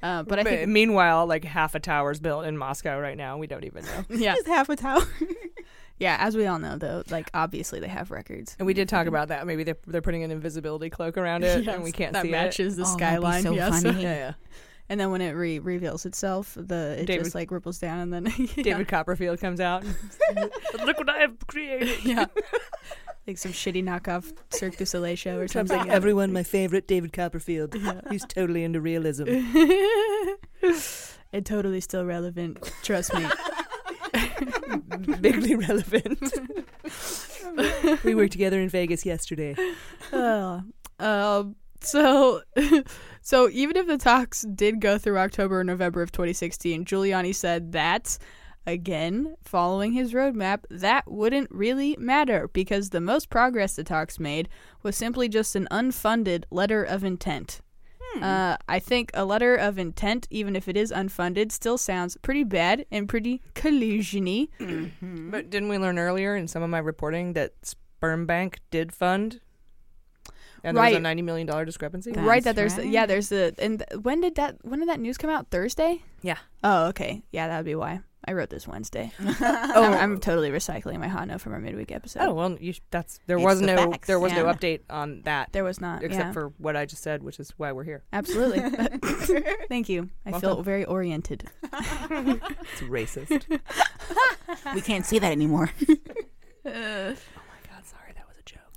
Uh, 0.03 0.23
but 0.23 0.37
I 0.37 0.43
But 0.43 0.49
think, 0.49 0.67
meanwhile, 0.69 1.25
like 1.25 1.45
half 1.45 1.75
a 1.75 1.79
tower's 1.79 2.19
built 2.19 2.43
in 2.43 2.57
Moscow 2.57 2.99
right 2.99 3.15
now. 3.15 3.37
We 3.37 3.47
don't 3.47 3.63
even 3.63 3.85
know. 3.85 4.03
yeah, 4.09 4.33
Just 4.35 4.47
half 4.47 4.67
a 4.67 4.75
tower. 4.75 5.01
Yeah. 6.01 6.17
As 6.19 6.35
we 6.35 6.47
all 6.47 6.59
know, 6.59 6.77
though, 6.77 7.03
like 7.09 7.29
obviously 7.33 7.79
they 7.79 7.87
have 7.87 8.11
records. 8.11 8.55
And 8.59 8.65
we 8.65 8.73
did 8.73 8.89
talk 8.89 9.01
mm-hmm. 9.01 9.09
about 9.09 9.27
that. 9.29 9.45
Maybe 9.45 9.63
they're, 9.63 9.77
they're 9.85 10.01
putting 10.01 10.23
an 10.23 10.31
invisibility 10.31 10.89
cloak 10.89 11.17
around 11.17 11.43
it, 11.43 11.67
and 11.67 11.83
we 11.83 11.91
can't 11.91 12.13
that 12.13 12.23
see 12.23 12.31
matches 12.31 12.75
the 12.75 12.83
Oh, 12.83 12.97
that'd 12.97 12.97
be 12.97 13.05
skyline. 13.05 13.43
so 13.43 13.53
yes. 13.53 13.83
funny. 13.83 14.01
Yeah, 14.01 14.15
yeah. 14.15 14.33
And 14.89 14.99
then 14.99 15.11
when 15.11 15.21
it 15.21 15.31
re- 15.31 15.59
reveals 15.59 16.05
itself, 16.05 16.57
the 16.59 16.97
it 16.99 17.05
David- 17.05 17.23
just 17.23 17.35
like 17.35 17.51
ripples 17.51 17.79
down, 17.79 17.99
and 17.99 18.11
then 18.11 18.25
yeah. 18.55 18.63
David 18.63 18.87
Copperfield 18.87 19.39
comes 19.39 19.61
out. 19.61 19.85
Look 20.85 20.97
what 20.97 21.09
I 21.09 21.19
have 21.19 21.37
created. 21.47 22.03
yeah, 22.03 22.25
like 23.25 23.37
some 23.37 23.53
shitty 23.53 23.83
knockoff 23.83 24.33
Cirque 24.49 24.77
du 24.77 24.85
Soleil 24.85 25.15
show 25.15 25.37
or 25.37 25.47
something. 25.47 25.77
like 25.77 25.87
everyone, 25.87 26.33
my 26.33 26.43
favorite 26.43 26.87
David 26.87 27.13
Copperfield. 27.13 27.75
He's 28.09 28.25
totally 28.25 28.63
into 28.63 28.81
realism. 28.81 29.25
it 31.31 31.45
totally 31.45 31.79
still 31.79 32.03
relevant. 32.03 32.69
Trust 32.83 33.13
me. 33.13 33.25
Bigly 35.21 35.55
relevant. 35.55 36.33
we 38.03 38.15
worked 38.15 38.31
together 38.31 38.59
in 38.59 38.69
Vegas 38.69 39.05
yesterday. 39.05 39.55
Uh, 40.99 41.43
So, 41.83 42.41
so 43.21 43.49
even 43.49 43.75
if 43.75 43.87
the 43.87 43.97
talks 43.97 44.43
did 44.43 44.79
go 44.79 44.97
through 44.97 45.17
October 45.17 45.61
or 45.61 45.63
November 45.63 46.01
of 46.01 46.11
2016, 46.11 46.85
Giuliani 46.85 47.33
said 47.33 47.71
that, 47.71 48.17
again, 48.67 49.35
following 49.43 49.93
his 49.93 50.13
roadmap, 50.13 50.65
that 50.69 51.11
wouldn't 51.11 51.49
really 51.49 51.97
matter 51.99 52.49
because 52.53 52.89
the 52.91 53.01
most 53.01 53.29
progress 53.29 53.75
the 53.75 53.83
talks 53.83 54.19
made 54.19 54.47
was 54.83 54.95
simply 54.95 55.27
just 55.27 55.55
an 55.55 55.67
unfunded 55.71 56.43
letter 56.51 56.83
of 56.83 57.03
intent. 57.03 57.61
Uh, 58.21 58.57
I 58.67 58.79
think 58.79 59.11
a 59.13 59.23
letter 59.25 59.55
of 59.55 59.77
intent, 59.79 60.27
even 60.29 60.55
if 60.55 60.67
it 60.67 60.75
is 60.75 60.91
unfunded, 60.91 61.51
still 61.51 61.77
sounds 61.77 62.17
pretty 62.21 62.43
bad 62.43 62.85
and 62.91 63.07
pretty 63.07 63.41
collusiony. 63.55 64.49
But 65.31 65.49
didn't 65.49 65.69
we 65.69 65.77
learn 65.77 65.97
earlier 65.99 66.35
in 66.35 66.47
some 66.47 66.61
of 66.63 66.69
my 66.69 66.79
reporting 66.79 67.33
that 67.33 67.53
Sberbank 68.01 68.55
did 68.69 68.91
fund? 68.93 69.39
And 70.63 70.77
there 70.77 70.83
was 70.83 70.93
a 70.93 70.99
ninety 70.99 71.21
million 71.23 71.47
dollar 71.47 71.65
discrepancy. 71.65 72.11
right 72.11 72.43
that 72.43 72.55
there's 72.55 72.77
yeah 72.77 73.05
there's 73.07 73.29
the 73.29 73.55
and 73.57 73.79
th- 73.79 74.01
when 74.03 74.21
did 74.21 74.35
that 74.35 74.57
when 74.63 74.79
did 74.79 74.89
that 74.89 74.99
news 74.99 75.17
come 75.17 75.31
out 75.31 75.49
thursday 75.49 76.03
Yeah. 76.21 76.37
oh 76.63 76.85
okay 76.89 77.23
yeah 77.31 77.47
that 77.47 77.57
would 77.57 77.65
be 77.65 77.73
why 77.73 78.01
i 78.25 78.33
wrote 78.33 78.49
this 78.49 78.67
wednesday 78.67 79.11
oh 79.19 79.35
I'm, 79.75 79.93
I'm 79.93 80.19
totally 80.19 80.49
recycling 80.51 80.99
my 80.99 81.07
hot 81.07 81.27
note 81.27 81.41
from 81.41 81.53
our 81.53 81.59
midweek 81.59 81.91
episode 81.91 82.21
Oh 82.21 82.33
well, 82.33 82.57
you 82.59 82.73
sh- 82.73 82.81
that's 82.91 83.19
there 83.27 83.37
It's 83.37 83.45
was 83.45 83.59
the 83.59 83.65
no 83.67 83.91
facts, 83.91 84.07
there 84.07 84.19
was 84.19 84.31
no 84.33 84.45
update 84.45 84.81
on 84.89 85.21
that. 85.23 85.51
There 85.53 85.63
was 85.63 85.81
not, 85.81 86.03
except 86.03 86.27
yeah. 86.27 86.31
for 86.31 86.49
what 86.57 86.75
I 86.75 86.85
just 86.85 87.01
said, 87.03 87.23
which 87.23 87.39
is 87.39 87.51
why 87.57 87.71
we're 87.71 87.83
here. 87.83 88.03
absolutely 88.13 88.61
thank 89.69 89.89
you 89.89 90.09
i 90.25 90.39
feel 90.39 90.61
very 90.61 90.85
oriented 90.85 91.45
It's 91.63 92.81
racist. 92.81 93.59
we 94.75 94.81
can't 94.81 95.05
see 95.05 95.19
that 95.19 95.31
anymore. 95.31 95.71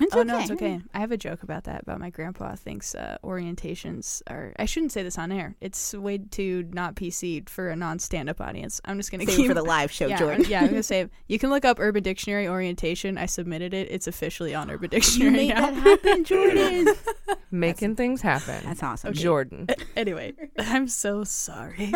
It's 0.01 0.15
oh 0.15 0.25
no, 0.25 0.41
it's 0.41 0.51
okay. 0.51 0.75
okay. 0.75 0.85
I 0.93 0.99
have 0.99 1.13
a 1.13 1.17
joke 1.17 1.45
about 1.45 1.65
that. 1.65 1.83
About 1.83 2.01
my 2.01 2.11
grandpa 2.11 2.57
thinks 2.57 2.97
uh, 2.97 3.17
orientations 3.23 4.23
are. 4.27 4.53
I 4.59 4.65
shouldn't 4.65 4.91
say 4.91 5.05
this 5.05 5.19
on 5.19 5.31
air. 5.31 5.55
It's 5.61 5.95
way 5.95 6.19
too 6.19 6.69
not 6.73 6.97
PC 6.97 7.49
for 7.49 7.69
a 7.69 7.77
non-stand-up 7.77 8.41
audience. 8.41 8.81
I'm 8.85 8.97
just 8.97 9.13
gonna 9.13 9.25
Save 9.25 9.35
it 9.35 9.37
keep 9.37 9.47
for 9.47 9.55
the 9.55 9.63
live 9.63 9.93
show, 9.93 10.07
yeah, 10.09 10.19
Jordan. 10.19 10.47
Yeah, 10.49 10.61
I'm 10.63 10.69
gonna 10.69 10.83
say 10.95 11.09
you 11.29 11.39
can 11.39 11.51
look 11.51 11.65
up 11.65 11.79
Urban 11.79 12.03
Dictionary 12.03 12.49
orientation. 12.49 13.17
I 13.17 13.27
submitted 13.27 13.73
it. 13.73 13.89
It's 13.91 14.09
officially 14.09 14.53
on 14.53 14.69
Urban 14.69 14.91
Dictionary 14.91 15.31
made 15.31 15.49
now. 15.55 15.71
that 15.71 15.75
happen, 15.75 16.25
Jordan. 16.25 16.89
Making 17.53 17.95
things 17.95 18.21
happen. 18.21 18.65
That's 18.65 18.83
awesome. 18.83 19.13
Jordan. 19.15 19.69
anyway, 19.97 20.35
I'm 20.59 20.89
so 20.89 21.23
sorry. 21.23 21.93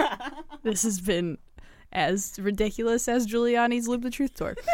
this 0.63 0.85
has 0.85 1.01
been 1.01 1.39
as 1.93 2.39
ridiculous 2.39 3.09
as 3.09 3.27
Giuliani's 3.27 3.89
Live 3.89 4.03
the 4.03 4.11
Truth 4.11 4.35
tour. 4.35 4.57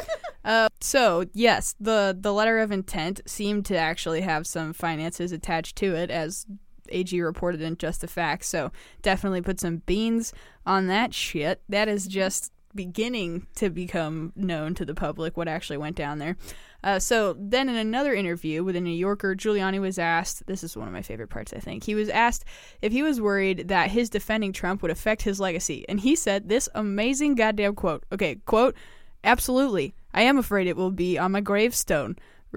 Uh, 0.44 0.68
so 0.78 1.24
yes, 1.32 1.74
the 1.80 2.14
the 2.20 2.30
letter 2.30 2.58
of 2.58 2.70
intent 2.70 3.22
seemed 3.24 3.64
to 3.64 3.74
actually 3.74 4.20
have 4.20 4.46
some 4.46 4.74
finances 4.74 5.32
attached 5.32 5.74
to 5.74 5.94
it, 5.94 6.10
as 6.10 6.44
AG 6.90 7.18
reported 7.18 7.62
in 7.62 7.78
Just 7.78 8.02
the 8.02 8.06
Facts. 8.06 8.48
So 8.48 8.70
definitely 9.00 9.40
put 9.40 9.58
some 9.58 9.78
beans 9.86 10.34
on 10.66 10.86
that 10.88 11.14
shit. 11.14 11.62
That 11.68 11.88
is 11.88 12.06
just 12.06 12.52
beginning 12.74 13.46
to 13.54 13.70
become 13.70 14.32
known 14.36 14.74
to 14.74 14.84
the 14.84 14.94
public 14.94 15.36
what 15.36 15.48
actually 15.48 15.78
went 15.78 15.96
down 15.96 16.18
there. 16.18 16.36
Uh, 16.84 16.98
so 16.98 17.34
then, 17.38 17.70
in 17.70 17.76
another 17.76 18.12
interview 18.12 18.62
with 18.62 18.76
a 18.76 18.80
New 18.80 18.90
Yorker, 18.90 19.34
Giuliani 19.34 19.80
was 19.80 19.98
asked. 19.98 20.46
This 20.46 20.62
is 20.62 20.76
one 20.76 20.86
of 20.86 20.92
my 20.92 21.00
favorite 21.00 21.30
parts. 21.30 21.54
I 21.54 21.58
think 21.58 21.82
he 21.82 21.94
was 21.94 22.10
asked 22.10 22.44
if 22.82 22.92
he 22.92 23.02
was 23.02 23.22
worried 23.22 23.68
that 23.68 23.90
his 23.90 24.10
defending 24.10 24.52
Trump 24.52 24.82
would 24.82 24.90
affect 24.90 25.22
his 25.22 25.40
legacy, 25.40 25.86
and 25.88 25.98
he 25.98 26.14
said 26.14 26.50
this 26.50 26.68
amazing 26.74 27.36
goddamn 27.36 27.74
quote. 27.74 28.04
Okay, 28.12 28.36
quote. 28.44 28.76
Absolutely, 29.24 29.94
I 30.12 30.22
am 30.22 30.36
afraid 30.36 30.66
it 30.66 30.76
will 30.76 30.90
be 30.90 31.16
on 31.16 31.32
my 31.32 31.40
gravestone. 31.40 32.16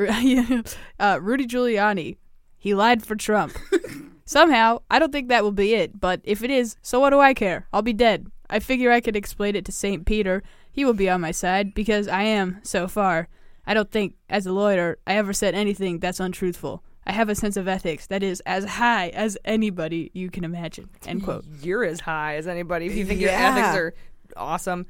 Uh, 0.99 1.17
Rudy 1.19 1.47
Giuliani, 1.47 2.17
he 2.57 2.75
lied 2.75 3.03
for 3.03 3.15
Trump. 3.15 3.57
Somehow, 4.25 4.81
I 4.91 4.99
don't 4.99 5.11
think 5.11 5.29
that 5.29 5.43
will 5.43 5.51
be 5.51 5.73
it, 5.73 5.99
but 5.99 6.21
if 6.23 6.43
it 6.43 6.51
is, 6.51 6.75
so 6.83 6.99
what 6.99 7.09
do 7.11 7.19
I 7.19 7.33
care? 7.33 7.67
I'll 7.73 7.81
be 7.81 7.93
dead. 7.93 8.27
I 8.47 8.59
figure 8.59 8.91
I 8.91 9.01
could 9.01 9.15
explain 9.15 9.55
it 9.55 9.65
to 9.65 9.71
St. 9.71 10.05
Peter. 10.05 10.43
He 10.71 10.85
will 10.85 10.93
be 10.93 11.09
on 11.09 11.21
my 11.21 11.31
side 11.31 11.73
because 11.73 12.07
I 12.07 12.23
am, 12.23 12.59
so 12.61 12.87
far. 12.87 13.29
I 13.67 13.73
don't 13.75 13.91
think, 13.91 14.15
as 14.29 14.45
a 14.47 14.51
lawyer, 14.53 14.97
I 15.05 15.15
ever 15.17 15.33
said 15.33 15.53
anything 15.53 15.99
that's 15.99 16.19
untruthful. 16.19 16.83
I 17.05 17.11
have 17.11 17.29
a 17.29 17.35
sense 17.35 17.55
of 17.57 17.67
ethics 17.67 18.07
that 18.07 18.23
is 18.23 18.41
as 18.45 18.65
high 18.65 19.09
as 19.09 19.37
anybody 19.45 20.09
you 20.13 20.29
can 20.31 20.43
imagine. 20.43 20.89
End 21.05 21.23
quote. 21.23 21.45
You're 21.61 21.83
as 21.83 21.99
high 21.99 22.35
as 22.37 22.47
anybody 22.47 22.87
if 22.87 22.95
you 22.95 23.05
think 23.05 23.19
your 23.21 23.29
ethics 23.29 23.67
are 23.77 23.93
awesome. 24.35 24.85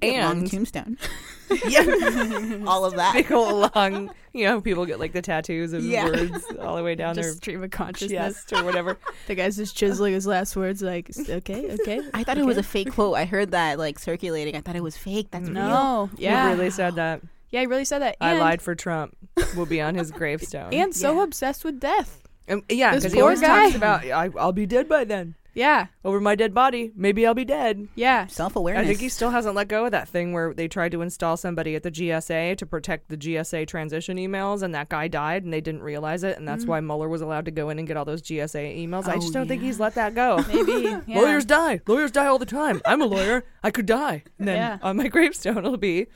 Get 0.00 0.22
long 0.24 0.38
And 0.38 0.50
tombstone. 0.50 0.96
yeah, 1.68 1.82
all 2.66 2.84
of 2.86 2.94
that. 2.96 3.12
Big 3.12 3.30
old 3.30 3.70
long, 3.76 4.10
you 4.32 4.46
know, 4.46 4.60
people 4.62 4.86
get 4.86 4.98
like 4.98 5.12
the 5.12 5.20
tattoos 5.20 5.74
of 5.74 5.84
Yeah. 5.84 6.06
words 6.06 6.44
all 6.60 6.76
the 6.76 6.82
way 6.82 6.94
down 6.94 7.14
Just 7.14 7.26
their 7.28 7.34
stream 7.36 7.62
of 7.62 7.70
consciousness 7.72 8.36
chest 8.46 8.52
or 8.54 8.64
whatever. 8.64 8.96
The 9.26 9.34
guy's 9.34 9.56
just 9.56 9.76
chiseling 9.76 10.14
his 10.14 10.26
last 10.26 10.56
words, 10.56 10.80
like, 10.80 11.10
okay, 11.28 11.72
okay. 11.74 12.00
I 12.14 12.24
thought 12.24 12.38
it 12.38 12.46
was 12.46 12.56
a 12.56 12.62
fake 12.62 12.92
quote. 12.92 13.16
I 13.16 13.26
heard 13.26 13.50
that 13.50 13.78
like 13.78 13.98
circulating. 13.98 14.56
I 14.56 14.62
thought 14.62 14.76
it 14.76 14.82
was 14.82 14.96
fake. 14.96 15.28
That's 15.30 15.48
No, 15.48 16.08
real. 16.10 16.10
yeah. 16.18 16.48
He 16.48 16.54
really 16.56 16.70
said 16.70 16.94
that. 16.94 17.20
Yeah, 17.52 17.60
he 17.60 17.66
really 17.66 17.84
said 17.84 18.00
that. 18.00 18.16
I 18.20 18.36
lied 18.38 18.60
for 18.62 18.74
Trump. 18.74 19.16
Will 19.56 19.66
be 19.66 19.80
on 19.80 19.94
his 19.94 20.10
gravestone. 20.10 20.72
And 20.74 20.94
so 20.94 21.20
obsessed 21.20 21.64
with 21.64 21.78
death. 21.78 22.26
Um, 22.48 22.64
yeah, 22.68 22.92
This 22.94 23.04
because 23.04 23.12
he 23.12 23.18
poor 23.20 23.24
always 23.28 23.40
guy. 23.40 23.64
talks 23.64 23.76
about 23.76 24.04
I, 24.04 24.30
I'll 24.38 24.52
be 24.52 24.66
dead 24.66 24.88
by 24.88 25.04
then. 25.04 25.36
Yeah. 25.54 25.88
Over 26.02 26.18
my 26.18 26.34
dead 26.34 26.54
body, 26.54 26.92
maybe 26.96 27.26
I'll 27.26 27.34
be 27.34 27.44
dead. 27.44 27.86
Yeah. 27.94 28.26
Self 28.26 28.56
awareness. 28.56 28.84
I 28.84 28.88
think 28.88 29.00
he 29.00 29.10
still 29.10 29.28
hasn't 29.30 29.54
let 29.54 29.68
go 29.68 29.84
of 29.84 29.90
that 29.90 30.08
thing 30.08 30.32
where 30.32 30.54
they 30.54 30.66
tried 30.66 30.92
to 30.92 31.02
install 31.02 31.36
somebody 31.36 31.74
at 31.76 31.82
the 31.82 31.90
GSA 31.90 32.56
to 32.56 32.64
protect 32.64 33.10
the 33.10 33.18
GSA 33.18 33.66
transition 33.68 34.16
emails, 34.16 34.62
and 34.62 34.74
that 34.74 34.88
guy 34.88 35.08
died, 35.08 35.44
and 35.44 35.52
they 35.52 35.60
didn't 35.60 35.82
realize 35.82 36.24
it, 36.24 36.38
and 36.38 36.48
that's 36.48 36.64
Mm. 36.64 36.68
why 36.68 36.80
Mueller 36.80 37.08
was 37.10 37.20
allowed 37.20 37.44
to 37.44 37.50
go 37.50 37.68
in 37.68 37.78
and 37.78 37.86
get 37.86 37.98
all 37.98 38.06
those 38.06 38.22
GSA 38.22 38.82
emails. 38.82 39.06
I 39.06 39.12
Oh, 39.16 39.20
just 39.20 39.34
don't 39.34 39.46
think 39.46 39.60
yeah. 39.60 39.66
he's 39.66 39.78
let 39.78 39.94
that 39.96 40.14
go. 40.14 40.42
Maybe. 40.48 40.96
Yeah. 41.06 41.20
Lawyers 41.20 41.44
die. 41.44 41.80
Lawyers 41.86 42.10
die 42.10 42.26
all 42.26 42.38
the 42.38 42.46
time. 42.46 42.80
I'm 42.86 43.02
a 43.02 43.06
lawyer. 43.06 43.44
I 43.62 43.70
could 43.70 43.84
die. 43.86 44.24
And 44.38 44.48
then 44.48 44.56
Yeah. 44.56 44.78
on 44.82 44.96
my 44.96 45.08
gravestone, 45.08 45.58
it'll 45.58 45.76
be, 45.76 46.06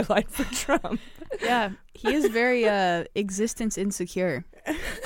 Lied 0.00 0.28
for 0.28 0.44
Trump. 0.54 1.00
Yeah. 1.42 1.70
He 1.94 2.14
is 2.14 2.26
very 2.28 2.68
uh 2.68 3.04
existence 3.14 3.78
insecure. 3.78 4.44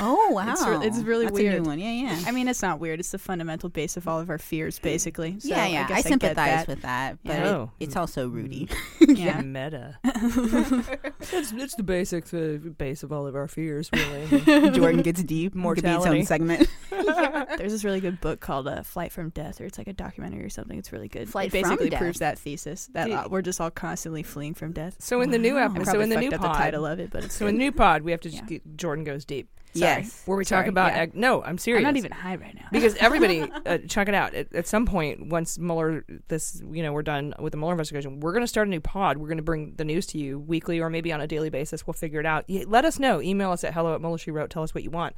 Oh 0.00 0.30
wow, 0.32 0.52
It's, 0.52 0.66
re- 0.66 0.86
it's 0.86 0.98
really 0.98 1.24
That's 1.26 1.34
weird. 1.38 1.54
A 1.54 1.60
new 1.60 1.64
one. 1.64 1.78
Yeah, 1.78 1.90
yeah. 1.90 2.22
I 2.26 2.30
mean, 2.32 2.48
it's 2.48 2.62
not 2.62 2.78
weird. 2.80 3.00
It's 3.00 3.10
the 3.10 3.18
fundamental 3.18 3.68
base 3.68 3.96
of 3.96 4.06
all 4.06 4.20
of 4.20 4.28
our 4.30 4.38
fears, 4.38 4.78
basically. 4.78 5.40
So 5.40 5.48
yeah, 5.48 5.66
yeah. 5.66 5.80
I, 5.80 5.84
I, 5.84 5.88
guess 5.88 5.96
get 6.02 6.06
sympathize 6.08 6.34
that. 6.36 6.68
with 6.68 6.82
that, 6.82 7.18
but 7.24 7.32
Yeah. 7.32 7.44
it- 7.44 7.54
Oh. 7.56 7.70
it's 7.80 7.96
also 7.96 8.28
Rudy. 8.28 8.68
Yeah. 9.08 9.40
Meta. 9.40 9.98
it's, 10.04 11.52
it's 11.52 11.74
the 11.76 11.82
basic 11.82 12.32
uh, 12.34 12.58
base 12.76 13.02
of 13.02 13.12
all 13.12 13.26
of 13.26 13.34
our 13.36 13.46
fears, 13.48 13.88
really. 13.92 14.70
Jordan 14.72 15.02
gets 15.02 15.22
deep. 15.22 15.52
Could 15.52 15.62
be 15.62 15.68
its 15.68 15.84
Mortality. 15.84 16.18
own 16.20 16.26
segment. 16.26 16.68
There's 16.90 17.72
this 17.72 17.84
really 17.84 18.00
good 18.00 18.20
book 18.20 18.40
called 18.40 18.66
uh, 18.68 18.82
"Flight 18.82 19.12
from 19.12 19.30
Death," 19.30 19.60
or 19.60 19.64
it's 19.64 19.78
like 19.78 19.86
a 19.86 19.92
documentary 19.92 20.44
or 20.44 20.50
something. 20.50 20.78
It's 20.78 20.92
really 20.92 21.08
good. 21.08 21.28
Flight 21.28 21.48
it 21.48 21.50
from 21.60 21.62
basically 21.70 21.90
Death. 21.90 22.00
proves 22.00 22.18
that 22.18 22.38
thesis 22.38 22.88
that 22.92 23.10
uh, 23.10 23.28
we're 23.30 23.42
just 23.42 23.60
all 23.60 23.70
constantly 23.70 24.22
fleeing 24.22 24.54
from 24.54 24.72
death. 24.72 24.96
So 24.98 25.20
in 25.20 25.30
the 25.30 25.38
new 25.38 25.56
episode, 25.58 25.86
so 25.92 26.00
in 26.00 26.08
the 26.08 26.16
new 26.16 26.30
up 26.30 26.40
pod, 26.40 26.54
the 26.54 26.58
title 26.58 26.86
of 26.86 26.98
it, 27.00 27.10
but 27.10 27.24
it's 27.24 27.34
so 27.36 27.46
in 27.46 27.54
the 27.56 27.64
new 27.64 27.72
pod, 27.72 28.02
we 28.02 28.10
have 28.10 28.20
to 28.22 28.28
just 28.30 28.42
Yeah. 28.42 28.48
get, 28.58 28.76
Jordan 28.76 29.04
goes 29.04 29.24
deep. 29.24 29.45
Sorry. 29.74 30.02
Yes. 30.02 30.22
Where 30.24 30.38
we 30.38 30.44
Sorry, 30.44 30.62
talk 30.64 30.70
about 30.70 30.92
yeah. 30.94 31.00
ag- 31.02 31.14
no, 31.14 31.42
I'm 31.42 31.58
serious. 31.58 31.80
I'm 31.86 31.92
not 31.92 31.98
even 31.98 32.10
high 32.12 32.36
right 32.36 32.54
now. 32.54 32.64
because 32.72 32.94
everybody 32.96 33.42
uh, 33.66 33.76
check 33.86 34.08
it 34.08 34.14
out. 34.14 34.32
At, 34.32 34.54
at 34.54 34.66
some 34.66 34.86
point 34.86 35.26
once 35.26 35.58
Mueller 35.58 36.02
this 36.28 36.62
you 36.72 36.82
know 36.82 36.94
we're 36.94 37.02
done 37.02 37.34
with 37.38 37.50
the 37.50 37.58
Mueller 37.58 37.72
investigation 37.74 38.20
we're 38.20 38.32
going 38.32 38.42
to 38.42 38.46
start 38.48 38.68
a 38.68 38.70
new 38.70 38.80
pod. 38.80 39.18
We're 39.18 39.28
going 39.28 39.36
to 39.36 39.42
bring 39.42 39.74
the 39.76 39.84
news 39.84 40.06
to 40.08 40.18
you 40.18 40.38
weekly 40.38 40.80
or 40.80 40.88
maybe 40.88 41.12
on 41.12 41.20
a 41.20 41.26
daily 41.26 41.50
basis. 41.50 41.86
We'll 41.86 41.92
figure 41.94 42.20
it 42.20 42.26
out. 42.26 42.46
Let 42.48 42.86
us 42.86 42.98
know. 42.98 43.20
Email 43.20 43.50
us 43.50 43.64
at 43.64 43.74
hello 43.74 43.94
at 43.94 44.00
Mueller 44.00 44.16
she 44.16 44.30
wrote. 44.30 44.48
Tell 44.48 44.62
us 44.62 44.74
what 44.74 44.82
you 44.82 44.90
want. 44.90 45.14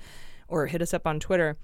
Or 0.48 0.66
hit 0.66 0.82
us 0.82 0.92
up 0.92 1.06
on 1.06 1.20
Twitter. 1.20 1.56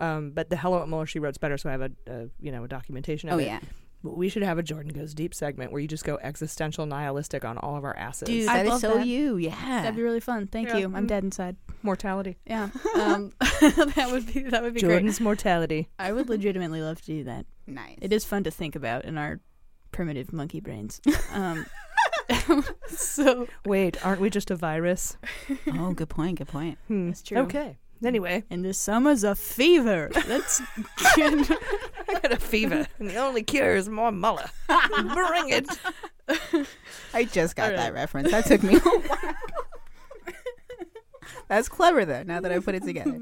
Um, 0.00 0.30
but 0.30 0.48
the 0.48 0.56
hello 0.56 0.80
at 0.80 0.88
Mueller 0.88 1.04
she 1.06 1.18
wrote's 1.18 1.36
better 1.38 1.58
so 1.58 1.68
I 1.68 1.72
have 1.72 1.82
a, 1.82 1.90
a 2.06 2.28
you 2.40 2.50
know 2.50 2.64
a 2.64 2.68
documentation 2.68 3.28
of 3.28 3.34
Oh 3.34 3.38
it. 3.38 3.46
yeah, 3.46 3.58
but 3.60 3.68
we 4.02 4.28
should 4.28 4.42
have 4.42 4.58
a 4.58 4.62
Jordan 4.62 4.92
goes 4.92 5.12
deep 5.14 5.34
segment 5.34 5.72
where 5.72 5.80
you 5.80 5.88
just 5.88 6.04
go 6.04 6.18
existential 6.22 6.86
nihilistic 6.86 7.44
on 7.44 7.58
all 7.58 7.76
of 7.76 7.84
our 7.84 7.96
asses 7.96 8.26
dude, 8.28 8.48
I'd 8.48 8.58
that 8.58 8.66
is 8.66 8.70
love 8.70 8.80
so 8.80 8.94
that. 8.98 9.06
you. 9.06 9.36
Yeah, 9.36 9.82
That'd 9.82 9.96
be 9.96 10.02
really 10.02 10.20
fun. 10.20 10.46
Thank 10.46 10.68
Yeah. 10.68 10.76
you. 10.78 10.92
I'm 10.94 11.06
dead 11.06 11.24
inside. 11.24 11.56
mortality 11.82 12.36
Yeah. 12.46 12.70
Um, 12.96 13.32
that 13.40 14.08
would 14.10 14.32
be 14.32 14.42
that 14.44 14.62
would 14.62 14.74
be 14.74 14.80
great. 14.80 14.90
Jordan's 14.90 15.20
mortality 15.20 15.88
I 15.98 16.12
would 16.12 16.28
legitimately 16.28 16.80
love 16.80 17.00
to 17.00 17.06
do 17.06 17.24
that. 17.24 17.46
nice. 17.66 17.98
It 18.00 18.12
is 18.12 18.24
fun 18.24 18.44
to 18.44 18.50
think 18.50 18.74
about 18.76 19.04
in 19.04 19.16
our 19.18 19.40
primitive 19.92 20.32
monkey 20.32 20.60
brains. 20.60 21.00
Um, 21.32 21.66
so 22.88 23.46
wait 23.64 24.04
aren't 24.04 24.20
we 24.20 24.28
just 24.30 24.50
a 24.50 24.56
virus 24.56 25.16
Oh, 25.72 25.92
good 25.92 26.08
point. 26.08 26.38
Good 26.38 26.48
point. 26.48 26.78
Hmm. 26.88 27.08
That's 27.08 27.22
true. 27.22 27.38
okay 27.38 27.78
anyway 28.04 28.44
and 28.50 28.64
the 28.64 28.74
summer's 28.74 29.24
a 29.24 29.34
fever. 29.34 30.10
Let's 30.26 30.60
get 31.16 31.32
I 32.08 32.14
got 32.20 32.32
a 32.32 32.36
fever, 32.36 32.86
and 32.98 33.10
the 33.10 33.16
only 33.16 33.42
cure 33.42 33.76
is 33.76 33.88
more 33.88 34.10
Mueller. 34.12 34.48
Bring 34.66 35.50
it. 35.50 35.68
I 37.12 37.24
just 37.24 37.56
got 37.56 37.72
that 37.72 37.92
reference. 37.94 38.30
That 38.30 38.46
took 38.46 38.62
me 38.62 38.76
a 38.76 38.78
while. 38.78 39.34
That's 41.48 41.68
clever 41.68 42.04
though. 42.04 42.22
Now 42.22 42.40
that 42.40 42.52
I 42.52 42.58
put 42.58 42.74
it 42.74 42.84
together. 42.84 43.20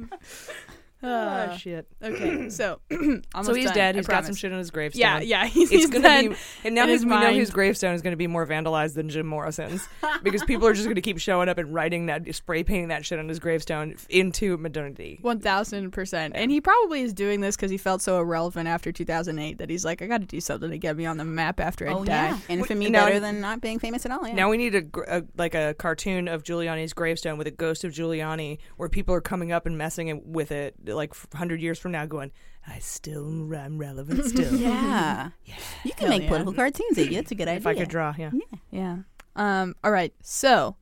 Uh, 1.02 1.54
shit. 1.56 1.86
Okay, 2.02 2.48
so 2.50 2.80
so 2.90 3.54
he's 3.54 3.66
done, 3.66 3.74
dead. 3.74 3.94
I 3.96 3.98
He's 3.98 4.06
got 4.06 4.24
some 4.24 4.24
promise. 4.24 4.38
shit 4.38 4.52
on 4.52 4.58
his 4.58 4.70
gravestone. 4.70 5.00
Yeah, 5.00 5.20
yeah, 5.20 5.46
he's, 5.46 5.70
it's 5.70 5.82
he's 5.82 5.90
gonna 5.90 6.02
dead 6.02 6.30
be, 6.30 6.36
and 6.64 6.74
now 6.74 6.84
in 6.84 6.88
his, 6.88 7.02
his 7.02 7.04
we 7.04 7.10
know 7.20 7.32
his 7.32 7.50
gravestone 7.50 7.94
is 7.94 8.02
going 8.02 8.12
to 8.12 8.16
be 8.16 8.26
more 8.26 8.46
vandalized 8.46 8.94
than 8.94 9.08
Jim 9.10 9.26
Morrison's 9.26 9.86
because 10.22 10.42
people 10.44 10.66
are 10.66 10.72
just 10.72 10.86
going 10.86 10.94
to 10.96 11.02
keep 11.02 11.18
showing 11.18 11.48
up 11.48 11.58
and 11.58 11.72
writing 11.74 12.06
that, 12.06 12.34
spray 12.34 12.64
painting 12.64 12.88
that 12.88 13.04
shit 13.04 13.18
on 13.18 13.28
his 13.28 13.38
gravestone 13.38 13.94
into 14.08 14.56
modernity. 14.56 15.18
One 15.20 15.38
thousand 15.38 15.90
percent, 15.92 16.34
and 16.34 16.50
he 16.50 16.60
probably 16.60 17.02
is 17.02 17.12
doing 17.12 17.40
this 17.40 17.56
because 17.56 17.70
he 17.70 17.76
felt 17.76 18.00
so 18.02 18.18
irrelevant 18.20 18.66
after 18.66 18.90
2008 18.90 19.58
that 19.58 19.68
he's 19.70 19.84
like, 19.84 20.00
I 20.02 20.06
got 20.06 20.20
to 20.22 20.26
do 20.26 20.40
something 20.40 20.70
to 20.70 20.78
get 20.78 20.96
me 20.96 21.04
on 21.06 21.18
the 21.18 21.24
map 21.24 21.60
after 21.60 21.88
I 21.88 21.92
Oh 21.92 22.04
die. 22.04 22.28
yeah, 22.30 22.38
infamy 22.48 22.88
Now- 22.90 23.04
better 23.06 23.20
than 23.20 23.40
not 23.40 23.60
being 23.60 23.78
famous 23.78 24.06
at 24.06 24.12
all. 24.12 24.26
Yeah. 24.26 24.34
Now 24.34 24.48
we 24.50 24.56
need 24.56 24.74
a, 24.74 24.80
gr- 24.82 25.04
a 25.04 25.24
like 25.36 25.54
a 25.54 25.74
cartoon 25.78 26.26
of 26.26 26.42
Giuliani's 26.42 26.94
gravestone 26.94 27.36
with 27.38 27.46
a 27.46 27.50
ghost 27.52 27.84
of 27.84 27.92
Giuliani, 27.92 28.58
where 28.78 28.88
people 28.88 29.14
are 29.14 29.20
coming 29.20 29.52
up 29.52 29.66
and 29.66 29.76
messing 29.76 30.08
it- 30.08 30.24
with 30.26 30.50
it, 30.52 30.74
like 30.94 31.14
hundred 31.32 31.60
years 31.60 31.78
from 31.78 31.92
now, 31.92 32.06
going, 32.06 32.32
"I 32.66 32.78
still 32.78 33.54
am 33.54 33.78
relevant 33.78 34.24
still." 34.24 34.54
yeah. 34.56 35.30
yeah. 35.44 35.54
You 35.84 35.92
can 35.92 36.00
Hell 36.00 36.08
make 36.10 36.22
yeah. 36.22 36.28
political 36.28 36.52
cartoons. 36.52 36.98
Iggy. 36.98 37.16
It's 37.16 37.30
a 37.30 37.34
good 37.34 37.48
idea. 37.48 37.60
If 37.60 37.66
I 37.66 37.74
could 37.74 37.88
draw, 37.88 38.14
yeah. 38.16 38.30
Yeah. 38.70 38.98
Um. 39.34 39.74
All 39.82 39.90
right. 39.90 40.12
So 40.22 40.76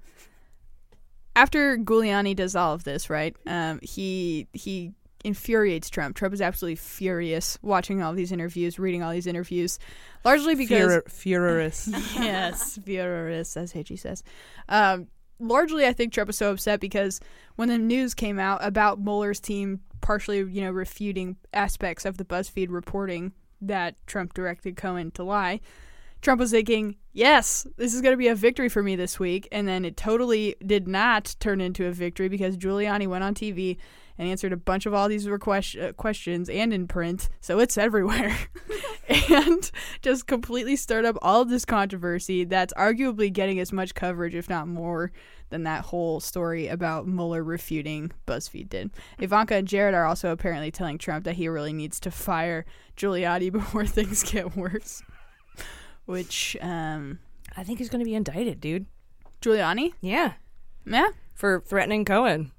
after 1.37 1.77
Giuliani 1.79 2.37
does 2.37 2.55
all 2.57 2.75
of 2.75 2.85
this, 2.85 3.09
right? 3.11 3.37
Um. 3.47 3.81
He 3.83 4.49
he 4.53 4.93
infuriates 5.25 5.89
Trump. 5.89 6.15
Trump 6.15 6.35
is 6.35 6.41
absolutely 6.43 6.77
furious 6.77 7.59
watching 7.63 8.03
all 8.03 8.13
these 8.13 8.31
interviews, 8.31 8.79
reading 8.79 9.03
all 9.03 9.11
these 9.11 9.27
interviews, 9.27 9.79
largely 10.25 10.55
because 10.55 10.95
Fur- 10.95 11.05
furious. 11.09 11.89
yes, 12.15 12.79
furious, 12.85 13.57
as 13.57 13.75
AG 13.75 13.97
says. 13.97 14.23
Um, 14.69 15.09
largely, 15.39 15.87
I 15.87 15.93
think 15.93 16.13
Trump 16.13 16.29
was 16.29 16.39
so 16.39 16.51
upset 16.51 16.81
because 16.81 17.21
when 17.57 17.69
the 17.69 17.79
news 17.79 18.15
came 18.15 18.39
out 18.39 18.65
about 18.65 19.01
Mueller's 19.01 19.41
team 19.41 19.81
partially, 20.01 20.39
you 20.39 20.61
know, 20.61 20.71
refuting 20.71 21.37
aspects 21.53 22.05
of 22.05 22.19
the 22.19 22.25
BuzzFeed 22.25 22.69
reporting 22.71 23.33
that 23.61 23.95
Trump 24.07 24.35
directed 24.35 24.77
Cohen 24.77 25.11
to 25.13 25.25
lie, 25.25 25.61
Trump 26.21 26.41
was 26.41 26.51
thinking, 26.51 26.97
yes, 27.13 27.67
this 27.77 27.95
is 27.95 28.01
going 28.01 28.13
to 28.13 28.19
be 28.19 28.29
a 28.29 28.35
victory 28.35 28.69
for 28.69 28.83
me 28.83 28.97
this 28.97 29.19
week. 29.19 29.47
And 29.53 29.69
then 29.69 29.85
it 29.85 29.97
totally 29.97 30.57
did 30.65 30.89
not 30.89 31.37
turn 31.39 31.61
into 31.61 31.87
a 31.87 31.93
victory 31.93 32.29
because 32.29 32.57
Giuliani 32.57 33.07
went 33.07 33.25
on 33.25 33.35
TV 33.35 33.77
and 34.19 34.29
answered 34.29 34.53
a 34.53 34.57
bunch 34.57 34.87
of 34.87 34.95
all 34.95 35.09
these 35.09 35.29
request- 35.29 35.77
uh, 35.77 35.93
questions 35.95 36.49
and 36.49 36.73
in 36.73 36.87
print. 36.87 37.29
So 37.41 37.59
it's 37.59 37.77
everywhere. 37.77 38.37
and 39.31 39.71
just 40.03 40.27
completely 40.27 40.77
stirred 40.77 41.05
up 41.05 41.17
all 41.21 41.43
of 41.43 41.49
this 41.49 41.65
controversy 41.65 42.45
that's 42.45 42.73
arguably 42.75 43.33
getting 43.33 43.59
as 43.61 43.73
much 43.73 43.95
coverage, 43.95 44.35
if 44.35 44.49
not 44.49 44.69
more, 44.69 45.13
than 45.51 45.65
that 45.65 45.85
whole 45.87 46.21
story 46.21 46.69
about 46.69 47.07
Mueller 47.07 47.43
refuting 47.45 48.11
BuzzFeed 48.27 48.69
did. 48.69 48.91
Ivanka 49.19 49.57
and 49.57 49.69
Jared 49.69 49.95
are 49.95 50.07
also 50.07 50.31
apparently 50.31 50.71
telling 50.71 50.97
Trump 50.99 51.25
that 51.25 51.35
he 51.35 51.49
really 51.49 51.73
needs 51.73 52.01
to 52.01 52.11
fire 52.11 52.65
Giuliani 52.97 53.53
before 53.53 53.85
things 53.87 54.23
get 54.23 54.57
worse. 54.57 55.03
Which, 56.07 56.57
um, 56.61 57.19
I 57.57 57.65
think 57.65 57.79
he's 57.79 57.89
going 57.89 58.01
to 58.01 58.05
be 58.09 58.15
indicted, 58.15 58.61
dude. 58.61 58.87
Giuliani? 59.41 59.93
Yeah, 60.01 60.35
Yeah. 60.87 61.09
for 61.35 61.61
threatening 61.67 62.05
Cohen 62.05 62.53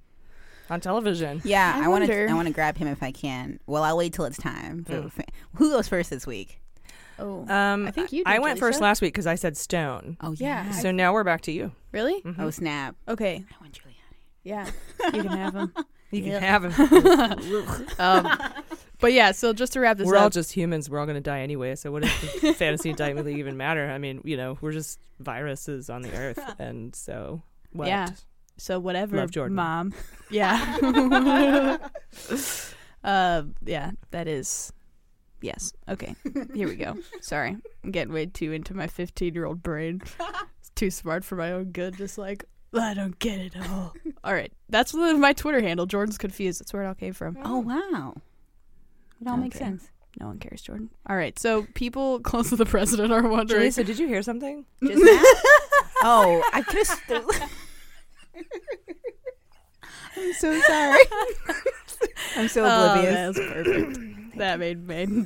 on 0.69 0.79
television. 0.81 1.41
Yeah, 1.43 1.73
I 1.79 1.85
I 1.85 1.87
want 1.87 2.05
to. 2.05 2.27
I 2.29 2.33
want 2.33 2.47
to 2.47 2.53
grab 2.53 2.77
him 2.77 2.87
if 2.87 3.01
I 3.03 3.11
can. 3.11 3.59
Well, 3.67 3.83
I'll 3.83 3.97
wait 3.97 4.13
till 4.13 4.25
it's 4.25 4.37
time. 4.37 4.85
So, 4.87 5.09
fa- 5.09 5.25
Who 5.55 5.71
goes 5.71 5.87
first 5.87 6.09
this 6.09 6.25
week? 6.27 6.59
Oh. 7.17 7.47
Um, 7.47 7.87
I 7.87 7.91
think 7.91 8.11
you 8.11 8.23
I 8.25 8.33
did, 8.33 8.41
went 8.41 8.59
first 8.59 8.81
last 8.81 9.01
week 9.01 9.13
because 9.13 9.27
I 9.27 9.35
said 9.35 9.55
Stone. 9.55 10.17
Oh 10.21 10.33
Yeah, 10.33 10.65
yeah. 10.65 10.71
So 10.71 10.91
now 10.91 11.13
we're 11.13 11.23
back 11.23 11.41
to 11.41 11.51
you. 11.51 11.71
Really? 11.93 12.21
Oh 12.37 12.49
snap! 12.49 12.95
Okay. 13.07 13.43
I 13.49 13.63
want 13.63 13.73
Giuliani. 13.73 14.17
Yeah. 14.43 14.69
You 15.13 15.21
can 15.23 15.27
have 15.37 15.55
him. 15.55 15.73
You 16.11 16.21
can 16.23 16.31
Yeah. 16.31 16.39
have 16.39 16.65
him. 16.65 17.85
Um, 17.99 18.27
but 18.99 19.13
yeah, 19.13 19.31
so 19.31 19.53
just 19.53 19.73
to 19.73 19.79
wrap 19.79 19.97
this 19.97 20.05
up. 20.07 20.11
we're 20.11 20.17
up. 20.17 20.23
all 20.23 20.29
just 20.29 20.51
humans. 20.51 20.89
We're 20.89 20.99
all 20.99 21.05
going 21.05 21.15
to 21.15 21.21
die 21.21 21.41
anyway. 21.41 21.75
So 21.75 21.91
what 21.91 22.03
does 22.03 22.41
the 22.41 22.53
fantasy 22.57 22.89
indictment 22.89 23.25
league 23.27 23.37
even 23.39 23.55
matter? 23.57 23.89
I 23.89 23.97
mean, 23.97 24.21
you 24.23 24.35
know, 24.37 24.57
we're 24.61 24.71
just 24.71 24.99
viruses 25.19 25.89
on 25.89 26.01
the 26.01 26.11
earth, 26.15 26.39
and 26.59 26.95
so 26.95 27.41
what? 27.71 27.87
Yeah. 27.87 28.09
So 28.57 28.79
whatever, 28.79 29.17
Love 29.17 29.31
Jordan. 29.31 29.55
mom. 29.55 29.93
Yeah. 30.31 30.79
uh, 33.03 33.43
yeah, 33.63 33.91
that 34.09 34.27
is. 34.27 34.73
Yes. 35.39 35.71
Okay. 35.87 36.15
Here 36.55 36.67
we 36.67 36.75
go. 36.75 36.97
Sorry, 37.21 37.55
I'm 37.83 37.91
getting 37.91 38.11
way 38.11 38.25
too 38.25 38.51
into 38.51 38.73
my 38.73 38.87
15 38.87 39.35
year 39.35 39.45
old 39.45 39.61
brain. 39.61 40.01
It's 40.59 40.71
too 40.73 40.89
smart 40.89 41.23
for 41.23 41.35
my 41.35 41.51
own 41.51 41.65
good. 41.65 41.95
Just 41.95 42.17
like 42.17 42.45
I 42.73 42.93
don't 42.93 43.17
get 43.19 43.39
it 43.39 43.55
at 43.55 43.69
all. 43.69 43.93
all 44.23 44.33
right, 44.33 44.51
that's 44.69 44.93
my 44.93 45.33
Twitter 45.33 45.61
handle. 45.61 45.85
Jordan's 45.85 46.17
confused. 46.17 46.59
That's 46.59 46.73
where 46.73 46.83
it 46.83 46.87
all 46.87 46.95
came 46.95 47.13
from. 47.13 47.37
Oh 47.43 47.59
wow! 47.59 48.15
It 49.21 49.27
all 49.27 49.37
makes 49.37 49.57
sense. 49.57 49.89
No 50.19 50.27
one 50.27 50.39
cares, 50.39 50.61
Jordan. 50.61 50.89
All 51.07 51.15
right, 51.15 51.37
so 51.37 51.67
people 51.73 52.19
close 52.21 52.49
to 52.49 52.55
the 52.55 52.65
president 52.65 53.11
are 53.11 53.27
wondering. 53.27 53.69
Julissa, 53.69 53.85
did 53.85 53.99
you 53.99 54.07
hear 54.07 54.21
something? 54.21 54.65
Just 54.81 55.03
now? 55.03 55.23
oh, 56.03 56.43
I 56.53 56.63
just. 56.71 57.01
I'm 60.17 60.33
so 60.33 60.59
sorry. 60.61 60.99
I'm 62.37 62.47
so 62.47 62.63
Oh, 62.65 62.67
oblivious. 62.89 63.35
that 63.35 63.55
was 63.55 63.65
perfect. 63.65 64.37
that 64.37 64.59
made 64.59 64.87
me 64.87 65.25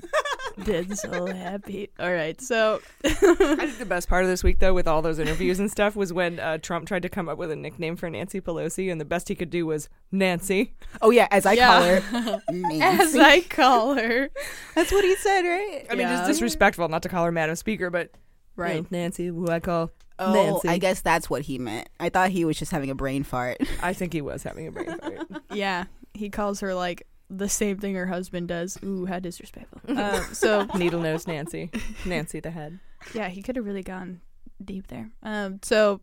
did 0.64 0.98
so 0.98 1.28
happy. 1.28 1.90
All 2.00 2.12
right, 2.12 2.40
so 2.42 2.82
I 3.06 3.10
think 3.10 3.78
the 3.78 3.86
best 3.86 4.10
part 4.10 4.24
of 4.24 4.30
this 4.30 4.44
week, 4.44 4.60
though, 4.60 4.74
with 4.74 4.88
all 4.88 5.02
those 5.02 5.18
interviews 5.20 5.60
and 5.60 5.70
stuff, 5.72 5.96
was 5.96 6.12
when 6.12 6.40
uh, 6.40 6.58
Trump 6.58 6.88
tried 6.88 7.04
to 7.04 7.10
come 7.10 7.30
up 7.30 7.38
with 7.38 7.50
a 7.52 7.56
nickname 7.56 7.96
for 7.96 8.10
Nancy 8.10 8.42
Pelosi, 8.42 8.92
and 8.92 9.00
the 9.00 9.06
best 9.06 9.30
he 9.30 9.36
could 9.36 9.50
do 9.50 9.66
was 9.66 9.90
Nancy. 10.12 10.74
oh 11.02 11.12
yeah, 11.12 11.28
as 11.32 11.46
I 11.46 11.56
call 11.56 11.82
Yeah. 11.86 12.00
her, 12.02 12.42
as 12.50 12.54
Nancy. 12.56 13.20
I 13.20 13.42
call 13.42 13.94
her, 13.94 14.30
That's 14.76 14.92
what 14.92 15.06
he 15.06 15.16
said, 15.16 15.42
right? 15.42 15.86
I 15.90 15.94
mean, 15.96 16.08
Yeah. 16.08 16.20
it's 16.20 16.28
disrespectful 16.28 16.88
not 16.90 17.04
to 17.04 17.10
call 17.10 17.26
her 17.26 17.32
Madam 17.32 17.56
Speaker, 17.56 17.90
but 17.90 18.10
you 18.12 18.64
know, 18.64 18.70
right? 18.70 18.92
Nancy, 18.92 19.28
who 19.28 19.48
I 19.48 19.60
call 19.62 19.92
Oh, 20.20 20.34
Nancy. 20.34 20.68
I 20.68 20.78
guess 20.78 21.02
that's 21.02 21.30
what 21.30 21.44
he 21.44 21.58
meant. 21.58 21.90
I 22.00 22.10
thought 22.10 22.30
he 22.30 22.46
was 22.46 22.60
just 22.60 22.72
having 22.72 22.90
a 22.90 22.96
brain 22.96 23.24
fart. 23.24 23.58
I 23.82 23.94
think 23.94 24.14
he 24.14 24.22
was 24.22 24.44
having 24.44 24.68
a 24.68 24.72
brain 24.72 24.98
fart. 25.00 25.28
Yeah, 25.52 25.86
he 26.14 26.30
calls 26.30 26.60
her 26.60 26.76
like 26.76 27.08
the 27.30 27.50
same 27.50 27.78
thing 27.78 27.96
her 27.96 28.06
husband 28.06 28.48
does. 28.50 28.78
Ooh, 28.84 29.06
how 29.06 29.20
disrespectful. 29.20 29.82
um, 29.98 30.24
so 30.34 30.68
Needle 30.76 31.02
nose 31.02 31.26
Nancy, 31.26 31.72
Nancy 32.06 32.40
the 32.40 32.52
head. 32.52 32.80
yeah, 33.14 33.30
he 33.30 33.42
could 33.42 33.56
have 33.56 33.66
really 33.66 33.84
gone 33.84 34.22
deep 34.64 34.88
there. 34.88 35.10
Um, 35.24 35.60
so 35.64 36.02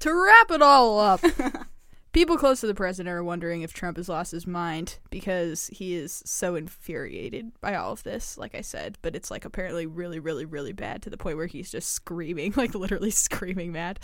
to 0.00 0.12
wrap 0.12 0.50
it 0.50 0.60
all 0.62 0.98
up, 0.98 1.20
people 2.16 2.38
close 2.38 2.62
to 2.62 2.66
the 2.66 2.74
president 2.74 3.12
are 3.12 3.22
wondering 3.22 3.60
if 3.60 3.74
Trump 3.74 3.98
has 3.98 4.08
lost 4.08 4.32
his 4.32 4.46
mind 4.46 4.96
because 5.10 5.66
he 5.66 5.94
is 5.94 6.22
so 6.24 6.54
infuriated 6.54 7.52
by 7.60 7.74
all 7.74 7.92
of 7.92 8.04
this. 8.04 8.38
Like 8.38 8.54
I 8.54 8.62
said, 8.62 8.96
but 9.02 9.14
it's 9.14 9.30
like 9.30 9.44
apparently 9.44 9.84
really, 9.84 10.18
really, 10.18 10.46
really 10.46 10.72
bad 10.72 11.02
to 11.02 11.10
the 11.10 11.18
point 11.18 11.36
where 11.36 11.44
he's 11.44 11.70
just 11.70 11.90
screaming, 11.90 12.54
like 12.56 12.74
literally 12.74 13.10
screaming 13.10 13.70
mad. 13.70 14.00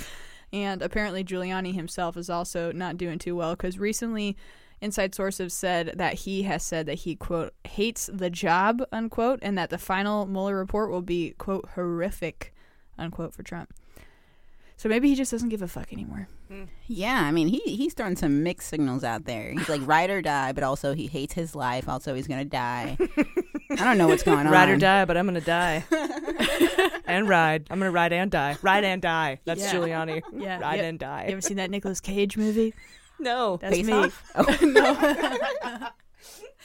And 0.52 0.82
apparently 0.82 1.24
Giuliani 1.24 1.74
himself 1.74 2.18
is 2.18 2.28
also 2.28 2.70
not 2.70 2.98
doing 2.98 3.18
too 3.18 3.34
well 3.34 3.52
because 3.52 3.78
recently 3.78 4.36
inside 4.82 5.14
sources 5.14 5.54
said 5.54 5.94
that 5.96 6.12
he 6.12 6.42
has 6.42 6.62
said 6.62 6.84
that 6.84 6.98
he 6.98 7.16
quote 7.16 7.54
hates 7.64 8.10
the 8.12 8.28
job 8.28 8.82
unquote 8.92 9.38
and 9.40 9.56
that 9.56 9.70
the 9.70 9.78
final 9.78 10.26
Mueller 10.26 10.56
report 10.56 10.90
will 10.90 11.00
be 11.00 11.30
quote 11.38 11.66
horrific 11.76 12.52
unquote 12.98 13.32
for 13.32 13.42
Trump. 13.42 13.72
So 14.82 14.88
maybe 14.88 15.08
he 15.08 15.14
just 15.14 15.30
doesn't 15.30 15.50
give 15.50 15.62
a 15.62 15.68
fuck 15.68 15.92
anymore. 15.92 16.26
Hmm. 16.48 16.64
Yeah, 16.88 17.20
I 17.22 17.30
mean, 17.30 17.46
he 17.46 17.60
he's 17.60 17.94
throwing 17.94 18.16
some 18.16 18.42
mixed 18.42 18.68
signals 18.68 19.04
out 19.04 19.26
there. 19.26 19.52
He's 19.52 19.68
like 19.68 19.80
ride 19.86 20.10
or 20.10 20.20
die, 20.20 20.50
but 20.50 20.64
also 20.64 20.92
he 20.92 21.06
hates 21.06 21.34
his 21.34 21.54
life. 21.54 21.88
Also, 21.88 22.16
he's 22.16 22.26
gonna 22.26 22.44
die. 22.44 22.96
I 23.70 23.76
don't 23.76 23.96
know 23.96 24.08
what's 24.08 24.24
going 24.24 24.44
on. 24.44 24.52
Ride 24.52 24.70
or 24.70 24.76
die, 24.76 25.04
but 25.04 25.16
I'm 25.16 25.24
gonna 25.24 25.40
die. 25.40 25.84
and 27.06 27.28
ride. 27.28 27.68
I'm 27.70 27.78
gonna 27.78 27.92
ride 27.92 28.12
and 28.12 28.28
die. 28.28 28.56
Ride 28.60 28.82
and 28.82 29.00
die. 29.00 29.38
That's 29.44 29.60
Yeah. 29.60 29.72
Giuliani. 29.72 30.20
Yeah, 30.36 30.58
Ride 30.58 30.74
yep. 30.74 30.84
and 30.86 30.98
die. 30.98 31.26
You 31.26 31.32
ever 31.34 31.42
seen 31.42 31.58
that 31.58 31.70
Nicolas 31.70 32.00
Cage 32.00 32.36
movie? 32.36 32.74
no. 33.20 33.58
That's 33.58 33.76
Face 33.76 33.86
me. 33.86 33.92
Off? 33.92 34.32
Oh. 34.34 35.88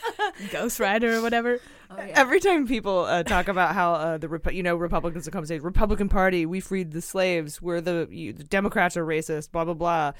Ghost 0.52 0.80
Rider 0.80 1.18
or 1.18 1.22
whatever. 1.22 1.60
Every 1.98 2.40
time 2.40 2.68
people 2.68 3.06
uh, 3.06 3.24
talk 3.24 3.48
about 3.48 3.74
how 3.74 3.94
uh, 3.94 4.18
the 4.18 4.28
Repu- 4.28 4.54
you 4.54 4.64
know 4.64 4.76
Republicans 4.76 5.26
will 5.26 5.32
come 5.32 5.40
and 5.40 5.48
say 5.48 5.60
Republican 5.60 6.10
Party, 6.10 6.46
we 6.46 6.60
freed 6.60 6.92
the 6.92 7.02
slaves, 7.02 7.62
we're 7.62 7.82
the, 7.82 8.08
you, 8.12 8.34
the 8.34 8.44
Democrats 8.44 8.98
are 8.98 9.06
racist, 9.06 9.52
blah 9.52 9.66
blah 9.66 9.74
blah. 9.74 10.12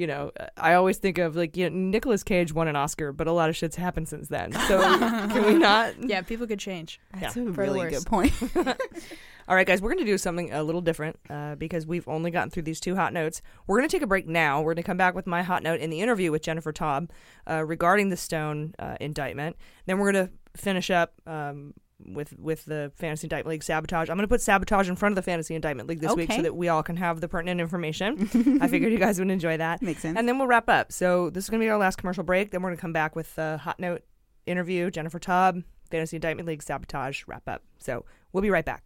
You 0.00 0.06
know, 0.06 0.32
uh, 0.40 0.46
I 0.56 0.72
always 0.72 0.96
think 0.96 1.18
of 1.18 1.36
like 1.36 1.58
you 1.58 1.68
know, 1.68 1.76
Nicolas 1.76 2.22
Cage 2.24 2.54
won 2.54 2.68
an 2.68 2.74
Oscar, 2.74 3.12
but 3.12 3.26
a 3.26 3.32
lot 3.32 3.50
of 3.50 3.56
shit's 3.56 3.76
happened 3.76 4.08
since 4.08 4.28
then. 4.28 4.52
So 4.66 4.80
can 4.80 5.44
we 5.44 5.54
not? 5.54 5.94
Yeah, 6.02 6.22
people 6.22 6.46
could 6.46 6.58
change. 6.58 6.98
That's 7.20 7.36
Yeah. 7.36 7.42
a 7.42 7.46
really 7.46 7.90
good 7.90 8.06
point. 8.06 8.32
All 9.48 9.56
right, 9.56 9.66
guys, 9.66 9.82
we're 9.82 9.90
going 9.90 10.04
to 10.04 10.10
do 10.10 10.16
something 10.16 10.52
a 10.52 10.62
little 10.62 10.80
different 10.80 11.16
uh, 11.28 11.54
because 11.56 11.86
we've 11.86 12.06
only 12.08 12.30
gotten 12.30 12.48
through 12.50 12.62
these 12.62 12.80
two 12.80 12.94
hot 12.96 13.12
notes. 13.12 13.42
We're 13.66 13.78
going 13.78 13.88
to 13.88 13.94
take 13.94 14.02
a 14.02 14.06
break 14.06 14.26
now. 14.26 14.60
We're 14.60 14.74
going 14.74 14.82
to 14.84 14.86
come 14.86 14.96
back 14.96 15.14
with 15.14 15.26
my 15.26 15.42
hot 15.42 15.62
note 15.62 15.80
in 15.80 15.90
the 15.90 16.00
interview 16.00 16.30
with 16.30 16.40
Jennifer 16.42 16.72
Taub 16.72 17.10
uh, 17.50 17.64
regarding 17.66 18.08
the 18.10 18.16
Stone 18.16 18.74
uh, 18.78 18.96
indictment. 19.00 19.56
Then 19.86 19.98
we're 19.98 20.12
going 20.12 20.26
to 20.28 20.32
finish 20.56 20.88
up 20.90 21.12
um, 21.26 21.74
with 22.06 22.38
with 22.38 22.64
the 22.64 22.92
Fantasy 22.96 23.26
Indictment 23.26 23.50
League 23.50 23.62
sabotage. 23.62 24.08
I'm 24.08 24.16
going 24.16 24.24
to 24.24 24.28
put 24.28 24.40
sabotage 24.40 24.88
in 24.88 24.96
front 24.96 25.12
of 25.12 25.16
the 25.16 25.22
Fantasy 25.22 25.54
Indictment 25.54 25.88
League 25.88 26.00
this 26.00 26.14
week 26.14 26.32
so 26.32 26.42
that 26.42 26.56
we 26.56 26.68
all 26.68 26.82
can 26.82 26.96
have 26.96 27.20
the 27.20 27.28
pertinent 27.28 27.60
information. 27.60 28.58
I 28.62 28.68
figured 28.68 28.92
you 28.92 28.98
guys 28.98 29.18
would 29.18 29.30
enjoy 29.30 29.56
that. 29.56 29.82
Makes 29.82 30.02
sense. 30.02 30.18
And 30.18 30.28
then 30.28 30.38
we'll 30.38 30.48
wrap 30.48 30.68
up. 30.68 30.92
So 30.92 31.30
this 31.30 31.44
is 31.44 31.50
going 31.50 31.60
to 31.60 31.64
be 31.64 31.70
our 31.70 31.78
last 31.78 31.96
commercial 31.96 32.24
break. 32.24 32.50
Then 32.50 32.62
we're 32.62 32.70
going 32.70 32.78
to 32.78 32.80
come 32.80 32.92
back 32.92 33.16
with 33.16 33.38
uh, 33.38 33.58
hot 33.58 33.78
note 33.78 34.02
interview, 34.46 34.90
Jennifer 34.90 35.18
Taub, 35.18 35.64
Fantasy 35.90 36.16
Indictment 36.16 36.48
League, 36.48 36.62
Sabotage, 36.62 37.24
wrap 37.26 37.48
up. 37.48 37.62
So 37.78 38.04
we'll 38.32 38.42
be 38.42 38.50
right 38.50 38.64
back. 38.64 38.82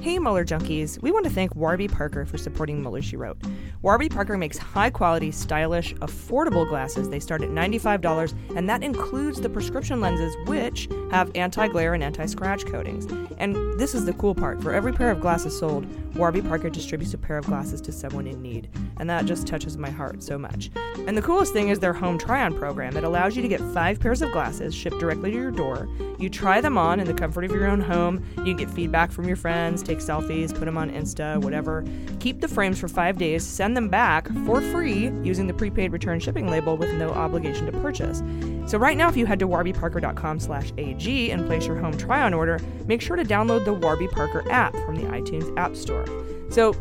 Hey, 0.00 0.18
Mueller 0.18 0.46
junkies. 0.46 0.98
We 1.02 1.12
want 1.12 1.24
to 1.24 1.30
thank 1.30 1.54
Warby 1.54 1.88
Parker 1.88 2.24
for 2.24 2.38
supporting 2.38 2.80
Mueller, 2.80 3.02
She 3.02 3.16
Wrote. 3.16 3.36
Warby 3.82 4.08
Parker 4.08 4.38
makes 4.38 4.56
high 4.56 4.88
quality, 4.88 5.30
stylish, 5.30 5.92
affordable 5.96 6.66
glasses. 6.66 7.10
They 7.10 7.20
start 7.20 7.42
at 7.42 7.50
$95, 7.50 8.34
and 8.56 8.66
that 8.66 8.82
includes 8.82 9.42
the 9.42 9.50
prescription 9.50 10.00
lenses, 10.00 10.34
which 10.46 10.88
have 11.10 11.30
anti 11.34 11.68
glare 11.68 11.92
and 11.92 12.02
anti 12.02 12.24
scratch 12.24 12.64
coatings. 12.64 13.12
And 13.36 13.78
this 13.78 13.94
is 13.94 14.06
the 14.06 14.14
cool 14.14 14.34
part 14.34 14.62
for 14.62 14.72
every 14.72 14.94
pair 14.94 15.10
of 15.10 15.20
glasses 15.20 15.58
sold, 15.58 15.86
Warby 16.14 16.42
Parker 16.42 16.68
distributes 16.68 17.14
a 17.14 17.18
pair 17.18 17.38
of 17.38 17.46
glasses 17.46 17.80
to 17.82 17.92
someone 17.92 18.26
in 18.26 18.42
need. 18.42 18.68
And 18.98 19.08
that 19.08 19.26
just 19.26 19.46
touches 19.46 19.76
my 19.76 19.90
heart 19.90 20.22
so 20.22 20.36
much. 20.36 20.70
And 21.06 21.16
the 21.16 21.22
coolest 21.22 21.52
thing 21.52 21.68
is 21.68 21.78
their 21.78 21.92
home 21.92 22.18
try 22.18 22.42
on 22.42 22.56
program. 22.56 22.96
It 22.96 23.04
allows 23.04 23.36
you 23.36 23.42
to 23.42 23.48
get 23.48 23.60
five 23.72 24.00
pairs 24.00 24.22
of 24.22 24.32
glasses 24.32 24.74
shipped 24.74 24.98
directly 24.98 25.30
to 25.30 25.36
your 25.36 25.50
door. 25.50 25.88
You 26.18 26.28
try 26.28 26.60
them 26.60 26.76
on 26.76 27.00
in 27.00 27.06
the 27.06 27.14
comfort 27.14 27.44
of 27.44 27.52
your 27.52 27.66
own 27.66 27.80
home. 27.80 28.24
You 28.44 28.54
get 28.54 28.70
feedback 28.70 29.12
from 29.12 29.26
your 29.26 29.36
friends, 29.36 29.82
take 29.90 29.98
selfies, 29.98 30.54
put 30.54 30.64
them 30.64 30.78
on 30.78 30.90
Insta, 30.90 31.38
whatever. 31.42 31.84
Keep 32.20 32.40
the 32.40 32.48
frames 32.48 32.78
for 32.78 32.88
five 32.88 33.18
days, 33.18 33.44
send 33.44 33.76
them 33.76 33.88
back 33.88 34.28
for 34.46 34.60
free 34.60 35.10
using 35.22 35.46
the 35.46 35.54
prepaid 35.54 35.92
return 35.92 36.20
shipping 36.20 36.48
label 36.48 36.76
with 36.76 36.92
no 36.94 37.10
obligation 37.10 37.66
to 37.66 37.72
purchase. 37.72 38.22
So 38.66 38.78
right 38.78 38.96
now, 38.96 39.08
if 39.08 39.16
you 39.16 39.26
head 39.26 39.40
to 39.40 39.48
warbyparker.com 39.48 40.38
slash 40.38 40.72
AG 40.78 41.30
and 41.30 41.46
place 41.46 41.66
your 41.66 41.76
home 41.76 41.96
try-on 41.96 42.32
order, 42.32 42.60
make 42.86 43.00
sure 43.00 43.16
to 43.16 43.24
download 43.24 43.64
the 43.64 43.72
Warby 43.72 44.08
Parker 44.08 44.48
app 44.50 44.72
from 44.84 44.96
the 44.96 45.02
iTunes 45.02 45.52
App 45.58 45.74
Store. 45.74 46.04
So 46.50 46.74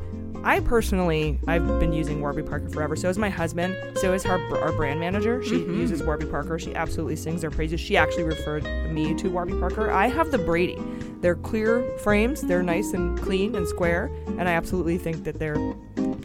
I 0.43 0.61
personally, 0.61 1.39
I've 1.47 1.67
been 1.79 1.91
using 1.93 2.21
Warby 2.21 2.43
Parker 2.43 2.69
forever. 2.69 2.95
So 2.95 3.09
is 3.09 3.17
my 3.17 3.29
husband. 3.29 3.75
So 3.97 4.13
is 4.13 4.25
our, 4.25 4.39
our 4.57 4.71
brand 4.71 4.99
manager. 4.99 5.43
She 5.43 5.59
Mhm. 5.59 5.77
uses 5.77 6.01
Warby 6.01 6.27
Parker. 6.27 6.57
She 6.57 6.73
absolutely 6.75 7.17
sings 7.17 7.41
their 7.41 7.51
praises. 7.51 7.79
She 7.79 7.97
actually 7.97 8.23
referred 8.23 8.63
me 8.91 9.13
to 9.15 9.29
Warby 9.29 9.53
Parker. 9.59 9.91
I 9.91 10.07
have 10.07 10.31
the 10.31 10.37
Brady. 10.37 10.77
They're 11.21 11.35
clear 11.35 11.83
frames. 11.99 12.41
They're 12.41 12.63
nice 12.63 12.93
and 12.93 13.19
clean 13.19 13.55
and 13.55 13.67
square. 13.67 14.09
And 14.37 14.47
I 14.47 14.53
absolutely 14.53 14.97
think 14.97 15.25
that 15.25 15.39
they're 15.39 15.57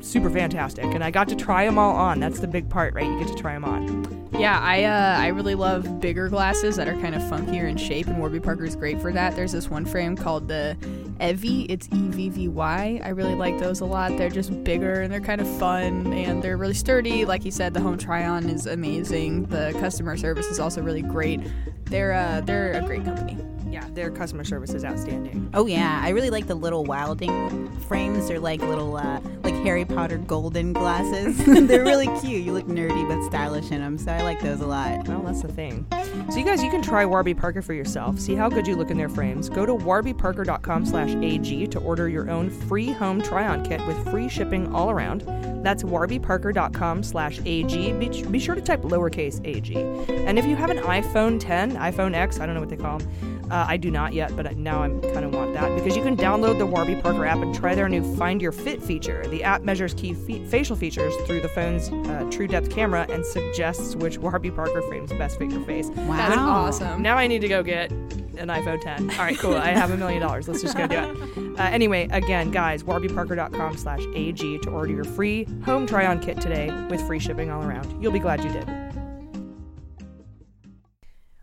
super 0.02 0.30
fantastic. 0.30 0.84
And 0.84 1.02
I 1.02 1.10
got 1.10 1.28
to 1.28 1.36
try 1.36 1.64
them 1.64 1.78
all 1.78 1.94
on. 1.96 2.20
That's 2.20 2.40
the 2.40 2.46
big 2.46 2.68
part, 2.68 2.94
right? 2.94 3.06
You 3.06 3.18
get 3.18 3.28
to 3.28 3.34
try 3.34 3.54
them 3.54 3.64
on. 3.64 4.28
Yeah, 4.38 4.58
I 4.58 4.82
uh, 4.82 5.16
I 5.20 5.28
really 5.28 5.54
love 5.54 6.00
bigger 6.00 6.28
glasses 6.28 6.74
that 6.74 6.88
are 6.88 6.96
kind 6.96 7.14
of 7.14 7.22
funkier 7.22 7.68
in 7.68 7.76
shape, 7.76 8.08
and 8.08 8.18
Warby 8.18 8.40
Parker 8.40 8.64
is 8.64 8.74
great 8.74 9.00
for 9.00 9.12
that. 9.12 9.36
There's 9.36 9.52
this 9.52 9.70
one 9.70 9.86
frame 9.86 10.16
called 10.16 10.48
the 10.48 10.76
Evvy. 11.20 11.66
It's 11.68 11.88
E 11.92 12.08
V 12.08 12.28
V 12.30 12.48
Y. 12.48 13.00
I 13.04 13.10
really 13.10 13.36
like 13.36 13.60
those 13.60 13.80
a 13.80 13.84
lot. 13.84 14.16
They're 14.16 14.30
just 14.30 14.64
bigger 14.64 15.02
and 15.02 15.12
they're 15.12 15.20
kind 15.20 15.40
of 15.40 15.46
fun 15.58 16.12
and 16.12 16.42
they're 16.42 16.56
really 16.56 16.74
sturdy. 16.74 17.24
Like 17.24 17.44
you 17.44 17.52
said, 17.52 17.74
the 17.74 17.80
home 17.80 17.96
try-on 17.96 18.50
is 18.50 18.66
amazing. 18.66 19.44
The 19.46 19.72
customer 19.78 20.16
service 20.16 20.46
is 20.46 20.58
also 20.58 20.82
really 20.82 21.02
great. 21.02 21.40
They're 21.84 22.12
uh, 22.12 22.40
they're 22.40 22.72
a 22.72 22.82
great 22.84 23.04
company. 23.04 23.38
Yeah, 23.74 23.88
their 23.92 24.12
customer 24.12 24.44
service 24.44 24.72
is 24.72 24.84
outstanding. 24.84 25.50
Oh 25.52 25.66
yeah, 25.66 26.00
I 26.00 26.10
really 26.10 26.30
like 26.30 26.46
the 26.46 26.54
little 26.54 26.84
Wilding 26.84 27.68
frames. 27.88 28.28
They're 28.28 28.38
like 28.38 28.60
little, 28.60 28.96
uh, 28.96 29.18
like 29.42 29.54
Harry 29.64 29.84
Potter 29.84 30.18
golden 30.18 30.72
glasses. 30.72 31.44
They're 31.66 31.82
really 31.82 32.06
cute. 32.20 32.44
You 32.44 32.52
look 32.52 32.68
nerdy 32.68 33.08
but 33.08 33.26
stylish 33.26 33.72
in 33.72 33.80
them, 33.80 33.98
so 33.98 34.12
I 34.12 34.22
like 34.22 34.40
those 34.40 34.60
a 34.60 34.66
lot. 34.66 35.08
Well, 35.08 35.22
that's 35.22 35.42
the 35.42 35.48
thing. 35.48 35.88
So 36.30 36.38
you 36.38 36.44
guys, 36.44 36.62
you 36.62 36.70
can 36.70 36.82
try 36.82 37.04
Warby 37.04 37.34
Parker 37.34 37.62
for 37.62 37.74
yourself. 37.74 38.20
See 38.20 38.36
how 38.36 38.48
good 38.48 38.64
you 38.64 38.76
look 38.76 38.92
in 38.92 38.96
their 38.96 39.08
frames. 39.08 39.48
Go 39.48 39.66
to 39.66 39.74
warbyparker.com 39.74 40.86
slash 40.86 41.16
AG 41.16 41.66
to 41.66 41.80
order 41.80 42.08
your 42.08 42.30
own 42.30 42.50
free 42.50 42.92
home 42.92 43.20
try-on 43.20 43.64
kit 43.64 43.84
with 43.88 44.08
free 44.08 44.28
shipping 44.28 44.72
all 44.72 44.88
around. 44.88 45.22
That's 45.64 45.82
warbyparker.com 45.82 47.02
slash 47.02 47.40
AG. 47.44 47.92
Be, 47.94 48.22
be 48.22 48.38
sure 48.38 48.54
to 48.54 48.60
type 48.60 48.82
lowercase 48.82 49.40
ag. 49.44 49.74
And 49.74 50.38
if 50.38 50.44
you 50.44 50.54
have 50.54 50.70
an 50.70 50.78
iPhone 50.78 51.40
10, 51.40 51.76
iPhone 51.76 52.14
X, 52.14 52.38
I 52.38 52.46
don't 52.46 52.54
know 52.54 52.60
what 52.60 52.68
they 52.68 52.76
call 52.76 52.98
them, 52.98 53.33
uh, 53.50 53.64
I 53.68 53.76
do 53.76 53.90
not 53.90 54.12
yet, 54.12 54.34
but 54.36 54.56
now 54.56 54.82
I'm 54.82 55.00
kind 55.00 55.24
of 55.24 55.34
want 55.34 55.54
that 55.54 55.74
because 55.76 55.96
you 55.96 56.02
can 56.02 56.16
download 56.16 56.58
the 56.58 56.66
Warby 56.66 56.96
Parker 56.96 57.24
app 57.26 57.38
and 57.38 57.54
try 57.54 57.74
their 57.74 57.88
new 57.88 58.16
Find 58.16 58.40
Your 58.42 58.52
Fit 58.52 58.82
feature. 58.82 59.26
The 59.28 59.42
app 59.42 59.62
measures 59.62 59.94
key 59.94 60.14
fe- 60.14 60.44
facial 60.46 60.76
features 60.76 61.14
through 61.26 61.40
the 61.40 61.48
phone's 61.48 61.90
uh, 62.08 62.28
True 62.30 62.46
Depth 62.46 62.70
camera 62.70 63.06
and 63.10 63.24
suggests 63.24 63.96
which 63.96 64.18
Warby 64.18 64.50
Parker 64.50 64.82
frames 64.82 65.10
best 65.12 65.38
fit 65.38 65.50
your 65.50 65.64
face. 65.64 65.88
Wow. 65.88 66.16
That's 66.16 66.36
awesome. 66.36 67.02
Now 67.02 67.16
I 67.16 67.26
need 67.26 67.40
to 67.40 67.48
go 67.48 67.62
get 67.62 67.90
an 67.90 68.48
iPhone 68.48 68.80
10. 68.82 69.10
All 69.10 69.16
right, 69.18 69.38
cool. 69.38 69.54
I 69.54 69.68
have 69.68 69.90
a 69.90 69.96
million 69.96 70.20
dollars. 70.20 70.48
Let's 70.48 70.60
just 70.62 70.76
go 70.76 70.86
do 70.86 70.96
it. 70.98 71.58
Uh, 71.58 71.62
anyway, 71.62 72.08
again, 72.10 72.50
guys, 72.50 72.82
warbyparker.com 72.82 73.76
slash 73.76 74.02
AG 74.14 74.58
to 74.58 74.70
order 74.70 74.92
your 74.92 75.04
free 75.04 75.44
home 75.64 75.86
try-on 75.86 76.20
kit 76.20 76.40
today 76.40 76.70
with 76.90 77.00
free 77.06 77.20
shipping 77.20 77.50
all 77.50 77.62
around. 77.62 78.02
You'll 78.02 78.12
be 78.12 78.18
glad 78.18 78.42
you 78.42 78.50
did. 78.52 78.83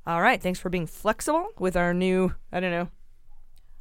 All 0.05 0.21
right, 0.21 0.41
thanks 0.41 0.59
for 0.59 0.69
being 0.69 0.87
flexible 0.87 1.49
with 1.59 1.77
our 1.77 1.93
new, 1.93 2.33
I 2.51 2.59
don't 2.59 2.71
know, 2.71 2.89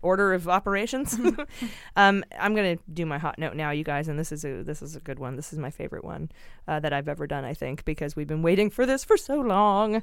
order 0.02 0.34
of 0.34 0.48
operations. 0.48 1.18
um, 1.97 2.24
I'm 2.38 2.55
gonna 2.55 2.76
do 2.92 3.06
my 3.06 3.18
hot 3.18 3.38
note 3.38 3.56
now, 3.56 3.70
you 3.70 3.84
guys, 3.84 4.09
and 4.09 4.18
this 4.18 4.32
is 4.32 4.44
a 4.44 4.62
this 4.62 4.82
is 4.82 4.97
a 4.97 5.01
good 5.01 5.18
one. 5.18 5.36
This 5.36 5.52
is 5.52 5.59
my 5.59 5.70
favorite 5.70 6.05
one 6.05 6.30
uh, 6.68 6.80
that 6.80 6.92
I've 6.92 7.09
ever 7.09 7.26
done, 7.26 7.44
I 7.44 7.55
think, 7.55 7.84
because 7.84 8.16
we've 8.16 8.26
been 8.26 8.42
waiting 8.42 8.70
for 8.70 8.84
this 8.84 9.05
for 9.05 9.16
so 9.16 9.36
long. 9.40 10.02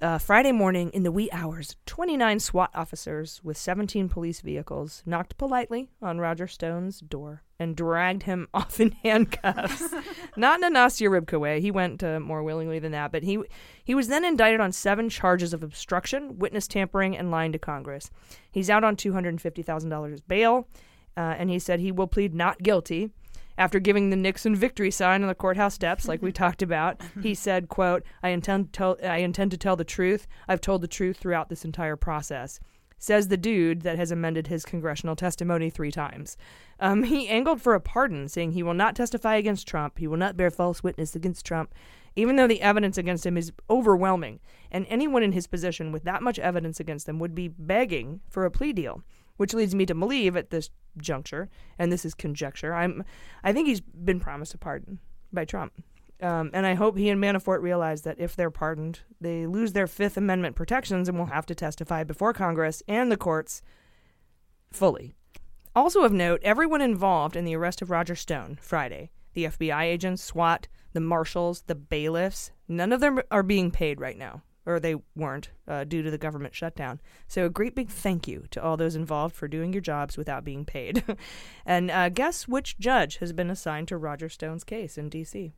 Uh, 0.00 0.18
Friday 0.18 0.52
morning, 0.52 0.90
in 0.90 1.02
the 1.02 1.12
wee 1.12 1.30
hours, 1.32 1.76
29 1.86 2.40
SWAT 2.40 2.70
officers 2.74 3.40
with 3.42 3.56
17 3.56 4.08
police 4.08 4.40
vehicles 4.40 5.02
knocked 5.06 5.36
politely 5.38 5.88
on 6.02 6.18
Roger 6.18 6.46
Stone's 6.46 7.00
door 7.00 7.42
and 7.58 7.76
dragged 7.76 8.24
him 8.24 8.48
off 8.54 8.80
in 8.80 8.92
handcuffs. 9.02 9.94
Not 10.36 10.60
in 10.60 10.64
a 10.64 10.78
Nastya 10.78 11.08
Rybka 11.08 11.38
way. 11.38 11.60
He 11.60 11.70
went 11.70 12.02
uh, 12.02 12.20
more 12.20 12.42
willingly 12.42 12.78
than 12.78 12.92
that, 12.92 13.12
but 13.12 13.22
he 13.22 13.38
he 13.82 13.94
was 13.94 14.08
then 14.08 14.24
indicted 14.24 14.60
on 14.60 14.72
seven 14.72 15.08
charges 15.08 15.54
of 15.54 15.62
obstruction, 15.62 16.38
witness 16.38 16.66
tampering, 16.66 17.16
and 17.16 17.30
lying 17.30 17.52
to 17.52 17.58
Congress. 17.58 18.10
He's 18.50 18.70
out 18.70 18.84
on 18.84 18.96
$250,000 18.96 20.20
bail, 20.26 20.68
uh, 21.16 21.20
and 21.20 21.50
he 21.50 21.58
said 21.58 21.80
he 21.80 21.92
will 21.92 22.06
plead 22.06 22.34
not 22.34 22.62
guilty. 22.62 23.10
After 23.56 23.78
giving 23.78 24.10
the 24.10 24.16
Nixon 24.16 24.56
victory 24.56 24.90
sign 24.90 25.22
on 25.22 25.28
the 25.28 25.34
courthouse 25.34 25.74
steps, 25.74 26.08
like 26.08 26.22
we 26.22 26.32
talked 26.44 26.62
about, 26.62 27.00
he 27.22 27.34
said, 27.34 27.68
"quote 27.68 28.02
I 28.22 28.30
intend 28.30 28.72
to 28.72 28.76
tell 28.76 28.96
I 29.02 29.18
intend 29.18 29.50
to 29.52 29.56
tell 29.56 29.76
the 29.76 29.84
truth. 29.84 30.26
I've 30.48 30.60
told 30.60 30.82
the 30.82 30.88
truth 30.88 31.18
throughout 31.18 31.48
this 31.48 31.64
entire 31.64 31.96
process." 31.96 32.60
Says 32.96 33.28
the 33.28 33.36
dude 33.36 33.82
that 33.82 33.98
has 33.98 34.10
amended 34.10 34.46
his 34.46 34.64
congressional 34.64 35.14
testimony 35.14 35.68
three 35.68 35.90
times. 35.90 36.38
Um, 36.80 37.02
he 37.02 37.28
angled 37.28 37.60
for 37.60 37.74
a 37.74 37.80
pardon, 37.80 38.28
saying 38.28 38.52
he 38.52 38.62
will 38.62 38.72
not 38.72 38.96
testify 38.96 39.34
against 39.34 39.68
Trump. 39.68 39.98
He 39.98 40.06
will 40.06 40.16
not 40.16 40.38
bear 40.38 40.50
false 40.50 40.82
witness 40.82 41.14
against 41.14 41.44
Trump, 41.44 41.74
even 42.16 42.36
though 42.36 42.46
the 42.46 42.62
evidence 42.62 42.96
against 42.96 43.26
him 43.26 43.36
is 43.36 43.52
overwhelming, 43.68 44.40
and 44.70 44.86
anyone 44.88 45.22
in 45.22 45.32
his 45.32 45.46
position 45.46 45.92
with 45.92 46.04
that 46.04 46.22
much 46.22 46.38
evidence 46.38 46.80
against 46.80 47.04
them 47.04 47.18
would 47.18 47.34
be 47.34 47.48
begging 47.48 48.20
for 48.28 48.46
a 48.46 48.50
plea 48.50 48.72
deal 48.72 49.02
which 49.36 49.54
leads 49.54 49.74
me 49.74 49.86
to 49.86 49.94
believe 49.94 50.36
at 50.36 50.50
this 50.50 50.70
juncture, 50.96 51.48
and 51.78 51.92
this 51.92 52.04
is 52.04 52.14
conjecture, 52.14 52.74
I'm, 52.74 53.04
I 53.42 53.52
think 53.52 53.68
he's 53.68 53.80
been 53.80 54.20
promised 54.20 54.54
a 54.54 54.58
pardon 54.58 55.00
by 55.32 55.44
Trump. 55.44 55.72
Um, 56.22 56.50
and 56.54 56.64
I 56.64 56.74
hope 56.74 56.96
he 56.96 57.10
and 57.10 57.22
Manafort 57.22 57.60
realize 57.60 58.02
that 58.02 58.20
if 58.20 58.36
they're 58.36 58.50
pardoned, 58.50 59.00
they 59.20 59.46
lose 59.46 59.72
their 59.72 59.86
Fifth 59.86 60.16
Amendment 60.16 60.56
protections 60.56 61.08
and 61.08 61.18
will 61.18 61.26
have 61.26 61.46
to 61.46 61.54
testify 61.54 62.04
before 62.04 62.32
Congress 62.32 62.82
and 62.86 63.10
the 63.10 63.16
courts 63.16 63.62
fully. 64.72 65.14
Also 65.74 66.02
of 66.02 66.12
note, 66.12 66.40
everyone 66.44 66.80
involved 66.80 67.34
in 67.34 67.44
the 67.44 67.56
arrest 67.56 67.82
of 67.82 67.90
Roger 67.90 68.14
Stone 68.14 68.58
Friday 68.60 69.10
the 69.34 69.46
FBI 69.46 69.82
agents, 69.82 70.22
SWAT, 70.22 70.68
the 70.92 71.00
marshals, 71.00 71.62
the 71.62 71.74
bailiffs 71.74 72.52
none 72.68 72.92
of 72.92 73.00
them 73.00 73.20
are 73.32 73.42
being 73.42 73.72
paid 73.72 74.00
right 74.00 74.16
now 74.16 74.42
or 74.66 74.80
they 74.80 74.96
weren't 75.14 75.50
uh, 75.68 75.84
due 75.84 76.02
to 76.02 76.10
the 76.10 76.18
government 76.18 76.54
shutdown. 76.54 77.00
So 77.28 77.46
a 77.46 77.50
great 77.50 77.74
big 77.74 77.90
thank 77.90 78.26
you 78.26 78.44
to 78.50 78.62
all 78.62 78.76
those 78.76 78.96
involved 78.96 79.34
for 79.36 79.48
doing 79.48 79.72
your 79.72 79.82
jobs 79.82 80.16
without 80.16 80.44
being 80.44 80.64
paid. 80.64 81.04
and 81.66 81.90
uh, 81.90 82.08
guess 82.08 82.48
which 82.48 82.78
judge 82.78 83.18
has 83.18 83.32
been 83.32 83.50
assigned 83.50 83.88
to 83.88 83.96
Roger 83.96 84.28
Stone's 84.28 84.64
case 84.64 84.96
in 84.96 85.08
D.C. 85.08 85.54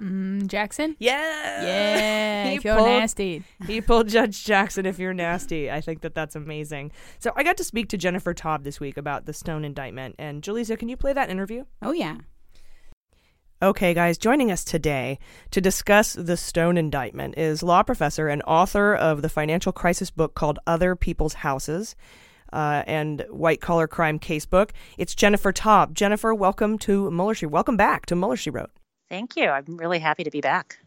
Mm, 0.00 0.46
Jackson? 0.46 0.96
Yeah. 0.98 1.62
Yeah. 1.62 2.30
He 2.50 2.56
if 2.56 2.64
you're 2.64 2.76
pulled- 2.76 2.88
nasty. 2.88 3.44
He 3.66 3.80
pulled 3.82 4.08
Judge 4.08 4.44
Jackson 4.44 4.86
if 4.86 4.98
you're 4.98 5.12
nasty. 5.12 5.70
I 5.70 5.80
think 5.82 6.00
that 6.00 6.14
that's 6.14 6.34
amazing. 6.34 6.90
So 7.18 7.32
I 7.36 7.42
got 7.42 7.58
to 7.58 7.64
speak 7.64 7.88
to 7.90 7.98
Jennifer 7.98 8.32
Taub 8.32 8.64
this 8.64 8.80
week 8.80 8.96
about 8.96 9.26
the 9.26 9.34
Stone 9.34 9.64
indictment. 9.64 10.14
And 10.18 10.42
Julissa, 10.42 10.78
can 10.78 10.88
you 10.88 10.96
play 10.96 11.12
that 11.12 11.28
interview? 11.28 11.64
Oh 11.82 11.92
yeah. 11.92 12.16
Okay, 13.62 13.92
guys, 13.92 14.16
joining 14.16 14.50
us 14.50 14.64
today 14.64 15.18
to 15.50 15.60
discuss 15.60 16.14
the 16.14 16.38
Stone 16.38 16.78
indictment 16.78 17.36
is 17.36 17.62
law 17.62 17.82
professor 17.82 18.26
and 18.26 18.42
author 18.46 18.94
of 18.94 19.20
the 19.20 19.28
financial 19.28 19.70
crisis 19.70 20.10
book 20.10 20.34
called 20.34 20.58
Other 20.66 20.96
People's 20.96 21.34
Houses 21.34 21.94
uh, 22.54 22.84
and 22.86 23.22
White 23.28 23.60
Collar 23.60 23.86
Crime 23.86 24.18
Casebook. 24.18 24.70
It's 24.96 25.14
Jennifer 25.14 25.52
Taub. 25.52 25.92
Jennifer, 25.92 26.32
welcome 26.32 26.78
to 26.78 27.10
Mueller 27.10 27.34
She. 27.34 27.44
Welcome 27.44 27.76
back 27.76 28.06
to 28.06 28.16
Mueller 28.16 28.38
She 28.38 28.48
Wrote. 28.48 28.70
Thank 29.10 29.36
you. 29.36 29.50
I'm 29.50 29.76
really 29.76 29.98
happy 29.98 30.24
to 30.24 30.30
be 30.30 30.40
back. 30.40 30.78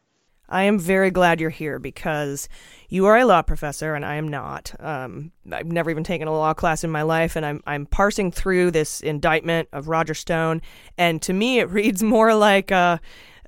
I 0.49 0.64
am 0.64 0.78
very 0.78 1.10
glad 1.10 1.40
you're 1.40 1.49
here 1.49 1.80
because 1.80 2.49
you 2.90 3.06
are 3.06 3.18
a 3.18 3.26
law 3.26 3.41
professor 3.41 3.95
and 3.95 4.06
I 4.06 4.15
am 4.15 4.28
not. 4.28 4.74
Um, 4.80 5.32
I've 5.52 5.65
never 5.65 5.90
even 5.90 6.03
taken 6.03 6.28
a 6.28 6.32
law 6.32 6.53
class 6.53 6.84
in 6.84 6.91
my 6.91 7.02
life, 7.02 7.36
and 7.36 7.45
I'm 7.45 7.64
I'm 7.65 7.86
parsing 7.86 8.32
through 8.32 8.72
this 8.72 9.02
indictment 9.02 9.70
of 9.72 9.88
Roger 9.88 10.14
Stone, 10.14 10.61
and 10.98 11.22
to 11.24 11.34
me 11.34 11.60
it 11.60 11.70
reads 11.72 12.03
more 12.03 12.36
like 12.36 12.72
uh, 12.72 12.98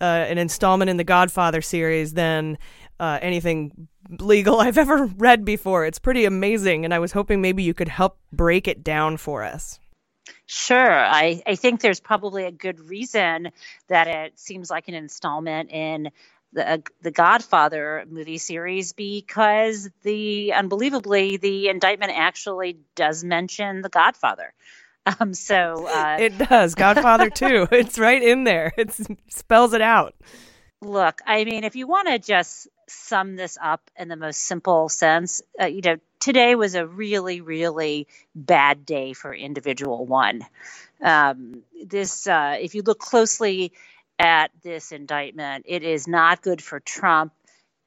uh, 0.02 0.04
an 0.04 0.38
installment 0.38 0.90
in 0.90 0.98
the 0.98 1.04
Godfather 1.04 1.62
series 1.62 2.14
than 2.14 2.58
uh, 3.00 3.20
anything 3.22 3.88
legal 4.10 4.60
I've 4.62 4.78
ever 4.78 5.06
read 5.06 5.46
before. 5.46 5.86
It's 5.86 6.00
pretty 6.00 6.26
amazing, 6.26 6.86
and 6.86 6.94
I 6.94 7.00
was 7.00 7.12
hoping 7.12 7.42
maybe 7.42 7.64
you 7.64 7.74
could 7.74 7.90
help 7.90 8.18
break 8.32 8.68
it 8.68 8.84
down 8.84 9.18
for 9.18 9.44
us. 9.44 9.80
Sure. 10.48 10.92
I, 10.92 11.42
I 11.48 11.56
think 11.56 11.82
there's 11.82 12.00
probably 12.00 12.46
a 12.46 12.52
good 12.52 12.80
reason 12.80 13.52
that 13.88 14.08
it 14.08 14.40
seems 14.40 14.70
like 14.70 14.88
an 14.88 14.94
installment 14.94 15.72
in 15.72 16.12
the 16.56 16.72
uh, 16.72 16.78
the 17.02 17.12
Godfather 17.12 18.06
movie 18.10 18.40
series 18.40 18.94
because 18.94 19.90
the 20.02 20.54
unbelievably 20.54 21.38
the 21.38 21.68
indictment 21.68 22.14
actually 22.16 22.80
does 22.96 23.24
mention 23.24 23.82
the 23.82 23.90
Godfather. 23.90 24.54
Um, 25.20 25.36
so 25.36 25.88
uh, 25.88 26.18
it 26.20 26.36
does 26.36 26.74
Godfather 26.74 27.30
too. 27.44 27.68
it's 27.72 28.00
right 28.00 28.24
in 28.24 28.44
there. 28.44 28.74
It 28.76 28.92
spells 29.30 29.76
it 29.76 29.82
out. 29.82 30.16
Look, 30.82 31.22
I 31.28 31.44
mean, 31.46 31.64
if 31.64 31.76
you 31.76 31.86
want 31.86 32.08
to 32.08 32.18
just 32.18 32.68
sum 32.88 33.36
this 33.36 33.56
up 33.62 33.92
in 33.96 34.08
the 34.08 34.16
most 34.16 34.40
simple 34.40 34.90
sense, 34.90 35.44
uh, 35.62 35.68
you 35.68 35.82
know, 35.82 35.98
today 36.20 36.56
was 36.56 36.74
a 36.74 36.88
really, 36.88 37.40
really 37.40 38.08
bad 38.34 38.84
day 38.84 39.14
for 39.14 39.32
individual 39.32 40.08
one. 40.08 40.44
Um, 41.04 41.62
this, 41.86 42.26
uh, 42.26 42.58
if 42.60 42.74
you 42.74 42.82
look 42.82 42.98
closely 42.98 43.74
at 44.20 44.52
this 44.64 44.92
indictment. 44.92 45.66
It 45.68 45.84
is 45.84 46.08
not 46.08 46.42
good 46.42 46.62
for 46.62 46.80
Trump. 46.80 47.34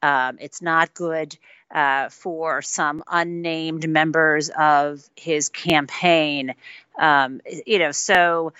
Um, 0.02 0.38
it's 0.40 0.62
not 0.62 0.94
good 0.94 1.36
uh, 1.74 2.08
for 2.08 2.62
some 2.62 3.02
unnamed 3.10 3.88
members 3.88 4.50
of 4.56 5.08
his 5.16 5.48
campaign. 5.48 6.54
Um, 6.98 7.40
you 7.66 7.78
know, 7.78 7.92
so 7.92 8.52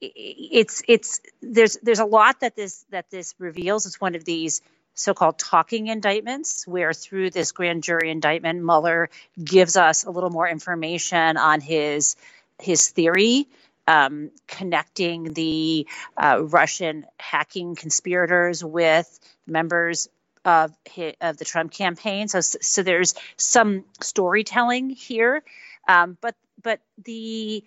it's 0.00 0.82
it's 0.88 1.20
there's 1.40 1.78
there's 1.82 2.00
a 2.00 2.04
lot 2.04 2.40
that 2.40 2.56
this 2.56 2.84
that 2.90 3.10
this 3.10 3.34
reveals. 3.38 3.86
It's 3.86 4.00
one 4.00 4.14
of 4.14 4.24
these 4.24 4.60
so-called 4.94 5.38
talking 5.38 5.86
indictments, 5.86 6.66
where 6.66 6.92
through 6.92 7.30
this 7.30 7.52
grand 7.52 7.82
jury 7.82 8.10
indictment, 8.10 8.62
Mueller 8.62 9.08
gives 9.42 9.76
us 9.76 10.04
a 10.04 10.10
little 10.10 10.30
more 10.30 10.48
information 10.48 11.36
on 11.36 11.60
his 11.60 12.16
his 12.58 12.88
theory 12.88 13.46
um, 13.86 14.30
connecting 14.46 15.32
the 15.32 15.86
uh, 16.16 16.42
Russian 16.44 17.06
hacking 17.18 17.74
conspirators 17.74 18.64
with 18.64 19.18
members 19.46 20.08
of 20.44 20.74
of 21.20 21.36
the 21.36 21.44
Trump 21.44 21.72
campaign. 21.72 22.28
So 22.28 22.40
so 22.40 22.82
there's 22.82 23.14
some 23.36 23.84
storytelling 24.00 24.90
here, 24.90 25.42
um, 25.88 26.16
but 26.20 26.34
but 26.62 26.80
the 27.04 27.64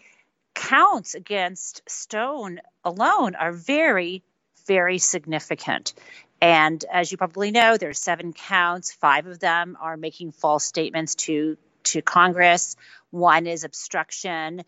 counts 0.54 1.16
against 1.16 1.82
Stone 1.88 2.60
alone 2.84 3.36
are 3.36 3.52
very 3.52 4.24
very 4.68 4.98
significant. 4.98 5.94
And 6.42 6.84
as 6.92 7.12
you 7.12 7.18
probably 7.18 7.52
know, 7.52 7.78
there's 7.78 8.00
seven 8.00 8.34
counts. 8.34 8.92
Five 8.92 9.28
of 9.28 9.40
them 9.40 9.78
are 9.80 9.96
making 9.98 10.32
false 10.34 10.66
statements 10.66 11.16
to 11.16 11.58
to 11.84 12.02
Congress. 12.02 12.76
One 13.12 13.48
is 13.48 13.64
obstruction 13.64 14.64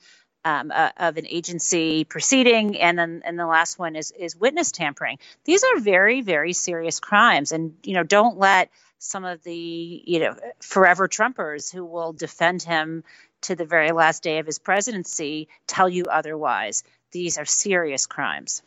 um, 0.48 0.72
uh, 0.74 0.92
of 0.98 1.18
an 1.18 1.28
agency 1.28 2.06
proceeding, 2.06 2.78
and 2.78 2.98
then 2.98 3.22
and 3.26 3.38
the 3.38 3.46
last 3.46 3.78
one 3.78 3.96
is 3.98 4.12
is 4.12 4.36
witness 4.36 4.72
tampering. 4.72 5.20
These 5.44 5.64
are 5.64 5.80
very 5.80 6.22
very 6.22 6.54
serious 6.54 7.00
crimes, 7.00 7.52
and 7.52 7.76
you 7.84 7.94
know 7.94 8.04
don't 8.04 8.38
let 8.38 8.70
some 8.98 9.26
of 9.26 9.44
the 9.44 10.04
you 10.06 10.20
know 10.20 10.36
forever 10.60 11.10
Trumpers 11.10 11.72
who 11.72 11.84
will 11.84 12.14
defend 12.14 12.64
him 12.64 13.04
to 13.42 13.56
the 13.56 13.66
very 13.66 13.92
last 13.92 14.24
day 14.24 14.40
of 14.40 14.46
his 14.46 14.58
presidency 14.58 15.50
tell 15.68 15.90
you 15.90 16.06
otherwise. 16.06 16.84
These 17.12 17.38
are 17.38 17.46
serious 17.46 18.06
crimes. 18.06 18.62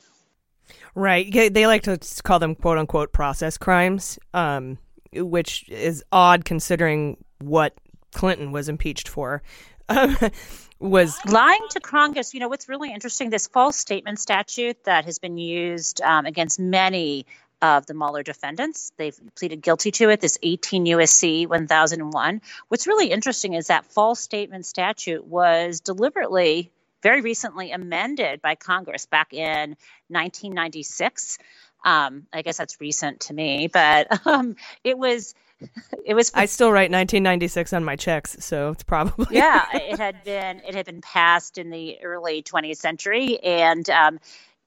Right. 0.94 1.30
They 1.32 1.66
like 1.66 1.82
to 1.84 1.98
call 2.22 2.38
them 2.38 2.54
quote 2.54 2.78
unquote 2.78 3.12
process 3.12 3.56
crimes, 3.56 4.18
um, 4.34 4.78
which 5.12 5.68
is 5.68 6.04
odd 6.12 6.44
considering 6.44 7.16
what 7.38 7.74
Clinton 8.12 8.52
was 8.52 8.68
impeached 8.68 9.08
for. 9.08 9.42
was 10.80 11.18
lying 11.26 11.60
to 11.70 11.80
Congress. 11.80 12.34
You 12.34 12.40
know, 12.40 12.48
what's 12.48 12.68
really 12.68 12.92
interesting 12.92 13.30
this 13.30 13.46
false 13.46 13.76
statement 13.76 14.18
statute 14.18 14.82
that 14.84 15.04
has 15.04 15.18
been 15.18 15.36
used 15.36 16.00
um, 16.00 16.26
against 16.26 16.58
many 16.58 17.26
of 17.62 17.84
the 17.84 17.92
Mueller 17.92 18.22
defendants. 18.22 18.90
They've 18.96 19.18
pleaded 19.36 19.60
guilty 19.60 19.90
to 19.92 20.08
it, 20.08 20.22
this 20.22 20.38
18 20.42 20.86
USC 20.86 21.46
1001. 21.46 22.40
What's 22.68 22.86
really 22.86 23.10
interesting 23.10 23.52
is 23.52 23.66
that 23.66 23.84
false 23.84 24.20
statement 24.20 24.64
statute 24.64 25.26
was 25.26 25.80
deliberately, 25.80 26.72
very 27.02 27.20
recently 27.20 27.70
amended 27.70 28.40
by 28.40 28.54
Congress 28.54 29.04
back 29.04 29.34
in 29.34 29.76
1996. 30.08 31.38
Um, 31.84 32.26
I 32.32 32.40
guess 32.40 32.56
that's 32.56 32.80
recent 32.80 33.20
to 33.20 33.34
me, 33.34 33.68
but 33.68 34.26
um, 34.26 34.56
it 34.82 34.96
was 34.96 35.34
it 36.04 36.14
was. 36.14 36.30
I 36.34 36.46
still 36.46 36.70
write 36.70 36.90
1996 36.90 37.72
on 37.72 37.84
my 37.84 37.96
checks, 37.96 38.36
so 38.40 38.70
it's 38.70 38.82
probably. 38.82 39.26
yeah, 39.30 39.66
it 39.74 39.98
had 39.98 40.22
been 40.24 40.60
it 40.66 40.74
had 40.74 40.86
been 40.86 41.00
passed 41.00 41.58
in 41.58 41.70
the 41.70 41.98
early 42.02 42.42
20th 42.42 42.76
century, 42.76 43.38
and 43.40 43.88
um, 43.90 44.18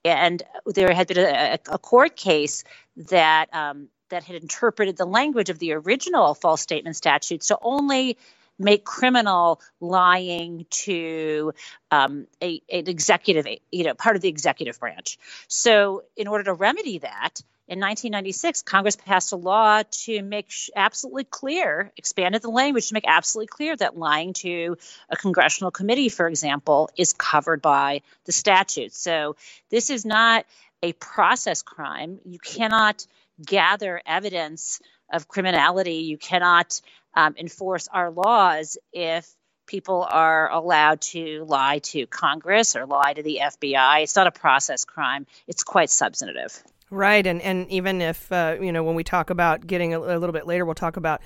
and 0.04 0.42
there 0.66 0.92
had 0.92 1.08
been 1.08 1.18
a, 1.18 1.58
a 1.68 1.78
court 1.78 2.16
case 2.16 2.64
that 2.96 3.52
um, 3.54 3.88
that 4.10 4.24
had 4.24 4.40
interpreted 4.40 4.96
the 4.96 5.06
language 5.06 5.50
of 5.50 5.58
the 5.58 5.72
original 5.72 6.34
false 6.34 6.60
statement 6.60 6.96
statute 6.96 7.42
to 7.42 7.58
only 7.62 8.16
make 8.58 8.84
criminal 8.84 9.60
lying 9.80 10.66
to 10.70 11.52
um, 11.90 12.26
a, 12.42 12.62
an 12.70 12.88
executive, 12.88 13.46
you 13.72 13.84
know, 13.84 13.94
part 13.94 14.16
of 14.16 14.22
the 14.22 14.28
executive 14.28 14.78
branch. 14.78 15.18
So, 15.48 16.04
in 16.16 16.28
order 16.28 16.44
to 16.44 16.54
remedy 16.54 16.98
that, 16.98 17.40
in 17.66 17.80
1996, 17.80 18.60
Congress 18.62 18.94
passed 18.94 19.32
a 19.32 19.36
law 19.36 19.82
to 19.90 20.22
make 20.22 20.52
absolutely 20.76 21.24
clear, 21.24 21.90
expanded 21.96 22.42
the 22.42 22.50
language 22.50 22.88
to 22.88 22.94
make 22.94 23.06
absolutely 23.06 23.46
clear 23.46 23.74
that 23.76 23.96
lying 23.96 24.34
to 24.34 24.76
a 25.08 25.16
congressional 25.16 25.70
committee, 25.70 26.10
for 26.10 26.28
example, 26.28 26.90
is 26.94 27.14
covered 27.14 27.62
by 27.62 28.02
the 28.26 28.32
statute. 28.32 28.92
So 28.92 29.36
this 29.70 29.88
is 29.88 30.04
not 30.04 30.44
a 30.82 30.92
process 30.92 31.62
crime. 31.62 32.18
You 32.26 32.38
cannot 32.38 33.06
gather 33.42 34.02
evidence 34.04 34.82
of 35.10 35.26
criminality. 35.26 36.02
You 36.02 36.18
cannot 36.18 36.82
um, 37.14 37.34
enforce 37.38 37.88
our 37.88 38.10
laws 38.10 38.76
if 38.92 39.26
people 39.66 40.06
are 40.06 40.50
allowed 40.50 41.00
to 41.00 41.44
lie 41.48 41.78
to 41.78 42.06
Congress 42.06 42.76
or 42.76 42.84
lie 42.84 43.14
to 43.14 43.22
the 43.22 43.40
FBI. 43.42 44.02
It's 44.02 44.16
not 44.16 44.26
a 44.26 44.32
process 44.32 44.84
crime, 44.84 45.26
it's 45.46 45.64
quite 45.64 45.88
substantive. 45.88 46.62
Right, 46.90 47.26
and 47.26 47.40
and 47.42 47.68
even 47.70 48.00
if 48.00 48.30
uh, 48.30 48.56
you 48.60 48.70
know 48.70 48.82
when 48.82 48.94
we 48.94 49.04
talk 49.04 49.30
about 49.30 49.66
getting 49.66 49.94
a, 49.94 49.98
a, 49.98 50.18
little 50.18 50.32
bit 50.32 50.46
later, 50.46 50.64
we'll 50.64 50.74
talk 50.74 50.96
about 50.96 51.22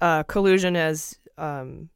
uh, 0.00 0.22
collusion 0.24 0.74
as 0.74 1.18
um, 1.36 1.90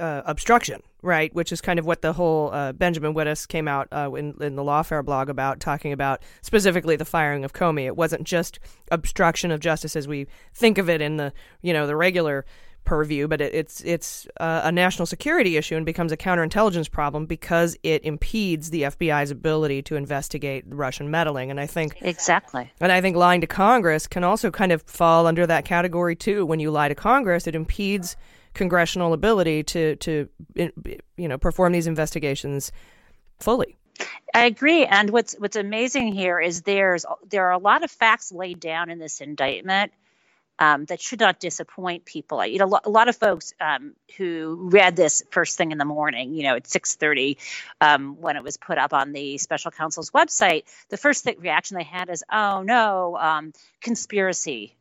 uh, 0.00 0.22
obstruction, 0.24 0.82
right? 1.02 1.32
Which 1.34 1.52
is 1.52 1.60
kind 1.60 1.78
of 1.78 1.86
what 1.86 2.02
the 2.02 2.12
whole 2.12 2.52
uh, 2.52 2.72
Benjamin 2.72 3.14
Wittes 3.14 3.46
came 3.46 3.68
out 3.68 3.88
uh, 3.92 4.12
in 4.14 4.34
in 4.40 4.56
the 4.56 4.62
Lawfare 4.62 5.04
blog 5.04 5.28
about, 5.28 5.60
talking 5.60 5.92
about 5.92 6.22
specifically 6.42 6.96
the 6.96 7.04
firing 7.04 7.44
of 7.44 7.52
Comey. 7.52 7.86
It 7.86 7.96
wasn't 7.96 8.24
just 8.24 8.58
obstruction 8.90 9.50
of 9.50 9.60
justice 9.60 9.94
as 9.94 10.08
we 10.08 10.26
think 10.52 10.78
of 10.78 10.90
it 10.90 11.00
in 11.00 11.16
the 11.16 11.32
you 11.62 11.72
know 11.72 11.86
the 11.86 11.96
regular 11.96 12.44
purview, 12.84 13.28
but 13.28 13.40
it, 13.40 13.54
it's 13.54 13.80
it's 13.82 14.26
uh, 14.38 14.62
a 14.64 14.72
national 14.72 15.06
security 15.06 15.56
issue 15.56 15.76
and 15.76 15.86
becomes 15.86 16.12
a 16.12 16.16
counterintelligence 16.16 16.90
problem 16.90 17.26
because 17.26 17.76
it 17.82 18.04
impedes 18.04 18.70
the 18.70 18.82
FBI's 18.82 19.30
ability 19.30 19.82
to 19.82 19.96
investigate 19.96 20.64
Russian 20.66 21.10
meddling. 21.10 21.50
And 21.50 21.60
I 21.60 21.66
think 21.66 21.98
exactly. 22.00 22.70
And 22.80 22.90
I 22.90 23.00
think 23.00 23.16
lying 23.16 23.40
to 23.42 23.46
Congress 23.46 24.06
can 24.06 24.24
also 24.24 24.50
kind 24.50 24.72
of 24.72 24.82
fall 24.82 25.26
under 25.26 25.46
that 25.46 25.64
category 25.64 26.16
too. 26.16 26.44
When 26.44 26.60
you 26.60 26.70
lie 26.70 26.88
to 26.88 26.94
Congress, 26.94 27.46
it 27.46 27.54
impedes 27.54 28.16
congressional 28.54 29.12
ability 29.12 29.62
to 29.62 29.96
to 29.96 30.28
you 30.54 31.28
know 31.28 31.38
perform 31.38 31.72
these 31.72 31.86
investigations 31.86 32.72
fully. 33.38 33.76
I 34.34 34.46
agree. 34.46 34.84
And 34.84 35.10
what's 35.10 35.34
what's 35.34 35.56
amazing 35.56 36.12
here 36.12 36.40
is 36.40 36.62
there's 36.62 37.04
there 37.28 37.46
are 37.46 37.52
a 37.52 37.58
lot 37.58 37.84
of 37.84 37.90
facts 37.90 38.32
laid 38.32 38.60
down 38.60 38.90
in 38.90 38.98
this 38.98 39.20
indictment 39.20 39.92
um, 40.60 40.84
that 40.84 41.00
should 41.00 41.18
not 41.20 41.40
disappoint 41.40 42.04
people. 42.04 42.44
You 42.44 42.58
know, 42.58 42.78
a 42.84 42.90
lot 42.90 43.08
of 43.08 43.16
folks 43.16 43.54
um, 43.60 43.94
who 44.18 44.68
read 44.70 44.94
this 44.94 45.22
first 45.30 45.56
thing 45.56 45.72
in 45.72 45.78
the 45.78 45.86
morning, 45.86 46.34
you 46.34 46.42
know, 46.42 46.56
at 46.56 46.64
6:30 46.64 47.38
um, 47.80 48.20
when 48.20 48.36
it 48.36 48.44
was 48.44 48.58
put 48.58 48.76
up 48.76 48.92
on 48.92 49.12
the 49.12 49.38
special 49.38 49.70
counsel's 49.70 50.10
website, 50.10 50.64
the 50.90 50.98
first 50.98 51.26
reaction 51.38 51.78
they 51.78 51.82
had 51.84 52.10
is, 52.10 52.22
"Oh 52.30 52.62
no, 52.62 53.16
um, 53.16 53.52
conspiracy." 53.80 54.76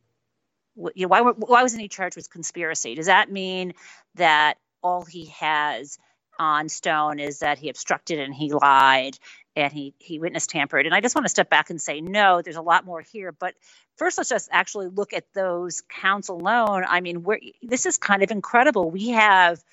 You 0.75 0.91
know, 1.03 1.07
why, 1.07 1.21
why 1.21 1.63
wasn't 1.63 1.81
he 1.81 1.87
charged 1.87 2.15
with 2.15 2.29
conspiracy? 2.29 2.95
Does 2.95 3.07
that 3.07 3.31
mean 3.31 3.73
that 4.15 4.57
all 4.81 5.03
he 5.03 5.25
has 5.27 5.97
on 6.37 6.69
Stone 6.69 7.19
is 7.19 7.39
that 7.39 7.59
he 7.59 7.69
obstructed 7.69 8.19
and 8.19 8.33
he 8.33 8.53
lied 8.53 9.17
and 9.55 9.71
he 9.73 9.93
he 9.99 10.19
witness 10.19 10.47
tampered. 10.47 10.85
And 10.85 10.95
I 10.95 11.01
just 11.01 11.15
want 11.15 11.25
to 11.25 11.29
step 11.29 11.49
back 11.49 11.69
and 11.69 11.81
say, 11.81 12.01
no, 12.01 12.41
there's 12.41 12.55
a 12.55 12.61
lot 12.61 12.85
more 12.85 13.01
here. 13.01 13.31
But 13.31 13.55
first, 13.97 14.17
let's 14.17 14.29
just 14.29 14.49
actually 14.51 14.87
look 14.87 15.13
at 15.13 15.25
those 15.33 15.81
counts 15.89 16.29
alone. 16.29 16.85
I 16.87 17.01
mean, 17.01 17.25
this 17.61 17.85
is 17.85 17.97
kind 17.97 18.23
of 18.23 18.31
incredible. 18.31 18.89
We 18.89 19.09
have 19.09 19.63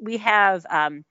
we 0.00 0.18
have 0.18 0.66
um, 0.68 1.04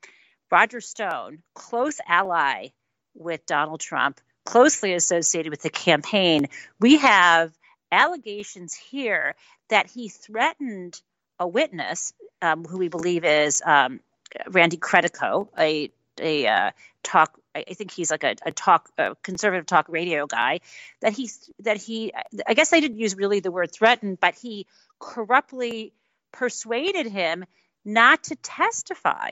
Roger 0.52 0.82
Stone, 0.82 1.40
close 1.54 2.00
ally 2.08 2.70
with 3.14 3.46
Donald 3.46 3.80
Trump, 3.80 4.20
closely 4.46 4.94
associated 4.94 5.50
with 5.50 5.62
the 5.62 5.70
campaign. 5.70 6.48
We 6.80 6.98
have 6.98 7.52
allegations 7.92 8.74
here 8.74 9.36
that 9.70 9.90
he 9.90 10.10
threatened 10.10 11.02
a 11.40 11.48
witness 11.48 12.14
um, 12.42 12.64
who 12.64 12.78
we 12.78 12.88
believe 12.88 13.26
is 13.26 13.62
um, 13.66 14.00
Randy 14.48 14.78
Credico, 14.78 15.48
a 15.58 15.92
a 16.20 16.48
uh, 16.48 16.72
talk. 17.04 17.40
I 17.56 17.74
think 17.74 17.92
he's 17.92 18.12
like 18.12 18.24
a, 18.24 18.36
a 18.46 18.52
talk, 18.52 18.90
a 18.98 19.16
conservative 19.24 19.66
talk 19.66 19.88
radio 19.90 20.28
guy. 20.28 20.60
That 21.02 21.14
he 21.14 21.30
that 21.60 21.78
he. 21.78 22.14
I 22.46 22.54
guess 22.54 22.70
they 22.70 22.82
didn't 22.82 22.98
use 22.98 23.16
really 23.16 23.40
the 23.40 23.52
word 23.52 23.72
threatened, 23.72 24.20
but 24.20 24.36
he 24.36 24.68
corruptly 25.00 25.94
persuaded 26.32 27.08
him 27.08 27.46
not 27.86 28.24
to 28.26 28.36
testify 28.36 29.32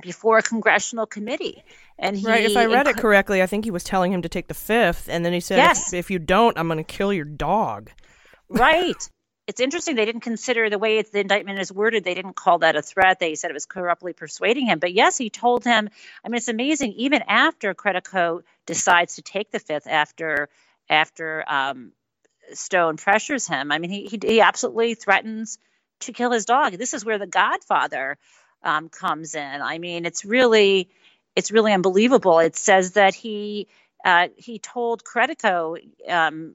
before 0.00 0.38
a 0.38 0.42
congressional 0.42 1.06
committee. 1.06 1.62
And 1.98 2.16
he, 2.16 2.26
right, 2.26 2.44
if 2.44 2.56
I 2.56 2.66
read 2.66 2.86
it 2.86 2.96
correctly, 2.96 3.42
I 3.42 3.46
think 3.46 3.64
he 3.64 3.70
was 3.70 3.84
telling 3.84 4.12
him 4.12 4.22
to 4.22 4.28
take 4.28 4.48
the 4.48 4.54
fifth, 4.54 5.08
and 5.08 5.24
then 5.24 5.32
he 5.32 5.40
said, 5.40 5.58
Yes. 5.58 5.88
if, 5.88 5.94
if 5.94 6.10
you 6.10 6.18
don't, 6.18 6.56
I'm 6.58 6.66
going 6.68 6.78
to 6.78 6.84
kill 6.84 7.12
your 7.12 7.24
dog. 7.24 7.90
right. 8.48 9.08
It's 9.52 9.60
interesting 9.60 9.96
they 9.96 10.06
didn't 10.06 10.22
consider 10.22 10.70
the 10.70 10.78
way 10.78 11.02
the 11.02 11.20
indictment 11.20 11.58
is 11.58 11.70
worded. 11.70 12.04
They 12.04 12.14
didn't 12.14 12.36
call 12.36 12.60
that 12.60 12.74
a 12.74 12.80
threat. 12.80 13.18
They 13.18 13.34
said 13.34 13.50
it 13.50 13.54
was 13.54 13.66
corruptly 13.66 14.14
persuading 14.14 14.64
him. 14.64 14.78
But 14.78 14.94
yes, 14.94 15.18
he 15.18 15.28
told 15.28 15.62
him. 15.62 15.90
I 16.24 16.28
mean, 16.30 16.38
it's 16.38 16.48
amazing. 16.48 16.94
Even 16.94 17.20
after 17.28 17.74
Credico 17.74 18.44
decides 18.64 19.16
to 19.16 19.22
take 19.22 19.50
the 19.50 19.58
fifth, 19.58 19.86
after 19.86 20.48
after 20.88 21.44
um, 21.46 21.92
Stone 22.54 22.96
pressures 22.96 23.46
him, 23.46 23.70
I 23.72 23.78
mean, 23.78 23.90
he, 23.90 24.06
he 24.06 24.18
he 24.26 24.40
absolutely 24.40 24.94
threatens 24.94 25.58
to 26.00 26.14
kill 26.14 26.30
his 26.32 26.46
dog. 26.46 26.72
This 26.78 26.94
is 26.94 27.04
where 27.04 27.18
the 27.18 27.26
Godfather 27.26 28.16
um, 28.62 28.88
comes 28.88 29.34
in. 29.34 29.60
I 29.60 29.76
mean, 29.76 30.06
it's 30.06 30.24
really 30.24 30.88
it's 31.36 31.50
really 31.50 31.74
unbelievable. 31.74 32.38
It 32.38 32.56
says 32.56 32.92
that 32.92 33.14
he 33.14 33.68
uh, 34.02 34.28
he 34.34 34.58
told 34.58 35.04
Credico 35.04 35.76
um, 36.08 36.54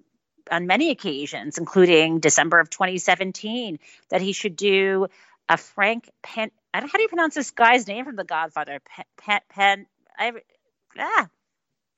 on 0.52 0.68
many 0.68 0.92
occasions, 0.92 1.58
including 1.58 2.20
December 2.20 2.60
of 2.60 2.70
2017, 2.70 3.80
that 4.10 4.22
he 4.22 4.34
should 4.34 4.56
do 4.56 5.08
a 5.50 5.58
Frank 5.58 6.10
Pen. 6.22 6.52
I 6.74 6.80
don't, 6.80 6.90
how 6.90 6.98
do 6.98 7.04
you 7.04 7.08
pronounce 7.08 7.36
this 7.36 7.52
guy's 7.52 7.88
name 7.88 8.06
from 8.06 8.16
The 8.16 8.24
Godfather? 8.24 8.80
Pen. 8.86 9.06
Pen. 9.18 9.40
Pen 9.50 9.86
I 10.18 10.32
ah. 11.00 11.30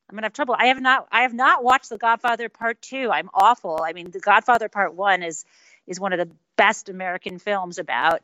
I'm 0.09 0.15
gonna 0.15 0.25
have 0.25 0.33
trouble. 0.33 0.55
I 0.57 0.67
have 0.67 0.81
not. 0.81 1.07
I 1.11 1.21
have 1.21 1.33
not 1.33 1.63
watched 1.63 1.89
The 1.89 1.97
Godfather 1.97 2.49
Part 2.49 2.81
Two. 2.81 3.11
I'm 3.11 3.29
awful. 3.33 3.79
I 3.83 3.93
mean, 3.93 4.09
The 4.09 4.19
Godfather 4.19 4.67
Part 4.67 4.95
One 4.95 5.21
is 5.21 5.45
is 5.85 5.99
one 5.99 6.13
of 6.13 6.19
the 6.19 6.33
best 6.55 6.89
American 6.89 7.37
films 7.37 7.77
about 7.77 8.21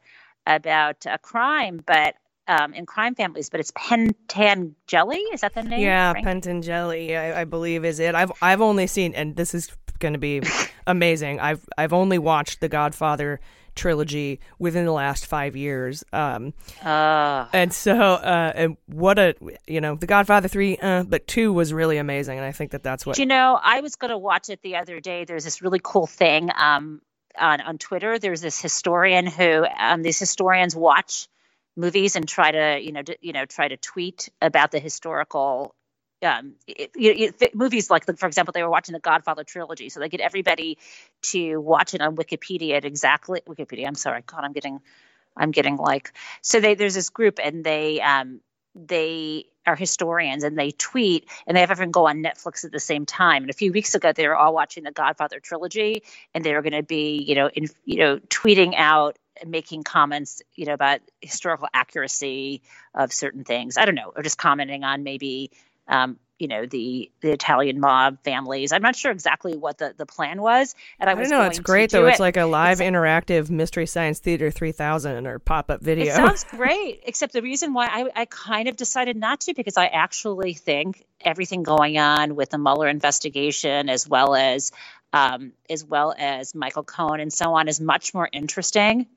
about 0.47 1.05
uh, 1.05 1.17
crime, 1.19 1.81
but 1.85 2.15
um, 2.47 2.73
in 2.73 2.85
crime 2.85 3.13
families. 3.13 3.49
But 3.49 3.59
it's 3.59 3.71
Pentangeli. 3.71 5.21
Is 5.33 5.41
that 5.41 5.53
the 5.53 5.63
name? 5.63 5.81
Yeah, 5.81 6.13
Frank? 6.13 6.25
Pentangeli, 6.25 7.17
I, 7.17 7.41
I 7.41 7.43
believe 7.43 7.85
is 7.85 7.99
it. 7.99 8.15
I've 8.15 8.31
I've 8.41 8.61
only 8.61 8.87
seen, 8.87 9.13
and 9.13 9.35
this 9.35 9.53
is 9.53 9.69
going 9.99 10.13
to 10.13 10.19
be 10.19 10.41
amazing. 10.87 11.39
I've 11.39 11.67
I've 11.77 11.93
only 11.93 12.17
watched 12.17 12.59
the 12.61 12.69
Godfather 12.69 13.39
trilogy 13.75 14.39
within 14.57 14.85
the 14.85 14.91
last 14.91 15.25
five 15.25 15.55
years. 15.55 16.03
Um, 16.13 16.53
uh, 16.83 17.47
and 17.53 17.73
so, 17.73 17.93
uh, 17.93 18.51
and 18.55 18.77
what 18.87 19.19
a 19.19 19.35
you 19.67 19.81
know, 19.81 19.95
the 19.95 20.07
Godfather 20.07 20.47
three, 20.47 20.77
uh, 20.77 21.03
but 21.03 21.27
two 21.27 21.53
was 21.53 21.73
really 21.73 21.97
amazing, 21.97 22.37
and 22.37 22.45
I 22.45 22.51
think 22.51 22.71
that 22.71 22.83
that's 22.83 23.05
what. 23.05 23.17
Do 23.17 23.21
you 23.21 23.27
know, 23.27 23.59
I 23.61 23.81
was 23.81 23.95
going 23.95 24.11
to 24.11 24.17
watch 24.17 24.49
it 24.49 24.61
the 24.61 24.77
other 24.77 24.99
day. 24.99 25.25
There's 25.25 25.43
this 25.43 25.61
really 25.61 25.81
cool 25.83 26.07
thing 26.07 26.49
um, 26.57 27.01
on 27.37 27.61
on 27.61 27.77
Twitter. 27.77 28.17
There's 28.17 28.41
this 28.41 28.59
historian 28.59 29.27
who 29.27 29.65
um, 29.77 30.01
these 30.01 30.19
historians 30.19 30.75
watch 30.75 31.27
movies 31.75 32.15
and 32.15 32.27
try 32.27 32.51
to 32.51 32.79
you 32.81 32.91
know 32.91 33.01
d- 33.01 33.17
you 33.21 33.33
know 33.33 33.45
try 33.45 33.67
to 33.67 33.77
tweet 33.77 34.29
about 34.41 34.71
the 34.71 34.79
historical. 34.79 35.75
Um, 36.23 36.53
it, 36.67 36.91
it, 36.95 37.55
movies 37.55 37.89
like, 37.89 38.05
for 38.05 38.27
example, 38.27 38.51
they 38.51 38.63
were 38.63 38.69
watching 38.69 38.93
the 38.93 38.99
Godfather 38.99 39.43
trilogy, 39.43 39.89
so 39.89 39.99
they 39.99 40.09
get 40.09 40.21
everybody 40.21 40.77
to 41.23 41.57
watch 41.57 41.93
it 41.93 42.01
on 42.01 42.15
Wikipedia 42.15 42.77
at 42.77 42.85
exactly 42.85 43.41
Wikipedia. 43.47 43.85
I'm 43.87 43.95
sorry, 43.95 44.23
God, 44.25 44.43
I'm 44.43 44.53
getting, 44.53 44.79
I'm 45.35 45.51
getting 45.51 45.77
like, 45.77 46.13
so 46.41 46.59
they 46.59 46.75
there's 46.75 46.95
this 46.95 47.09
group 47.09 47.39
and 47.43 47.63
they 47.63 48.01
um, 48.01 48.39
they 48.75 49.45
are 49.65 49.75
historians 49.75 50.43
and 50.43 50.57
they 50.57 50.71
tweet 50.71 51.29
and 51.47 51.55
they 51.55 51.61
have 51.61 51.71
everyone 51.71 51.91
go 51.91 52.07
on 52.07 52.23
Netflix 52.23 52.63
at 52.65 52.71
the 52.71 52.79
same 52.79 53.05
time. 53.05 53.43
And 53.43 53.49
a 53.49 53.53
few 53.53 53.71
weeks 53.71 53.95
ago, 53.95 54.11
they 54.11 54.27
were 54.27 54.35
all 54.35 54.53
watching 54.53 54.83
the 54.83 54.91
Godfather 54.91 55.39
trilogy, 55.39 56.03
and 56.33 56.43
they 56.43 56.53
were 56.53 56.61
going 56.61 56.73
to 56.73 56.83
be, 56.83 57.17
you 57.17 57.35
know, 57.35 57.49
in 57.53 57.67
you 57.85 57.97
know, 57.97 58.19
tweeting 58.19 58.73
out 58.75 59.17
making 59.45 59.83
comments, 59.83 60.41
you 60.55 60.65
know, 60.65 60.73
about 60.73 61.01
historical 61.21 61.67
accuracy 61.73 62.61
of 62.93 63.11
certain 63.11 63.43
things. 63.43 63.77
I 63.77 63.85
don't 63.85 63.95
know, 63.95 64.13
or 64.15 64.23
just 64.23 64.37
commenting 64.37 64.83
on 64.83 65.03
maybe. 65.03 65.51
Um, 65.87 66.19
you 66.39 66.47
know 66.47 66.65
the 66.65 67.11
the 67.21 67.31
Italian 67.31 67.79
mob 67.79 68.17
families. 68.23 68.71
I'm 68.71 68.81
not 68.81 68.95
sure 68.95 69.11
exactly 69.11 69.55
what 69.55 69.77
the, 69.77 69.93
the 69.95 70.05
plan 70.05 70.41
was, 70.41 70.75
and 70.99 71.09
I, 71.09 71.13
I 71.13 71.15
was 71.15 71.29
don't 71.29 71.39
know. 71.39 71.45
It's 71.45 71.59
great 71.59 71.91
though. 71.91 72.05
it. 72.05 72.11
It's 72.11 72.19
like 72.19 72.37
a 72.37 72.45
live 72.45 72.79
interactive 72.79 73.49
Mystery 73.49 73.85
Science 73.85 74.19
Theater 74.19 74.51
3000 74.51 75.27
or 75.27 75.39
pop 75.39 75.71
up 75.71 75.81
video. 75.81 76.11
It 76.11 76.15
sounds 76.15 76.43
great, 76.49 77.03
except 77.05 77.33
the 77.33 77.41
reason 77.41 77.73
why 77.73 77.87
I, 77.87 78.21
I 78.21 78.25
kind 78.25 78.67
of 78.67 78.75
decided 78.75 79.15
not 79.15 79.41
to 79.41 79.53
because 79.53 79.77
I 79.77 79.85
actually 79.87 80.53
think 80.53 81.05
everything 81.21 81.63
going 81.63 81.97
on 81.97 82.35
with 82.35 82.49
the 82.49 82.57
Mueller 82.57 82.89
investigation, 82.89 83.89
as 83.89 84.07
well 84.07 84.35
as 84.35 84.71
um, 85.13 85.53
as 85.69 85.85
well 85.85 86.13
as 86.17 86.53
Michael 86.53 86.83
Cohen 86.83 87.21
and 87.21 87.31
so 87.31 87.53
on, 87.53 87.69
is 87.69 87.79
much 87.79 88.13
more 88.13 88.27
interesting 88.31 89.07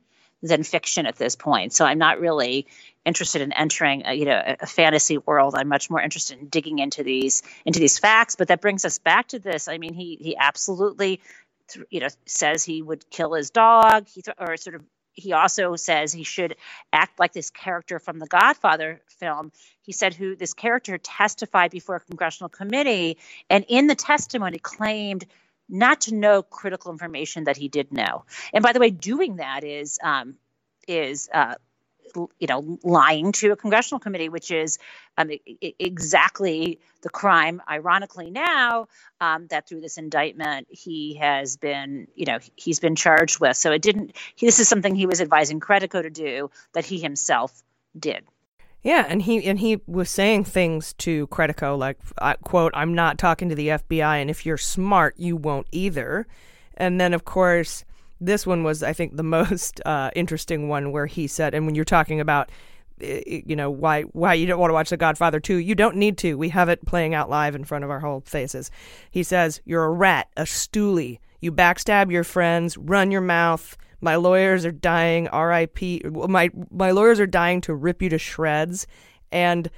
than 0.43 0.62
fiction 0.62 1.06
at 1.06 1.16
this 1.16 1.36
point. 1.36 1.73
So 1.73 1.85
I'm 1.85 1.98
not 1.98 2.20
really 2.20 2.66
interested 3.05 3.43
in 3.43 3.52
entering 3.52 4.02
a, 4.06 4.15
you 4.15 4.24
know 4.24 4.56
a, 4.60 4.66
fantasy 4.66 5.19
world. 5.19 5.55
I'm 5.56 5.69
much 5.69 5.90
more 5.90 6.01
interested 6.01 6.39
in 6.39 6.48
digging 6.48 6.78
into 6.78 7.02
these 7.02 7.43
into 7.65 7.81
these 7.81 7.98
facts. 7.98 8.36
But 8.36 8.48
that 8.48 8.60
brings 8.60 8.85
us 8.85 8.98
back 8.98 9.28
to 9.28 9.39
this. 9.39 9.69
I 9.69 9.78
mean, 9.78 9.94
he 9.94 10.19
he 10.20 10.36
absolutely 10.36 11.20
you 11.90 12.01
know 12.01 12.09
says 12.27 12.65
he 12.65 12.82
would 12.82 13.09
kill 13.10 13.35
his 13.35 13.51
dog. 13.51 14.06
He 14.09 14.23
th- 14.23 14.36
or 14.39 14.56
sort 14.56 14.77
of 14.77 14.85
he 15.12 15.32
also 15.32 15.74
says 15.74 16.12
he 16.12 16.23
should 16.23 16.55
act 16.93 17.19
like 17.19 17.32
this 17.32 17.51
character 17.51 17.98
from 17.98 18.20
the 18.20 18.27
Godfather 18.27 19.01
film. 19.19 19.51
He 19.82 19.90
said 19.90 20.15
who 20.15 20.36
this 20.36 20.55
character 20.55 20.97
testified 20.97 21.73
before 21.73 21.97
a 21.97 22.01
congressional 22.01 22.48
committee, 22.48 23.19
and 23.51 23.65
in 23.69 23.89
the 23.89 23.97
testimony 23.97 24.59
claimed 24.59 25.27
not 25.69 26.03
to 26.03 26.15
know 26.15 26.43
critical 26.43 26.93
information 26.93 27.45
that 27.45 27.57
he 27.57 27.69
did 27.69 27.93
know. 27.93 28.24
And 28.53 28.62
by 28.62 28.73
the 28.73 28.81
way, 28.81 28.90
doing 28.90 29.36
that 29.36 29.65
is 29.65 29.99
um, 30.03 30.36
is 30.86 31.28
uh, 31.32 31.55
you 32.39 32.47
know 32.47 32.78
lying 32.82 33.32
to 33.32 33.53
a 33.53 33.57
congressional 33.57 34.01
committee, 34.01 34.28
which 34.28 34.51
is 34.51 34.78
um, 35.16 35.31
exactly 35.78 36.81
the 37.03 37.11
crime. 37.11 37.62
Ironically, 37.69 38.31
now 38.31 38.89
um, 39.20 39.47
that 39.49 39.69
through 39.69 39.81
this 39.81 39.99
indictment 39.99 40.69
he 40.70 41.15
has 41.16 41.57
been 41.57 42.09
you 42.15 42.27
know 42.27 42.39
he's 42.57 42.81
been 42.81 42.97
charged 42.97 43.40
with. 43.40 43.57
So 43.57 43.73
it 43.73 43.82
didn't. 43.82 44.16
He, 44.35 44.47
this 44.47 44.61
is 44.61 44.69
something 44.69 44.95
he 44.95 45.07
was 45.07 45.20
advising 45.20 45.61
Credico 45.61 46.03
to 46.03 46.11
do 46.11 46.51
that 46.73 46.85
he 46.85 46.99
himself 46.99 47.62
did. 47.99 48.24
Yeah, 48.82 49.06
and 49.09 49.22
he 49.22 49.44
and 49.44 49.59
he 49.59 49.80
was 49.86 50.09
saying 50.09 50.44
things 50.44 50.92
to 50.94 51.26
Credico 51.28 51.76
like, 51.76 51.98
"quote 52.42 52.72
I'm 52.74 52.94
not 52.94 53.18
talking 53.18 53.48
to 53.48 53.55
the 53.55 53.68
FBI, 53.68 54.20
and 54.20 54.30
if 54.30 54.46
you're 54.46 54.56
smart, 54.56 55.14
you 55.18 55.36
won't 55.36 55.66
either." 55.72 56.26
And 56.76 57.00
then, 57.00 57.12
of 57.12 57.24
course, 57.24 57.84
this 58.20 58.46
one 58.46 58.62
was, 58.62 58.82
I 58.82 58.92
think, 58.92 59.16
the 59.16 59.22
most 59.38 59.80
uh, 59.84 60.10
interesting 60.14 60.68
one, 60.68 60.92
where 60.92 61.06
he 61.06 61.26
said, 61.26 61.55
"And 61.55 61.66
when 61.66 61.74
you're 61.74 61.84
talking 61.84 62.20
about, 62.20 62.50
uh, 63.02 63.20
you 63.26 63.56
know, 63.56 63.70
why 63.70 64.02
why 64.02 64.34
you 64.34 64.46
don't 64.46 64.60
want 64.60 64.70
to 64.70 64.74
watch 64.74 64.90
The 64.90 64.96
Godfather 64.96 65.40
2, 65.40 65.56
you 65.56 65.74
don't 65.74 65.96
need 65.96 66.16
to. 66.18 66.38
We 66.38 66.50
have 66.50 66.68
it 66.68 66.86
playing 66.86 67.14
out 67.14 67.28
live 67.28 67.56
in 67.56 67.64
front 67.64 67.82
of 67.84 67.90
our 67.90 68.00
whole 68.00 68.22
faces." 68.26 68.70
He 69.10 69.24
says, 69.24 69.60
"You're 69.64 69.84
a 69.84 69.90
rat, 69.90 70.28
a 70.36 70.42
stoolie. 70.42 71.18
You 71.40 71.50
backstab 71.50 72.12
your 72.12 72.24
friends, 72.24 72.78
run 72.78 73.10
your 73.10 73.22
mouth." 73.22 73.76
My 74.00 74.16
lawyers 74.16 74.64
are 74.64 74.72
dying. 74.72 75.28
R.I.P. 75.28 76.02
My 76.04 76.50
my 76.70 76.90
lawyers 76.90 77.20
are 77.20 77.26
dying 77.26 77.60
to 77.62 77.74
rip 77.74 78.02
you 78.02 78.08
to 78.10 78.18
shreds, 78.18 78.86
and 79.32 79.70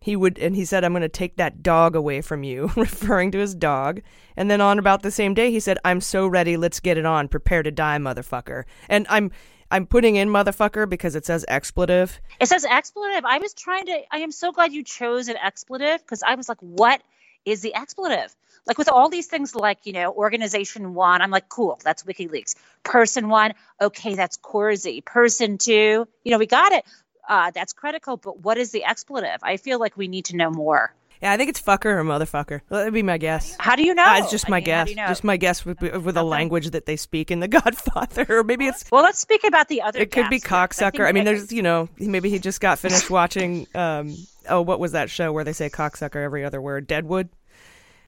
he 0.00 0.14
would 0.14 0.38
and 0.38 0.54
he 0.54 0.64
said, 0.64 0.84
"I'm 0.84 0.92
going 0.92 1.02
to 1.02 1.08
take 1.08 1.36
that 1.36 1.62
dog 1.62 1.96
away 1.96 2.20
from 2.20 2.44
you," 2.44 2.70
referring 2.76 3.32
to 3.32 3.38
his 3.38 3.54
dog. 3.54 4.02
And 4.36 4.50
then 4.50 4.60
on 4.60 4.78
about 4.78 5.02
the 5.02 5.10
same 5.10 5.34
day, 5.34 5.50
he 5.50 5.60
said, 5.60 5.78
"I'm 5.84 6.00
so 6.00 6.26
ready. 6.26 6.56
Let's 6.56 6.80
get 6.80 6.98
it 6.98 7.06
on. 7.06 7.28
Prepare 7.28 7.62
to 7.62 7.70
die, 7.70 7.98
motherfucker." 7.98 8.64
And 8.88 9.06
I'm 9.08 9.30
I'm 9.70 9.86
putting 9.86 10.16
in 10.16 10.28
motherfucker 10.28 10.88
because 10.88 11.16
it 11.16 11.26
says 11.26 11.44
expletive. 11.48 12.20
It 12.40 12.46
says 12.46 12.64
expletive. 12.64 13.24
I 13.24 13.38
was 13.38 13.52
trying 13.54 13.86
to. 13.86 14.00
I 14.12 14.18
am 14.18 14.30
so 14.30 14.52
glad 14.52 14.72
you 14.72 14.84
chose 14.84 15.28
an 15.28 15.36
expletive 15.36 16.02
because 16.02 16.22
I 16.22 16.34
was 16.36 16.48
like, 16.48 16.60
what 16.60 17.02
is 17.44 17.62
the 17.62 17.74
expletive? 17.74 18.34
Like 18.66 18.78
with 18.78 18.88
all 18.88 19.08
these 19.08 19.26
things, 19.26 19.54
like 19.54 19.78
you 19.84 19.92
know, 19.92 20.12
organization 20.12 20.94
one, 20.94 21.22
I'm 21.22 21.30
like, 21.30 21.48
cool, 21.48 21.78
that's 21.84 22.02
WikiLeaks. 22.02 22.54
Person 22.82 23.28
one, 23.28 23.54
okay, 23.80 24.14
that's 24.14 24.36
Corsi. 24.36 25.00
Person 25.00 25.58
two, 25.58 26.06
you 26.24 26.30
know, 26.32 26.38
we 26.38 26.46
got 26.46 26.72
it. 26.72 26.84
Uh, 27.28 27.50
that's 27.50 27.72
Credico. 27.72 28.20
But 28.20 28.40
what 28.40 28.58
is 28.58 28.70
the 28.72 28.84
expletive? 28.84 29.38
I 29.42 29.56
feel 29.56 29.78
like 29.78 29.96
we 29.96 30.08
need 30.08 30.26
to 30.26 30.36
know 30.36 30.50
more. 30.50 30.94
Yeah, 31.22 31.32
I 31.32 31.38
think 31.38 31.48
it's 31.48 31.62
fucker 31.62 31.86
or 31.86 32.04
motherfucker. 32.04 32.60
That'd 32.68 32.92
be 32.92 33.02
my 33.02 33.16
guess. 33.16 33.56
How 33.58 33.74
do 33.74 33.82
you 33.82 33.94
know? 33.94 34.04
Uh, 34.04 34.18
it's 34.18 34.30
just 34.30 34.48
I 34.48 34.50
my 34.50 34.56
mean, 34.58 34.64
guess. 34.64 34.90
you 34.90 34.96
know? 34.96 35.06
Just 35.06 35.24
my 35.24 35.36
guess 35.38 35.64
with, 35.64 35.80
with 35.80 36.14
the 36.14 36.22
language 36.22 36.70
that 36.70 36.84
they 36.84 36.96
speak 36.96 37.30
in 37.30 37.40
The 37.40 37.48
Godfather, 37.48 38.26
or 38.28 38.44
maybe 38.44 38.66
it's. 38.66 38.84
Well, 38.90 39.02
let's 39.02 39.18
speak 39.18 39.44
about 39.44 39.68
the 39.68 39.82
other. 39.82 40.00
It 40.00 40.12
could 40.12 40.28
be 40.28 40.40
'cause 40.40 40.52
I 40.82 40.90
cocksucker. 40.90 41.06
I, 41.08 41.12
mean, 41.12 41.24
there's 41.24 41.52
you 41.52 41.62
know 41.62 41.88
maybe 41.98 42.28
he 42.28 42.38
just 42.38 42.60
got 42.60 42.78
finished 42.78 43.08
watching. 43.10 43.66
Um, 43.74 44.14
oh, 44.48 44.60
what 44.60 44.78
was 44.78 44.92
that 44.92 45.08
show 45.08 45.32
where 45.32 45.42
they 45.44 45.54
say 45.54 45.70
cocksucker 45.70 46.22
every 46.22 46.44
other 46.44 46.60
word? 46.60 46.86
Deadwood. 46.86 47.30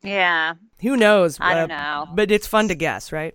Yeah. 0.02 0.54
Who 0.80 0.96
knows? 0.96 1.38
I 1.40 1.54
don't 1.54 1.70
Uh, 1.70 2.04
know. 2.04 2.12
But 2.14 2.30
it's 2.30 2.46
fun 2.46 2.68
to 2.68 2.74
guess, 2.74 3.12
right? 3.12 3.34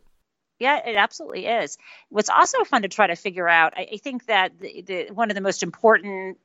Yeah, 0.59 0.87
it 0.87 0.95
absolutely 0.95 1.45
is. 1.45 1.77
What's 2.09 2.29
also 2.29 2.63
fun 2.63 2.83
to 2.83 2.87
try 2.87 3.07
to 3.07 3.15
figure 3.15 3.49
out, 3.49 3.73
I, 3.75 3.87
I 3.93 3.97
think 3.97 4.27
that 4.27 4.59
the, 4.59 4.81
the, 4.81 5.05
one 5.11 5.29
of 5.29 5.35
the 5.35 5.41
most 5.41 5.61
important 5.63 6.37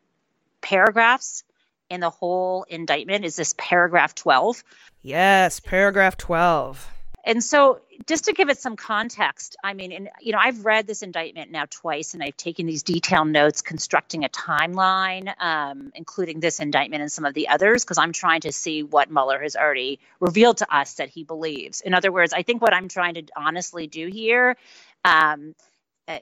paragraphs 0.61 1.45
in 1.89 2.01
the 2.01 2.11
whole 2.11 2.65
indictment 2.69 3.25
is 3.25 3.37
this 3.37 3.55
paragraph 3.57 4.15
12. 4.15 4.65
Yes, 5.03 5.61
paragraph 5.61 6.17
12. 6.17 6.89
And 7.25 7.43
so, 7.43 7.81
just 8.07 8.25
to 8.25 8.33
give 8.33 8.49
it 8.49 8.59
some 8.59 8.77
context, 8.77 9.57
I 9.63 9.75
mean, 9.75 9.93
and 9.93 10.09
you 10.21 10.33
know, 10.33 10.39
I've 10.41 10.65
read 10.65 10.87
this 10.87 11.03
indictment 11.03 11.51
now 11.51 11.65
twice, 11.69 12.15
and 12.15 12.23
I've 12.23 12.37
taken 12.37 12.67
these 12.67 12.83
detailed 12.83 13.29
notes, 13.29 13.61
constructing 13.61 14.25
a 14.25 14.29
timeline, 14.29 15.33
um, 15.41 15.93
including 15.95 16.41
this 16.41 16.61
indictment 16.61 17.03
and 17.03 17.13
some 17.13 17.25
of 17.25 17.35
the 17.35 17.49
others, 17.49 17.85
because 17.85 17.99
I'm 17.99 18.13
trying 18.13 18.43
to 18.43 18.53
see 18.53 18.83
what 18.83 19.11
Mueller 19.11 19.43
has 19.43 19.57
already 19.57 19.99
revealed 20.21 20.59
to 20.59 20.75
us 20.75 20.95
that 20.95 21.09
he 21.09 21.25
believes. 21.25 21.81
In 21.81 21.93
other 21.93 22.13
words, 22.13 22.33
I 22.33 22.43
think 22.43 22.63
what 22.63 22.73
I'm 22.73 22.89
trying 22.89 23.15
to 23.15 23.25
honestly 23.37 23.87
do 23.87 24.07
here 24.07 24.57
um, 25.05 25.55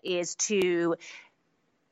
is 0.02 0.34
to 0.34 0.96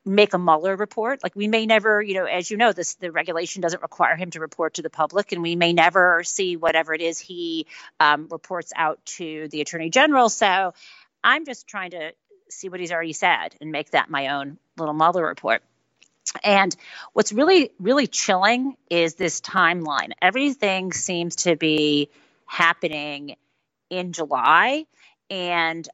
make 0.05 0.33
a 0.33 0.37
Mueller 0.37 0.75
report. 0.75 1.23
Like 1.23 1.35
we 1.35 1.47
may 1.47 1.65
never, 1.65 2.01
you 2.01 2.13
know, 2.13 2.25
as 2.25 2.49
you 2.51 2.57
know, 2.57 2.71
this 2.71 2.95
the 2.95 3.11
regulation 3.11 3.61
doesn't 3.61 3.81
require 3.81 4.15
him 4.15 4.29
to 4.31 4.39
report 4.39 4.75
to 4.75 4.81
the 4.81 4.89
public, 4.89 5.31
and 5.31 5.41
we 5.41 5.55
may 5.55 5.73
never 5.73 6.23
see 6.23 6.55
whatever 6.55 6.93
it 6.93 7.01
is 7.01 7.19
he 7.19 7.65
um, 7.99 8.27
reports 8.29 8.71
out 8.75 9.03
to 9.05 9.47
the 9.49 9.61
attorney 9.61 9.89
general. 9.89 10.29
So 10.29 10.73
I'm 11.23 11.45
just 11.45 11.67
trying 11.67 11.91
to 11.91 12.11
see 12.49 12.69
what 12.69 12.79
he's 12.79 12.91
already 12.91 13.13
said 13.13 13.55
and 13.59 13.71
make 13.71 13.91
that 13.91 14.09
my 14.09 14.27
own 14.27 14.57
little 14.77 14.93
Mueller 14.93 15.25
report. 15.25 15.63
And 16.43 16.75
what's 17.13 17.31
really, 17.31 17.71
really 17.79 18.07
chilling 18.07 18.75
is 18.89 19.15
this 19.15 19.41
timeline. 19.41 20.11
Everything 20.21 20.91
seems 20.91 21.37
to 21.37 21.55
be 21.55 22.09
happening 22.45 23.35
in 23.89 24.11
July, 24.11 24.85
and 25.29 25.87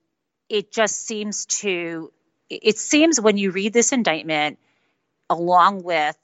it 0.50 0.72
just 0.72 1.06
seems 1.06 1.46
to 1.46 2.12
it 2.52 2.78
seems 2.78 3.20
when 3.20 3.38
you 3.38 3.52
read 3.52 3.74
this 3.74 3.92
indictment, 3.92 4.60
along 5.30 5.84
with 5.84 6.18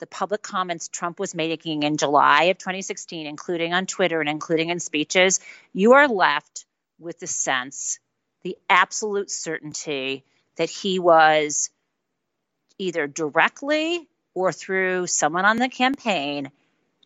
the 0.00 0.06
public 0.06 0.42
comments 0.42 0.88
Trump 0.88 1.18
was 1.18 1.34
making 1.34 1.82
in 1.82 1.96
July 1.96 2.44
of 2.44 2.58
2016, 2.58 3.26
including 3.26 3.72
on 3.72 3.86
Twitter 3.86 4.20
and 4.20 4.28
including 4.28 4.70
in 4.70 4.80
speeches, 4.80 5.40
you 5.72 5.92
are 5.92 6.08
left 6.08 6.66
with 6.98 7.18
the 7.18 7.26
sense, 7.26 7.98
the 8.42 8.56
absolute 8.68 9.30
certainty 9.30 10.24
that 10.56 10.70
he 10.70 10.98
was 10.98 11.70
either 12.78 13.06
directly 13.06 14.08
or 14.34 14.52
through 14.52 15.06
someone 15.06 15.44
on 15.44 15.56
the 15.56 15.68
campaign 15.68 16.50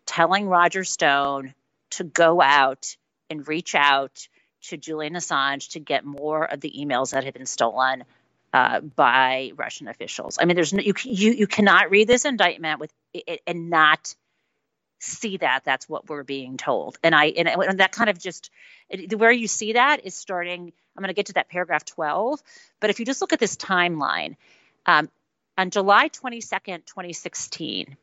telling 0.05 0.47
Roger 0.47 0.83
Stone 0.83 1.53
to 1.91 2.03
go 2.03 2.41
out 2.41 2.95
and 3.29 3.47
reach 3.47 3.75
out 3.75 4.27
to 4.63 4.77
Julian 4.77 5.13
Assange 5.13 5.71
to 5.71 5.79
get 5.79 6.05
more 6.05 6.45
of 6.45 6.61
the 6.61 6.73
emails 6.77 7.11
that 7.11 7.23
had 7.23 7.33
been 7.33 7.45
stolen 7.45 8.03
uh, 8.53 8.79
by 8.81 9.51
Russian 9.55 9.87
officials. 9.87 10.37
I 10.39 10.45
mean, 10.45 10.55
there's 10.55 10.73
no, 10.73 10.81
you, 10.81 10.93
you 11.03 11.31
you 11.31 11.47
cannot 11.47 11.89
read 11.89 12.07
this 12.07 12.25
indictment 12.25 12.79
with 12.79 12.93
it 13.13 13.41
and 13.47 13.69
not 13.69 14.13
see 14.99 15.37
that 15.37 15.63
that's 15.65 15.89
what 15.89 16.07
we're 16.07 16.23
being 16.23 16.57
told. 16.57 16.97
And 17.03 17.13
I 17.15 17.25
and, 17.25 17.47
and 17.47 17.79
that 17.79 17.91
kind 17.91 18.09
of 18.09 18.19
just 18.19 18.51
it, 18.89 19.17
where 19.17 19.31
you 19.31 19.47
see 19.47 19.73
that 19.73 20.05
is 20.05 20.15
starting. 20.15 20.71
I'm 20.95 21.01
going 21.01 21.07
to 21.07 21.15
get 21.15 21.25
to 21.27 21.33
that 21.33 21.49
paragraph 21.49 21.85
12, 21.85 22.39
but 22.79 22.91
if 22.91 22.99
you 22.99 23.05
just 23.05 23.19
look 23.19 23.33
at 23.33 23.39
this 23.39 23.55
timeline, 23.55 24.35
um, 24.85 25.09
on 25.57 25.71
July 25.71 26.09
22nd, 26.09 26.85
2016, 26.85 27.97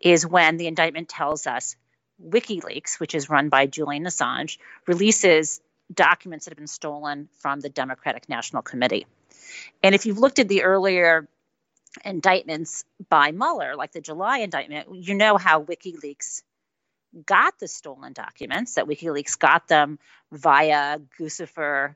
is 0.00 0.26
when 0.26 0.56
the 0.56 0.66
indictment 0.66 1.08
tells 1.08 1.46
us 1.46 1.76
WikiLeaks, 2.20 2.98
which 2.98 3.14
is 3.14 3.30
run 3.30 3.48
by 3.48 3.66
Julian 3.66 4.04
Assange, 4.04 4.58
releases 4.88 5.60
documents 5.92 6.46
that 6.46 6.50
have 6.50 6.58
been 6.58 6.66
stolen 6.66 7.28
from 7.38 7.60
the 7.60 7.68
Democratic 7.68 8.28
National 8.28 8.62
Committee. 8.62 9.06
And 9.82 9.94
if 9.94 10.06
you've 10.06 10.18
looked 10.18 10.38
at 10.38 10.48
the 10.48 10.62
earlier 10.62 11.28
indictments 12.04 12.84
by 13.08 13.32
Mueller, 13.32 13.76
like 13.76 13.92
the 13.92 14.00
July 14.00 14.38
indictment, 14.38 14.88
you 14.94 15.14
know 15.14 15.36
how 15.36 15.62
WikiLeaks 15.62 16.42
got 17.26 17.58
the 17.58 17.68
stolen 17.68 18.12
documents, 18.12 18.74
that 18.74 18.86
WikiLeaks 18.86 19.38
got 19.38 19.68
them 19.68 19.98
via 20.30 20.98
Guccifer 21.18 21.94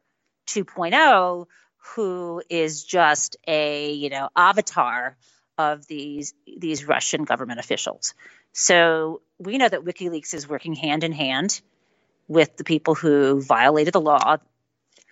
2.0, 0.49 1.47
who 1.95 2.43
is 2.51 2.85
just 2.85 3.37
a, 3.47 3.93
you 3.93 4.11
know, 4.11 4.28
avatar 4.37 5.16
of 5.59 5.87
these 5.87 6.35
these 6.59 6.87
Russian 6.87 7.24
government 7.24 7.61
officials. 7.61 8.15
So 8.53 9.23
we 9.39 9.59
know 9.59 9.69
that 9.69 9.85
WikiLeaks 9.85 10.35
is 10.35 10.49
working 10.49 10.74
hand 10.74 11.05
in 11.05 11.12
hand 11.12 11.61
with 12.28 12.57
the 12.57 12.65
people 12.65 12.95
who 12.95 13.41
violated 13.41 13.95
the 13.95 14.01
law, 14.01 14.39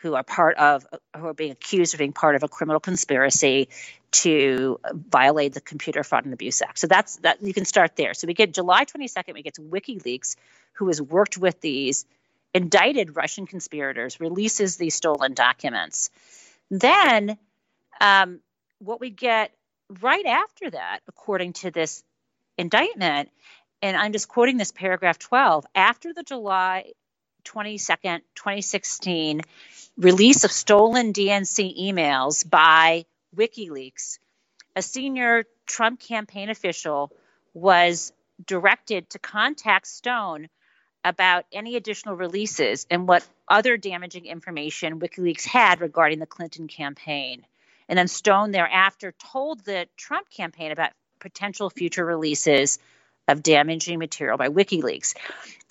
who 0.04 0.14
are 0.14 0.22
part 0.22 0.54
of 0.58 0.86
who 1.16 1.26
are 1.26 1.32
being 1.32 1.50
accused 1.50 1.94
of 1.94 1.98
being 1.98 2.12
part 2.12 2.36
of 2.36 2.42
a 2.42 2.48
criminal 2.48 2.78
conspiracy 2.78 3.70
to 4.10 4.78
violate 4.92 5.54
the 5.54 5.62
Computer 5.62 6.04
Fraud 6.04 6.26
and 6.26 6.34
Abuse 6.34 6.60
Act. 6.60 6.78
So 6.78 6.86
that's 6.86 7.16
that 7.16 7.42
you 7.42 7.54
can 7.54 7.64
start 7.64 7.96
there. 7.96 8.12
So 8.12 8.26
we 8.26 8.34
get 8.34 8.52
July 8.52 8.84
22nd, 8.84 9.32
we 9.32 9.42
get 9.42 9.54
to 9.54 9.62
WikiLeaks, 9.62 10.36
who 10.74 10.88
has 10.88 11.00
worked 11.00 11.38
with 11.38 11.58
these 11.62 12.04
indicted 12.52 13.16
Russian 13.16 13.46
conspirators, 13.46 14.20
releases 14.20 14.76
these 14.76 14.94
stolen 14.94 15.32
documents. 15.32 16.10
Then 16.70 17.38
um, 17.98 18.40
what 18.78 19.00
we 19.00 19.08
get 19.08 19.52
right 20.00 20.26
after 20.26 20.70
that, 20.70 21.00
according 21.08 21.54
to 21.54 21.70
this 21.70 22.04
indictment, 22.58 23.30
and 23.80 23.96
I'm 23.96 24.12
just 24.12 24.28
quoting 24.28 24.58
this 24.58 24.70
paragraph 24.70 25.18
12, 25.18 25.64
after 25.74 26.12
the 26.12 26.22
July 26.22 26.92
22nd, 27.44 28.20
2016 28.34 29.42
release 29.96 30.44
of 30.44 30.52
stolen 30.52 31.12
DNC 31.12 31.80
emails 31.80 32.48
by 32.48 33.04
WikiLeaks, 33.36 34.18
a 34.76 34.82
senior 34.82 35.44
Trump 35.66 36.00
campaign 36.00 36.50
official 36.50 37.12
was 37.52 38.12
directed 38.44 39.08
to 39.10 39.18
contact 39.18 39.86
Stone 39.86 40.48
about 41.04 41.44
any 41.52 41.76
additional 41.76 42.16
releases 42.16 42.86
and 42.90 43.06
what 43.06 43.26
other 43.46 43.76
damaging 43.76 44.26
information 44.26 44.98
WikiLeaks 44.98 45.44
had 45.44 45.80
regarding 45.80 46.18
the 46.18 46.26
Clinton 46.26 46.66
campaign. 46.66 47.44
And 47.88 47.98
then 47.98 48.08
Stone 48.08 48.50
thereafter 48.50 49.12
told 49.12 49.60
the 49.64 49.86
Trump 49.96 50.30
campaign 50.30 50.72
about 50.72 50.92
potential 51.20 51.70
future 51.70 52.04
releases 52.04 52.78
of 53.28 53.42
damaging 53.42 53.98
material 53.98 54.38
by 54.38 54.48
WikiLeaks. 54.48 55.14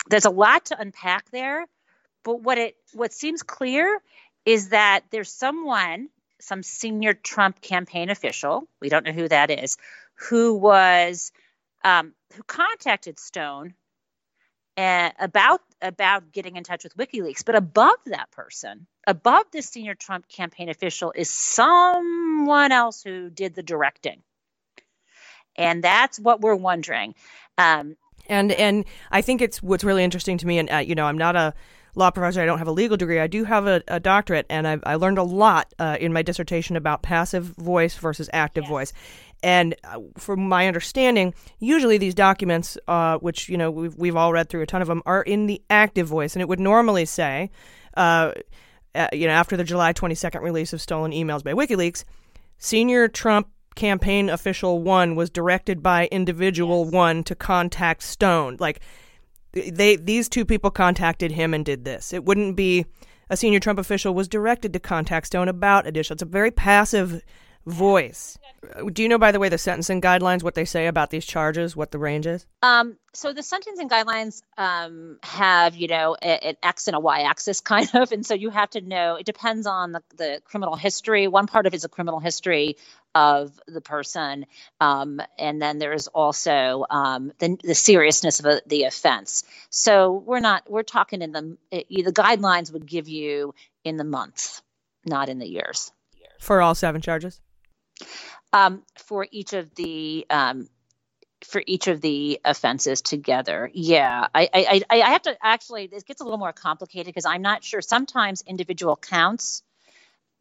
There's 0.09 0.25
a 0.25 0.29
lot 0.31 0.65
to 0.65 0.79
unpack 0.79 1.29
there, 1.31 1.65
but 2.23 2.41
what 2.41 2.57
it 2.57 2.75
what 2.93 3.13
seems 3.13 3.43
clear 3.43 4.01
is 4.45 4.69
that 4.69 5.05
there's 5.11 5.31
someone, 5.31 6.09
some 6.41 6.63
senior 6.63 7.13
Trump 7.13 7.61
campaign 7.61 8.09
official, 8.09 8.67
we 8.81 8.89
don't 8.89 9.05
know 9.05 9.13
who 9.13 9.27
that 9.29 9.49
is, 9.49 9.77
who 10.15 10.55
was 10.55 11.31
um, 11.83 12.13
who 12.35 12.43
contacted 12.43 13.19
Stone 13.19 13.73
uh, 14.77 15.11
about 15.19 15.61
about 15.81 16.31
getting 16.31 16.55
in 16.55 16.63
touch 16.63 16.83
with 16.83 16.97
WikiLeaks. 16.97 17.45
But 17.45 17.55
above 17.55 17.97
that 18.07 18.31
person, 18.31 18.87
above 19.05 19.43
this 19.51 19.69
senior 19.69 19.95
Trump 19.95 20.27
campaign 20.27 20.69
official, 20.69 21.13
is 21.15 21.29
someone 21.29 22.71
else 22.71 23.03
who 23.03 23.29
did 23.29 23.55
the 23.55 23.63
directing, 23.63 24.21
and 25.55 25.83
that's 25.83 26.19
what 26.19 26.41
we're 26.41 26.55
wondering. 26.55 27.15
Um, 27.57 27.95
and 28.27 28.51
and 28.51 28.85
I 29.11 29.21
think 29.21 29.41
it's 29.41 29.61
what's 29.61 29.83
really 29.83 30.03
interesting 30.03 30.37
to 30.39 30.47
me, 30.47 30.59
and 30.59 30.71
uh, 30.71 30.77
you 30.77 30.95
know, 30.95 31.05
I'm 31.05 31.17
not 31.17 31.35
a 31.35 31.53
law 31.95 32.09
professor. 32.11 32.41
I 32.41 32.45
don't 32.45 32.57
have 32.57 32.67
a 32.67 32.71
legal 32.71 32.97
degree. 32.97 33.19
I 33.19 33.27
do 33.27 33.43
have 33.43 33.67
a, 33.67 33.83
a 33.87 33.99
doctorate, 33.99 34.45
and 34.49 34.67
I, 34.67 34.79
I 34.83 34.95
learned 34.95 35.17
a 35.17 35.23
lot 35.23 35.73
uh, 35.79 35.97
in 35.99 36.13
my 36.13 36.21
dissertation 36.21 36.75
about 36.75 37.01
passive 37.01 37.45
voice 37.57 37.95
versus 37.95 38.29
active 38.33 38.67
voice. 38.67 38.93
And 39.43 39.75
uh, 39.83 39.99
from 40.17 40.47
my 40.47 40.67
understanding, 40.67 41.33
usually 41.59 41.97
these 41.97 42.15
documents, 42.15 42.77
uh, 42.87 43.17
which 43.17 43.49
you 43.49 43.57
know 43.57 43.69
we've 43.69 43.95
we've 43.95 44.15
all 44.15 44.31
read 44.31 44.49
through 44.49 44.61
a 44.61 44.65
ton 44.65 44.81
of 44.81 44.87
them, 44.87 45.01
are 45.05 45.21
in 45.21 45.47
the 45.47 45.61
active 45.69 46.07
voice, 46.07 46.35
and 46.35 46.41
it 46.41 46.47
would 46.47 46.59
normally 46.59 47.05
say, 47.05 47.51
uh, 47.97 48.31
uh, 48.95 49.07
you 49.11 49.27
know, 49.27 49.33
after 49.33 49.57
the 49.57 49.63
July 49.63 49.93
22nd 49.93 50.41
release 50.41 50.71
of 50.73 50.81
stolen 50.81 51.11
emails 51.11 51.43
by 51.43 51.53
WikiLeaks, 51.53 52.05
senior 52.57 53.07
Trump 53.07 53.49
campaign 53.75 54.29
official 54.29 54.81
one 54.81 55.15
was 55.15 55.29
directed 55.29 55.81
by 55.81 56.07
individual 56.07 56.85
yes. 56.85 56.93
one 56.93 57.23
to 57.25 57.35
contact 57.35 58.03
Stone. 58.03 58.57
Like 58.59 58.81
they 59.53 59.95
these 59.95 60.29
two 60.29 60.45
people 60.45 60.71
contacted 60.71 61.31
him 61.31 61.53
and 61.53 61.65
did 61.65 61.85
this. 61.85 62.13
It 62.13 62.25
wouldn't 62.25 62.55
be 62.55 62.85
a 63.29 63.37
senior 63.37 63.59
Trump 63.59 63.79
official 63.79 64.13
was 64.13 64.27
directed 64.27 64.73
to 64.73 64.79
contact 64.79 65.27
Stone 65.27 65.47
about 65.47 65.87
additional. 65.87 66.15
It's 66.15 66.23
a 66.23 66.27
very 66.27 66.51
passive 66.51 67.21
voice. 67.65 68.37
Do 68.91 69.03
you 69.03 69.09
know, 69.09 69.17
by 69.17 69.31
the 69.31 69.39
way, 69.39 69.49
the 69.49 69.57
sentencing 69.57 70.01
guidelines, 70.01 70.43
what 70.43 70.55
they 70.55 70.65
say 70.65 70.87
about 70.87 71.09
these 71.09 71.25
charges, 71.25 71.75
what 71.75 71.91
the 71.91 71.99
range 71.99 72.27
is? 72.27 72.45
Um, 72.61 72.97
so 73.13 73.33
the 73.33 73.43
sentencing 73.43 73.89
guidelines 73.89 74.41
um, 74.57 75.17
have, 75.23 75.75
you 75.75 75.87
know, 75.87 76.15
an 76.15 76.55
X 76.61 76.87
and 76.87 76.95
a 76.95 76.99
Y 76.99 77.21
axis 77.21 77.61
kind 77.61 77.89
of. 77.93 78.11
And 78.11 78.25
so 78.25 78.33
you 78.33 78.49
have 78.49 78.69
to 78.71 78.81
know, 78.81 79.15
it 79.15 79.25
depends 79.25 79.67
on 79.67 79.93
the, 79.93 80.03
the 80.15 80.41
criminal 80.43 80.75
history. 80.75 81.27
One 81.27 81.47
part 81.47 81.65
of 81.65 81.73
it 81.73 81.77
is 81.77 81.83
a 81.83 81.89
criminal 81.89 82.19
history 82.19 82.77
of 83.15 83.59
the 83.67 83.81
person. 83.81 84.45
Um, 84.79 85.21
and 85.37 85.61
then 85.61 85.77
there's 85.79 86.07
also 86.07 86.85
um, 86.89 87.31
the, 87.39 87.57
the 87.63 87.75
seriousness 87.75 88.39
of 88.39 88.45
a, 88.45 88.61
the 88.65 88.83
offense. 88.83 89.43
So 89.69 90.11
we're 90.11 90.39
not, 90.39 90.69
we're 90.69 90.83
talking 90.83 91.21
in 91.21 91.31
the, 91.31 91.57
it, 91.71 91.87
the 91.89 92.11
guidelines 92.11 92.71
would 92.73 92.85
give 92.85 93.07
you 93.07 93.53
in 93.83 93.97
the 93.97 94.03
months 94.03 94.61
not 95.05 95.29
in 95.29 95.39
the 95.39 95.47
years. 95.47 95.91
For 96.39 96.61
all 96.61 96.75
seven 96.75 97.01
charges? 97.01 97.41
Um, 98.51 98.83
for 98.97 99.27
each 99.31 99.53
of 99.53 99.73
the 99.75 100.25
um, 100.29 100.69
for 101.45 101.61
each 101.65 101.87
of 101.87 102.01
the 102.01 102.39
offenses 102.45 103.01
together. 103.01 103.69
Yeah, 103.73 104.27
I, 104.33 104.49
I, 104.53 104.81
I, 104.89 105.11
have 105.11 105.23
to 105.23 105.35
actually. 105.41 105.87
This 105.87 106.03
gets 106.03 106.21
a 106.21 106.23
little 106.23 106.39
more 106.39 106.53
complicated 106.53 107.07
because 107.07 107.25
I'm 107.25 107.41
not 107.41 107.63
sure. 107.63 107.81
Sometimes 107.81 108.43
individual 108.45 108.95
counts. 108.95 109.63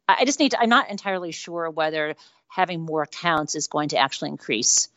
I 0.09 0.19
I 0.21 0.25
just 0.25 0.41
need 0.41 0.51
to. 0.51 0.61
I'm 0.61 0.69
not 0.69 0.91
entirely 0.91 1.33
sure 1.33 1.71
whether 1.71 2.17
having 2.55 2.83
more 2.83 3.07
counts 3.07 3.55
is 3.55 3.67
going 3.67 3.89
to 3.89 3.99
actually 3.99 4.29
increase 4.31 4.89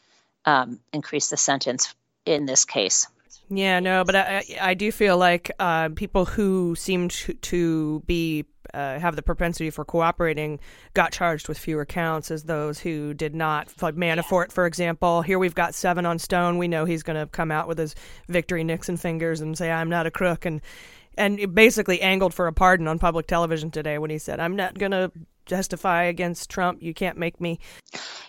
um, 0.45 0.79
increase 0.93 1.29
the 1.29 1.37
sentence 1.37 1.95
in 2.25 2.45
this 2.45 2.65
case. 2.65 3.07
Yeah, 3.49 3.79
no, 3.79 4.03
but 4.03 4.15
I, 4.15 4.43
I 4.59 4.73
do 4.73 4.91
feel 4.91 5.17
like 5.17 5.51
uh, 5.59 5.89
people 5.89 6.25
who 6.25 6.75
seemed 6.75 7.11
to, 7.11 7.33
to 7.33 8.03
be 8.05 8.45
uh, 8.73 8.99
have 8.99 9.15
the 9.15 9.21
propensity 9.21 9.69
for 9.69 9.85
cooperating 9.85 10.59
got 10.93 11.11
charged 11.11 11.47
with 11.47 11.57
fewer 11.57 11.85
counts 11.85 12.29
as 12.29 12.43
those 12.43 12.79
who 12.79 13.13
did 13.13 13.33
not. 13.33 13.71
Like 13.81 13.95
Manafort, 13.95 14.51
for 14.51 14.65
example. 14.65 15.21
Here 15.21 15.39
we've 15.39 15.55
got 15.55 15.73
seven 15.73 16.05
on 16.05 16.19
Stone. 16.19 16.57
We 16.57 16.67
know 16.67 16.85
he's 16.85 17.03
going 17.03 17.19
to 17.19 17.27
come 17.27 17.51
out 17.51 17.67
with 17.67 17.77
his 17.77 17.95
victory 18.27 18.63
Nixon 18.63 18.97
fingers 18.97 19.41
and 19.41 19.57
say, 19.57 19.71
"I'm 19.71 19.89
not 19.89 20.05
a 20.05 20.11
crook," 20.11 20.45
and 20.45 20.61
and 21.17 21.55
basically 21.55 22.01
angled 22.01 22.33
for 22.33 22.47
a 22.47 22.53
pardon 22.53 22.87
on 22.87 22.99
public 22.99 23.27
television 23.27 23.71
today 23.71 23.97
when 23.97 24.09
he 24.09 24.17
said, 24.17 24.39
"I'm 24.39 24.55
not 24.55 24.77
going 24.77 24.91
to 24.91 25.11
justify 25.45 26.03
against 26.03 26.49
Trump. 26.49 26.81
You 26.81 26.93
can't 26.93 27.17
make 27.17 27.39
me." 27.39 27.59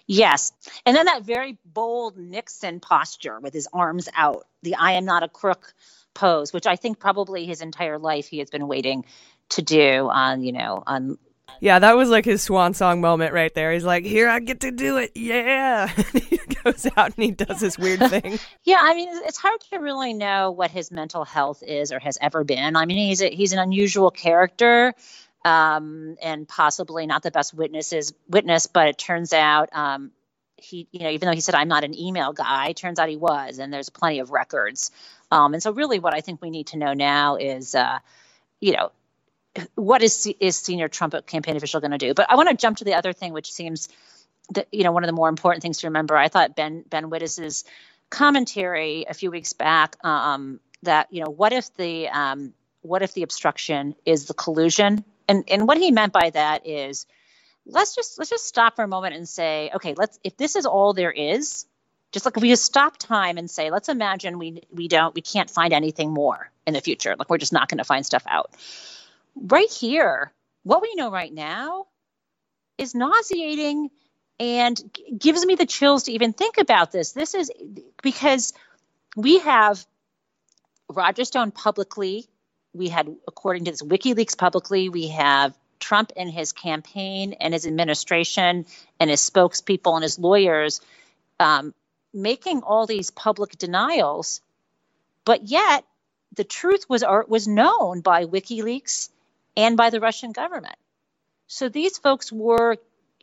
Yes. 0.07 0.53
And 0.85 0.97
then 0.97 1.07
that 1.07 1.23
very 1.25 1.59
bold 1.65 2.17
Nixon 2.17 2.81
posture 2.81 3.41
with 3.41 3.53
his 3.53 3.69
arms 3.73 4.09
out, 4.15 4.47
the 4.63 4.77
I 4.77 4.93
am 4.93 5.05
not 5.05 5.23
a 5.23 5.29
crook 5.29 5.75
pose, 6.15 6.53
which 6.53 6.67
I 6.67 6.77
think 6.77 6.99
probably 6.99 7.47
his 7.47 7.61
entire 7.61 7.99
life 7.99 8.29
he 8.29 8.39
has 8.39 8.51
been 8.51 8.69
waiting 8.69 9.05
to 9.51 9.63
do 9.63 10.09
on, 10.09 10.43
you 10.43 10.53
know, 10.53 10.83
on 10.87 11.19
Yeah, 11.61 11.79
that 11.79 11.97
was 11.97 12.09
like 12.09 12.25
his 12.25 12.43
swan 12.43 12.75
song 12.75 13.01
moment 13.01 13.33
right 13.33 13.53
there. 13.55 13.73
He's 13.73 13.85
like, 13.85 14.05
"Here 14.05 14.29
I 14.29 14.41
get 14.41 14.61
to 14.61 14.71
do 14.73 14.99
it, 14.99 15.13
yeah!" 15.15 15.87
he 16.13 16.39
goes 16.65 16.87
out 16.97 17.15
and 17.17 17.25
he 17.25 17.31
does 17.31 17.61
this 17.61 17.79
weird 17.79 18.01
thing. 18.11 18.39
Yeah, 18.65 18.81
I 18.83 18.95
mean, 18.95 19.09
it's 19.25 19.39
hard 19.39 19.61
to 19.71 19.79
really 19.79 20.13
know 20.13 20.51
what 20.51 20.71
his 20.73 20.91
mental 20.91 21.25
health 21.25 21.63
is 21.63 21.93
or 21.93 22.01
has 22.01 22.19
ever 22.21 22.43
been. 22.45 22.75
I 22.77 22.85
mean, 22.85 22.99
he's 22.99 23.23
a, 23.23 23.31
he's 23.31 23.53
an 23.53 23.61
unusual 23.61 24.11
character, 24.11 24.93
um, 25.47 26.16
and 26.20 26.48
possibly 26.48 27.06
not 27.06 27.23
the 27.23 27.31
best 27.31 27.55
witnesses 27.55 28.12
witness. 28.28 28.66
But 28.66 28.89
it 28.89 28.98
turns 28.98 29.32
out, 29.32 29.68
um, 29.73 30.10
he, 30.56 30.89
you 30.90 31.01
know, 31.01 31.10
even 31.10 31.28
though 31.28 31.35
he 31.35 31.40
said 31.40 31.55
I'm 31.55 31.68
not 31.68 31.85
an 31.85 31.97
email 31.97 32.32
guy, 32.32 32.73
turns 32.73 32.98
out 32.98 33.09
he 33.09 33.16
was, 33.16 33.59
and 33.59 33.73
there's 33.73 33.89
plenty 33.89 34.18
of 34.18 34.31
records. 34.31 34.90
Um, 35.31 35.55
and 35.55 35.62
so, 35.62 35.70
really, 35.70 36.01
what 36.01 36.14
I 36.14 36.20
think 36.20 36.43
we 36.43 36.51
need 36.51 36.68
to 36.68 36.78
know 36.78 36.94
now 36.94 37.36
is, 37.36 37.74
uh, 37.77 38.01
you 38.60 38.73
know, 38.73 38.90
what 39.77 40.02
is 40.02 40.27
is 40.40 40.56
senior 40.56 40.89
Trump 40.89 41.14
campaign 41.27 41.56
official 41.56 41.81
going 41.81 41.93
to 41.93 41.98
do? 41.98 42.12
But 42.12 42.28
I 42.28 42.35
want 42.35 42.48
to 42.48 42.56
jump 42.56 42.78
to 42.78 42.85
the 42.85 42.94
other 42.94 43.12
thing, 43.12 43.32
which 43.32 43.52
seems 43.52 43.89
that 44.51 44.66
you 44.73 44.82
know 44.82 44.93
one 44.93 45.05
of 45.05 45.09
the 45.09 45.14
more 45.14 45.28
important 45.28 45.62
things 45.62 45.78
to 45.78 45.86
remember. 45.86 46.16
I 46.16 46.28
thought 46.28 46.56
Ben 46.56 46.85
Ben 46.89 47.09
Wittes's 47.09 47.64
commentary 48.10 49.06
a 49.09 49.14
few 49.14 49.31
weeks 49.31 49.52
back 49.52 49.97
um, 50.05 50.59
that 50.82 51.06
you 51.12 51.23
know 51.23 51.31
what 51.31 51.52
if 51.52 51.74
the 51.77 52.09
um, 52.09 52.52
what 52.82 53.02
if 53.02 53.14
the 53.14 53.23
obstruction 53.23 53.94
is 54.05 54.27
the 54.27 54.35
collusion, 54.35 55.05
and 55.28 55.44
and 55.48 55.66
what 55.69 55.78
he 55.78 55.90
meant 55.90 56.12
by 56.12 56.31
that 56.31 56.66
is 56.66 57.07
let's 57.66 57.94
just 57.94 58.19
let's 58.19 58.31
just 58.31 58.47
stop 58.47 58.77
for 58.77 58.85
a 58.85 58.89
moment 58.89 59.15
and 59.15 59.28
say 59.28 59.70
okay 59.74 59.94
let's 59.97 60.19
if 60.24 60.36
this 60.36 60.57
is 60.57 60.66
all 60.66 60.93
there 60.93 61.11
is 61.11 61.66
just 62.12 62.24
like 62.24 62.36
if 62.36 62.43
we 62.43 62.48
just 62.48 62.65
stop 62.65 62.97
time 62.97 63.36
and 63.39 63.51
say 63.51 63.70
let's 63.70 63.89
imagine 63.89 64.39
we 64.39 64.62
we 64.70 64.89
don't 64.89 65.15
we 65.15 65.20
can't 65.20 65.51
find 65.51 65.73
anything 65.73 66.12
more 66.12 66.51
in 66.66 66.74
the 66.74 66.81
future. 66.81 67.15
Like 67.19 67.31
we're 67.31 67.39
just 67.39 67.53
not 67.53 67.69
going 67.69 67.78
to 67.78 67.85
find 67.85 68.05
stuff 68.07 68.24
out. 68.28 68.51
Right 69.36 69.70
here 69.70 70.32
what 70.62 70.82
we 70.82 70.94
know 70.97 71.11
right 71.11 71.32
now 71.32 71.86
is 72.78 72.94
nauseating 72.94 73.90
and 74.40 74.81
gives 75.16 75.44
me 75.47 75.55
the 75.55 75.66
chills 75.66 76.05
to 76.05 76.12
even 76.12 76.32
think 76.32 76.59
about 76.59 76.93
this. 76.93 77.12
This 77.12 77.35
is 77.35 77.51
because 78.03 78.53
we 79.16 79.39
have 79.40 79.85
roger 80.89 81.24
stone 81.24 81.51
publicly 81.51 82.27
we 82.77 82.89
had 82.89 83.15
according 83.27 83.65
to 83.65 83.70
this 83.70 83.82
wikileaks 83.82 84.36
publicly 84.36 84.89
we 84.89 85.09
have 85.09 85.57
trump 85.81 86.12
and 86.16 86.31
his 86.31 86.53
campaign 86.53 87.35
and 87.35 87.53
his 87.53 87.66
administration 87.66 88.66
and 89.01 89.11
his 89.11 89.20
spokespeople 89.20 89.94
and 89.94 90.03
his 90.03 90.19
lawyers 90.19 90.81
um, 91.39 91.74
making 92.15 92.62
all 92.62 92.86
these 92.86 93.11
public 93.11 93.59
denials 93.59 94.40
but 95.27 95.43
yet 95.48 95.85
the 96.36 96.44
truth 96.44 96.89
was 96.89 97.05
was 97.28 97.47
known 97.48 98.01
by 98.01 98.24
wikileaks 98.24 99.11
and 99.57 99.77
by 99.77 99.90
the 99.90 100.01
russian 100.01 100.32
government. 100.32 100.77
So 101.48 101.69
these 101.69 101.98
folks 101.98 102.32
were 102.32 102.77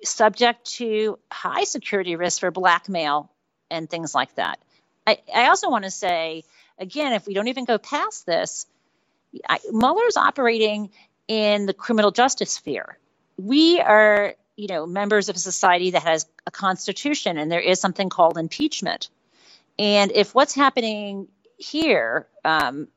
subject 0.03 0.65
to 0.77 1.17
high 1.31 1.63
security 1.63 2.15
risks 2.15 2.39
for 2.39 2.51
blackmail 2.51 3.31
and 3.71 3.89
things 3.89 4.13
like 4.13 4.35
that. 4.35 4.59
I, 5.07 5.19
I 5.33 5.47
also 5.47 5.69
want 5.69 5.85
to 5.85 5.91
say 5.91 6.43
again 6.77 7.13
if 7.13 7.25
we 7.25 7.33
don't 7.33 7.47
even 7.47 7.65
go 7.65 7.77
past 7.77 8.25
this 8.25 8.65
I, 9.47 9.59
Mueller's 9.71 10.17
operating 10.17 10.91
in 11.27 11.65
the 11.65 11.73
criminal 11.73 12.11
justice 12.11 12.51
sphere. 12.51 12.97
We 13.37 13.79
are, 13.79 14.35
you 14.55 14.67
know, 14.67 14.85
members 14.85 15.29
of 15.29 15.35
a 15.35 15.39
society 15.39 15.91
that 15.91 16.03
has 16.03 16.25
a 16.45 16.51
constitution, 16.51 17.37
and 17.37 17.51
there 17.51 17.59
is 17.59 17.79
something 17.79 18.09
called 18.09 18.37
impeachment. 18.37 19.09
And 19.79 20.11
if 20.11 20.35
what's 20.35 20.53
happening 20.53 21.27
here, 21.57 22.27
um, 22.45 22.87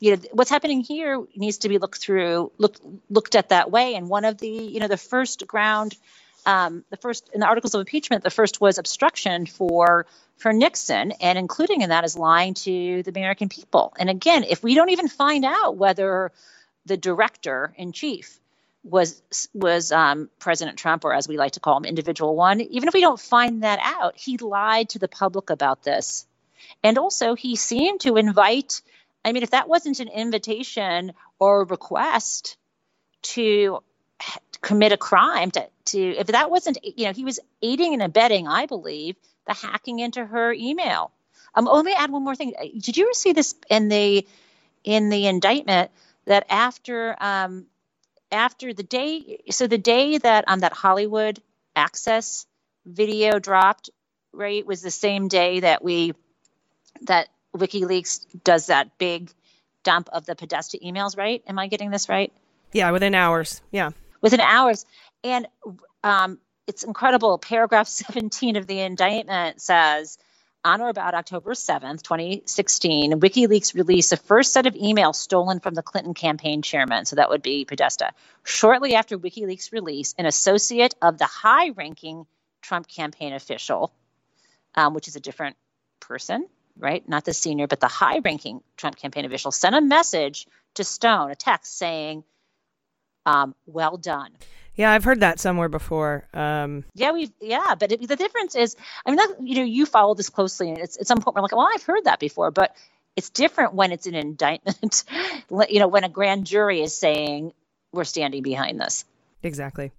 you 0.00 0.16
know, 0.16 0.22
what's 0.32 0.50
happening 0.50 0.80
here 0.80 1.24
needs 1.36 1.58
to 1.58 1.68
be 1.68 1.78
looked 1.78 1.98
through, 1.98 2.52
looked 2.58 2.80
looked 3.08 3.34
at 3.34 3.50
that 3.50 3.70
way. 3.70 3.94
And 3.94 4.08
one 4.08 4.24
of 4.24 4.38
the, 4.38 4.48
you 4.48 4.80
know, 4.80 4.88
the 4.88 4.96
first 4.96 5.46
ground, 5.46 5.96
um, 6.46 6.84
the 6.90 6.96
first 6.96 7.30
in 7.32 7.40
the 7.40 7.46
articles 7.46 7.74
of 7.74 7.80
impeachment, 7.80 8.24
the 8.24 8.30
first 8.30 8.60
was 8.60 8.78
obstruction 8.78 9.46
for 9.46 10.06
for 10.36 10.52
Nixon, 10.52 11.12
and 11.20 11.38
including 11.38 11.82
in 11.82 11.90
that 11.90 12.04
is 12.04 12.16
lying 12.16 12.54
to 12.54 13.02
the 13.02 13.10
American 13.10 13.48
people. 13.48 13.92
And 13.98 14.08
again, 14.08 14.44
if 14.44 14.62
we 14.62 14.74
don't 14.74 14.90
even 14.90 15.08
find 15.08 15.44
out 15.44 15.76
whether 15.76 16.32
the 16.86 16.96
director 16.96 17.74
in 17.76 17.92
chief 17.92 18.40
was 18.82 19.22
was 19.52 19.92
um, 19.92 20.30
President 20.38 20.78
Trump, 20.78 21.04
or 21.04 21.12
as 21.12 21.28
we 21.28 21.36
like 21.36 21.52
to 21.52 21.60
call 21.60 21.76
him, 21.76 21.84
Individual 21.84 22.34
One. 22.34 22.60
Even 22.60 22.88
if 22.88 22.94
we 22.94 23.00
don't 23.00 23.20
find 23.20 23.62
that 23.62 23.78
out, 23.82 24.16
he 24.16 24.38
lied 24.38 24.90
to 24.90 24.98
the 24.98 25.08
public 25.08 25.50
about 25.50 25.82
this, 25.82 26.26
and 26.82 26.98
also 26.98 27.34
he 27.34 27.56
seemed 27.56 28.00
to 28.00 28.16
invite. 28.16 28.82
I 29.22 29.32
mean, 29.32 29.42
if 29.42 29.50
that 29.50 29.68
wasn't 29.68 30.00
an 30.00 30.08
invitation 30.08 31.12
or 31.38 31.60
a 31.60 31.64
request 31.64 32.56
to 33.22 33.82
commit 34.62 34.92
a 34.92 34.96
crime, 34.96 35.50
to 35.52 35.66
to 35.86 35.98
if 35.98 36.28
that 36.28 36.50
wasn't, 36.50 36.78
you 36.82 37.06
know, 37.06 37.12
he 37.12 37.24
was 37.24 37.40
aiding 37.62 37.94
and 37.94 38.02
abetting, 38.02 38.46
I 38.46 38.66
believe, 38.66 39.16
the 39.46 39.54
hacking 39.54 39.98
into 39.98 40.24
her 40.24 40.52
email. 40.52 41.10
Um, 41.54 41.66
oh, 41.66 41.76
let 41.76 41.84
me 41.84 41.94
add 41.96 42.10
one 42.10 42.22
more 42.22 42.36
thing. 42.36 42.54
Did 42.78 42.96
you 42.96 43.06
ever 43.06 43.14
see 43.14 43.32
this 43.32 43.54
in 43.68 43.88
the 43.88 44.26
in 44.84 45.08
the 45.08 45.26
indictment? 45.26 45.90
that 46.26 46.46
after 46.48 47.16
um, 47.20 47.66
after 48.30 48.72
the 48.72 48.82
day, 48.82 49.40
so 49.50 49.66
the 49.66 49.78
day 49.78 50.18
that 50.18 50.44
um, 50.46 50.60
that 50.60 50.72
Hollywood 50.72 51.40
Access 51.74 52.46
video 52.86 53.38
dropped, 53.38 53.90
right, 54.32 54.64
was 54.64 54.82
the 54.82 54.90
same 54.90 55.28
day 55.28 55.60
that 55.60 55.82
we 55.82 56.14
that 57.02 57.28
WikiLeaks 57.56 58.26
does 58.44 58.66
that 58.66 58.96
big 58.98 59.32
dump 59.82 60.08
of 60.12 60.26
the 60.26 60.36
Podesta 60.36 60.78
emails, 60.78 61.16
right? 61.16 61.42
Am 61.46 61.58
I 61.58 61.66
getting 61.66 61.90
this 61.90 62.08
right? 62.08 62.32
Yeah, 62.72 62.90
within 62.92 63.14
hours. 63.14 63.60
Yeah, 63.72 63.90
within 64.20 64.40
hours, 64.40 64.86
and 65.24 65.46
um, 66.02 66.38
it's 66.66 66.82
incredible. 66.82 67.38
Paragraph 67.38 67.88
17 67.88 68.56
of 68.56 68.66
the 68.66 68.80
indictment 68.80 69.60
says 69.60 70.18
on 70.64 70.80
or 70.82 70.88
about 70.88 71.14
October 71.14 71.52
7th, 71.52 72.02
2016, 72.02 73.18
WikiLeaks 73.18 73.74
released 73.74 74.10
the 74.10 74.16
first 74.16 74.52
set 74.52 74.66
of 74.66 74.74
emails 74.74 75.14
stolen 75.14 75.58
from 75.58 75.74
the 75.74 75.82
Clinton 75.82 76.12
campaign 76.12 76.60
chairman. 76.60 77.06
So 77.06 77.16
that 77.16 77.30
would 77.30 77.42
be 77.42 77.64
Podesta. 77.64 78.12
Shortly 78.44 78.94
after 78.94 79.18
WikiLeaks 79.18 79.72
release, 79.72 80.14
an 80.18 80.26
associate 80.26 80.94
of 81.00 81.16
the 81.16 81.24
high 81.24 81.70
ranking 81.70 82.26
Trump 82.60 82.88
campaign 82.88 83.32
official, 83.32 83.92
um, 84.74 84.92
which 84.92 85.08
is 85.08 85.16
a 85.16 85.20
different 85.20 85.56
person, 85.98 86.46
right? 86.76 87.08
Not 87.08 87.24
the 87.24 87.32
senior, 87.32 87.66
but 87.66 87.80
the 87.80 87.88
high 87.88 88.18
ranking 88.18 88.60
Trump 88.76 88.96
campaign 88.96 89.24
official, 89.24 89.52
sent 89.52 89.74
a 89.74 89.80
message 89.80 90.46
to 90.74 90.84
Stone, 90.84 91.30
a 91.30 91.34
text 91.34 91.78
saying, 91.78 92.22
um, 93.26 93.54
well 93.66 93.96
done. 93.96 94.30
Yeah, 94.76 94.92
I've 94.92 95.04
heard 95.04 95.20
that 95.20 95.40
somewhere 95.40 95.68
before. 95.68 96.26
Um, 96.32 96.84
yeah, 96.94 97.12
we 97.12 97.30
yeah, 97.40 97.74
but 97.78 97.92
it, 97.92 98.06
the 98.06 98.16
difference 98.16 98.54
is, 98.54 98.76
I 99.04 99.10
mean, 99.10 99.16
that, 99.16 99.36
you 99.40 99.56
know, 99.56 99.64
you 99.64 99.84
follow 99.84 100.14
this 100.14 100.30
closely, 100.30 100.70
and 100.70 100.78
it's 100.78 100.98
at 100.98 101.06
some 101.06 101.20
point 101.20 101.34
we're 101.34 101.42
like, 101.42 101.52
well, 101.52 101.68
I've 101.74 101.82
heard 101.82 102.04
that 102.04 102.18
before, 102.18 102.50
but 102.50 102.74
it's 103.16 103.30
different 103.30 103.74
when 103.74 103.92
it's 103.92 104.06
an 104.06 104.14
indictment. 104.14 105.04
you 105.68 105.80
know, 105.80 105.88
when 105.88 106.04
a 106.04 106.08
grand 106.08 106.46
jury 106.46 106.80
is 106.80 106.96
saying 106.96 107.52
we're 107.92 108.04
standing 108.04 108.42
behind 108.42 108.80
this. 108.80 109.04
Exactly. 109.42 109.92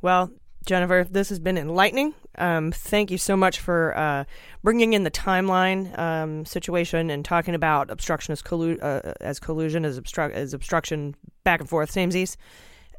Well, 0.00 0.30
Jennifer, 0.64 1.06
this 1.08 1.28
has 1.30 1.38
been 1.38 1.58
enlightening. 1.58 2.14
Um, 2.38 2.72
thank 2.72 3.10
you 3.10 3.18
so 3.18 3.36
much 3.36 3.60
for 3.60 3.96
uh, 3.96 4.24
bringing 4.62 4.94
in 4.94 5.04
the 5.04 5.10
timeline 5.10 5.96
um, 5.98 6.44
situation 6.46 7.10
and 7.10 7.24
talking 7.24 7.54
about 7.54 7.90
obstruction 7.90 8.32
as, 8.32 8.42
collu- 8.42 8.82
uh, 8.82 9.12
as 9.20 9.38
collusion, 9.38 9.84
as, 9.84 10.00
obstru- 10.00 10.32
as 10.32 10.54
obstruction 10.54 11.14
back 11.44 11.60
and 11.60 11.68
forth, 11.68 11.92
samesies 11.92 12.36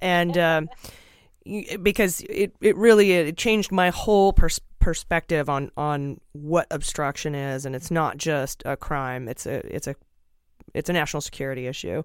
and 0.03 0.37
um, 0.37 0.69
because 1.81 2.21
it 2.29 2.53
it 2.61 2.75
really 2.75 3.13
it 3.13 3.37
changed 3.37 3.71
my 3.71 3.89
whole 3.89 4.33
pers- 4.33 4.59
perspective 4.79 5.49
on 5.49 5.71
on 5.77 6.19
what 6.33 6.67
obstruction 6.69 7.33
is, 7.33 7.65
and 7.65 7.75
it's 7.75 7.89
not 7.89 8.17
just 8.17 8.61
a 8.65 8.77
crime. 8.77 9.27
It's 9.27 9.47
a 9.47 9.65
it's 9.73 9.87
a 9.87 9.95
it's 10.75 10.89
a 10.89 10.93
national 10.93 11.21
security 11.21 11.65
issue. 11.65 12.03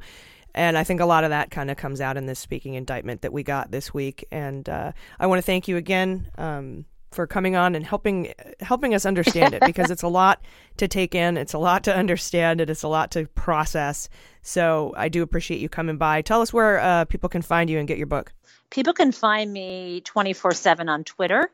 And 0.54 0.78
I 0.78 0.84
think 0.84 1.00
a 1.00 1.06
lot 1.06 1.24
of 1.24 1.30
that 1.30 1.50
kind 1.50 1.70
of 1.70 1.76
comes 1.76 2.00
out 2.00 2.16
in 2.16 2.26
this 2.26 2.38
speaking 2.38 2.74
indictment 2.74 3.20
that 3.20 3.32
we 3.32 3.42
got 3.42 3.70
this 3.70 3.92
week. 3.92 4.26
And 4.32 4.66
uh, 4.68 4.92
I 5.20 5.26
want 5.26 5.38
to 5.38 5.42
thank 5.42 5.68
you 5.68 5.76
again 5.76 6.26
um, 6.38 6.86
for 7.10 7.26
coming 7.26 7.56
on 7.56 7.74
and 7.74 7.84
helping 7.84 8.32
helping 8.60 8.94
us 8.94 9.06
understand 9.06 9.54
it 9.54 9.62
because 9.64 9.90
it's 9.90 10.02
a 10.02 10.08
lot 10.08 10.42
to 10.76 10.88
take 10.88 11.14
in, 11.14 11.36
it's 11.36 11.54
a 11.54 11.58
lot 11.58 11.84
to 11.84 11.94
understand, 11.94 12.60
and 12.60 12.70
it's 12.70 12.82
a 12.82 12.88
lot 12.88 13.10
to 13.12 13.26
process. 13.28 14.08
So 14.42 14.92
I 14.96 15.08
do 15.08 15.22
appreciate 15.22 15.60
you 15.60 15.68
coming 15.68 15.96
by. 15.96 16.22
Tell 16.22 16.40
us 16.40 16.52
where 16.52 16.80
uh, 16.80 17.04
people 17.06 17.28
can 17.28 17.42
find 17.42 17.70
you 17.70 17.78
and 17.78 17.88
get 17.88 17.98
your 17.98 18.06
book. 18.06 18.32
People 18.70 18.92
can 18.92 19.12
find 19.12 19.52
me 19.52 20.02
24 20.02 20.52
7 20.52 20.88
on 20.88 21.04
Twitter, 21.04 21.50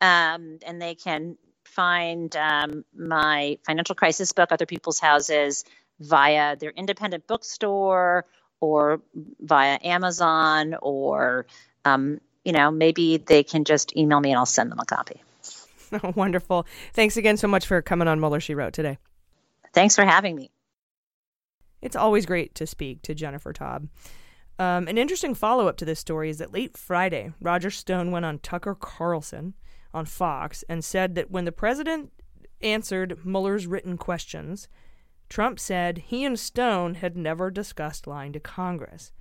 um, 0.00 0.58
and 0.66 0.80
they 0.80 0.94
can 0.94 1.36
find 1.64 2.36
um, 2.36 2.84
my 2.94 3.58
financial 3.64 3.94
crisis 3.94 4.32
book, 4.32 4.52
Other 4.52 4.66
People's 4.66 5.00
Houses, 5.00 5.64
via 6.00 6.56
their 6.56 6.70
independent 6.70 7.26
bookstore 7.26 8.26
or 8.60 9.00
via 9.40 9.78
Amazon, 9.82 10.76
or, 10.82 11.46
um, 11.84 12.20
you 12.44 12.52
know, 12.52 12.70
maybe 12.70 13.18
they 13.18 13.42
can 13.42 13.64
just 13.64 13.96
email 13.96 14.20
me 14.20 14.30
and 14.30 14.38
I'll 14.38 14.46
send 14.46 14.70
them 14.70 14.80
a 14.80 14.84
copy. 14.84 15.22
Wonderful. 16.16 16.66
Thanks 16.92 17.16
again 17.16 17.36
so 17.36 17.48
much 17.48 17.66
for 17.66 17.80
coming 17.82 18.08
on 18.08 18.20
Mueller 18.20 18.40
She 18.40 18.54
Wrote 18.54 18.72
today. 18.72 18.98
Thanks 19.72 19.94
for 19.94 20.04
having 20.04 20.36
me. 20.36 20.50
It's 21.80 21.96
always 21.96 22.26
great 22.26 22.54
to 22.56 22.66
speak 22.66 23.02
to 23.02 23.14
Jennifer 23.14 23.52
Taub. 23.52 23.88
Um, 24.58 24.86
an 24.86 24.98
interesting 24.98 25.34
follow 25.34 25.66
up 25.66 25.76
to 25.78 25.84
this 25.84 25.98
story 25.98 26.30
is 26.30 26.38
that 26.38 26.52
late 26.52 26.76
Friday, 26.76 27.32
Roger 27.40 27.70
Stone 27.70 28.10
went 28.10 28.24
on 28.24 28.38
Tucker 28.38 28.74
Carlson 28.74 29.54
on 29.92 30.04
Fox 30.04 30.62
and 30.68 30.84
said 30.84 31.14
that 31.14 31.30
when 31.30 31.44
the 31.44 31.52
president 31.52 32.12
answered 32.60 33.18
Mueller's 33.24 33.66
written 33.66 33.96
questions, 33.96 34.68
Trump 35.28 35.58
said 35.58 35.98
he 35.98 36.24
and 36.24 36.38
Stone 36.38 36.96
had 36.96 37.16
never 37.16 37.50
discussed 37.50 38.06
lying 38.06 38.32
to 38.32 38.40
Congress. 38.40 39.12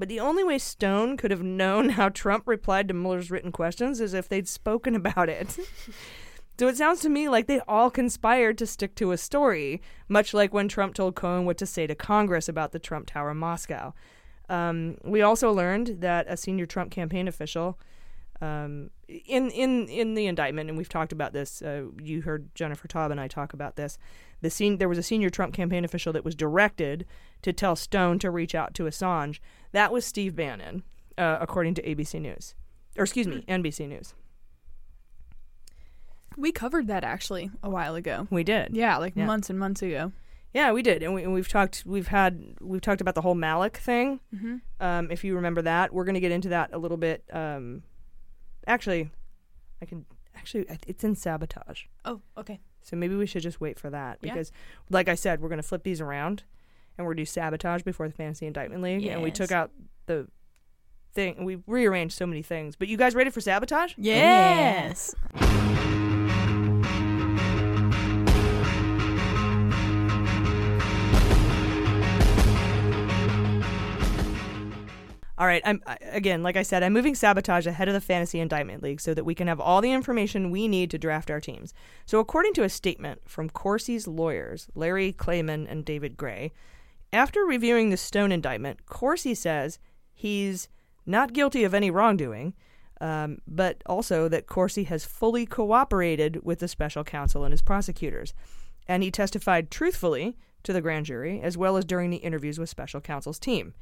But 0.00 0.08
the 0.08 0.18
only 0.18 0.42
way 0.42 0.56
Stone 0.56 1.18
could 1.18 1.30
have 1.30 1.42
known 1.42 1.90
how 1.90 2.08
Trump 2.08 2.48
replied 2.48 2.88
to 2.88 2.94
Mueller's 2.94 3.30
written 3.30 3.52
questions 3.52 4.00
is 4.00 4.14
if 4.14 4.30
they'd 4.30 4.48
spoken 4.48 4.96
about 4.96 5.28
it. 5.28 5.56
So 6.58 6.68
it 6.68 6.76
sounds 6.76 7.00
to 7.00 7.08
me 7.08 7.26
like 7.30 7.46
they 7.46 7.60
all 7.60 7.90
conspired 7.90 8.58
to 8.58 8.66
stick 8.66 8.94
to 8.96 9.12
a 9.12 9.16
story, 9.16 9.80
much 10.10 10.34
like 10.34 10.52
when 10.52 10.68
Trump 10.68 10.92
told 10.92 11.14
Cohen 11.14 11.46
what 11.46 11.56
to 11.56 11.64
say 11.64 11.86
to 11.86 11.94
Congress 11.94 12.50
about 12.50 12.72
the 12.72 12.78
Trump 12.78 13.06
Tower 13.06 13.30
in 13.30 13.38
Moscow. 13.38 13.94
Um, 14.50 14.98
we 15.02 15.22
also 15.22 15.50
learned 15.50 16.02
that 16.02 16.26
a 16.28 16.36
senior 16.36 16.66
Trump 16.66 16.90
campaign 16.90 17.28
official, 17.28 17.78
um, 18.42 18.90
in 19.26 19.50
in 19.50 19.88
in 19.88 20.14
the 20.14 20.26
indictment, 20.26 20.68
and 20.68 20.78
we've 20.78 20.88
talked 20.88 21.12
about 21.12 21.32
this. 21.32 21.62
Uh, 21.62 21.86
you 22.02 22.22
heard 22.22 22.54
Jennifer 22.54 22.86
Taub 22.88 23.10
and 23.10 23.20
I 23.20 23.28
talk 23.28 23.52
about 23.52 23.76
this. 23.76 23.98
The 24.40 24.50
scene 24.50 24.78
there 24.78 24.88
was 24.88 24.98
a 24.98 25.02
senior 25.02 25.30
Trump 25.30 25.52
campaign 25.54 25.84
official 25.84 26.12
that 26.12 26.24
was 26.24 26.34
directed 26.34 27.04
to 27.42 27.52
tell 27.52 27.76
Stone 27.76 28.18
to 28.20 28.30
reach 28.30 28.54
out 28.54 28.74
to 28.74 28.84
Assange. 28.84 29.40
That 29.72 29.92
was 29.92 30.04
Steve 30.06 30.34
Bannon, 30.36 30.82
uh, 31.18 31.38
according 31.40 31.74
to 31.74 31.82
ABC 31.82 32.20
News, 32.20 32.54
or 32.96 33.04
excuse 33.04 33.26
me, 33.26 33.44
NBC 33.48 33.88
News. 33.88 34.14
We 36.36 36.52
covered 36.52 36.86
that 36.86 37.04
actually 37.04 37.50
a 37.62 37.68
while 37.70 37.94
ago. 37.96 38.26
We 38.30 38.44
did. 38.44 38.74
Yeah, 38.74 38.96
like 38.96 39.14
Yeah. 39.16 39.26
months 39.26 39.50
and 39.50 39.58
months 39.58 39.82
ago. 39.82 40.12
Yeah, 40.54 40.72
we 40.72 40.82
did, 40.82 41.02
and, 41.02 41.14
we, 41.14 41.22
and 41.22 41.32
we've 41.32 41.48
talked. 41.48 41.84
We've 41.86 42.08
had 42.08 42.56
we've 42.60 42.80
talked 42.80 43.00
about 43.00 43.14
the 43.14 43.20
whole 43.20 43.34
Malloch 43.36 43.76
thing. 43.76 44.20
Mhm. 44.34 44.60
Um, 44.80 45.10
if 45.10 45.22
you 45.22 45.34
remember 45.36 45.62
that, 45.62 45.92
we're 45.92 46.04
going 46.04 46.14
to 46.14 46.20
get 46.20 46.32
into 46.32 46.48
that 46.48 46.70
a 46.72 46.78
little 46.78 46.96
bit. 46.96 47.24
Um, 47.32 47.82
actually, 48.70 49.10
I 49.82 49.84
can 49.86 50.06
actually 50.34 50.66
it's 50.86 51.04
in 51.04 51.14
sabotage. 51.14 51.84
Oh, 52.04 52.20
okay. 52.38 52.60
So 52.82 52.96
maybe 52.96 53.14
we 53.14 53.26
should 53.26 53.42
just 53.42 53.60
wait 53.60 53.78
for 53.78 53.90
that 53.90 54.18
Yeah. 54.22 54.32
because, 54.32 54.52
like 54.88 55.08
I 55.08 55.14
said, 55.14 55.40
we're 55.40 55.48
going 55.50 55.60
to 55.60 55.66
flip 55.66 55.82
these 55.82 56.00
around, 56.00 56.44
and 56.96 57.06
we're 57.06 57.10
going 57.12 57.18
to 57.18 57.22
do 57.22 57.26
sabotage 57.26 57.82
before 57.82 58.08
the 58.08 58.14
fantasy 58.14 58.46
indictment 58.46 58.82
league, 58.82 59.04
and 59.06 59.22
we 59.22 59.30
took 59.30 59.50
Yes. 59.50 59.56
out 59.56 59.70
the 60.06 60.28
thing. 61.12 61.44
We 61.44 61.62
rearranged 61.66 62.16
so 62.16 62.24
many 62.26 62.42
things. 62.42 62.76
But 62.76 62.88
you 62.88 62.96
guys 62.96 63.14
ready 63.14 63.30
for 63.30 63.40
sabotage? 63.40 63.94
Yes. 63.98 65.14
Oh, 65.34 65.86
All 75.40 75.46
right. 75.46 75.62
I'm 75.64 75.82
again, 76.02 76.42
like 76.42 76.58
I 76.58 76.62
said, 76.62 76.82
I'm 76.82 76.92
moving 76.92 77.14
sabotage 77.14 77.66
ahead 77.66 77.88
of 77.88 77.94
the 77.94 78.00
fantasy 78.02 78.40
indictment 78.40 78.82
league 78.82 79.00
so 79.00 79.14
that 79.14 79.24
we 79.24 79.34
can 79.34 79.48
have 79.48 79.58
all 79.58 79.80
the 79.80 79.90
information 79.90 80.50
we 80.50 80.68
need 80.68 80.90
to 80.90 80.98
draft 80.98 81.30
our 81.30 81.40
teams. 81.40 81.72
So, 82.04 82.18
according 82.18 82.52
to 82.54 82.62
a 82.62 82.68
statement 82.68 83.22
from 83.24 83.48
Corsi's 83.48 84.06
lawyers, 84.06 84.68
Larry 84.74 85.14
Klayman 85.14 85.66
and 85.66 85.82
David 85.82 86.18
Gray, 86.18 86.52
after 87.10 87.42
reviewing 87.42 87.88
the 87.88 87.96
Stone 87.96 88.32
indictment, 88.32 88.84
Corsi 88.84 89.34
says 89.34 89.78
he's 90.12 90.68
not 91.06 91.32
guilty 91.32 91.64
of 91.64 91.72
any 91.72 91.90
wrongdoing, 91.90 92.52
um, 93.00 93.38
but 93.46 93.82
also 93.86 94.28
that 94.28 94.46
Corsi 94.46 94.84
has 94.84 95.06
fully 95.06 95.46
cooperated 95.46 96.44
with 96.44 96.58
the 96.58 96.68
special 96.68 97.02
counsel 97.02 97.44
and 97.44 97.54
his 97.54 97.62
prosecutors, 97.62 98.34
and 98.86 99.02
he 99.02 99.10
testified 99.10 99.70
truthfully 99.70 100.36
to 100.64 100.74
the 100.74 100.82
grand 100.82 101.06
jury 101.06 101.40
as 101.40 101.56
well 101.56 101.78
as 101.78 101.86
during 101.86 102.10
the 102.10 102.18
interviews 102.18 102.58
with 102.58 102.68
special 102.68 103.00
counsel's 103.00 103.38
team. 103.38 103.72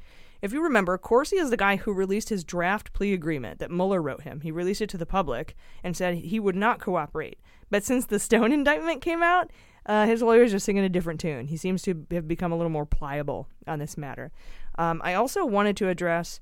If 0.41 0.53
you 0.53 0.63
remember, 0.63 0.97
Corsi 0.97 1.37
is 1.37 1.49
the 1.49 1.57
guy 1.57 1.75
who 1.75 1.91
released 1.91 2.29
his 2.29 2.43
draft 2.43 2.93
plea 2.93 3.13
agreement 3.13 3.59
that 3.59 3.71
Mueller 3.71 4.01
wrote 4.01 4.23
him. 4.23 4.41
He 4.41 4.51
released 4.51 4.81
it 4.81 4.89
to 4.89 4.97
the 4.97 5.05
public 5.05 5.55
and 5.83 5.95
said 5.95 6.15
he 6.15 6.39
would 6.39 6.55
not 6.55 6.79
cooperate. 6.79 7.39
But 7.69 7.83
since 7.83 8.05
the 8.05 8.19
Stone 8.19 8.51
indictment 8.51 9.01
came 9.01 9.21
out, 9.21 9.51
uh, 9.85 10.05
his 10.05 10.21
lawyers 10.21 10.53
are 10.53 10.59
singing 10.59 10.83
a 10.83 10.89
different 10.89 11.19
tune. 11.19 11.47
He 11.47 11.57
seems 11.57 11.81
to 11.83 12.05
have 12.11 12.27
become 12.27 12.51
a 12.51 12.55
little 12.55 12.69
more 12.69 12.85
pliable 12.85 13.47
on 13.67 13.79
this 13.79 13.97
matter. 13.97 14.31
Um, 14.77 15.01
I 15.03 15.13
also 15.13 15.45
wanted 15.45 15.75
to 15.77 15.89
address 15.89 16.39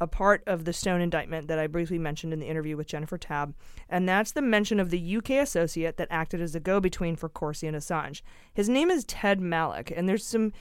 a 0.00 0.06
part 0.06 0.42
of 0.46 0.64
the 0.64 0.72
Stone 0.72 1.00
indictment 1.00 1.46
that 1.46 1.60
I 1.60 1.68
briefly 1.68 1.98
mentioned 1.98 2.32
in 2.32 2.40
the 2.40 2.48
interview 2.48 2.76
with 2.76 2.88
Jennifer 2.88 3.16
Taub, 3.16 3.54
and 3.88 4.08
that's 4.08 4.32
the 4.32 4.42
mention 4.42 4.80
of 4.80 4.90
the 4.90 5.16
UK 5.16 5.30
associate 5.30 5.96
that 5.96 6.08
acted 6.10 6.40
as 6.40 6.56
a 6.56 6.60
go 6.60 6.80
between 6.80 7.14
for 7.14 7.28
Corsi 7.28 7.68
and 7.68 7.76
Assange. 7.76 8.20
His 8.52 8.68
name 8.68 8.90
is 8.90 9.04
Ted 9.04 9.40
Malloch, 9.40 9.92
and 9.96 10.08
there's 10.08 10.26
some 10.26 10.52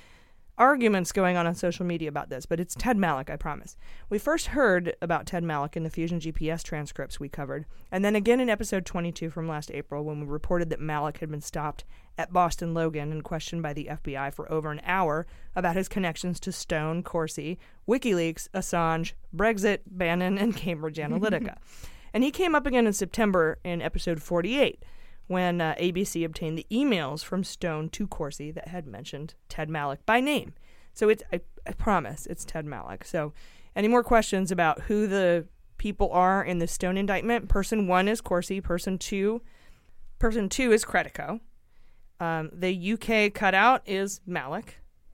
arguments 0.58 1.12
going 1.12 1.38
on 1.38 1.48
on 1.48 1.56
social 1.56 1.86
media 1.86 2.10
about 2.10 2.30
this, 2.30 2.46
but 2.46 2.60
it's 2.60 2.76
Ted 2.76 2.98
Malloch, 2.98 3.30
I 3.30 3.36
promise. 3.36 3.78
We 4.10 4.20
first 4.20 4.48
heard 4.48 4.96
about 5.02 5.26
Ted 5.26 5.44
Malloch 5.44 5.76
in 5.76 5.84
the 5.84 5.90
Fusion 5.90 6.20
GPS 6.20 6.64
transcripts 6.64 7.20
we 7.20 7.30
covered, 7.30 7.66
and 7.92 8.04
then 8.06 8.16
again 8.16 8.40
in 8.40 8.50
episode 8.50 8.86
22 8.86 9.30
from 9.30 9.48
last 9.48 9.72
April 9.72 10.04
when 10.04 10.20
we 10.20 10.26
reported 10.28 10.70
that 10.70 10.80
Malloch 10.80 11.18
had 11.18 11.32
been 11.32 11.42
stopped 11.42 11.84
at 12.18 12.34
Boston 12.34 12.74
Logan 12.74 13.12
and 13.12 13.24
questioned 13.24 13.64
by 13.64 13.74
the 13.74 13.90
FBI 13.90 14.34
for 14.34 14.52
over 14.52 14.72
an 14.72 14.82
hour 14.86 15.26
about 15.56 15.76
his 15.76 15.88
connections 15.88 16.40
to 16.42 16.52
Stone, 16.52 17.04
Corsi, 17.04 17.58
WikiLeaks, 17.88 18.50
Assange, 18.54 19.14
Brexit, 19.36 19.80
Bannon, 19.88 20.38
and 20.38 20.56
Cambridge 20.56 20.98
Analytica. 20.98 21.56
and 22.14 22.24
he 22.24 22.32
came 22.32 22.54
up 22.54 22.66
again 22.66 22.86
in 22.86 22.94
September 22.94 23.58
in 23.64 23.82
episode 23.82 24.22
48 24.22 24.84
when 25.32 25.62
uh, 25.62 25.74
ABC 25.80 26.26
obtained 26.26 26.58
the 26.58 26.68
emails 26.70 27.24
from 27.24 27.44
Stone 27.44 27.90
to 27.90 28.06
Corsi 28.06 28.52
that 28.52 28.68
had 28.68 28.86
mentioned 28.86 29.34
Ted 29.48 29.70
Malloch 29.70 30.06
by 30.06 30.20
name. 30.20 30.54
So 30.94 31.08
it's 31.08 31.24
I, 31.32 31.40
I 31.66 31.72
promise 31.72 32.26
it's 32.26 32.44
Ted 32.44 32.66
Malloch. 32.66 33.06
So 33.06 33.34
any 33.76 33.88
more 33.88 34.04
questions 34.04 34.52
about 34.52 34.82
who 34.82 35.08
the 35.08 35.48
people 35.78 36.12
are 36.12 36.44
in 36.44 36.60
the 36.60 36.68
Stone 36.68 36.98
indictment? 36.98 37.48
Person 37.48 37.88
one 37.88 38.10
is 38.10 38.20
Corsi. 38.20 38.60
Person 38.60 38.98
two, 38.98 39.42
person 40.20 40.50
two 40.50 40.74
is 40.74 40.84
Credico. 40.84 41.40
Um, 42.20 42.50
the 42.54 42.94
UK 42.94 43.34
cutout 43.34 43.82
is 43.86 44.20
Malloch. 44.28 44.74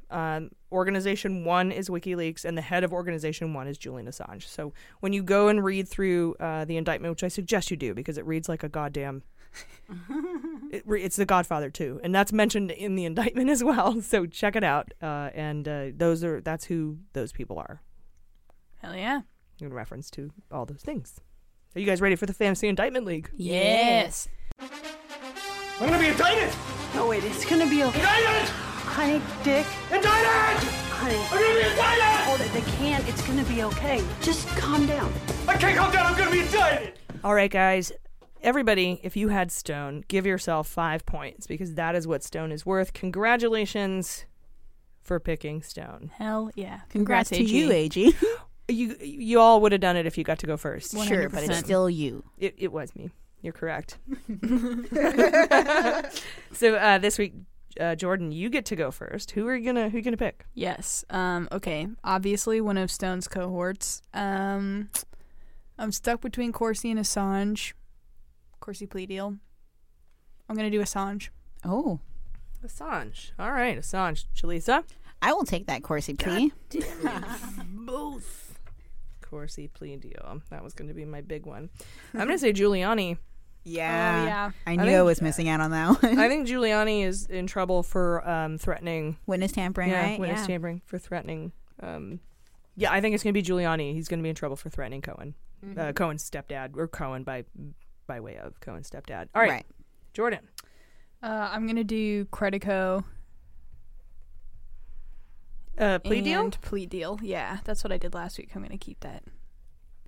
Um, 0.10 0.49
organization 0.72 1.45
one 1.45 1.72
is 1.72 1.89
WikiLeaks, 1.89 2.44
and 2.44 2.57
the 2.57 2.61
head 2.61 2.84
of 2.84 2.91
organization 2.91 3.53
one 3.53 3.68
is 3.68 3.77
Julian 3.77 4.07
Assange. 4.07 4.44
So 4.44 4.73
when 4.99 5.14
you 5.14 5.22
go 5.22 5.48
and 5.48 5.64
read 5.64 5.88
through 5.88 6.35
uh, 6.39 6.65
the 6.65 6.77
indictment, 6.77 7.11
which 7.11 7.23
I 7.23 7.27
suggest 7.27 7.69
you 7.69 7.77
do 7.77 7.94
because 7.94 8.18
it 8.18 8.26
reads 8.26 8.49
like 8.49 8.64
a 8.64 8.69
goddamn 8.69 9.22
it, 10.71 10.84
it's 10.88 11.15
The 11.15 11.25
Godfather 11.25 11.69
too, 11.69 11.99
and 12.03 12.13
that's 12.13 12.34
mentioned 12.34 12.71
in 12.71 12.95
the 12.95 13.05
indictment 13.05 13.49
as 13.49 13.63
well. 13.63 14.01
So 14.07 14.25
check 14.25 14.55
it 14.55 14.63
out. 14.63 14.93
Uh, 15.01 15.29
and 15.34 15.67
uh, 15.67 15.85
those 15.95 16.23
are 16.23 16.39
that's 16.41 16.65
who 16.65 16.97
those 17.13 17.31
people 17.31 17.57
are 17.59 17.81
Hell 18.81 18.95
yeah. 18.95 19.21
in 19.59 19.73
reference 19.73 20.09
to 20.11 20.31
all 20.51 20.65
those 20.65 20.81
things. 20.81 21.19
Are 21.75 21.79
you 21.79 21.85
guys 21.85 21.99
ready 22.01 22.15
for 22.15 22.25
the 22.25 22.34
fantasy 22.34 22.67
indictment 22.67 23.05
league? 23.05 23.29
Yes. 23.35 24.27
I'm 24.59 25.89
gonna 25.89 25.99
be 25.99 26.07
indicted! 26.07 26.53
No, 26.95 27.07
wait, 27.07 27.23
it's 27.23 27.45
gonna 27.45 27.69
be 27.69 27.84
okay. 27.84 27.99
Indicted! 27.99 28.49
Honey, 28.49 29.21
Dick. 29.43 29.65
Indicted! 29.91 30.67
Honey. 30.89 31.15
I'm 31.15 31.38
gonna 31.38 31.53
be 31.53 31.69
indicted! 31.69 32.25
Hold 32.25 32.41
it, 32.41 32.51
they 32.53 32.71
can't. 32.77 33.07
It's 33.07 33.21
gonna 33.27 33.43
be 33.43 33.63
okay. 33.63 34.03
Just 34.21 34.47
calm 34.49 34.85
down. 34.88 35.13
I 35.47 35.55
can't 35.57 35.77
calm 35.77 35.91
down, 35.91 36.05
I'm 36.07 36.17
gonna 36.17 36.31
be 36.31 36.39
indicted! 36.39 36.93
All 37.23 37.34
right, 37.34 37.51
guys. 37.51 37.91
Everybody, 38.47 39.01
if 39.03 39.17
you 39.17 39.27
had 39.27 39.51
Stone, 39.51 40.05
give 40.07 40.25
yourself 40.25 40.69
five 40.69 41.05
points 41.05 41.47
because 41.47 41.73
that 41.73 41.95
is 41.95 42.07
what 42.07 42.23
Stone 42.23 42.53
is 42.53 42.65
worth. 42.65 42.93
Congratulations 42.93 44.23
for 45.01 45.19
picking 45.19 45.61
Stone. 45.61 46.11
Hell 46.13 46.49
yeah. 46.55 46.79
Congrats 46.87 47.29
Congrats, 47.29 47.29
to 47.29 47.43
you, 47.43 47.71
AG. 47.71 48.15
You 48.69 48.97
you 48.99 49.39
all 49.39 49.61
would 49.61 49.71
have 49.71 49.79
done 49.79 49.95
it 49.95 50.05
if 50.05 50.17
you 50.17 50.25
got 50.25 50.39
to 50.39 50.45
go 50.45 50.57
first. 50.57 50.91
Sure, 51.07 51.29
but 51.29 51.41
it's 51.41 51.57
still 51.57 51.89
you. 51.89 52.25
It, 52.37 52.55
it 52.57 52.69
was 52.69 52.93
me. 52.97 53.11
You're 53.41 53.53
correct. 53.53 53.97
so 56.51 56.75
uh, 56.75 56.97
this 56.97 57.17
week, 57.17 57.33
uh, 57.79 57.95
Jordan, 57.95 58.33
you 58.33 58.49
get 58.49 58.65
to 58.65 58.75
go 58.75 58.91
first. 58.91 59.31
Who 59.31 59.47
are 59.47 59.55
you 59.55 59.65
gonna 59.65 59.87
who 59.87 59.97
you 59.97 60.03
gonna 60.03 60.17
pick? 60.17 60.45
Yes. 60.53 61.05
Um. 61.09 61.47
Okay. 61.49 61.87
Obviously, 62.03 62.59
one 62.59 62.77
of 62.77 62.91
Stone's 62.91 63.29
cohorts. 63.29 64.01
Um. 64.13 64.89
I'm 65.79 65.93
stuck 65.93 66.19
between 66.19 66.51
Corsi 66.51 66.91
and 66.91 66.99
Assange. 66.99 67.71
Corsi 68.59 68.85
plea 68.85 69.05
deal. 69.05 69.38
I'm 70.49 70.55
gonna 70.55 70.69
do 70.71 70.81
Assange. 70.81 71.29
Oh. 71.65 71.99
Assange. 72.65 73.31
All 73.38 73.51
right, 73.51 73.77
Assange. 73.77 74.25
Chalisa. 74.35 74.84
I 75.21 75.34
will 75.34 75.45
take 75.45 75.67
that 75.67 75.84
Corsi 75.84 76.13
plea. 76.13 76.51
Both. 77.65 78.59
Corsi 79.21 79.67
plea 79.67 79.97
deal. 79.97 80.41
That 80.49 80.63
was 80.63 80.73
going 80.73 80.88
to 80.88 80.93
be 80.93 81.05
my 81.05 81.21
big 81.21 81.45
one. 81.45 81.69
I'm 82.13 82.19
going 82.27 82.29
to 82.31 82.38
say 82.39 82.53
Giuliani. 82.53 83.17
Yeah. 83.63 84.21
Oh, 84.21 84.25
yeah. 84.25 84.51
I 84.65 84.71
I 84.71 84.75
knew 84.75 84.81
I, 84.84 84.85
think- 84.97 85.05
was 85.05 85.21
missing 85.21 85.49
out 85.49 85.59
on 85.59 85.71
that 85.71 86.01
one. 86.01 86.19
I 86.19 86.27
think 86.29 86.47
Giuliani 86.47 87.03
is 87.05 87.25
in 87.25 87.47
trouble 87.47 87.84
for 87.84 88.27
um, 88.29 88.57
threatening 88.57 89.17
Witness 89.25 89.51
tampering, 89.51 89.89
yeah, 89.89 90.01
right? 90.03 90.19
witness 90.19 90.41
yeah. 90.41 90.47
tampering 90.47 90.81
for 90.85 90.97
threatening. 90.97 91.51
Um, 91.81 92.19
yeah, 92.75 92.91
I 92.91 93.01
think 93.01 93.13
it's 93.15 93.23
going 93.23 93.34
to 93.34 93.41
be 93.41 93.45
Giuliani. 93.47 93.93
He's 93.93 94.07
going 94.07 94.19
to 94.19 94.23
be 94.23 94.29
in 94.29 94.35
trouble 94.35 94.55
for 94.55 94.69
threatening 94.69 95.01
Cohen, 95.01 95.34
uh, 95.63 95.65
Mhm. 95.67 95.95
Cohen's 95.95 96.29
stepdad, 96.29 96.77
or 96.77 96.88
Cohen 96.88 97.23
by 97.23 97.43
by 98.07 98.19
way 98.19 98.38
of 98.38 98.59
Cohen's 98.61 98.89
stepdad. 98.89 99.27
All 99.35 99.41
right, 99.41 99.49
Right. 99.51 99.65
Jordan. 100.13 100.47
Uh, 101.21 101.49
I'm 101.51 101.67
gonna 101.67 101.84
do 101.84 102.25
Credico. 102.25 103.03
Uh, 105.77 105.99
plea 105.99 106.21
deal. 106.21 106.49
Plea 106.49 106.85
deal. 106.88 107.19
Yeah, 107.21 107.57
that's 107.63 107.84
what 107.84 107.91
I 107.93 107.97
did 107.97 108.13
last 108.15 108.38
week. 108.39 108.49
I'm 108.55 108.63
gonna 108.63 108.77
keep 108.77 108.99
that. 109.01 109.23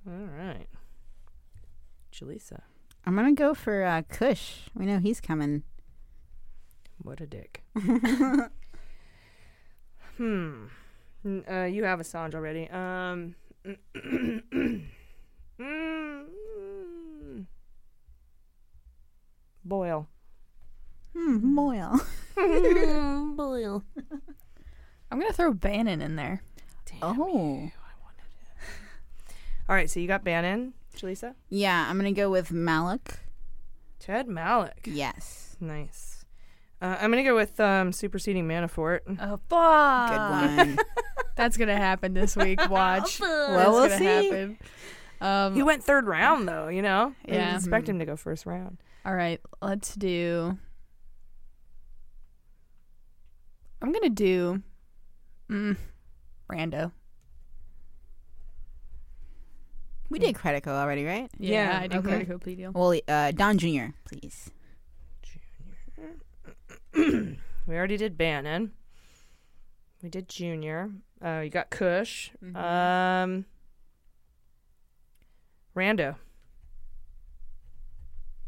All 0.07 0.13
right, 0.13 0.67
Jalisa. 2.11 2.61
I'm 3.05 3.15
gonna 3.15 3.33
go 3.33 3.53
for 3.53 3.83
uh, 3.83 4.01
Kush. 4.09 4.61
We 4.73 4.85
know 4.85 4.97
he's 4.99 5.21
coming. 5.21 5.63
What 7.01 7.21
a 7.21 7.27
dick. 7.27 7.63
Hmm. 10.17 10.65
Uh, 11.25 11.63
you 11.63 11.85
have 11.85 11.99
Assange 11.99 12.35
already. 12.35 12.69
Um. 12.69 13.35
mm, 13.95 14.83
Boyle. 19.63 20.07
Hmm, 21.15 21.55
Boyle. 21.55 21.99
Boyle. 23.35 23.83
I'm 25.11 25.19
gonna 25.19 25.33
throw 25.33 25.53
Bannon 25.53 26.01
in 26.01 26.15
there. 26.15 26.41
oh. 27.01 27.69
All 29.69 29.75
right, 29.75 29.89
so 29.89 29.99
you 29.99 30.07
got 30.07 30.23
Bannon, 30.23 30.73
Jalisa. 30.95 31.35
Yeah, 31.49 31.85
I'm 31.89 31.97
gonna 31.97 32.11
go 32.11 32.29
with 32.29 32.49
Malloch. 32.49 33.17
Ted 33.99 34.27
Malloch. 34.27 34.71
Yes. 34.85 35.55
Nice. 35.59 36.25
Uh, 36.81 36.95
I'm 36.99 37.11
gonna 37.11 37.23
go 37.23 37.35
with 37.35 37.59
um, 37.59 37.91
superseding 37.91 38.47
Manafort. 38.47 39.01
Oh 39.21 39.39
fuck! 39.49 40.09
Good 40.09 40.57
one. 40.57 40.77
That's 41.35 41.57
gonna 41.57 41.75
happen 41.77 42.13
this 42.13 42.35
week. 42.35 42.59
Watch. 42.69 43.19
Well, 43.19 43.51
That's 43.57 43.69
we'll 43.69 43.87
gonna 43.89 43.97
see. 43.97 44.25
Happen. 44.29 44.57
Um, 45.21 45.53
He 45.55 45.61
went 45.63 45.83
third 45.83 46.07
round 46.07 46.47
though, 46.47 46.69
you 46.69 46.81
know. 46.81 47.13
I 47.25 47.27
didn't 47.27 47.41
Yeah. 47.41 47.55
expect 47.57 47.89
him 47.89 47.99
to 47.99 48.05
go 48.05 48.15
first 48.15 48.45
round. 48.45 48.77
All 49.09 49.15
right, 49.15 49.41
let's 49.59 49.95
do. 49.95 50.55
I'm 53.81 53.91
gonna 53.91 54.11
do. 54.11 54.61
Mm, 55.49 55.77
Rando. 56.47 56.91
We 60.11 60.19
did 60.19 60.35
Credico 60.35 60.67
already, 60.67 61.05
right? 61.05 61.27
Yeah, 61.39 61.71
Yeah, 61.71 61.79
I 61.79 61.87
did 61.87 61.97
okay. 62.05 62.23
Credico 62.23 62.39
plea 62.39 62.53
deal. 62.53 62.71
Well, 62.71 62.99
uh, 63.07 63.31
Don 63.31 63.57
Jr., 63.57 63.95
please. 64.05 64.51
Junior. 66.93 67.37
We 67.65 67.75
already 67.75 67.97
did 67.97 68.15
Bannon. 68.15 68.73
We 70.03 70.09
did 70.09 70.29
Junior. 70.29 70.91
Uh, 71.23 71.41
you 71.43 71.49
got 71.49 71.71
Kush. 71.71 72.29
Mm-hmm. 72.45 72.55
Um, 72.55 73.45
Rando. 75.75 76.15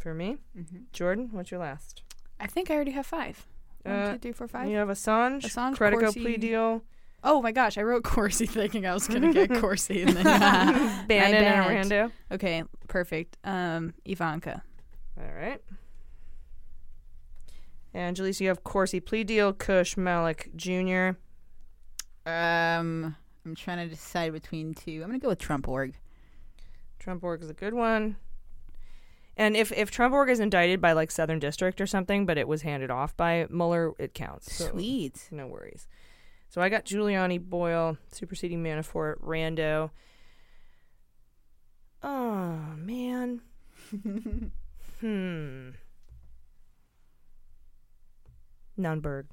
For 0.02 0.14
me, 0.16 0.38
Mm-hmm. 0.58 0.78
Jordan. 0.94 1.30
What's 1.32 1.52
your 1.52 1.60
last? 1.60 2.02
I 2.40 2.48
think 2.48 2.72
I 2.72 2.76
already 2.76 2.92
have 2.92 3.06
five. 3.06 3.46
One, 3.84 3.96
Uh, 3.96 4.12
two, 4.14 4.18
three, 4.20 4.32
four, 4.32 4.48
five. 4.48 4.68
You 4.70 4.78
have 4.78 4.88
Assange. 4.88 5.42
Assange, 5.44 5.76
Credico 5.76 6.00
Corsi. 6.02 6.20
plea 6.22 6.38
deal. 6.38 6.84
Oh 7.24 7.40
my 7.42 7.52
gosh, 7.52 7.78
I 7.78 7.84
wrote 7.84 8.04
Corsi 8.04 8.46
thinking 8.48 8.86
I 8.88 8.94
was 8.96 9.08
gonna 9.08 9.32
get 9.32 9.54
Corsi 9.62 10.02
and 10.02 10.12
then 10.18 10.24
Bannon 10.24 11.08
My 11.08 11.74
and. 11.74 11.92
Rando. 11.92 12.12
Okay, 12.32 12.64
perfect. 12.88 13.38
Um, 13.44 13.94
Ivanka. 14.06 14.64
All 15.20 15.32
right. 15.36 15.62
And 17.94 18.16
Jaleesa, 18.18 18.40
you 18.42 18.48
have 18.48 18.64
Corsi 18.64 19.00
plea 19.00 19.24
deal. 19.24 19.54
Kush 19.54 19.96
Malloch 19.98 20.48
Jr. 20.56 21.18
Um, 22.28 23.16
I'm 23.46 23.56
trying 23.56 23.88
to 23.88 23.94
decide 23.94 24.34
between 24.34 24.74
two. 24.74 25.02
I'm 25.04 25.10
gonna 25.10 25.20
go 25.20 25.28
with 25.30 25.40
Trump 25.40 25.68
org. 25.68 25.96
Trump 27.00 27.24
org 27.24 27.44
is 27.44 27.50
a 27.50 27.54
good 27.54 27.74
one. 27.76 28.16
And 29.38 29.56
if 29.56 29.72
if 29.72 29.92
Trump 29.92 30.14
org 30.14 30.30
is 30.30 30.40
indicted 30.40 30.82
by 30.82 30.94
like 30.94 31.12
Southern 31.12 31.40
District 31.40 31.80
or 31.80 31.88
something, 31.88 32.26
but 32.26 32.38
it 32.38 32.48
was 32.48 32.62
handed 32.64 32.92
off 32.92 33.16
by 33.16 33.48
Mueller, 33.50 33.94
it 33.98 34.14
counts. 34.14 34.54
So 34.54 34.70
Sweet. 34.70 35.30
no 35.32 35.48
worries. 35.48 35.88
So 36.50 36.62
I 36.62 36.70
got 36.70 36.86
Giuliani, 36.86 37.40
Boyle, 37.40 37.98
superseding 38.12 38.62
Manafort, 38.62 39.20
Rando. 39.22 39.92
Oh 42.04 42.58
man. 42.78 43.42
hmm. 45.00 45.70
Nunberg, 48.78 49.26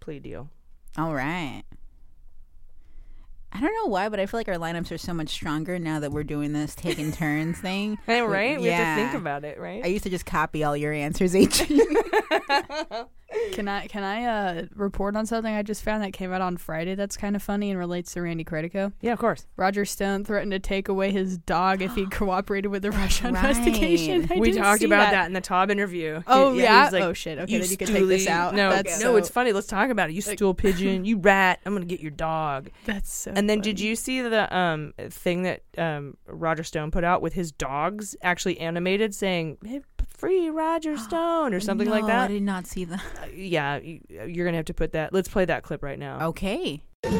plea 0.00 0.20
deal. 0.20 0.50
All 0.96 1.14
right. 1.14 1.62
I 3.54 3.60
don't 3.60 3.74
know 3.74 3.86
why, 3.86 4.08
but 4.08 4.18
I 4.18 4.26
feel 4.26 4.40
like 4.40 4.48
our 4.48 4.56
lineups 4.56 4.90
are 4.92 4.98
so 4.98 5.12
much 5.12 5.28
stronger 5.28 5.78
now 5.78 6.00
that 6.00 6.10
we're 6.10 6.24
doing 6.24 6.52
this 6.52 6.74
taking 6.74 7.12
turns 7.12 7.58
thing. 7.58 7.98
Hey, 8.06 8.22
right? 8.22 8.60
We 8.60 8.68
have 8.68 8.96
to 8.98 9.02
think 9.02 9.14
about 9.20 9.44
it, 9.44 9.58
right? 9.60 9.84
I 9.84 9.88
used 9.88 10.04
to 10.04 10.10
just 10.10 10.26
copy 10.26 10.64
all 10.64 10.76
your 10.76 10.92
answers, 10.92 11.34
H. 11.34 11.62
Can 13.52 13.68
I 13.68 13.86
can 13.86 14.02
I 14.02 14.24
uh, 14.24 14.66
report 14.74 15.16
on 15.16 15.26
something 15.26 15.54
I 15.54 15.62
just 15.62 15.82
found 15.82 16.02
that 16.02 16.12
came 16.12 16.32
out 16.32 16.40
on 16.40 16.56
Friday 16.56 16.94
that's 16.94 17.16
kind 17.16 17.36
of 17.36 17.42
funny 17.42 17.70
and 17.70 17.78
relates 17.78 18.12
to 18.14 18.22
Randy 18.22 18.44
Credico? 18.44 18.92
Yeah, 19.00 19.12
of 19.12 19.18
course. 19.18 19.46
Roger 19.56 19.84
Stone 19.84 20.24
threatened 20.24 20.52
to 20.52 20.58
take 20.58 20.88
away 20.88 21.10
his 21.12 21.38
dog 21.38 21.82
if 21.82 21.94
he 21.94 22.06
cooperated 22.10 22.70
with 22.70 22.82
the 22.82 22.90
Russia 22.90 23.28
investigation. 23.28 24.28
I 24.30 24.38
we 24.38 24.52
talked 24.52 24.82
about 24.82 25.10
that. 25.10 25.26
in 25.26 25.32
the 25.32 25.40
Todd 25.40 25.70
interview. 25.70 26.22
Oh, 26.26 26.52
He- 26.52 26.62
yeah? 26.62 26.84
he's 26.84 26.92
like, 26.92 27.02
Oh, 27.02 27.12
shit. 27.12 27.38
Okay, 27.38 27.52
"You 27.52 27.60
then 27.60 27.70
you 27.70 27.76
can 27.76 27.88
take 27.88 28.06
this 28.08 28.26
out. 28.26 28.54
No, 28.54 28.70
That's 28.70 28.98
no, 29.00 29.12
so- 29.12 29.16
it's 29.16 29.28
funny. 29.28 29.52
Let's 29.52 29.66
talk 29.66 29.90
about 29.90 30.10
it. 30.10 30.14
You 30.14 30.22
stool 30.22 30.54
pigeon. 30.54 31.04
You 31.12 31.18
rat. 31.18 31.60
I'm 31.66 31.74
gonna 31.74 31.84
get 31.84 32.00
your 32.00 32.10
dog. 32.10 32.70
That's 32.84 33.12
so. 33.12 33.32
And 33.34 33.48
then 33.50 33.60
did 33.60 33.80
you 33.80 33.96
see 33.96 34.22
the 34.22 34.54
um 34.56 34.92
thing 35.10 35.42
that 35.42 35.62
um 35.76 36.16
Roger 36.26 36.62
Stone 36.62 36.90
put 36.90 37.04
out 37.04 37.22
with 37.22 37.32
his 37.34 37.50
dogs 37.52 38.14
actually 38.22 38.58
animated 38.58 39.14
saying 39.14 39.58
hey, 39.64 39.80
"Free 40.22 40.50
Roger 40.50 40.96
Stone" 41.08 41.52
or 41.52 41.58
something 41.58 41.90
like 41.90 42.06
that? 42.06 42.26
I 42.26 42.28
did 42.28 42.44
not 42.44 42.68
see 42.68 42.84
that. 42.84 43.02
Uh, 43.20 43.26
yeah, 43.34 43.78
you, 43.78 44.00
you're 44.08 44.46
gonna 44.46 44.56
have 44.56 44.66
to 44.66 44.74
put 44.74 44.92
that. 44.92 45.12
Let's 45.12 45.28
play 45.28 45.44
that 45.44 45.64
clip 45.64 45.82
right 45.82 45.98
now. 45.98 46.28
Okay. 46.28 46.84
Roger 47.04 47.18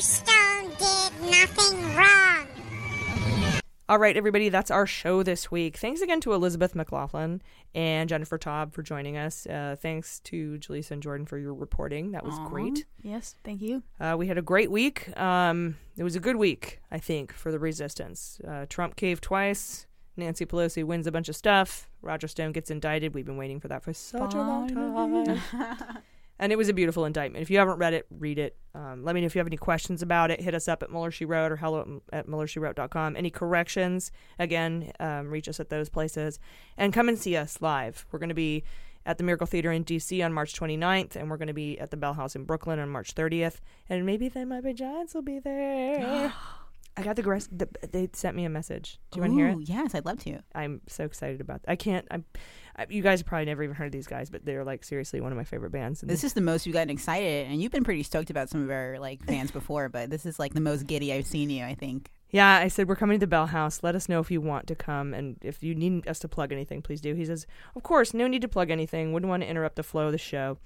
Stone 0.00 0.70
did 0.78 1.12
nothing 1.30 1.94
wrong. 1.94 2.46
All 3.86 3.98
right, 3.98 4.16
everybody, 4.16 4.48
that's 4.48 4.70
our 4.70 4.86
show 4.86 5.22
this 5.22 5.50
week. 5.50 5.76
Thanks 5.76 6.00
again 6.00 6.18
to 6.22 6.32
Elizabeth 6.32 6.74
McLaughlin 6.74 7.42
and 7.74 8.08
Jennifer 8.08 8.38
Taub 8.38 8.72
for 8.72 8.82
joining 8.82 9.18
us. 9.18 9.46
Uh, 9.46 9.76
thanks 9.78 10.20
to 10.20 10.56
Jaleesa 10.58 10.92
and 10.92 11.02
Jordan 11.02 11.26
for 11.26 11.36
your 11.36 11.52
reporting. 11.52 12.12
That 12.12 12.24
was 12.24 12.34
Aw. 12.34 12.48
great. 12.48 12.86
Yes, 13.02 13.34
thank 13.44 13.60
you. 13.60 13.82
Uh, 14.00 14.16
we 14.18 14.26
had 14.26 14.38
a 14.38 14.42
great 14.42 14.70
week. 14.70 15.14
Um, 15.20 15.76
it 15.98 16.02
was 16.02 16.16
a 16.16 16.20
good 16.20 16.36
week, 16.36 16.80
I 16.90 16.98
think, 16.98 17.34
for 17.34 17.52
the 17.52 17.58
resistance. 17.58 18.40
Uh, 18.48 18.64
Trump 18.70 18.96
caved 18.96 19.22
twice. 19.22 19.86
Nancy 20.16 20.46
Pelosi 20.46 20.84
wins 20.84 21.06
a 21.06 21.12
bunch 21.12 21.28
of 21.28 21.36
stuff. 21.36 21.88
Roger 22.02 22.28
Stone 22.28 22.52
gets 22.52 22.70
indicted. 22.70 23.14
We've 23.14 23.24
been 23.24 23.36
waiting 23.36 23.60
for 23.60 23.68
that 23.68 23.82
for 23.82 23.92
such 23.92 24.34
a 24.34 24.38
long 24.38 24.68
time. 24.68 25.42
and 26.38 26.52
it 26.52 26.56
was 26.56 26.68
a 26.68 26.72
beautiful 26.72 27.04
indictment. 27.04 27.42
If 27.42 27.50
you 27.50 27.58
haven't 27.58 27.78
read 27.78 27.94
it, 27.94 28.06
read 28.10 28.38
it. 28.38 28.56
Um, 28.74 29.04
let 29.04 29.14
me 29.14 29.20
know 29.20 29.26
if 29.26 29.34
you 29.34 29.40
have 29.40 29.46
any 29.46 29.56
questions 29.56 30.02
about 30.02 30.30
it. 30.30 30.40
Hit 30.40 30.54
us 30.54 30.68
up 30.68 30.82
at 30.82 30.90
Mueller 30.90 31.10
She 31.10 31.24
Wrote 31.24 31.50
or 31.50 31.56
hello 31.56 32.02
at 32.12 32.26
MuellerSheWrote.com. 32.28 33.16
Any 33.16 33.30
corrections, 33.30 34.12
again, 34.38 34.92
um, 35.00 35.30
reach 35.30 35.48
us 35.48 35.58
at 35.58 35.68
those 35.68 35.88
places. 35.88 36.38
And 36.76 36.92
come 36.92 37.08
and 37.08 37.18
see 37.18 37.36
us 37.36 37.60
live. 37.60 38.06
We're 38.12 38.20
going 38.20 38.28
to 38.28 38.34
be 38.34 38.62
at 39.06 39.18
the 39.18 39.24
Miracle 39.24 39.46
Theater 39.46 39.70
in 39.70 39.82
D.C. 39.82 40.22
on 40.22 40.32
March 40.32 40.54
29th, 40.54 41.14
and 41.16 41.28
we're 41.28 41.36
going 41.36 41.48
to 41.48 41.54
be 41.54 41.78
at 41.78 41.90
the 41.90 41.96
Bell 41.96 42.14
House 42.14 42.34
in 42.34 42.44
Brooklyn 42.44 42.78
on 42.78 42.88
March 42.88 43.14
30th. 43.14 43.60
And 43.88 44.06
maybe 44.06 44.28
then 44.28 44.48
My 44.48 44.60
Giants 44.72 45.14
will 45.14 45.22
be 45.22 45.40
there. 45.40 46.32
I 46.96 47.02
got 47.02 47.16
the 47.16 47.22
rest. 47.22 47.56
The, 47.56 47.68
they 47.90 48.08
sent 48.12 48.36
me 48.36 48.44
a 48.44 48.48
message. 48.48 49.00
Do 49.10 49.18
you 49.18 49.22
want 49.22 49.32
to 49.32 49.36
hear 49.36 49.48
it? 49.48 49.58
Yes, 49.62 49.94
I'd 49.94 50.04
love 50.04 50.20
to. 50.24 50.38
I'm 50.54 50.80
so 50.86 51.04
excited 51.04 51.40
about. 51.40 51.60
I 51.66 51.76
can't. 51.76 52.06
I'm. 52.10 52.24
I, 52.76 52.86
you 52.88 53.02
guys 53.02 53.20
have 53.20 53.26
probably 53.26 53.46
never 53.46 53.62
even 53.62 53.74
heard 53.74 53.86
of 53.86 53.92
these 53.92 54.06
guys, 54.06 54.30
but 54.30 54.44
they're 54.44 54.64
like 54.64 54.84
seriously 54.84 55.20
one 55.20 55.32
of 55.32 55.38
my 55.38 55.44
favorite 55.44 55.70
bands. 55.70 56.02
And 56.02 56.10
This 56.10 56.24
is 56.24 56.34
the 56.34 56.40
most 56.40 56.66
you've 56.66 56.74
gotten 56.74 56.90
excited, 56.90 57.48
and 57.48 57.60
you've 57.60 57.72
been 57.72 57.84
pretty 57.84 58.02
stoked 58.04 58.30
about 58.30 58.48
some 58.48 58.62
of 58.62 58.70
our 58.70 58.98
like 59.00 59.24
fans 59.26 59.50
before, 59.50 59.88
but 59.88 60.10
this 60.10 60.24
is 60.24 60.38
like 60.38 60.54
the 60.54 60.60
most 60.60 60.86
giddy 60.86 61.12
I've 61.12 61.26
seen 61.26 61.50
you. 61.50 61.64
I 61.64 61.74
think. 61.74 62.10
Yeah, 62.30 62.56
I 62.56 62.66
said 62.66 62.88
we're 62.88 62.96
coming 62.96 63.16
to 63.18 63.20
the 63.20 63.28
Bell 63.28 63.46
House. 63.46 63.84
Let 63.84 63.94
us 63.94 64.08
know 64.08 64.18
if 64.18 64.28
you 64.28 64.40
want 64.40 64.66
to 64.66 64.74
come, 64.74 65.14
and 65.14 65.36
if 65.40 65.62
you 65.62 65.74
need 65.74 66.08
us 66.08 66.18
to 66.20 66.28
plug 66.28 66.52
anything, 66.52 66.82
please 66.82 67.00
do. 67.00 67.14
He 67.14 67.24
says, 67.24 67.46
of 67.76 67.84
course, 67.84 68.12
no 68.12 68.26
need 68.26 68.42
to 68.42 68.48
plug 68.48 68.70
anything. 68.70 69.12
Wouldn't 69.12 69.30
want 69.30 69.44
to 69.44 69.48
interrupt 69.48 69.76
the 69.76 69.84
flow 69.84 70.06
of 70.06 70.12
the 70.12 70.18
show. 70.18 70.58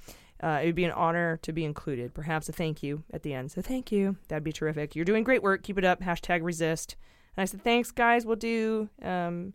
Uh, 0.42 0.60
it 0.62 0.66
would 0.66 0.74
be 0.74 0.84
an 0.84 0.92
honor 0.92 1.38
to 1.42 1.52
be 1.52 1.64
included. 1.64 2.14
Perhaps 2.14 2.48
a 2.48 2.52
thank 2.52 2.82
you 2.82 3.02
at 3.12 3.22
the 3.22 3.34
end. 3.34 3.50
So 3.50 3.60
thank 3.60 3.90
you. 3.90 4.16
That'd 4.28 4.44
be 4.44 4.52
terrific. 4.52 4.94
You're 4.94 5.04
doing 5.04 5.24
great 5.24 5.42
work. 5.42 5.62
Keep 5.62 5.78
it 5.78 5.84
up. 5.84 6.00
Hashtag 6.00 6.44
resist. 6.44 6.96
And 7.36 7.42
I 7.42 7.44
said, 7.44 7.62
thanks, 7.64 7.90
guys. 7.90 8.24
We'll 8.24 8.36
do. 8.36 8.88
Um, 9.02 9.52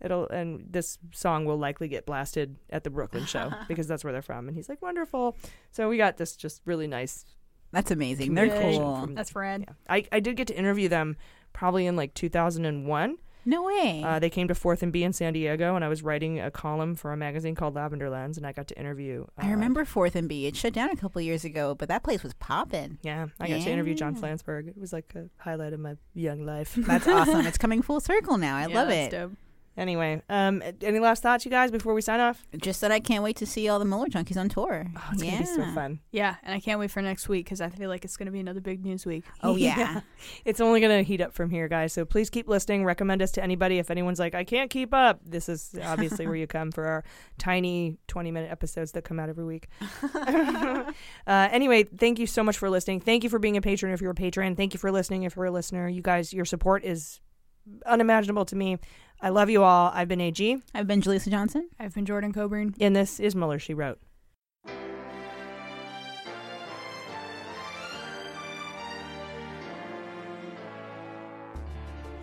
it'll 0.00 0.28
and 0.28 0.66
this 0.70 0.98
song 1.12 1.46
will 1.46 1.56
likely 1.56 1.88
get 1.88 2.04
blasted 2.04 2.56
at 2.68 2.84
the 2.84 2.90
Brooklyn 2.90 3.24
show 3.24 3.50
because 3.68 3.86
that's 3.86 4.04
where 4.04 4.12
they're 4.12 4.20
from. 4.22 4.46
And 4.48 4.56
he's 4.56 4.68
like, 4.68 4.82
wonderful. 4.82 5.36
So 5.70 5.88
we 5.88 5.96
got 5.96 6.18
this 6.18 6.36
just 6.36 6.60
really 6.66 6.86
nice. 6.86 7.24
That's 7.72 7.90
amazing. 7.90 8.34
They're 8.34 8.48
cool. 8.60 9.00
from- 9.00 9.14
That's 9.14 9.34
rad. 9.34 9.66
I, 9.88 10.04
I 10.12 10.20
did 10.20 10.36
get 10.36 10.48
to 10.48 10.56
interview 10.56 10.88
them 10.88 11.16
probably 11.52 11.86
in 11.86 11.96
like 11.96 12.12
2001. 12.14 13.16
No 13.48 13.62
way. 13.62 14.02
Uh, 14.04 14.18
they 14.18 14.28
came 14.28 14.48
to 14.48 14.54
Fourth 14.54 14.82
and 14.82 14.92
B 14.92 15.04
in 15.04 15.12
San 15.12 15.32
Diego, 15.32 15.76
and 15.76 15.84
I 15.84 15.88
was 15.88 16.02
writing 16.02 16.40
a 16.40 16.50
column 16.50 16.96
for 16.96 17.12
a 17.12 17.16
magazine 17.16 17.54
called 17.54 17.76
Lavender 17.76 18.10
Lens, 18.10 18.36
and 18.36 18.44
I 18.46 18.50
got 18.52 18.66
to 18.68 18.78
interview. 18.78 19.24
Uh, 19.38 19.46
I 19.46 19.50
remember 19.52 19.84
Fourth 19.84 20.16
and 20.16 20.28
B. 20.28 20.46
It 20.46 20.56
shut 20.56 20.72
down 20.72 20.90
a 20.90 20.96
couple 20.96 21.20
years 21.22 21.44
ago, 21.44 21.74
but 21.74 21.88
that 21.88 22.02
place 22.02 22.22
was 22.24 22.34
popping. 22.34 22.98
Yeah, 23.02 23.28
I 23.38 23.48
got 23.48 23.62
to 23.62 23.70
interview 23.70 23.94
John 23.94 24.14
Yeah. 24.16 24.20
Flansburgh. 24.22 24.68
It 24.68 24.76
was 24.76 24.92
like 24.92 25.12
a 25.14 25.28
highlight 25.38 25.72
of 25.72 25.80
my 25.80 25.96
young 26.12 26.44
life. 26.44 26.74
That's 26.76 27.06
awesome. 27.06 27.46
It's 27.46 27.58
coming 27.58 27.82
full 27.82 28.00
circle 28.00 28.36
now. 28.36 28.56
I 28.56 28.66
Yeah, 28.66 28.74
love 28.74 28.88
that's 28.88 29.14
it. 29.14 29.16
dope. 29.16 29.32
Anyway, 29.76 30.22
um, 30.30 30.62
any 30.82 30.98
last 30.98 31.22
thoughts, 31.22 31.44
you 31.44 31.50
guys, 31.50 31.70
before 31.70 31.92
we 31.92 32.00
sign 32.00 32.20
off? 32.20 32.46
Just 32.56 32.80
that 32.80 32.90
I 32.90 33.00
can't 33.00 33.22
wait 33.22 33.36
to 33.36 33.46
see 33.46 33.68
all 33.68 33.78
the 33.78 33.84
Mueller 33.84 34.06
junkies 34.06 34.36
on 34.38 34.48
tour. 34.48 34.86
Oh, 34.96 35.10
it's 35.12 35.22
yeah. 35.22 35.32
gonna 35.32 35.42
be 35.42 35.46
so 35.46 35.74
fun. 35.74 36.00
Yeah, 36.12 36.36
and 36.42 36.54
I 36.54 36.60
can't 36.60 36.80
wait 36.80 36.90
for 36.90 37.02
next 37.02 37.28
week 37.28 37.44
because 37.44 37.60
I 37.60 37.68
feel 37.68 37.90
like 37.90 38.04
it's 38.04 38.16
going 38.16 38.26
to 38.26 38.32
be 38.32 38.40
another 38.40 38.60
big 38.60 38.84
news 38.84 39.04
week. 39.04 39.24
Oh 39.42 39.56
yeah. 39.56 40.00
It's 40.44 40.60
only 40.60 40.80
going 40.80 40.96
to 40.96 41.02
heat 41.02 41.20
up 41.20 41.32
from 41.32 41.50
here, 41.50 41.68
guys. 41.68 41.92
So 41.92 42.04
please 42.04 42.30
keep 42.30 42.48
listening. 42.48 42.84
Recommend 42.84 43.20
us 43.20 43.32
to 43.32 43.42
anybody. 43.42 43.78
If 43.78 43.90
anyone's 43.90 44.18
like, 44.18 44.34
I 44.34 44.44
can't 44.44 44.70
keep 44.70 44.94
up, 44.94 45.20
this 45.24 45.48
is 45.48 45.74
obviously 45.84 46.26
where 46.26 46.36
you 46.36 46.46
come 46.46 46.72
for 46.72 46.86
our 46.86 47.04
tiny 47.38 47.98
20 48.06 48.30
minute 48.30 48.50
episodes 48.50 48.92
that 48.92 49.02
come 49.02 49.18
out 49.18 49.28
every 49.28 49.44
week. 49.44 49.68
uh, 50.14 50.92
anyway, 51.26 51.84
thank 51.84 52.18
you 52.18 52.26
so 52.26 52.42
much 52.42 52.58
for 52.58 52.70
listening. 52.70 53.00
Thank 53.00 53.24
you 53.24 53.30
for 53.30 53.38
being 53.38 53.56
a 53.56 53.60
patron 53.60 53.92
if 53.92 54.00
you're 54.00 54.12
a 54.12 54.14
patron. 54.14 54.56
Thank 54.56 54.72
you 54.72 54.78
for 54.78 54.90
listening 54.90 55.24
if 55.24 55.36
you're 55.36 55.46
a 55.46 55.50
listener. 55.50 55.88
You 55.88 56.02
guys, 56.02 56.32
your 56.32 56.44
support 56.44 56.84
is 56.84 57.20
unimaginable 57.84 58.44
to 58.46 58.56
me. 58.56 58.78
I 59.20 59.30
love 59.30 59.48
you 59.48 59.62
all. 59.62 59.90
I've 59.94 60.08
been 60.08 60.20
AG, 60.20 60.58
I've 60.74 60.86
been 60.86 61.00
Jaleesa 61.00 61.30
Johnson. 61.30 61.68
I've 61.80 61.94
been 61.94 62.06
Jordan 62.06 62.32
Coburn. 62.32 62.74
and 62.80 62.94
this 62.94 63.18
is 63.18 63.34
Mueller, 63.34 63.58
She 63.58 63.74
Wrote. 63.74 63.98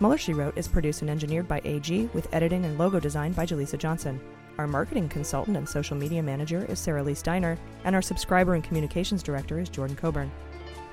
Mueller, 0.00 0.18
She 0.18 0.32
Wrote 0.34 0.56
is 0.58 0.68
produced 0.68 1.02
and 1.02 1.10
engineered 1.10 1.48
by 1.48 1.60
AG 1.64 2.10
with 2.12 2.32
editing 2.32 2.64
and 2.64 2.78
logo 2.78 3.00
design 3.00 3.32
by 3.32 3.46
Jaleesa 3.46 3.78
Johnson. 3.78 4.20
Our 4.58 4.66
marketing 4.66 5.08
consultant 5.08 5.56
and 5.56 5.68
social 5.68 5.96
media 5.96 6.22
manager 6.22 6.64
is 6.68 6.78
Sarah 6.78 7.02
Lee 7.02 7.14
Steiner, 7.14 7.58
and 7.84 7.94
our 7.94 8.02
subscriber 8.02 8.54
and 8.54 8.62
communications 8.62 9.22
director 9.22 9.58
is 9.58 9.68
Jordan 9.68 9.96
Coburn. 9.96 10.30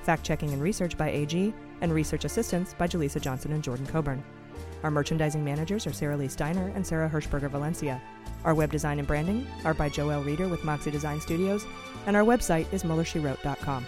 Fact 0.02 0.24
checking 0.24 0.52
and 0.52 0.62
research 0.62 0.96
by 0.96 1.10
AG, 1.10 1.54
and 1.80 1.92
research 1.92 2.24
assistance 2.24 2.74
by 2.74 2.88
Jaleesa 2.88 3.20
Johnson 3.20 3.52
and 3.52 3.62
Jordan 3.62 3.86
Coburn. 3.86 4.22
Our 4.82 4.90
merchandising 4.90 5.44
managers 5.44 5.86
are 5.86 5.92
Sarah 5.92 6.16
Lee 6.16 6.28
Steiner 6.28 6.72
and 6.74 6.86
Sarah 6.86 7.08
Hirschberger 7.08 7.50
Valencia. 7.50 8.00
Our 8.44 8.54
web 8.54 8.72
design 8.72 8.98
and 8.98 9.06
branding 9.06 9.46
are 9.64 9.74
by 9.74 9.88
Joelle 9.88 10.24
Reeder 10.24 10.48
with 10.48 10.64
Moxie 10.64 10.90
Design 10.90 11.20
Studios, 11.20 11.64
and 12.06 12.16
our 12.16 12.24
website 12.24 12.72
is 12.72 12.82
MuellerSheWrote.com. 12.82 13.86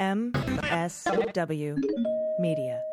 MSW 0.00 1.78
Media. 2.40 2.89